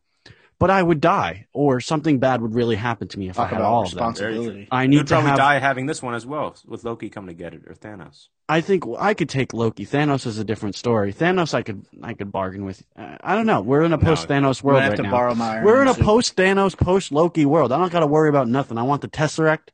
but 0.59 0.71
I 0.71 0.83
would 0.83 1.01
die, 1.01 1.47
or 1.53 1.81
something 1.81 2.19
bad 2.19 2.41
would 2.41 2.55
really 2.55 2.77
happen 2.77 3.09
to 3.09 3.19
me 3.19 3.29
if 3.29 3.37
Talk 3.37 3.53
I 3.53 3.55
had 3.57 3.63
all 3.63 3.83
of 3.85 3.91
them. 3.91 3.99
responsibility. 3.99 4.69
I 4.71 4.83
You'd 4.85 4.91
need 4.91 4.99
to 5.01 5.05
probably 5.07 5.29
have. 5.31 5.39
die 5.39 5.59
having 5.59 5.87
this 5.87 6.03
one 6.03 6.15
as 6.15 6.25
well, 6.25 6.57
with 6.67 6.85
Loki 6.85 7.11
coming 7.11 7.29
to 7.29 7.35
get 7.35 7.53
it 7.55 7.63
or 7.67 7.75
Thanos. 7.75 8.29
I 8.49 8.61
think 8.61 8.85
I 8.99 9.13
could 9.15 9.29
take 9.29 9.53
Loki. 9.53 9.85
Thanos 9.85 10.25
is 10.27 10.39
a 10.39 10.45
different 10.45 10.77
story. 10.77 11.13
Thanos, 11.13 11.53
I 11.53 11.63
could, 11.63 11.85
I 12.03 12.15
could 12.15 12.31
bargain 12.31 12.65
with. 12.65 12.83
Uh, 12.97 13.17
I 13.21 13.35
don't 13.35 13.47
know. 13.47 13.61
We're 13.61 13.83
in 13.83 13.93
a 13.93 13.99
post 13.99 14.29
Thanos 14.29 14.63
We're 14.63 14.73
world 14.75 14.83
have 14.83 14.91
right 14.93 14.97
to 14.99 15.03
now. 15.03 15.11
borrow 15.11 15.35
my. 15.35 15.63
We're 15.65 15.83
in 15.83 15.89
a 15.89 15.95
post 15.95 16.37
Thanos, 16.37 16.77
post 16.79 17.11
Loki 17.13 17.45
world. 17.45 17.73
I 17.73 17.79
don't 17.79 17.91
got 17.93 18.01
to 18.01 18.07
worry 18.07 18.29
about 18.29 18.49
nothing. 18.49 18.79
I 18.79 18.83
want 18.85 19.03
the 19.03 19.09
Tesseract, 19.09 19.69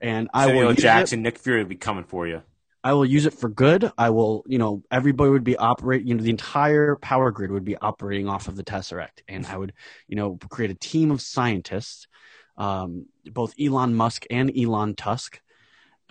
and 0.00 0.28
I 0.32 0.46
will 0.46 0.52
Samuel 0.52 0.70
use 0.70 0.78
it. 0.78 0.82
Jackson, 0.82 1.22
Nick 1.22 1.38
Fury 1.38 1.62
will 1.62 1.68
be 1.68 1.76
coming 1.76 2.04
for 2.04 2.26
you. 2.26 2.42
I 2.84 2.92
will 2.92 3.06
use 3.06 3.24
it 3.24 3.32
for 3.32 3.48
good. 3.48 3.90
I 3.96 4.10
will, 4.10 4.44
you 4.46 4.58
know, 4.58 4.82
everybody 4.90 5.30
would 5.30 5.42
be 5.42 5.56
operate, 5.56 6.04
you 6.04 6.14
know, 6.14 6.22
the 6.22 6.28
entire 6.28 6.96
power 6.96 7.30
grid 7.30 7.50
would 7.50 7.64
be 7.64 7.78
operating 7.78 8.28
off 8.28 8.46
of 8.46 8.56
the 8.56 8.62
Tesseract, 8.62 9.22
and 9.26 9.46
I 9.46 9.56
would, 9.56 9.72
you 10.06 10.16
know, 10.16 10.38
create 10.50 10.70
a 10.70 10.74
team 10.74 11.10
of 11.10 11.22
scientists. 11.22 12.06
Um, 12.58 13.06
both 13.24 13.54
Elon 13.58 13.94
Musk 13.94 14.26
and 14.30 14.56
Elon 14.56 14.94
Tusk 14.94 15.40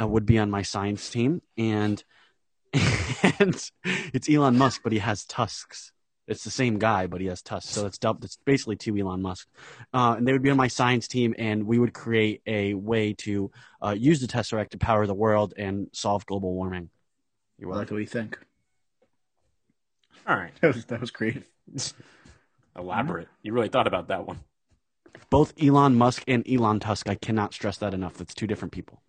uh, 0.01 0.07
would 0.07 0.26
be 0.26 0.39
on 0.39 0.49
my 0.49 0.63
science 0.63 1.11
team, 1.11 1.43
and 1.57 2.03
and 2.74 3.69
it's 4.11 4.28
Elon 4.28 4.57
Musk, 4.57 4.82
but 4.84 4.91
he 4.91 4.99
has 4.99 5.26
tusks. 5.26 5.92
It's 6.28 6.43
the 6.43 6.51
same 6.51 6.80
guy, 6.80 7.07
but 7.07 7.19
he 7.19 7.28
has 7.28 7.41
tusks, 7.41 7.69
so 7.69 7.86
it's 7.86 7.97
dubbed. 7.97 8.24
It's 8.24 8.38
basically 8.45 8.78
two 8.78 8.97
Elon 8.97 9.21
Musk, 9.21 9.47
uh, 9.93 10.15
and 10.17 10.26
they 10.26 10.32
would 10.32 10.41
be 10.41 10.49
on 10.49 10.57
my 10.57 10.69
science 10.69 11.07
team, 11.07 11.36
and 11.38 11.65
we 11.65 11.78
would 11.78 11.93
create 11.93 12.41
a 12.47 12.74
way 12.76 13.13
to 13.19 13.51
uh, 13.84 13.95
use 13.97 14.21
the 14.21 14.28
Tesseract 14.28 14.69
to 14.69 14.78
power 14.78 15.05
the 15.05 15.13
world 15.13 15.53
and 15.57 15.88
solve 15.91 16.26
global 16.26 16.53
warming. 16.53 16.89
I 17.61 17.65
like 17.65 17.76
what 17.76 17.91
way 17.91 18.01
you 18.01 18.07
think. 18.07 18.38
All 20.28 20.36
right. 20.36 20.51
That 20.61 20.76
was, 20.76 20.86
that 20.86 21.01
was 21.01 21.11
great. 21.11 21.43
Elaborate. 22.78 23.28
You 23.41 23.53
really 23.53 23.69
thought 23.69 23.88
about 23.88 24.07
that 24.07 24.26
one. 24.26 24.39
Both 25.30 25.53
Elon 25.61 25.95
Musk 25.95 26.24
and 26.28 26.47
Elon 26.49 26.80
Tusk, 26.80 27.09
I 27.09 27.15
cannot 27.15 27.53
stress 27.53 27.78
that 27.78 27.93
enough. 27.93 28.15
That's 28.15 28.34
two 28.34 28.47
different 28.47 28.71
people. 28.71 29.01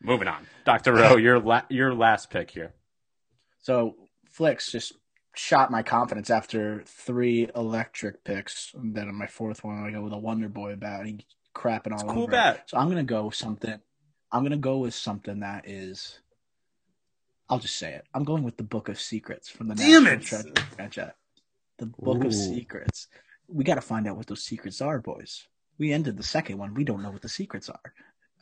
Moving 0.00 0.28
on. 0.28 0.46
Dr. 0.64 0.96
O, 0.98 1.16
your, 1.16 1.38
la- 1.38 1.62
your 1.68 1.94
last 1.94 2.30
pick 2.30 2.50
here. 2.50 2.74
So 3.62 3.96
Flicks 4.28 4.70
just 4.70 4.92
shot 5.38 5.70
my 5.70 5.82
confidence 5.82 6.30
after 6.30 6.82
three 6.84 7.48
electric 7.54 8.24
picks. 8.24 8.72
And 8.74 8.94
then 8.94 9.08
on 9.08 9.14
my 9.14 9.26
fourth 9.26 9.64
one, 9.64 9.82
I 9.84 9.90
go 9.90 10.02
with 10.02 10.12
a 10.12 10.18
Wonder 10.18 10.48
Boy 10.48 10.76
bat. 10.76 11.06
He 11.06 11.24
crapping 11.54 11.92
all 11.92 11.94
It's 11.94 12.02
a 12.02 12.06
cool 12.06 12.22
over. 12.24 12.32
bat. 12.32 12.64
So 12.66 12.76
I'm 12.78 12.88
gonna 12.88 13.04
go 13.04 13.26
with 13.26 13.34
something. 13.34 13.80
I'm 14.32 14.42
gonna 14.42 14.56
go 14.56 14.78
with 14.78 14.94
something 14.94 15.40
that 15.40 15.68
is. 15.68 16.20
I'll 17.48 17.58
just 17.58 17.76
say 17.76 17.94
it. 17.94 18.04
I'm 18.12 18.24
going 18.24 18.42
with 18.42 18.58
the 18.58 18.62
Book 18.62 18.88
of 18.88 19.00
Secrets 19.00 19.48
from 19.48 19.68
the 19.68 19.74
Damn 19.74 20.04
National 20.04 20.40
it! 20.40 20.56
Treasure. 20.76 21.14
The 21.78 21.86
Book 21.86 22.24
Ooh. 22.24 22.26
of 22.26 22.34
Secrets. 22.34 23.06
We 23.46 23.64
got 23.64 23.76
to 23.76 23.80
find 23.80 24.06
out 24.06 24.18
what 24.18 24.26
those 24.26 24.44
secrets 24.44 24.82
are, 24.82 25.00
boys. 25.00 25.46
We 25.78 25.92
ended 25.92 26.18
the 26.18 26.22
second 26.22 26.58
one. 26.58 26.74
We 26.74 26.84
don't 26.84 27.02
know 27.02 27.10
what 27.10 27.22
the 27.22 27.28
secrets 27.30 27.70
are. 27.70 27.94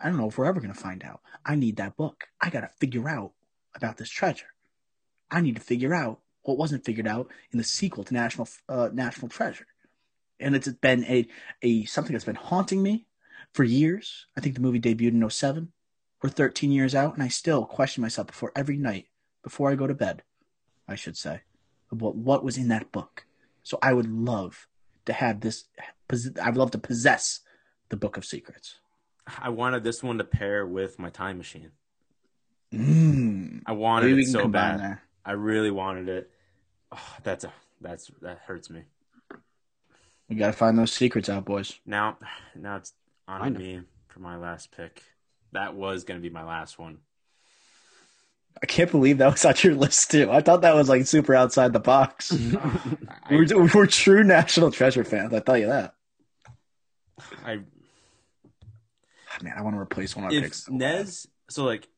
I 0.02 0.08
don't 0.08 0.16
know 0.16 0.26
if 0.28 0.36
we're 0.36 0.46
ever 0.46 0.60
going 0.60 0.72
to 0.72 0.78
find 0.78 1.04
out. 1.04 1.20
I 1.44 1.54
need 1.54 1.76
that 1.76 1.96
book. 1.96 2.24
I 2.40 2.50
got 2.50 2.62
to 2.62 2.68
figure 2.80 3.08
out 3.08 3.32
about 3.76 3.96
this 3.98 4.10
treasure. 4.10 4.46
I 5.30 5.40
need 5.40 5.54
to 5.54 5.62
figure 5.62 5.94
out 5.94 6.18
what 6.46 6.58
wasn't 6.58 6.84
figured 6.84 7.06
out 7.06 7.30
in 7.52 7.58
the 7.58 7.64
sequel 7.64 8.04
to 8.04 8.14
National 8.14 8.48
uh, 8.68 8.88
National 8.92 9.28
Treasure. 9.28 9.66
And 10.38 10.54
it's 10.54 10.68
been 10.68 11.04
a, 11.04 11.26
a 11.62 11.84
something 11.84 12.12
that's 12.12 12.24
been 12.24 12.34
haunting 12.34 12.82
me 12.82 13.06
for 13.52 13.64
years. 13.64 14.26
I 14.36 14.40
think 14.40 14.54
the 14.54 14.60
movie 14.60 14.80
debuted 14.80 15.20
in 15.20 15.28
07. 15.28 15.72
We're 16.22 16.30
13 16.30 16.70
years 16.70 16.94
out, 16.94 17.14
and 17.14 17.22
I 17.22 17.28
still 17.28 17.64
question 17.64 18.02
myself 18.02 18.28
before 18.28 18.52
every 18.56 18.76
night, 18.76 19.06
before 19.42 19.70
I 19.70 19.74
go 19.74 19.86
to 19.86 19.94
bed, 19.94 20.22
I 20.88 20.94
should 20.94 21.16
say, 21.16 21.42
about 21.90 22.16
what 22.16 22.44
was 22.44 22.56
in 22.56 22.68
that 22.68 22.90
book. 22.92 23.26
So 23.62 23.78
I 23.82 23.92
would 23.92 24.10
love 24.10 24.66
to 25.06 25.12
have 25.12 25.40
this. 25.40 25.64
I'd 26.42 26.56
love 26.56 26.70
to 26.72 26.78
possess 26.78 27.40
the 27.88 27.96
Book 27.96 28.16
of 28.16 28.24
Secrets. 28.24 28.76
I 29.38 29.48
wanted 29.48 29.84
this 29.84 30.02
one 30.02 30.18
to 30.18 30.24
pair 30.24 30.66
with 30.66 30.98
my 30.98 31.10
time 31.10 31.38
machine. 31.38 31.72
Mm. 32.72 33.62
I 33.66 33.72
wanted 33.72 34.18
it 34.18 34.26
so 34.26 34.48
bad. 34.48 34.80
there. 34.80 35.02
I 35.24 35.32
really 35.32 35.70
wanted 35.70 36.08
it. 36.08 36.30
Oh, 36.92 37.16
that's 37.22 37.44
a 37.44 37.52
that's 37.80 38.10
that 38.22 38.38
hurts 38.46 38.70
me. 38.70 38.82
We 40.28 40.36
got 40.36 40.48
to 40.48 40.52
find 40.52 40.76
those 40.78 40.92
secrets 40.92 41.28
out, 41.28 41.44
boys. 41.44 41.78
Now, 41.86 42.18
now 42.56 42.76
it's 42.76 42.92
on 43.28 43.40
Find 43.40 43.58
me 43.58 43.80
for 44.08 44.20
my 44.20 44.36
last 44.36 44.72
pick. 44.76 45.02
That 45.52 45.74
was 45.74 46.02
going 46.04 46.20
to 46.20 46.22
be 46.22 46.32
my 46.32 46.44
last 46.44 46.78
one. 46.78 46.98
I 48.60 48.66
can't 48.66 48.90
believe 48.90 49.18
that 49.18 49.30
was 49.30 49.44
on 49.44 49.54
your 49.62 49.74
list 49.74 50.10
too. 50.10 50.30
I 50.30 50.40
thought 50.40 50.62
that 50.62 50.74
was 50.74 50.88
like 50.88 51.06
super 51.06 51.34
outside 51.34 51.72
the 51.72 51.78
box. 51.80 52.32
We're, 53.30 53.68
we're 53.74 53.86
true 53.86 54.24
National 54.24 54.70
Treasure 54.70 55.04
fans. 55.04 55.34
I 55.34 55.40
tell 55.40 55.58
you 55.58 55.66
that. 55.66 55.94
I 57.44 57.60
Ah, 59.30 59.42
Man, 59.42 59.52
I 59.56 59.62
want 59.62 59.76
to 59.76 59.80
replace 59.80 60.16
one 60.16 60.24
of 60.24 60.32
my 60.32 60.40
picks. 60.40 60.64
so 60.64 60.72
bad. 60.72 60.78
Nez, 60.78 61.26
so 61.50 61.64
like 61.64 61.88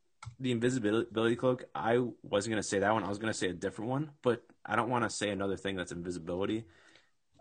the 0.41 0.51
invisibility 0.51 1.36
cloak, 1.36 1.64
I 1.74 1.99
wasn't 2.22 2.53
gonna 2.53 2.62
say 2.62 2.80
that 2.80 2.93
one. 2.93 3.05
I 3.05 3.09
was 3.09 3.18
gonna 3.18 3.34
say 3.34 3.49
a 3.49 3.53
different 3.53 3.91
one, 3.91 4.11
but 4.22 4.43
I 4.69 4.77
don't 4.77 4.91
want 4.91 5.05
to 5.05 5.11
say 5.11 5.31
another 5.31 5.57
thing 5.57 5.77
that's 5.77 5.93
invisibility. 5.93 6.64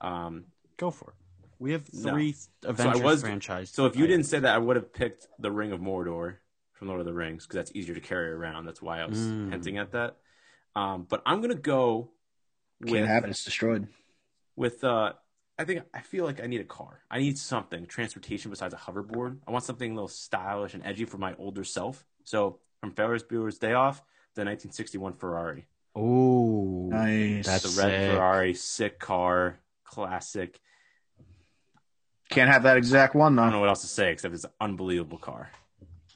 Um, 0.01 0.45
Go 0.77 0.91
for 0.91 1.09
it. 1.11 1.15
We 1.59 1.71
have 1.71 1.91
No. 1.93 2.11
three 2.11 2.35
Avengers 2.63 3.01
was- 3.01 3.21
franchise. 3.21 3.71
so 3.71 3.85
if 3.87 3.95
you 3.95 4.05
didn't 4.07 4.25
say 4.25 4.39
that, 4.39 4.53
I 4.53 4.57
would 4.59 4.75
have 4.75 4.93
picked 4.93 5.27
the 5.39 5.51
Ring 5.51 5.71
of 5.71 5.79
Mordor 5.81 6.37
from 6.73 6.87
Lord 6.87 6.99
of 6.99 7.05
the 7.07 7.13
Rings 7.13 7.45
because 7.45 7.55
that's 7.55 7.71
easier 7.75 7.95
to 7.95 8.01
carry 8.01 8.29
around. 8.31 8.65
That's 8.65 8.81
why 8.81 8.99
I 9.01 9.05
was 9.05 9.17
Mm. 9.19 9.49
hinting 9.51 9.77
at 9.79 9.91
that. 9.91 10.17
Um, 10.75 11.03
but 11.09 11.23
I'm 11.25 11.41
gonna 11.41 11.55
go 11.55 12.11
can't 12.83 12.91
with 12.91 13.05
have 13.07 13.23
it. 13.23 13.31
It's 13.31 13.43
destroyed. 13.43 13.87
with 14.55 14.83
uh 14.83 15.13
I 15.59 15.65
think 15.65 15.83
I 15.91 16.01
feel 16.01 16.23
like 16.25 16.39
I 16.39 16.45
need 16.45 16.61
a 16.61 16.65
car. 16.65 17.01
I 17.09 17.17
need 17.17 17.39
something 17.39 17.87
transportation 17.87 18.51
besides 18.51 18.75
a 18.75 18.77
hoverboard. 18.77 19.39
I 19.47 19.51
want 19.51 19.63
something 19.63 19.91
a 19.91 19.95
little 19.95 20.07
stylish 20.07 20.75
and 20.75 20.85
edgy 20.85 21.05
for 21.05 21.17
my 21.17 21.33
older 21.37 21.63
self. 21.63 22.05
So 22.23 22.59
from 22.79 22.91
Ferris 22.91 23.23
Bueller's 23.23 23.57
Day 23.57 23.73
Off, 23.73 24.03
the 24.35 24.43
1961 24.45 25.13
Ferrari, 25.13 25.65
Oh, 25.97 26.89
Nice. 26.91 27.45
That's 27.45 27.75
the 27.75 27.81
red 27.81 27.99
sick. 28.01 28.11
Ferrari, 28.11 28.53
sick 28.53 28.99
car, 28.99 29.59
classic. 29.83 30.59
Can't 32.29 32.51
have 32.51 32.63
that 32.63 32.77
exact 32.77 33.15
one 33.15 33.35
though. 33.35 33.43
I 33.43 33.45
don't 33.45 33.53
know 33.53 33.59
what 33.61 33.69
else 33.69 33.81
to 33.81 33.87
say 33.87 34.11
except 34.11 34.33
it's 34.35 34.43
an 34.43 34.51
unbelievable 34.61 35.17
car. 35.17 35.49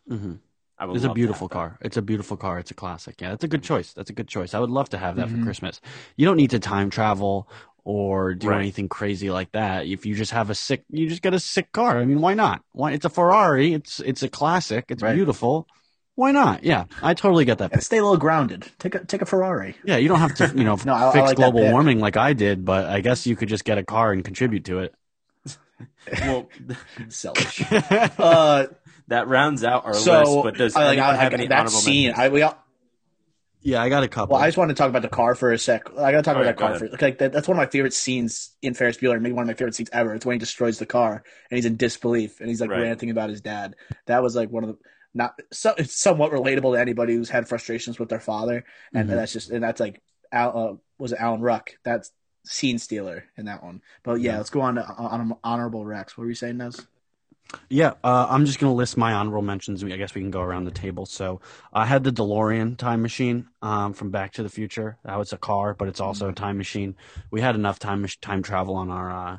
hmm 0.08 0.34
I 0.78 0.86
would 0.86 0.96
It's 0.96 1.06
a 1.06 1.14
beautiful 1.14 1.48
that. 1.48 1.54
car. 1.54 1.78
It's 1.82 1.98
a 1.98 2.02
beautiful 2.02 2.38
car. 2.38 2.60
It's 2.60 2.72
a 2.72 2.74
classic. 2.74 3.22
Yeah, 3.22 3.30
that's 3.30 3.44
a 3.44 3.48
good 3.48 3.64
choice. 3.64 3.94
That's 3.94 4.10
a 4.10 4.14
good 4.14 4.28
choice. 4.28 4.54
I 4.54 4.60
would 4.60 4.70
love 4.72 4.90
to 4.90 4.98
have 4.98 5.16
that 5.16 5.28
Mhm. 5.28 5.40
for 5.40 5.44
Christmas. 5.46 5.80
You 6.16 6.26
don't 6.26 6.38
need 6.38 6.50
to 6.52 6.60
time 6.60 6.90
travel 6.90 7.48
or 7.84 8.34
do 8.34 8.50
Right. 8.50 8.60
anything 8.60 8.90
crazy 8.90 9.30
like 9.32 9.52
that. 9.54 9.86
If 9.88 10.06
you 10.06 10.16
just 10.16 10.32
have 10.32 10.50
a 10.50 10.56
sick, 10.56 10.84
you 10.90 11.08
just 11.08 11.22
get 11.22 11.34
a 11.34 11.40
sick 11.40 11.72
car. 11.72 12.00
I 12.00 12.06
mean, 12.06 12.20
why 12.22 12.34
not? 12.34 12.62
Why? 12.74 12.92
It's 12.92 13.06
a 13.06 13.10
Ferrari. 13.10 13.74
It's 13.74 14.00
it's 14.00 14.24
a 14.24 14.30
classic. 14.30 14.86
It's 14.90 15.04
Right. 15.04 15.16
beautiful. 15.16 15.68
Why 16.16 16.32
not? 16.32 16.64
Yeah, 16.64 16.86
I 17.02 17.14
totally 17.14 17.46
get 17.46 17.60
that. 17.60 17.72
And 17.74 17.82
stay 17.82 17.98
a 17.98 18.02
little 18.04 18.18
grounded. 18.18 18.68
Take 18.80 18.96
a 18.96 19.06
take 19.06 19.22
a 19.22 19.26
Ferrari. 19.26 19.76
Yeah, 19.86 19.98
you 19.98 20.08
don't 20.08 20.20
have 20.20 20.36
to, 20.36 20.48
you 20.56 20.64
know, 20.64 20.78
No, 20.86 20.94
I- 20.94 21.10
I 21.10 21.14
fix 21.14 21.28
like 21.30 21.36
global 21.38 21.62
warming 21.72 22.00
like 22.00 22.18
I 22.18 22.34
did, 22.34 22.66
but 22.66 22.86
I 22.86 23.00
guess 23.02 23.26
you 23.26 23.36
could 23.36 23.50
just 23.50 23.64
get 23.66 23.78
a 23.78 23.84
car 23.84 24.12
and 24.12 24.24
contribute 24.24 24.66
to 24.66 24.80
it. 24.80 24.94
Well, 26.22 26.50
Selfish. 27.10 27.64
uh, 27.72 28.68
that 29.08 29.28
rounds 29.28 29.64
out 29.64 29.86
our 29.86 29.94
so 29.94 30.20
list. 30.22 30.44
But 30.44 30.58
does 30.58 30.76
I, 30.76 30.84
like, 30.84 30.98
anyone 30.98 31.16
I, 31.16 31.18
have 31.18 31.32
I, 31.34 31.36
any 31.36 31.48
that 31.48 31.60
honorable 31.60 31.80
scene? 31.80 32.08
mentions? 32.08 32.24
I 32.26 32.30
we 32.30 32.42
all, 32.44 32.58
yeah, 33.62 33.82
I 33.82 33.90
got 33.90 34.04
a 34.04 34.08
couple. 34.08 34.34
well, 34.36 34.44
I 34.44 34.48
just 34.48 34.58
want 34.58 34.70
to 34.70 34.76
talk 34.76 34.90
about 34.90 35.02
the 35.04 35.08
car 35.08 35.34
for 35.36 35.52
a 35.52 35.58
sec. 35.58 35.90
I 35.98 36.12
got 36.12 36.18
to 36.18 36.22
talk 36.24 36.36
All 36.36 36.42
about 36.42 36.48
right, 36.48 36.58
that 36.58 36.58
car 36.58 36.74
go 36.74 36.98
for 36.98 37.04
like 37.06 37.18
that, 37.20 37.32
that's 37.32 37.48
one 37.48 37.58
of 37.58 37.62
my 37.62 37.70
favorite 37.70 37.94
scenes 37.94 38.52
in 38.62 38.74
Ferris 38.74 38.98
Bueller. 38.98 39.20
Maybe 39.22 39.34
one 39.34 39.44
of 39.44 39.48
my 39.48 39.54
favorite 39.54 39.76
scenes 39.76 39.90
ever. 39.94 40.14
It's 40.16 40.26
when 40.26 40.36
he 40.36 40.40
destroys 40.40 40.78
the 40.80 40.86
car 40.86 41.24
and 41.50 41.56
he's 41.58 41.66
in 41.66 41.78
disbelief 41.78 42.40
and 42.42 42.50
he's 42.50 42.60
like 42.62 42.70
Right. 42.70 42.82
ranting 42.82 43.10
about 43.12 43.30
his 43.30 43.42
dad. 43.42 43.76
That 44.08 44.22
was 44.24 44.36
like 44.36 44.50
one 44.52 44.64
of 44.64 44.70
the 44.72 44.78
not 45.14 45.40
so 45.52 45.74
it's 45.78 46.00
somewhat 46.00 46.32
relatable 46.32 46.74
to 46.74 46.80
anybody 46.80 47.16
who's 47.16 47.30
had 47.30 47.48
frustrations 47.48 48.00
with 48.00 48.10
their 48.10 48.20
father, 48.20 48.64
and 48.94 49.10
Mhm. 49.10 49.14
that's 49.16 49.34
just 49.34 49.50
and 49.50 49.64
that's 49.64 49.80
like 49.80 50.02
Al, 50.32 50.58
uh, 50.58 50.76
was 50.98 51.12
it 51.12 51.20
Alan 51.20 51.42
Ruck? 51.42 51.72
That's 51.84 52.12
scene 52.46 52.80
stealer 52.80 53.26
in 53.38 53.46
that 53.46 53.64
one. 53.64 53.82
But 54.04 54.22
yeah, 54.22 54.32
Yeah. 54.34 54.38
let's 54.38 54.50
go 54.50 54.62
on 54.62 54.76
to 54.76 54.86
on, 54.88 55.36
honorable 55.44 55.86
Rex. 55.86 56.18
What 56.18 56.24
were 56.24 56.30
you 56.30 56.36
saying, 56.36 56.58
Nez? 56.58 56.88
Yeah, 57.70 57.94
uh, 58.04 58.28
I'm 58.30 58.46
just 58.46 58.60
to 58.72 58.76
list 58.76 58.96
my 58.96 59.14
honorable 59.14 59.42
mentions. 59.42 59.84
I 59.84 59.90
guess 59.98 60.16
we 60.16 60.22
can 60.22 60.32
go 60.32 60.42
around 60.42 60.64
the 60.64 60.72
table. 60.72 61.06
So 61.06 61.42
I 61.74 61.86
had 61.86 62.04
the 62.06 62.12
DeLorean 62.12 62.78
time 62.78 63.02
machine 63.02 63.48
um, 63.62 63.92
from 63.94 64.10
Back 64.10 64.32
to 64.34 64.44
the 64.44 64.50
Future. 64.50 64.98
That 65.04 65.18
was 65.18 65.34
a 65.34 65.38
car, 65.38 65.74
but 65.74 65.90
it's 65.90 66.00
also 66.00 66.30
a 66.30 66.34
time 66.34 66.58
machine. 66.58 66.96
We 67.30 67.42
had 67.42 67.56
enough 67.56 67.78
time 67.78 68.06
time 68.22 68.42
travel 68.42 68.76
on 68.76 68.90
our 68.90 69.12
uh, 69.12 69.38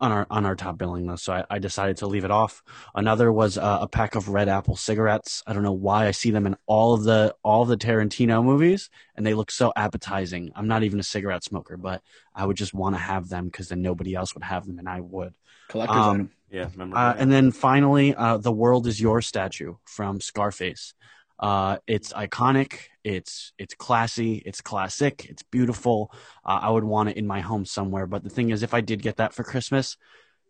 on 0.00 0.12
our 0.12 0.26
on 0.30 0.46
our 0.46 0.56
top 0.56 0.78
billing 0.78 1.06
list, 1.06 1.24
so 1.24 1.32
I, 1.32 1.44
I 1.50 1.58
decided 1.58 1.98
to 1.98 2.06
leave 2.06 2.24
it 2.24 2.30
off. 2.30 2.62
Another 2.94 3.30
was 3.32 3.58
uh, 3.58 3.78
a 3.82 3.88
pack 3.88 4.14
of 4.14 4.28
Red 4.28 4.48
Apple 4.48 4.76
cigarettes. 4.76 5.42
I 5.46 5.52
don't 5.52 5.62
know 5.62 5.72
why 5.72 6.06
I 6.06 6.10
see 6.12 6.30
them 6.30 6.46
in 6.46 6.56
all 6.66 6.94
of 6.94 7.04
the 7.04 7.34
all 7.42 7.62
of 7.62 7.68
the 7.68 7.76
Tarantino 7.76 8.42
movies, 8.42 8.88
and 9.14 9.26
they 9.26 9.34
look 9.34 9.50
so 9.50 9.72
appetizing. 9.76 10.52
I'm 10.56 10.68
not 10.68 10.82
even 10.82 11.00
a 11.00 11.04
cigarette 11.04 11.44
smoker, 11.44 11.76
but 11.76 12.02
I 12.34 12.46
would 12.46 12.56
just 12.56 12.72
want 12.72 12.94
to 12.94 13.00
have 13.00 13.28
them 13.28 13.46
because 13.46 13.68
then 13.68 13.82
nobody 13.82 14.14
else 14.14 14.34
would 14.34 14.44
have 14.44 14.66
them, 14.66 14.78
and 14.78 14.88
I 14.88 15.00
would. 15.00 15.34
Collector's 15.68 15.96
Um, 15.96 16.10
item. 16.14 16.30
Yeah. 16.50 16.68
Uh, 16.92 17.14
and 17.16 17.30
then 17.30 17.52
finally, 17.52 18.14
uh, 18.14 18.38
"The 18.38 18.52
World 18.52 18.86
Is 18.86 19.00
Your" 19.00 19.22
statue 19.22 19.74
from 19.84 20.20
Scarface. 20.20 20.94
Uh, 21.40 21.78
it's 21.86 22.12
iconic. 22.12 22.74
It's 23.02 23.52
it's 23.58 23.74
classy. 23.74 24.42
It's 24.44 24.60
classic. 24.60 25.26
It's 25.28 25.42
beautiful. 25.42 26.12
Uh, 26.44 26.60
I 26.62 26.70
would 26.70 26.84
want 26.84 27.08
it 27.08 27.16
in 27.16 27.26
my 27.26 27.40
home 27.40 27.64
somewhere. 27.64 28.06
But 28.06 28.22
the 28.22 28.30
thing 28.30 28.50
is, 28.50 28.62
if 28.62 28.74
I 28.74 28.82
did 28.82 29.02
get 29.02 29.16
that 29.16 29.32
for 29.32 29.42
Christmas, 29.42 29.96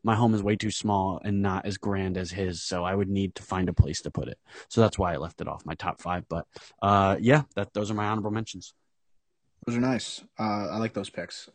my 0.02 0.16
home 0.16 0.34
is 0.34 0.42
way 0.42 0.56
too 0.56 0.72
small 0.72 1.20
and 1.24 1.42
not 1.42 1.64
as 1.64 1.78
grand 1.78 2.18
as 2.18 2.32
his. 2.32 2.62
So 2.62 2.84
I 2.84 2.94
would 2.94 3.08
need 3.08 3.36
to 3.36 3.42
find 3.44 3.68
a 3.68 3.72
place 3.72 4.00
to 4.02 4.10
put 4.10 4.28
it. 4.28 4.38
So 4.68 4.80
that's 4.80 4.98
why 4.98 5.14
I 5.14 5.18
left 5.18 5.40
it 5.40 5.48
off 5.48 5.64
my 5.64 5.74
top 5.74 6.00
five. 6.00 6.24
But 6.28 6.46
uh, 6.82 7.16
yeah, 7.20 7.42
that 7.54 7.72
those 7.72 7.90
are 7.90 7.94
my 7.94 8.06
honorable 8.06 8.32
mentions. 8.32 8.74
Those 9.66 9.76
are 9.76 9.80
nice. 9.80 10.24
Uh, 10.38 10.68
I 10.70 10.78
like 10.78 10.94
those 10.94 11.10
picks. 11.10 11.48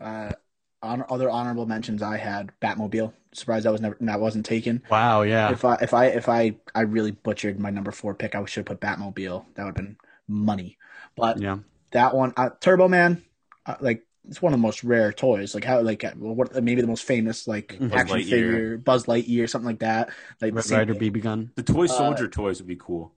Uh, 0.84 0.88
on 0.88 1.06
other 1.10 1.30
honorable 1.30 1.66
mentions, 1.66 2.02
I 2.02 2.18
had 2.18 2.52
Batmobile. 2.62 3.14
Surprised 3.34 3.66
that 3.66 3.72
was 3.72 3.82
never 3.82 3.98
that 4.00 4.20
wasn't 4.20 4.46
taken. 4.46 4.82
Wow. 4.90 5.24
Yeah. 5.24 5.52
If 5.52 5.66
I 5.66 5.76
if 5.82 5.94
I 5.94 6.06
if 6.08 6.30
I 6.30 6.56
I 6.74 6.82
really 6.82 7.12
butchered 7.12 7.60
my 7.60 7.70
number 7.70 7.92
four 7.92 8.14
pick, 8.16 8.36
I 8.36 8.44
should 8.46 8.68
have 8.68 8.80
put 8.80 8.80
Batmobile. 8.80 9.46
That 9.56 9.64
would 9.66 9.76
have 9.78 9.86
been 9.86 9.98
money. 10.28 10.78
But 11.18 11.40
Yeah. 11.40 11.60
that 11.92 12.16
one, 12.16 12.34
uh, 12.38 12.50
Turbo 12.62 12.88
Man, 12.88 13.24
uh, 13.66 13.76
like 13.80 14.06
it's 14.28 14.42
one 14.42 14.54
of 14.54 14.60
the 14.60 14.62
most 14.62 14.84
rare 14.84 15.12
toys. 15.12 15.54
Like 15.54 15.66
how 15.66 15.82
like 15.82 16.04
uh, 16.04 16.14
what 16.14 16.54
maybe 16.64 16.82
the 16.82 16.88
most 16.88 17.04
famous 17.04 17.48
like 17.48 17.78
Buzz 17.80 17.92
action 17.94 18.18
Lightyear. 18.18 18.30
figure, 18.30 18.78
Buzz 18.78 19.06
Lightyear, 19.06 19.50
something 19.50 19.68
like 19.68 19.80
that. 19.80 20.10
Like 20.42 20.52
the 20.52 20.56
Red 20.56 20.66
same 20.66 20.78
Ryder 20.80 20.94
thing. 20.96 21.12
BB 21.14 21.22
gun. 21.22 21.52
the 21.56 21.64
toy 21.64 21.86
uh, 21.86 21.88
soldier 21.88 22.28
toys 22.28 22.60
would 22.60 22.68
be 22.68 22.78
cool. 22.78 23.12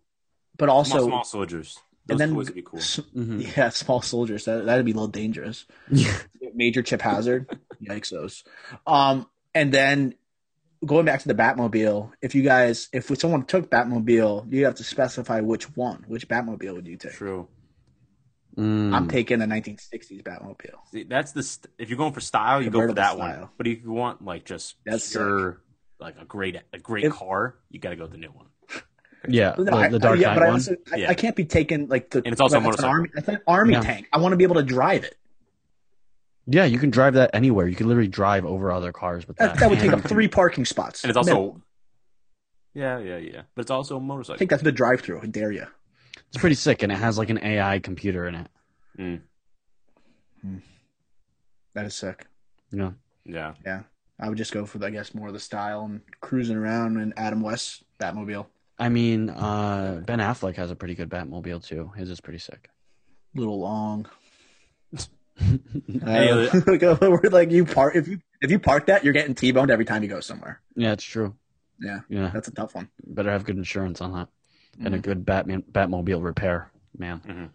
But 0.56 0.68
also, 0.68 0.98
small, 0.98 1.06
small 1.08 1.24
soldiers. 1.24 1.78
Those 2.08 2.14
and 2.14 2.20
then 2.20 2.34
toys 2.36 2.46
would 2.46 2.54
be 2.54 2.62
cool. 2.62 2.80
s- 2.80 3.00
hmm 3.12 3.40
yeah, 3.56 3.68
small 3.68 4.02
soldiers. 4.02 4.46
That 4.46 4.64
that'd 4.66 4.84
be 4.84 4.92
a 4.92 4.94
little 4.94 5.08
dangerous. 5.08 5.66
Major 6.54 6.82
Chip 6.82 7.02
Hazard. 7.02 7.58
Yikes 7.82 8.10
those. 8.10 8.42
Um, 8.86 9.26
and 9.54 9.72
then 9.72 10.14
going 10.84 11.04
back 11.04 11.20
to 11.22 11.28
the 11.28 11.34
Batmobile, 11.34 12.12
if 12.22 12.34
you 12.34 12.42
guys, 12.42 12.88
if 12.92 13.06
someone 13.18 13.44
took 13.44 13.70
Batmobile, 13.70 14.52
you 14.52 14.64
have 14.64 14.76
to 14.76 14.84
specify 14.84 15.40
which 15.40 15.64
one. 15.76 16.04
Which 16.08 16.26
Batmobile 16.28 16.74
would 16.74 16.86
you 16.88 16.96
take? 16.96 17.12
True. 17.12 17.46
Mm. 18.56 18.92
I'm 18.92 19.06
taking 19.08 19.38
the 19.38 19.46
1960s 19.46 20.22
Batmobile. 20.22 20.78
See, 20.90 21.04
that's 21.04 21.30
the 21.32 21.42
st- 21.44 21.72
if 21.78 21.90
you're 21.90 21.98
going 21.98 22.12
for 22.12 22.20
style, 22.20 22.60
you 22.60 22.70
go 22.70 22.80
for 22.88 22.92
that 22.94 23.12
style. 23.14 23.40
one. 23.40 23.48
But 23.56 23.66
if 23.68 23.82
you 23.84 23.92
want 23.92 24.24
like 24.24 24.44
just 24.44 24.74
That's 24.84 25.12
pure, 25.12 25.60
like 26.00 26.16
a 26.20 26.24
great 26.24 26.56
a 26.72 26.78
great 26.78 27.04
If- 27.04 27.12
car, 27.12 27.54
you 27.70 27.78
got 27.78 27.90
to 27.90 27.96
go 27.96 28.02
with 28.04 28.12
the 28.12 28.18
new 28.18 28.30
one. 28.30 28.46
Yeah. 29.28 29.54
No, 29.58 29.64
The, 29.64 29.72
I- 29.74 29.88
the 29.88 29.98
Dark 29.98 30.18
yeah, 30.20 30.26
Knight 30.28 30.34
but 30.34 30.42
I, 30.42 30.46
one. 30.46 30.54
also, 30.54 30.76
I, 30.92 30.96
Yeah. 30.96 31.10
I 31.10 31.14
can't 31.14 31.34
be 31.36 31.44
taken 31.44 31.86
like 31.88 32.10
the. 32.10 32.18
And 32.18 32.28
it's 32.32 32.40
also 32.40 32.58
a 32.58 32.60
that's 32.60 32.78
an 32.82 32.84
motorcycle. 32.84 32.90
army. 32.90 33.10
That's 33.14 33.28
an 33.28 33.38
army 33.46 33.72
Yeah. 33.74 33.80
tank. 33.80 34.08
I 34.12 34.18
want 34.18 34.32
to 34.32 34.36
be 34.36 34.44
able 34.44 34.56
to 34.56 34.62
drive 34.62 35.04
it. 35.04 35.16
Yeah, 36.46 36.64
you 36.64 36.78
can 36.78 36.88
drive 36.90 37.14
that 37.14 37.30
anywhere. 37.34 37.66
You 37.66 37.76
can 37.76 37.88
literally 37.88 38.08
drive 38.08 38.44
over 38.46 38.72
other 38.72 38.90
cars 38.92 39.28
with 39.28 39.36
that. 39.36 39.54
That, 39.54 39.60
that 39.60 39.70
would 39.70 39.80
take 39.80 39.92
up 39.92 40.00
three 40.04 40.28
parking 40.28 40.64
spots. 40.64 41.04
And 41.04 41.10
it's 41.10 41.16
also, 41.18 41.34
Minimum. 41.34 41.62
yeah, 42.74 42.98
yeah, 43.00 43.16
yeah. 43.18 43.42
But 43.54 43.62
it's 43.62 43.70
also 43.70 43.98
a 43.98 44.00
motorcycle. 44.00 44.36
I 44.36 44.38
think 44.38 44.50
that's 44.50 44.62
the 44.62 44.72
drive-through. 44.72 45.20
I 45.20 45.26
dare 45.26 45.52
you. 45.52 45.66
It's 46.28 46.38
pretty 46.38 46.54
sick, 46.56 46.82
and 46.82 46.90
it 46.90 46.96
has 46.96 47.18
like 47.18 47.28
an 47.28 47.38
AI 47.42 47.80
computer 47.80 48.26
in 48.28 48.34
it. 48.34 48.46
Mm, 48.98 49.20
That 51.74 51.86
is 51.86 51.94
sick. 51.94 52.26
Yeah. 52.72 52.92
yeah. 53.24 53.54
yeah. 53.64 53.82
I 54.20 54.28
would 54.28 54.38
just 54.38 54.52
go 54.52 54.64
for, 54.66 54.82
I 54.84 54.90
guess, 54.90 55.14
more 55.14 55.28
of 55.28 55.34
the 55.34 55.40
style 55.40 55.82
and 55.84 56.00
cruising 56.20 56.56
around 56.56 56.98
in 56.98 57.12
Adam 57.16 57.40
West 57.40 57.84
Batmobile. 58.00 58.46
I 58.78 58.88
mean, 58.88 59.30
uh, 59.30 60.02
Ben 60.06 60.18
Affleck 60.20 60.56
has 60.56 60.70
a 60.70 60.76
pretty 60.76 60.94
good 60.94 61.08
Batmobile 61.08 61.64
too. 61.64 61.90
His 61.96 62.10
is 62.10 62.20
pretty 62.20 62.38
sick. 62.38 62.68
A 63.36 63.38
little 63.40 63.58
long. 63.60 64.06
Any 65.40 66.48
Uh, 66.82 66.96
we're 67.00 67.20
like 67.30 67.50
you 67.50 67.64
park 67.64 67.94
if 67.96 68.08
you 68.08 68.18
if 68.40 68.50
you 68.50 68.58
park 68.58 68.86
that, 68.86 69.04
you're 69.04 69.12
getting 69.12 69.34
T-boned 69.34 69.70
every 69.70 69.84
time 69.84 70.02
you 70.02 70.08
go 70.08 70.20
somewhere. 70.20 70.60
yeah, 70.76 70.92
it's 70.92 71.04
true. 71.04 71.34
Yeah, 71.80 72.00
Yeah, 72.08 72.30
that's 72.34 72.48
a 72.48 72.52
tough 72.52 72.74
one. 72.74 72.88
better 73.06 73.30
have 73.30 73.44
good 73.44 73.56
insurance 73.56 74.00
on 74.00 74.12
that 74.12 74.28
and 74.84 74.94
a 74.94 74.98
Mhm. 74.98 75.02
good 75.02 75.24
Batman 75.26 75.62
Batmobile 75.70 76.22
repair, 76.24 76.70
man. 76.96 77.20
Mhm. 77.20 77.50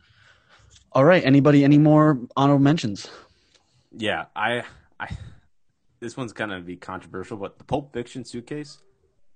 All 0.94 1.04
right, 1.04 1.24
anybody? 1.26 1.64
Any 1.66 1.78
more 1.78 2.20
honorable 2.38 2.64
mentions? 2.64 3.10
Yeah, 3.92 4.26
I, 4.36 4.64
I, 5.00 5.10
this 6.00 6.16
one's 6.16 6.32
gonna 6.34 6.62
be 6.62 6.78
controversial, 6.78 7.36
but 7.38 7.58
the 7.58 7.64
Pulp 7.66 7.92
Fiction 7.94 8.24
suitcase, 8.24 8.80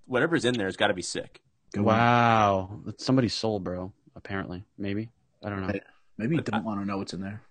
whatever's 0.05 0.45
in 0.45 0.53
there 0.57 0.67
has 0.67 0.77
got 0.77 0.87
to 0.87 0.93
be 0.93 1.01
sick. 1.01 1.41
Good 1.77 1.85
one. 1.85 1.95
Wow, 1.95 2.79
that's 2.85 3.05
somebody's 3.05 3.33
soul, 3.33 3.59
bro. 3.59 3.93
Apparently, 4.15 4.63
maybe 4.77 5.09
I 5.43 5.49
don't 5.49 5.61
know. 5.61 5.67
Hey. 5.67 5.81
Maybe 6.17 6.35
you 6.35 6.41
don't 6.41 6.63
want 6.63 6.79
to 6.81 6.85
know 6.85 6.97
what's 6.97 7.13
in 7.13 7.21
there. 7.21 7.41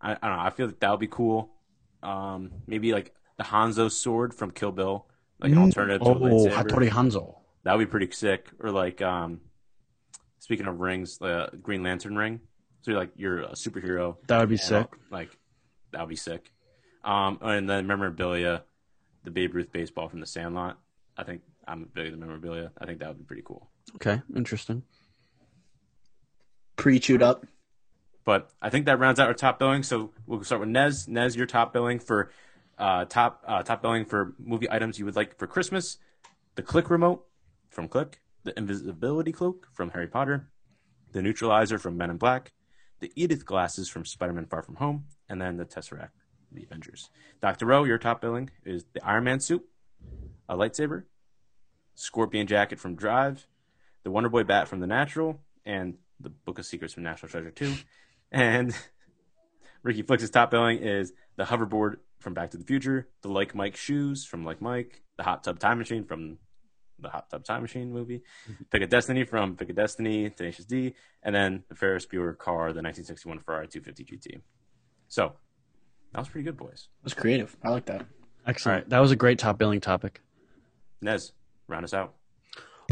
I, 0.00 0.12
I 0.20 0.28
don't 0.28 0.36
know. 0.36 0.42
I 0.42 0.50
feel 0.50 0.66
like 0.66 0.80
that 0.80 0.90
would 0.90 1.00
be 1.00 1.06
cool. 1.06 1.50
Um, 2.02 2.50
maybe 2.66 2.92
like 2.92 3.14
the 3.38 3.44
Hanzo 3.44 3.90
sword 3.90 4.34
from 4.34 4.50
Kill 4.50 4.72
Bill, 4.72 5.06
like 5.40 5.52
an 5.52 5.58
Mm. 5.58 5.62
alternative 5.66 6.02
to 6.02 6.08
Oh, 6.08 6.14
lightsaber. 6.16 6.52
Hattori 6.52 6.88
Hanzo. 6.88 7.36
That 7.62 7.76
would 7.76 7.86
be 7.86 7.90
pretty 7.90 8.10
sick. 8.12 8.48
Or 8.58 8.70
like, 8.72 9.00
um, 9.02 9.40
speaking 10.40 10.66
of 10.66 10.80
rings, 10.80 11.18
the 11.18 11.48
Green 11.62 11.82
Lantern 11.84 12.16
ring. 12.16 12.40
So 12.82 12.90
you're 12.90 13.00
like 13.00 13.10
you're 13.16 13.40
a 13.42 13.52
superhero. 13.52 14.16
That 14.26 14.40
would 14.40 14.48
be 14.48 14.56
sick. 14.56 14.88
Like 15.10 15.30
that 15.92 16.00
would 16.00 16.08
be 16.10 16.16
sick. 16.16 16.50
Um, 17.04 17.38
and 17.40 17.70
then 17.70 17.86
memorabilia, 17.86 18.64
the 19.22 19.30
Babe 19.30 19.54
Ruth 19.54 19.70
baseball 19.72 20.08
from 20.08 20.18
the 20.20 20.26
Sandlot. 20.26 20.78
I 21.16 21.22
think 21.22 21.42
I'm 21.66 21.82
a 21.84 21.86
big 21.86 22.06
into 22.06 22.18
memorabilia. 22.18 22.72
I 22.78 22.86
think 22.86 22.98
that 22.98 23.08
would 23.08 23.18
be 23.18 23.24
pretty 23.24 23.42
cool. 23.44 23.70
Okay, 23.94 24.20
interesting. 24.34 24.82
Pre-chewed 26.76 27.22
up. 27.22 27.46
But 28.24 28.50
I 28.60 28.70
think 28.70 28.86
that 28.86 28.98
rounds 28.98 29.20
out 29.20 29.28
our 29.28 29.34
top 29.34 29.58
billing. 29.58 29.84
So 29.84 30.10
we'll 30.26 30.42
start 30.42 30.60
with 30.60 30.68
Nez. 30.68 31.06
Nez, 31.06 31.36
your 31.36 31.46
top 31.46 31.72
billing 31.72 32.00
for 32.00 32.30
uh, 32.76 33.04
top 33.06 33.42
uh, 33.46 33.62
top 33.62 33.80
billing 33.80 34.04
for 34.04 34.34
movie 34.38 34.70
items 34.70 34.98
you 34.98 35.04
would 35.04 35.16
like 35.16 35.38
for 35.38 35.46
Christmas: 35.46 35.98
the 36.56 36.62
Click 36.62 36.90
remote 36.90 37.24
from 37.70 37.88
Click, 37.88 38.20
the 38.42 38.58
Invisibility 38.58 39.32
cloak 39.32 39.68
from 39.72 39.90
Harry 39.90 40.08
Potter, 40.08 40.48
the 41.12 41.22
Neutralizer 41.22 41.78
from 41.78 41.96
Men 41.96 42.10
in 42.10 42.16
Black, 42.16 42.52
the 42.98 43.12
Edith 43.14 43.46
glasses 43.46 43.88
from 43.88 44.04
Spider-Man: 44.04 44.46
Far 44.46 44.62
From 44.62 44.76
Home, 44.76 45.04
and 45.28 45.40
then 45.40 45.56
the 45.56 45.64
Tesseract, 45.64 46.10
the 46.50 46.64
Avengers. 46.64 47.10
Doctor 47.40 47.72
O, 47.72 47.84
your 47.84 47.98
top 47.98 48.20
billing 48.20 48.50
is 48.64 48.86
the 48.92 49.06
Iron 49.06 49.22
Man 49.22 49.38
suit, 49.38 49.64
a 50.48 50.56
lightsaber, 50.56 51.04
Scorpion 51.94 52.48
jacket 52.48 52.80
from 52.80 52.96
Drive, 52.96 53.46
the 54.06 54.12
Wonder 54.12 54.28
Boy 54.28 54.44
bat 54.44 54.68
from 54.68 54.78
The 54.78 54.86
Natural, 54.86 55.40
and 55.64 55.94
the 56.20 56.28
Book 56.28 56.60
of 56.60 56.64
Secrets 56.64 56.94
from 56.94 57.02
National 57.02 57.28
Treasure 57.28 57.50
2. 57.50 57.74
And 58.30 58.72
Ricky 59.82 60.02
Flicks's 60.02 60.30
top 60.30 60.52
billing 60.52 60.78
is 60.78 61.12
the 61.34 61.42
hoverboard 61.42 61.96
from 62.20 62.32
Back 62.32 62.52
to 62.52 62.56
the 62.56 62.62
Future, 62.62 63.08
the 63.22 63.28
Like 63.28 63.56
Mike 63.56 63.74
shoes 63.74 64.24
from 64.24 64.44
Like 64.44 64.62
Mike, 64.62 65.02
the 65.16 65.24
Hot 65.24 65.42
Tub 65.42 65.58
Time 65.58 65.78
Machine 65.78 66.04
from 66.04 66.38
the 67.00 67.08
Hot 67.08 67.28
Tub 67.30 67.42
Time 67.42 67.62
Machine 67.62 67.92
movie, 67.92 68.22
Pick 68.70 68.80
a 68.80 68.86
Destiny 68.86 69.24
from 69.24 69.56
Pick 69.56 69.70
a 69.70 69.72
Destiny, 69.72 70.30
Tenacious 70.30 70.66
D, 70.66 70.94
and 71.24 71.34
then 71.34 71.64
the 71.68 71.74
Ferris 71.74 72.06
Bueller 72.06 72.38
car, 72.38 72.72
the 72.72 72.82
1961 72.82 73.40
Ferrari 73.40 73.66
250 73.66 74.04
GT. 74.04 74.40
So 75.08 75.32
that 76.12 76.20
was 76.20 76.28
pretty 76.28 76.44
good, 76.44 76.56
boys. 76.56 76.86
It 77.00 77.04
was 77.04 77.14
creative. 77.14 77.56
I 77.64 77.70
like 77.70 77.86
that. 77.86 78.06
Excellent. 78.46 78.72
All 78.72 78.80
right. 78.82 78.88
That 78.88 79.00
was 79.00 79.10
a 79.10 79.16
great 79.16 79.40
top 79.40 79.58
billing 79.58 79.80
topic. 79.80 80.20
Nez, 81.02 81.32
round 81.66 81.82
us 81.82 81.92
out. 81.92 82.14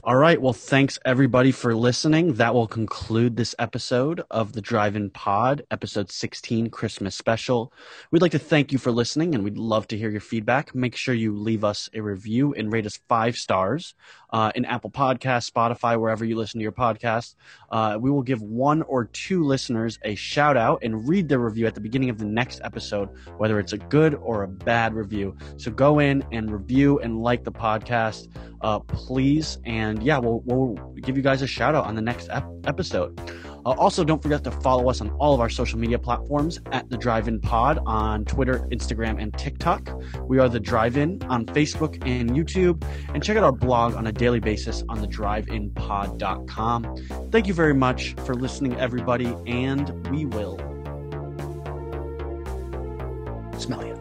All 0.03 0.17
right. 0.17 0.43
Well, 0.43 0.53
thanks 0.53 0.99
everybody 1.07 1.53
for 1.53 1.75
listening. 1.75 2.35
That 2.35 2.53
will 2.53 2.67
conclude 2.67 3.37
this 3.37 3.55
episode 3.59 4.23
of 4.31 4.53
the 4.53 4.61
Drive 4.61 4.97
In 4.97 5.09
Pod, 5.09 5.65
episode 5.71 6.11
16, 6.11 6.69
Christmas 6.69 7.15
special. 7.15 7.73
We'd 8.11 8.21
like 8.21 8.33
to 8.33 8.39
thank 8.39 8.73
you 8.73 8.79
for 8.79 8.91
listening 8.91 9.35
and 9.35 9.45
we'd 9.45 9.57
love 9.57 9.87
to 9.89 9.97
hear 9.97 10.11
your 10.11 10.21
feedback. 10.21 10.75
Make 10.75 10.97
sure 10.97 11.15
you 11.15 11.35
leave 11.35 11.65
us 11.65 11.89
a 11.95 12.01
review 12.01 12.53
and 12.55 12.73
rate 12.73 12.87
us 12.87 12.99
five 13.09 13.37
stars 13.37 13.95
uh, 14.31 14.51
in 14.57 14.65
Apple 14.65 14.91
Podcasts, 14.91 15.51
Spotify, 15.51 15.99
wherever 15.99 16.25
you 16.25 16.37
listen 16.37 16.59
to 16.59 16.65
your 16.65 16.73
podcast. 16.73 17.37
Uh, 17.71 17.97
we 17.99 18.11
will 18.11 18.23
give 18.23 18.43
one 18.43 18.83
or 18.83 19.05
two 19.07 19.45
listeners 19.45 19.99
a 20.03 20.17
shout 20.17 20.57
out 20.57 20.81
and 20.83 21.09
read 21.09 21.29
their 21.29 21.39
review 21.39 21.67
at 21.67 21.75
the 21.75 21.81
beginning 21.81 22.11
of 22.11 22.19
the 22.19 22.27
next 22.27 22.61
episode, 22.65 23.09
whether 23.39 23.59
it's 23.61 23.73
a 23.73 23.79
good 23.79 24.17
or 24.17 24.43
a 24.43 24.49
bad 24.49 24.93
review. 24.93 25.37
So 25.57 25.71
go 25.71 26.01
in 26.01 26.25
and 26.33 26.51
review 26.51 26.99
and 26.99 27.23
like 27.23 27.45
the 27.45 27.53
podcast, 27.53 28.29
uh, 28.61 28.81
please. 28.81 29.59
And 29.65 29.84
yeah, 30.03 30.19
we'll, 30.19 30.41
we'll 30.45 30.75
give 31.01 31.17
you 31.17 31.23
guys 31.23 31.43
a 31.43 31.47
shout 31.47 31.75
out 31.75 31.87
on 31.87 31.95
the 31.95 32.03
next 32.03 32.29
ep- 32.31 32.49
episode. 32.65 33.19
Uh, 33.67 33.71
also, 33.71 34.05
don't 34.05 34.23
forget 34.23 34.45
to 34.45 34.51
follow 34.51 34.91
us 34.91 35.01
on 35.01 35.09
all 35.13 35.33
of 35.33 35.41
our 35.41 35.49
social 35.49 35.79
media 35.79 35.99
platforms 35.99 36.61
at 36.73 36.89
the 36.91 36.99
Drive 36.99 37.29
In 37.29 37.41
Pod 37.41 37.79
on 37.87 38.27
Twitter, 38.27 38.59
Instagram, 38.71 39.21
and 39.21 39.33
TikTok. 39.39 39.89
We 40.29 40.39
are 40.39 40.49
the 40.51 40.61
Drive 40.61 40.97
In 40.99 41.23
on 41.25 41.47
Facebook 41.47 41.95
and 42.07 42.31
YouTube. 42.31 42.85
And 43.15 43.23
check 43.23 43.37
out 43.39 43.45
our 43.45 43.53
blog 43.53 43.95
on 43.95 44.07
a 44.07 44.13
daily 44.13 44.41
basis 44.41 44.83
on 44.89 45.01
the 45.01 45.09
driveinpod.com. 45.09 46.97
Thank 47.31 47.47
you 47.47 47.55
very 47.55 47.75
much 47.75 48.15
for 48.27 48.35
listening, 48.35 48.77
everybody, 48.79 49.35
and 49.47 50.09
we 50.11 50.27
will. 50.27 50.59
Smell 53.59 53.87
you. 53.87 53.94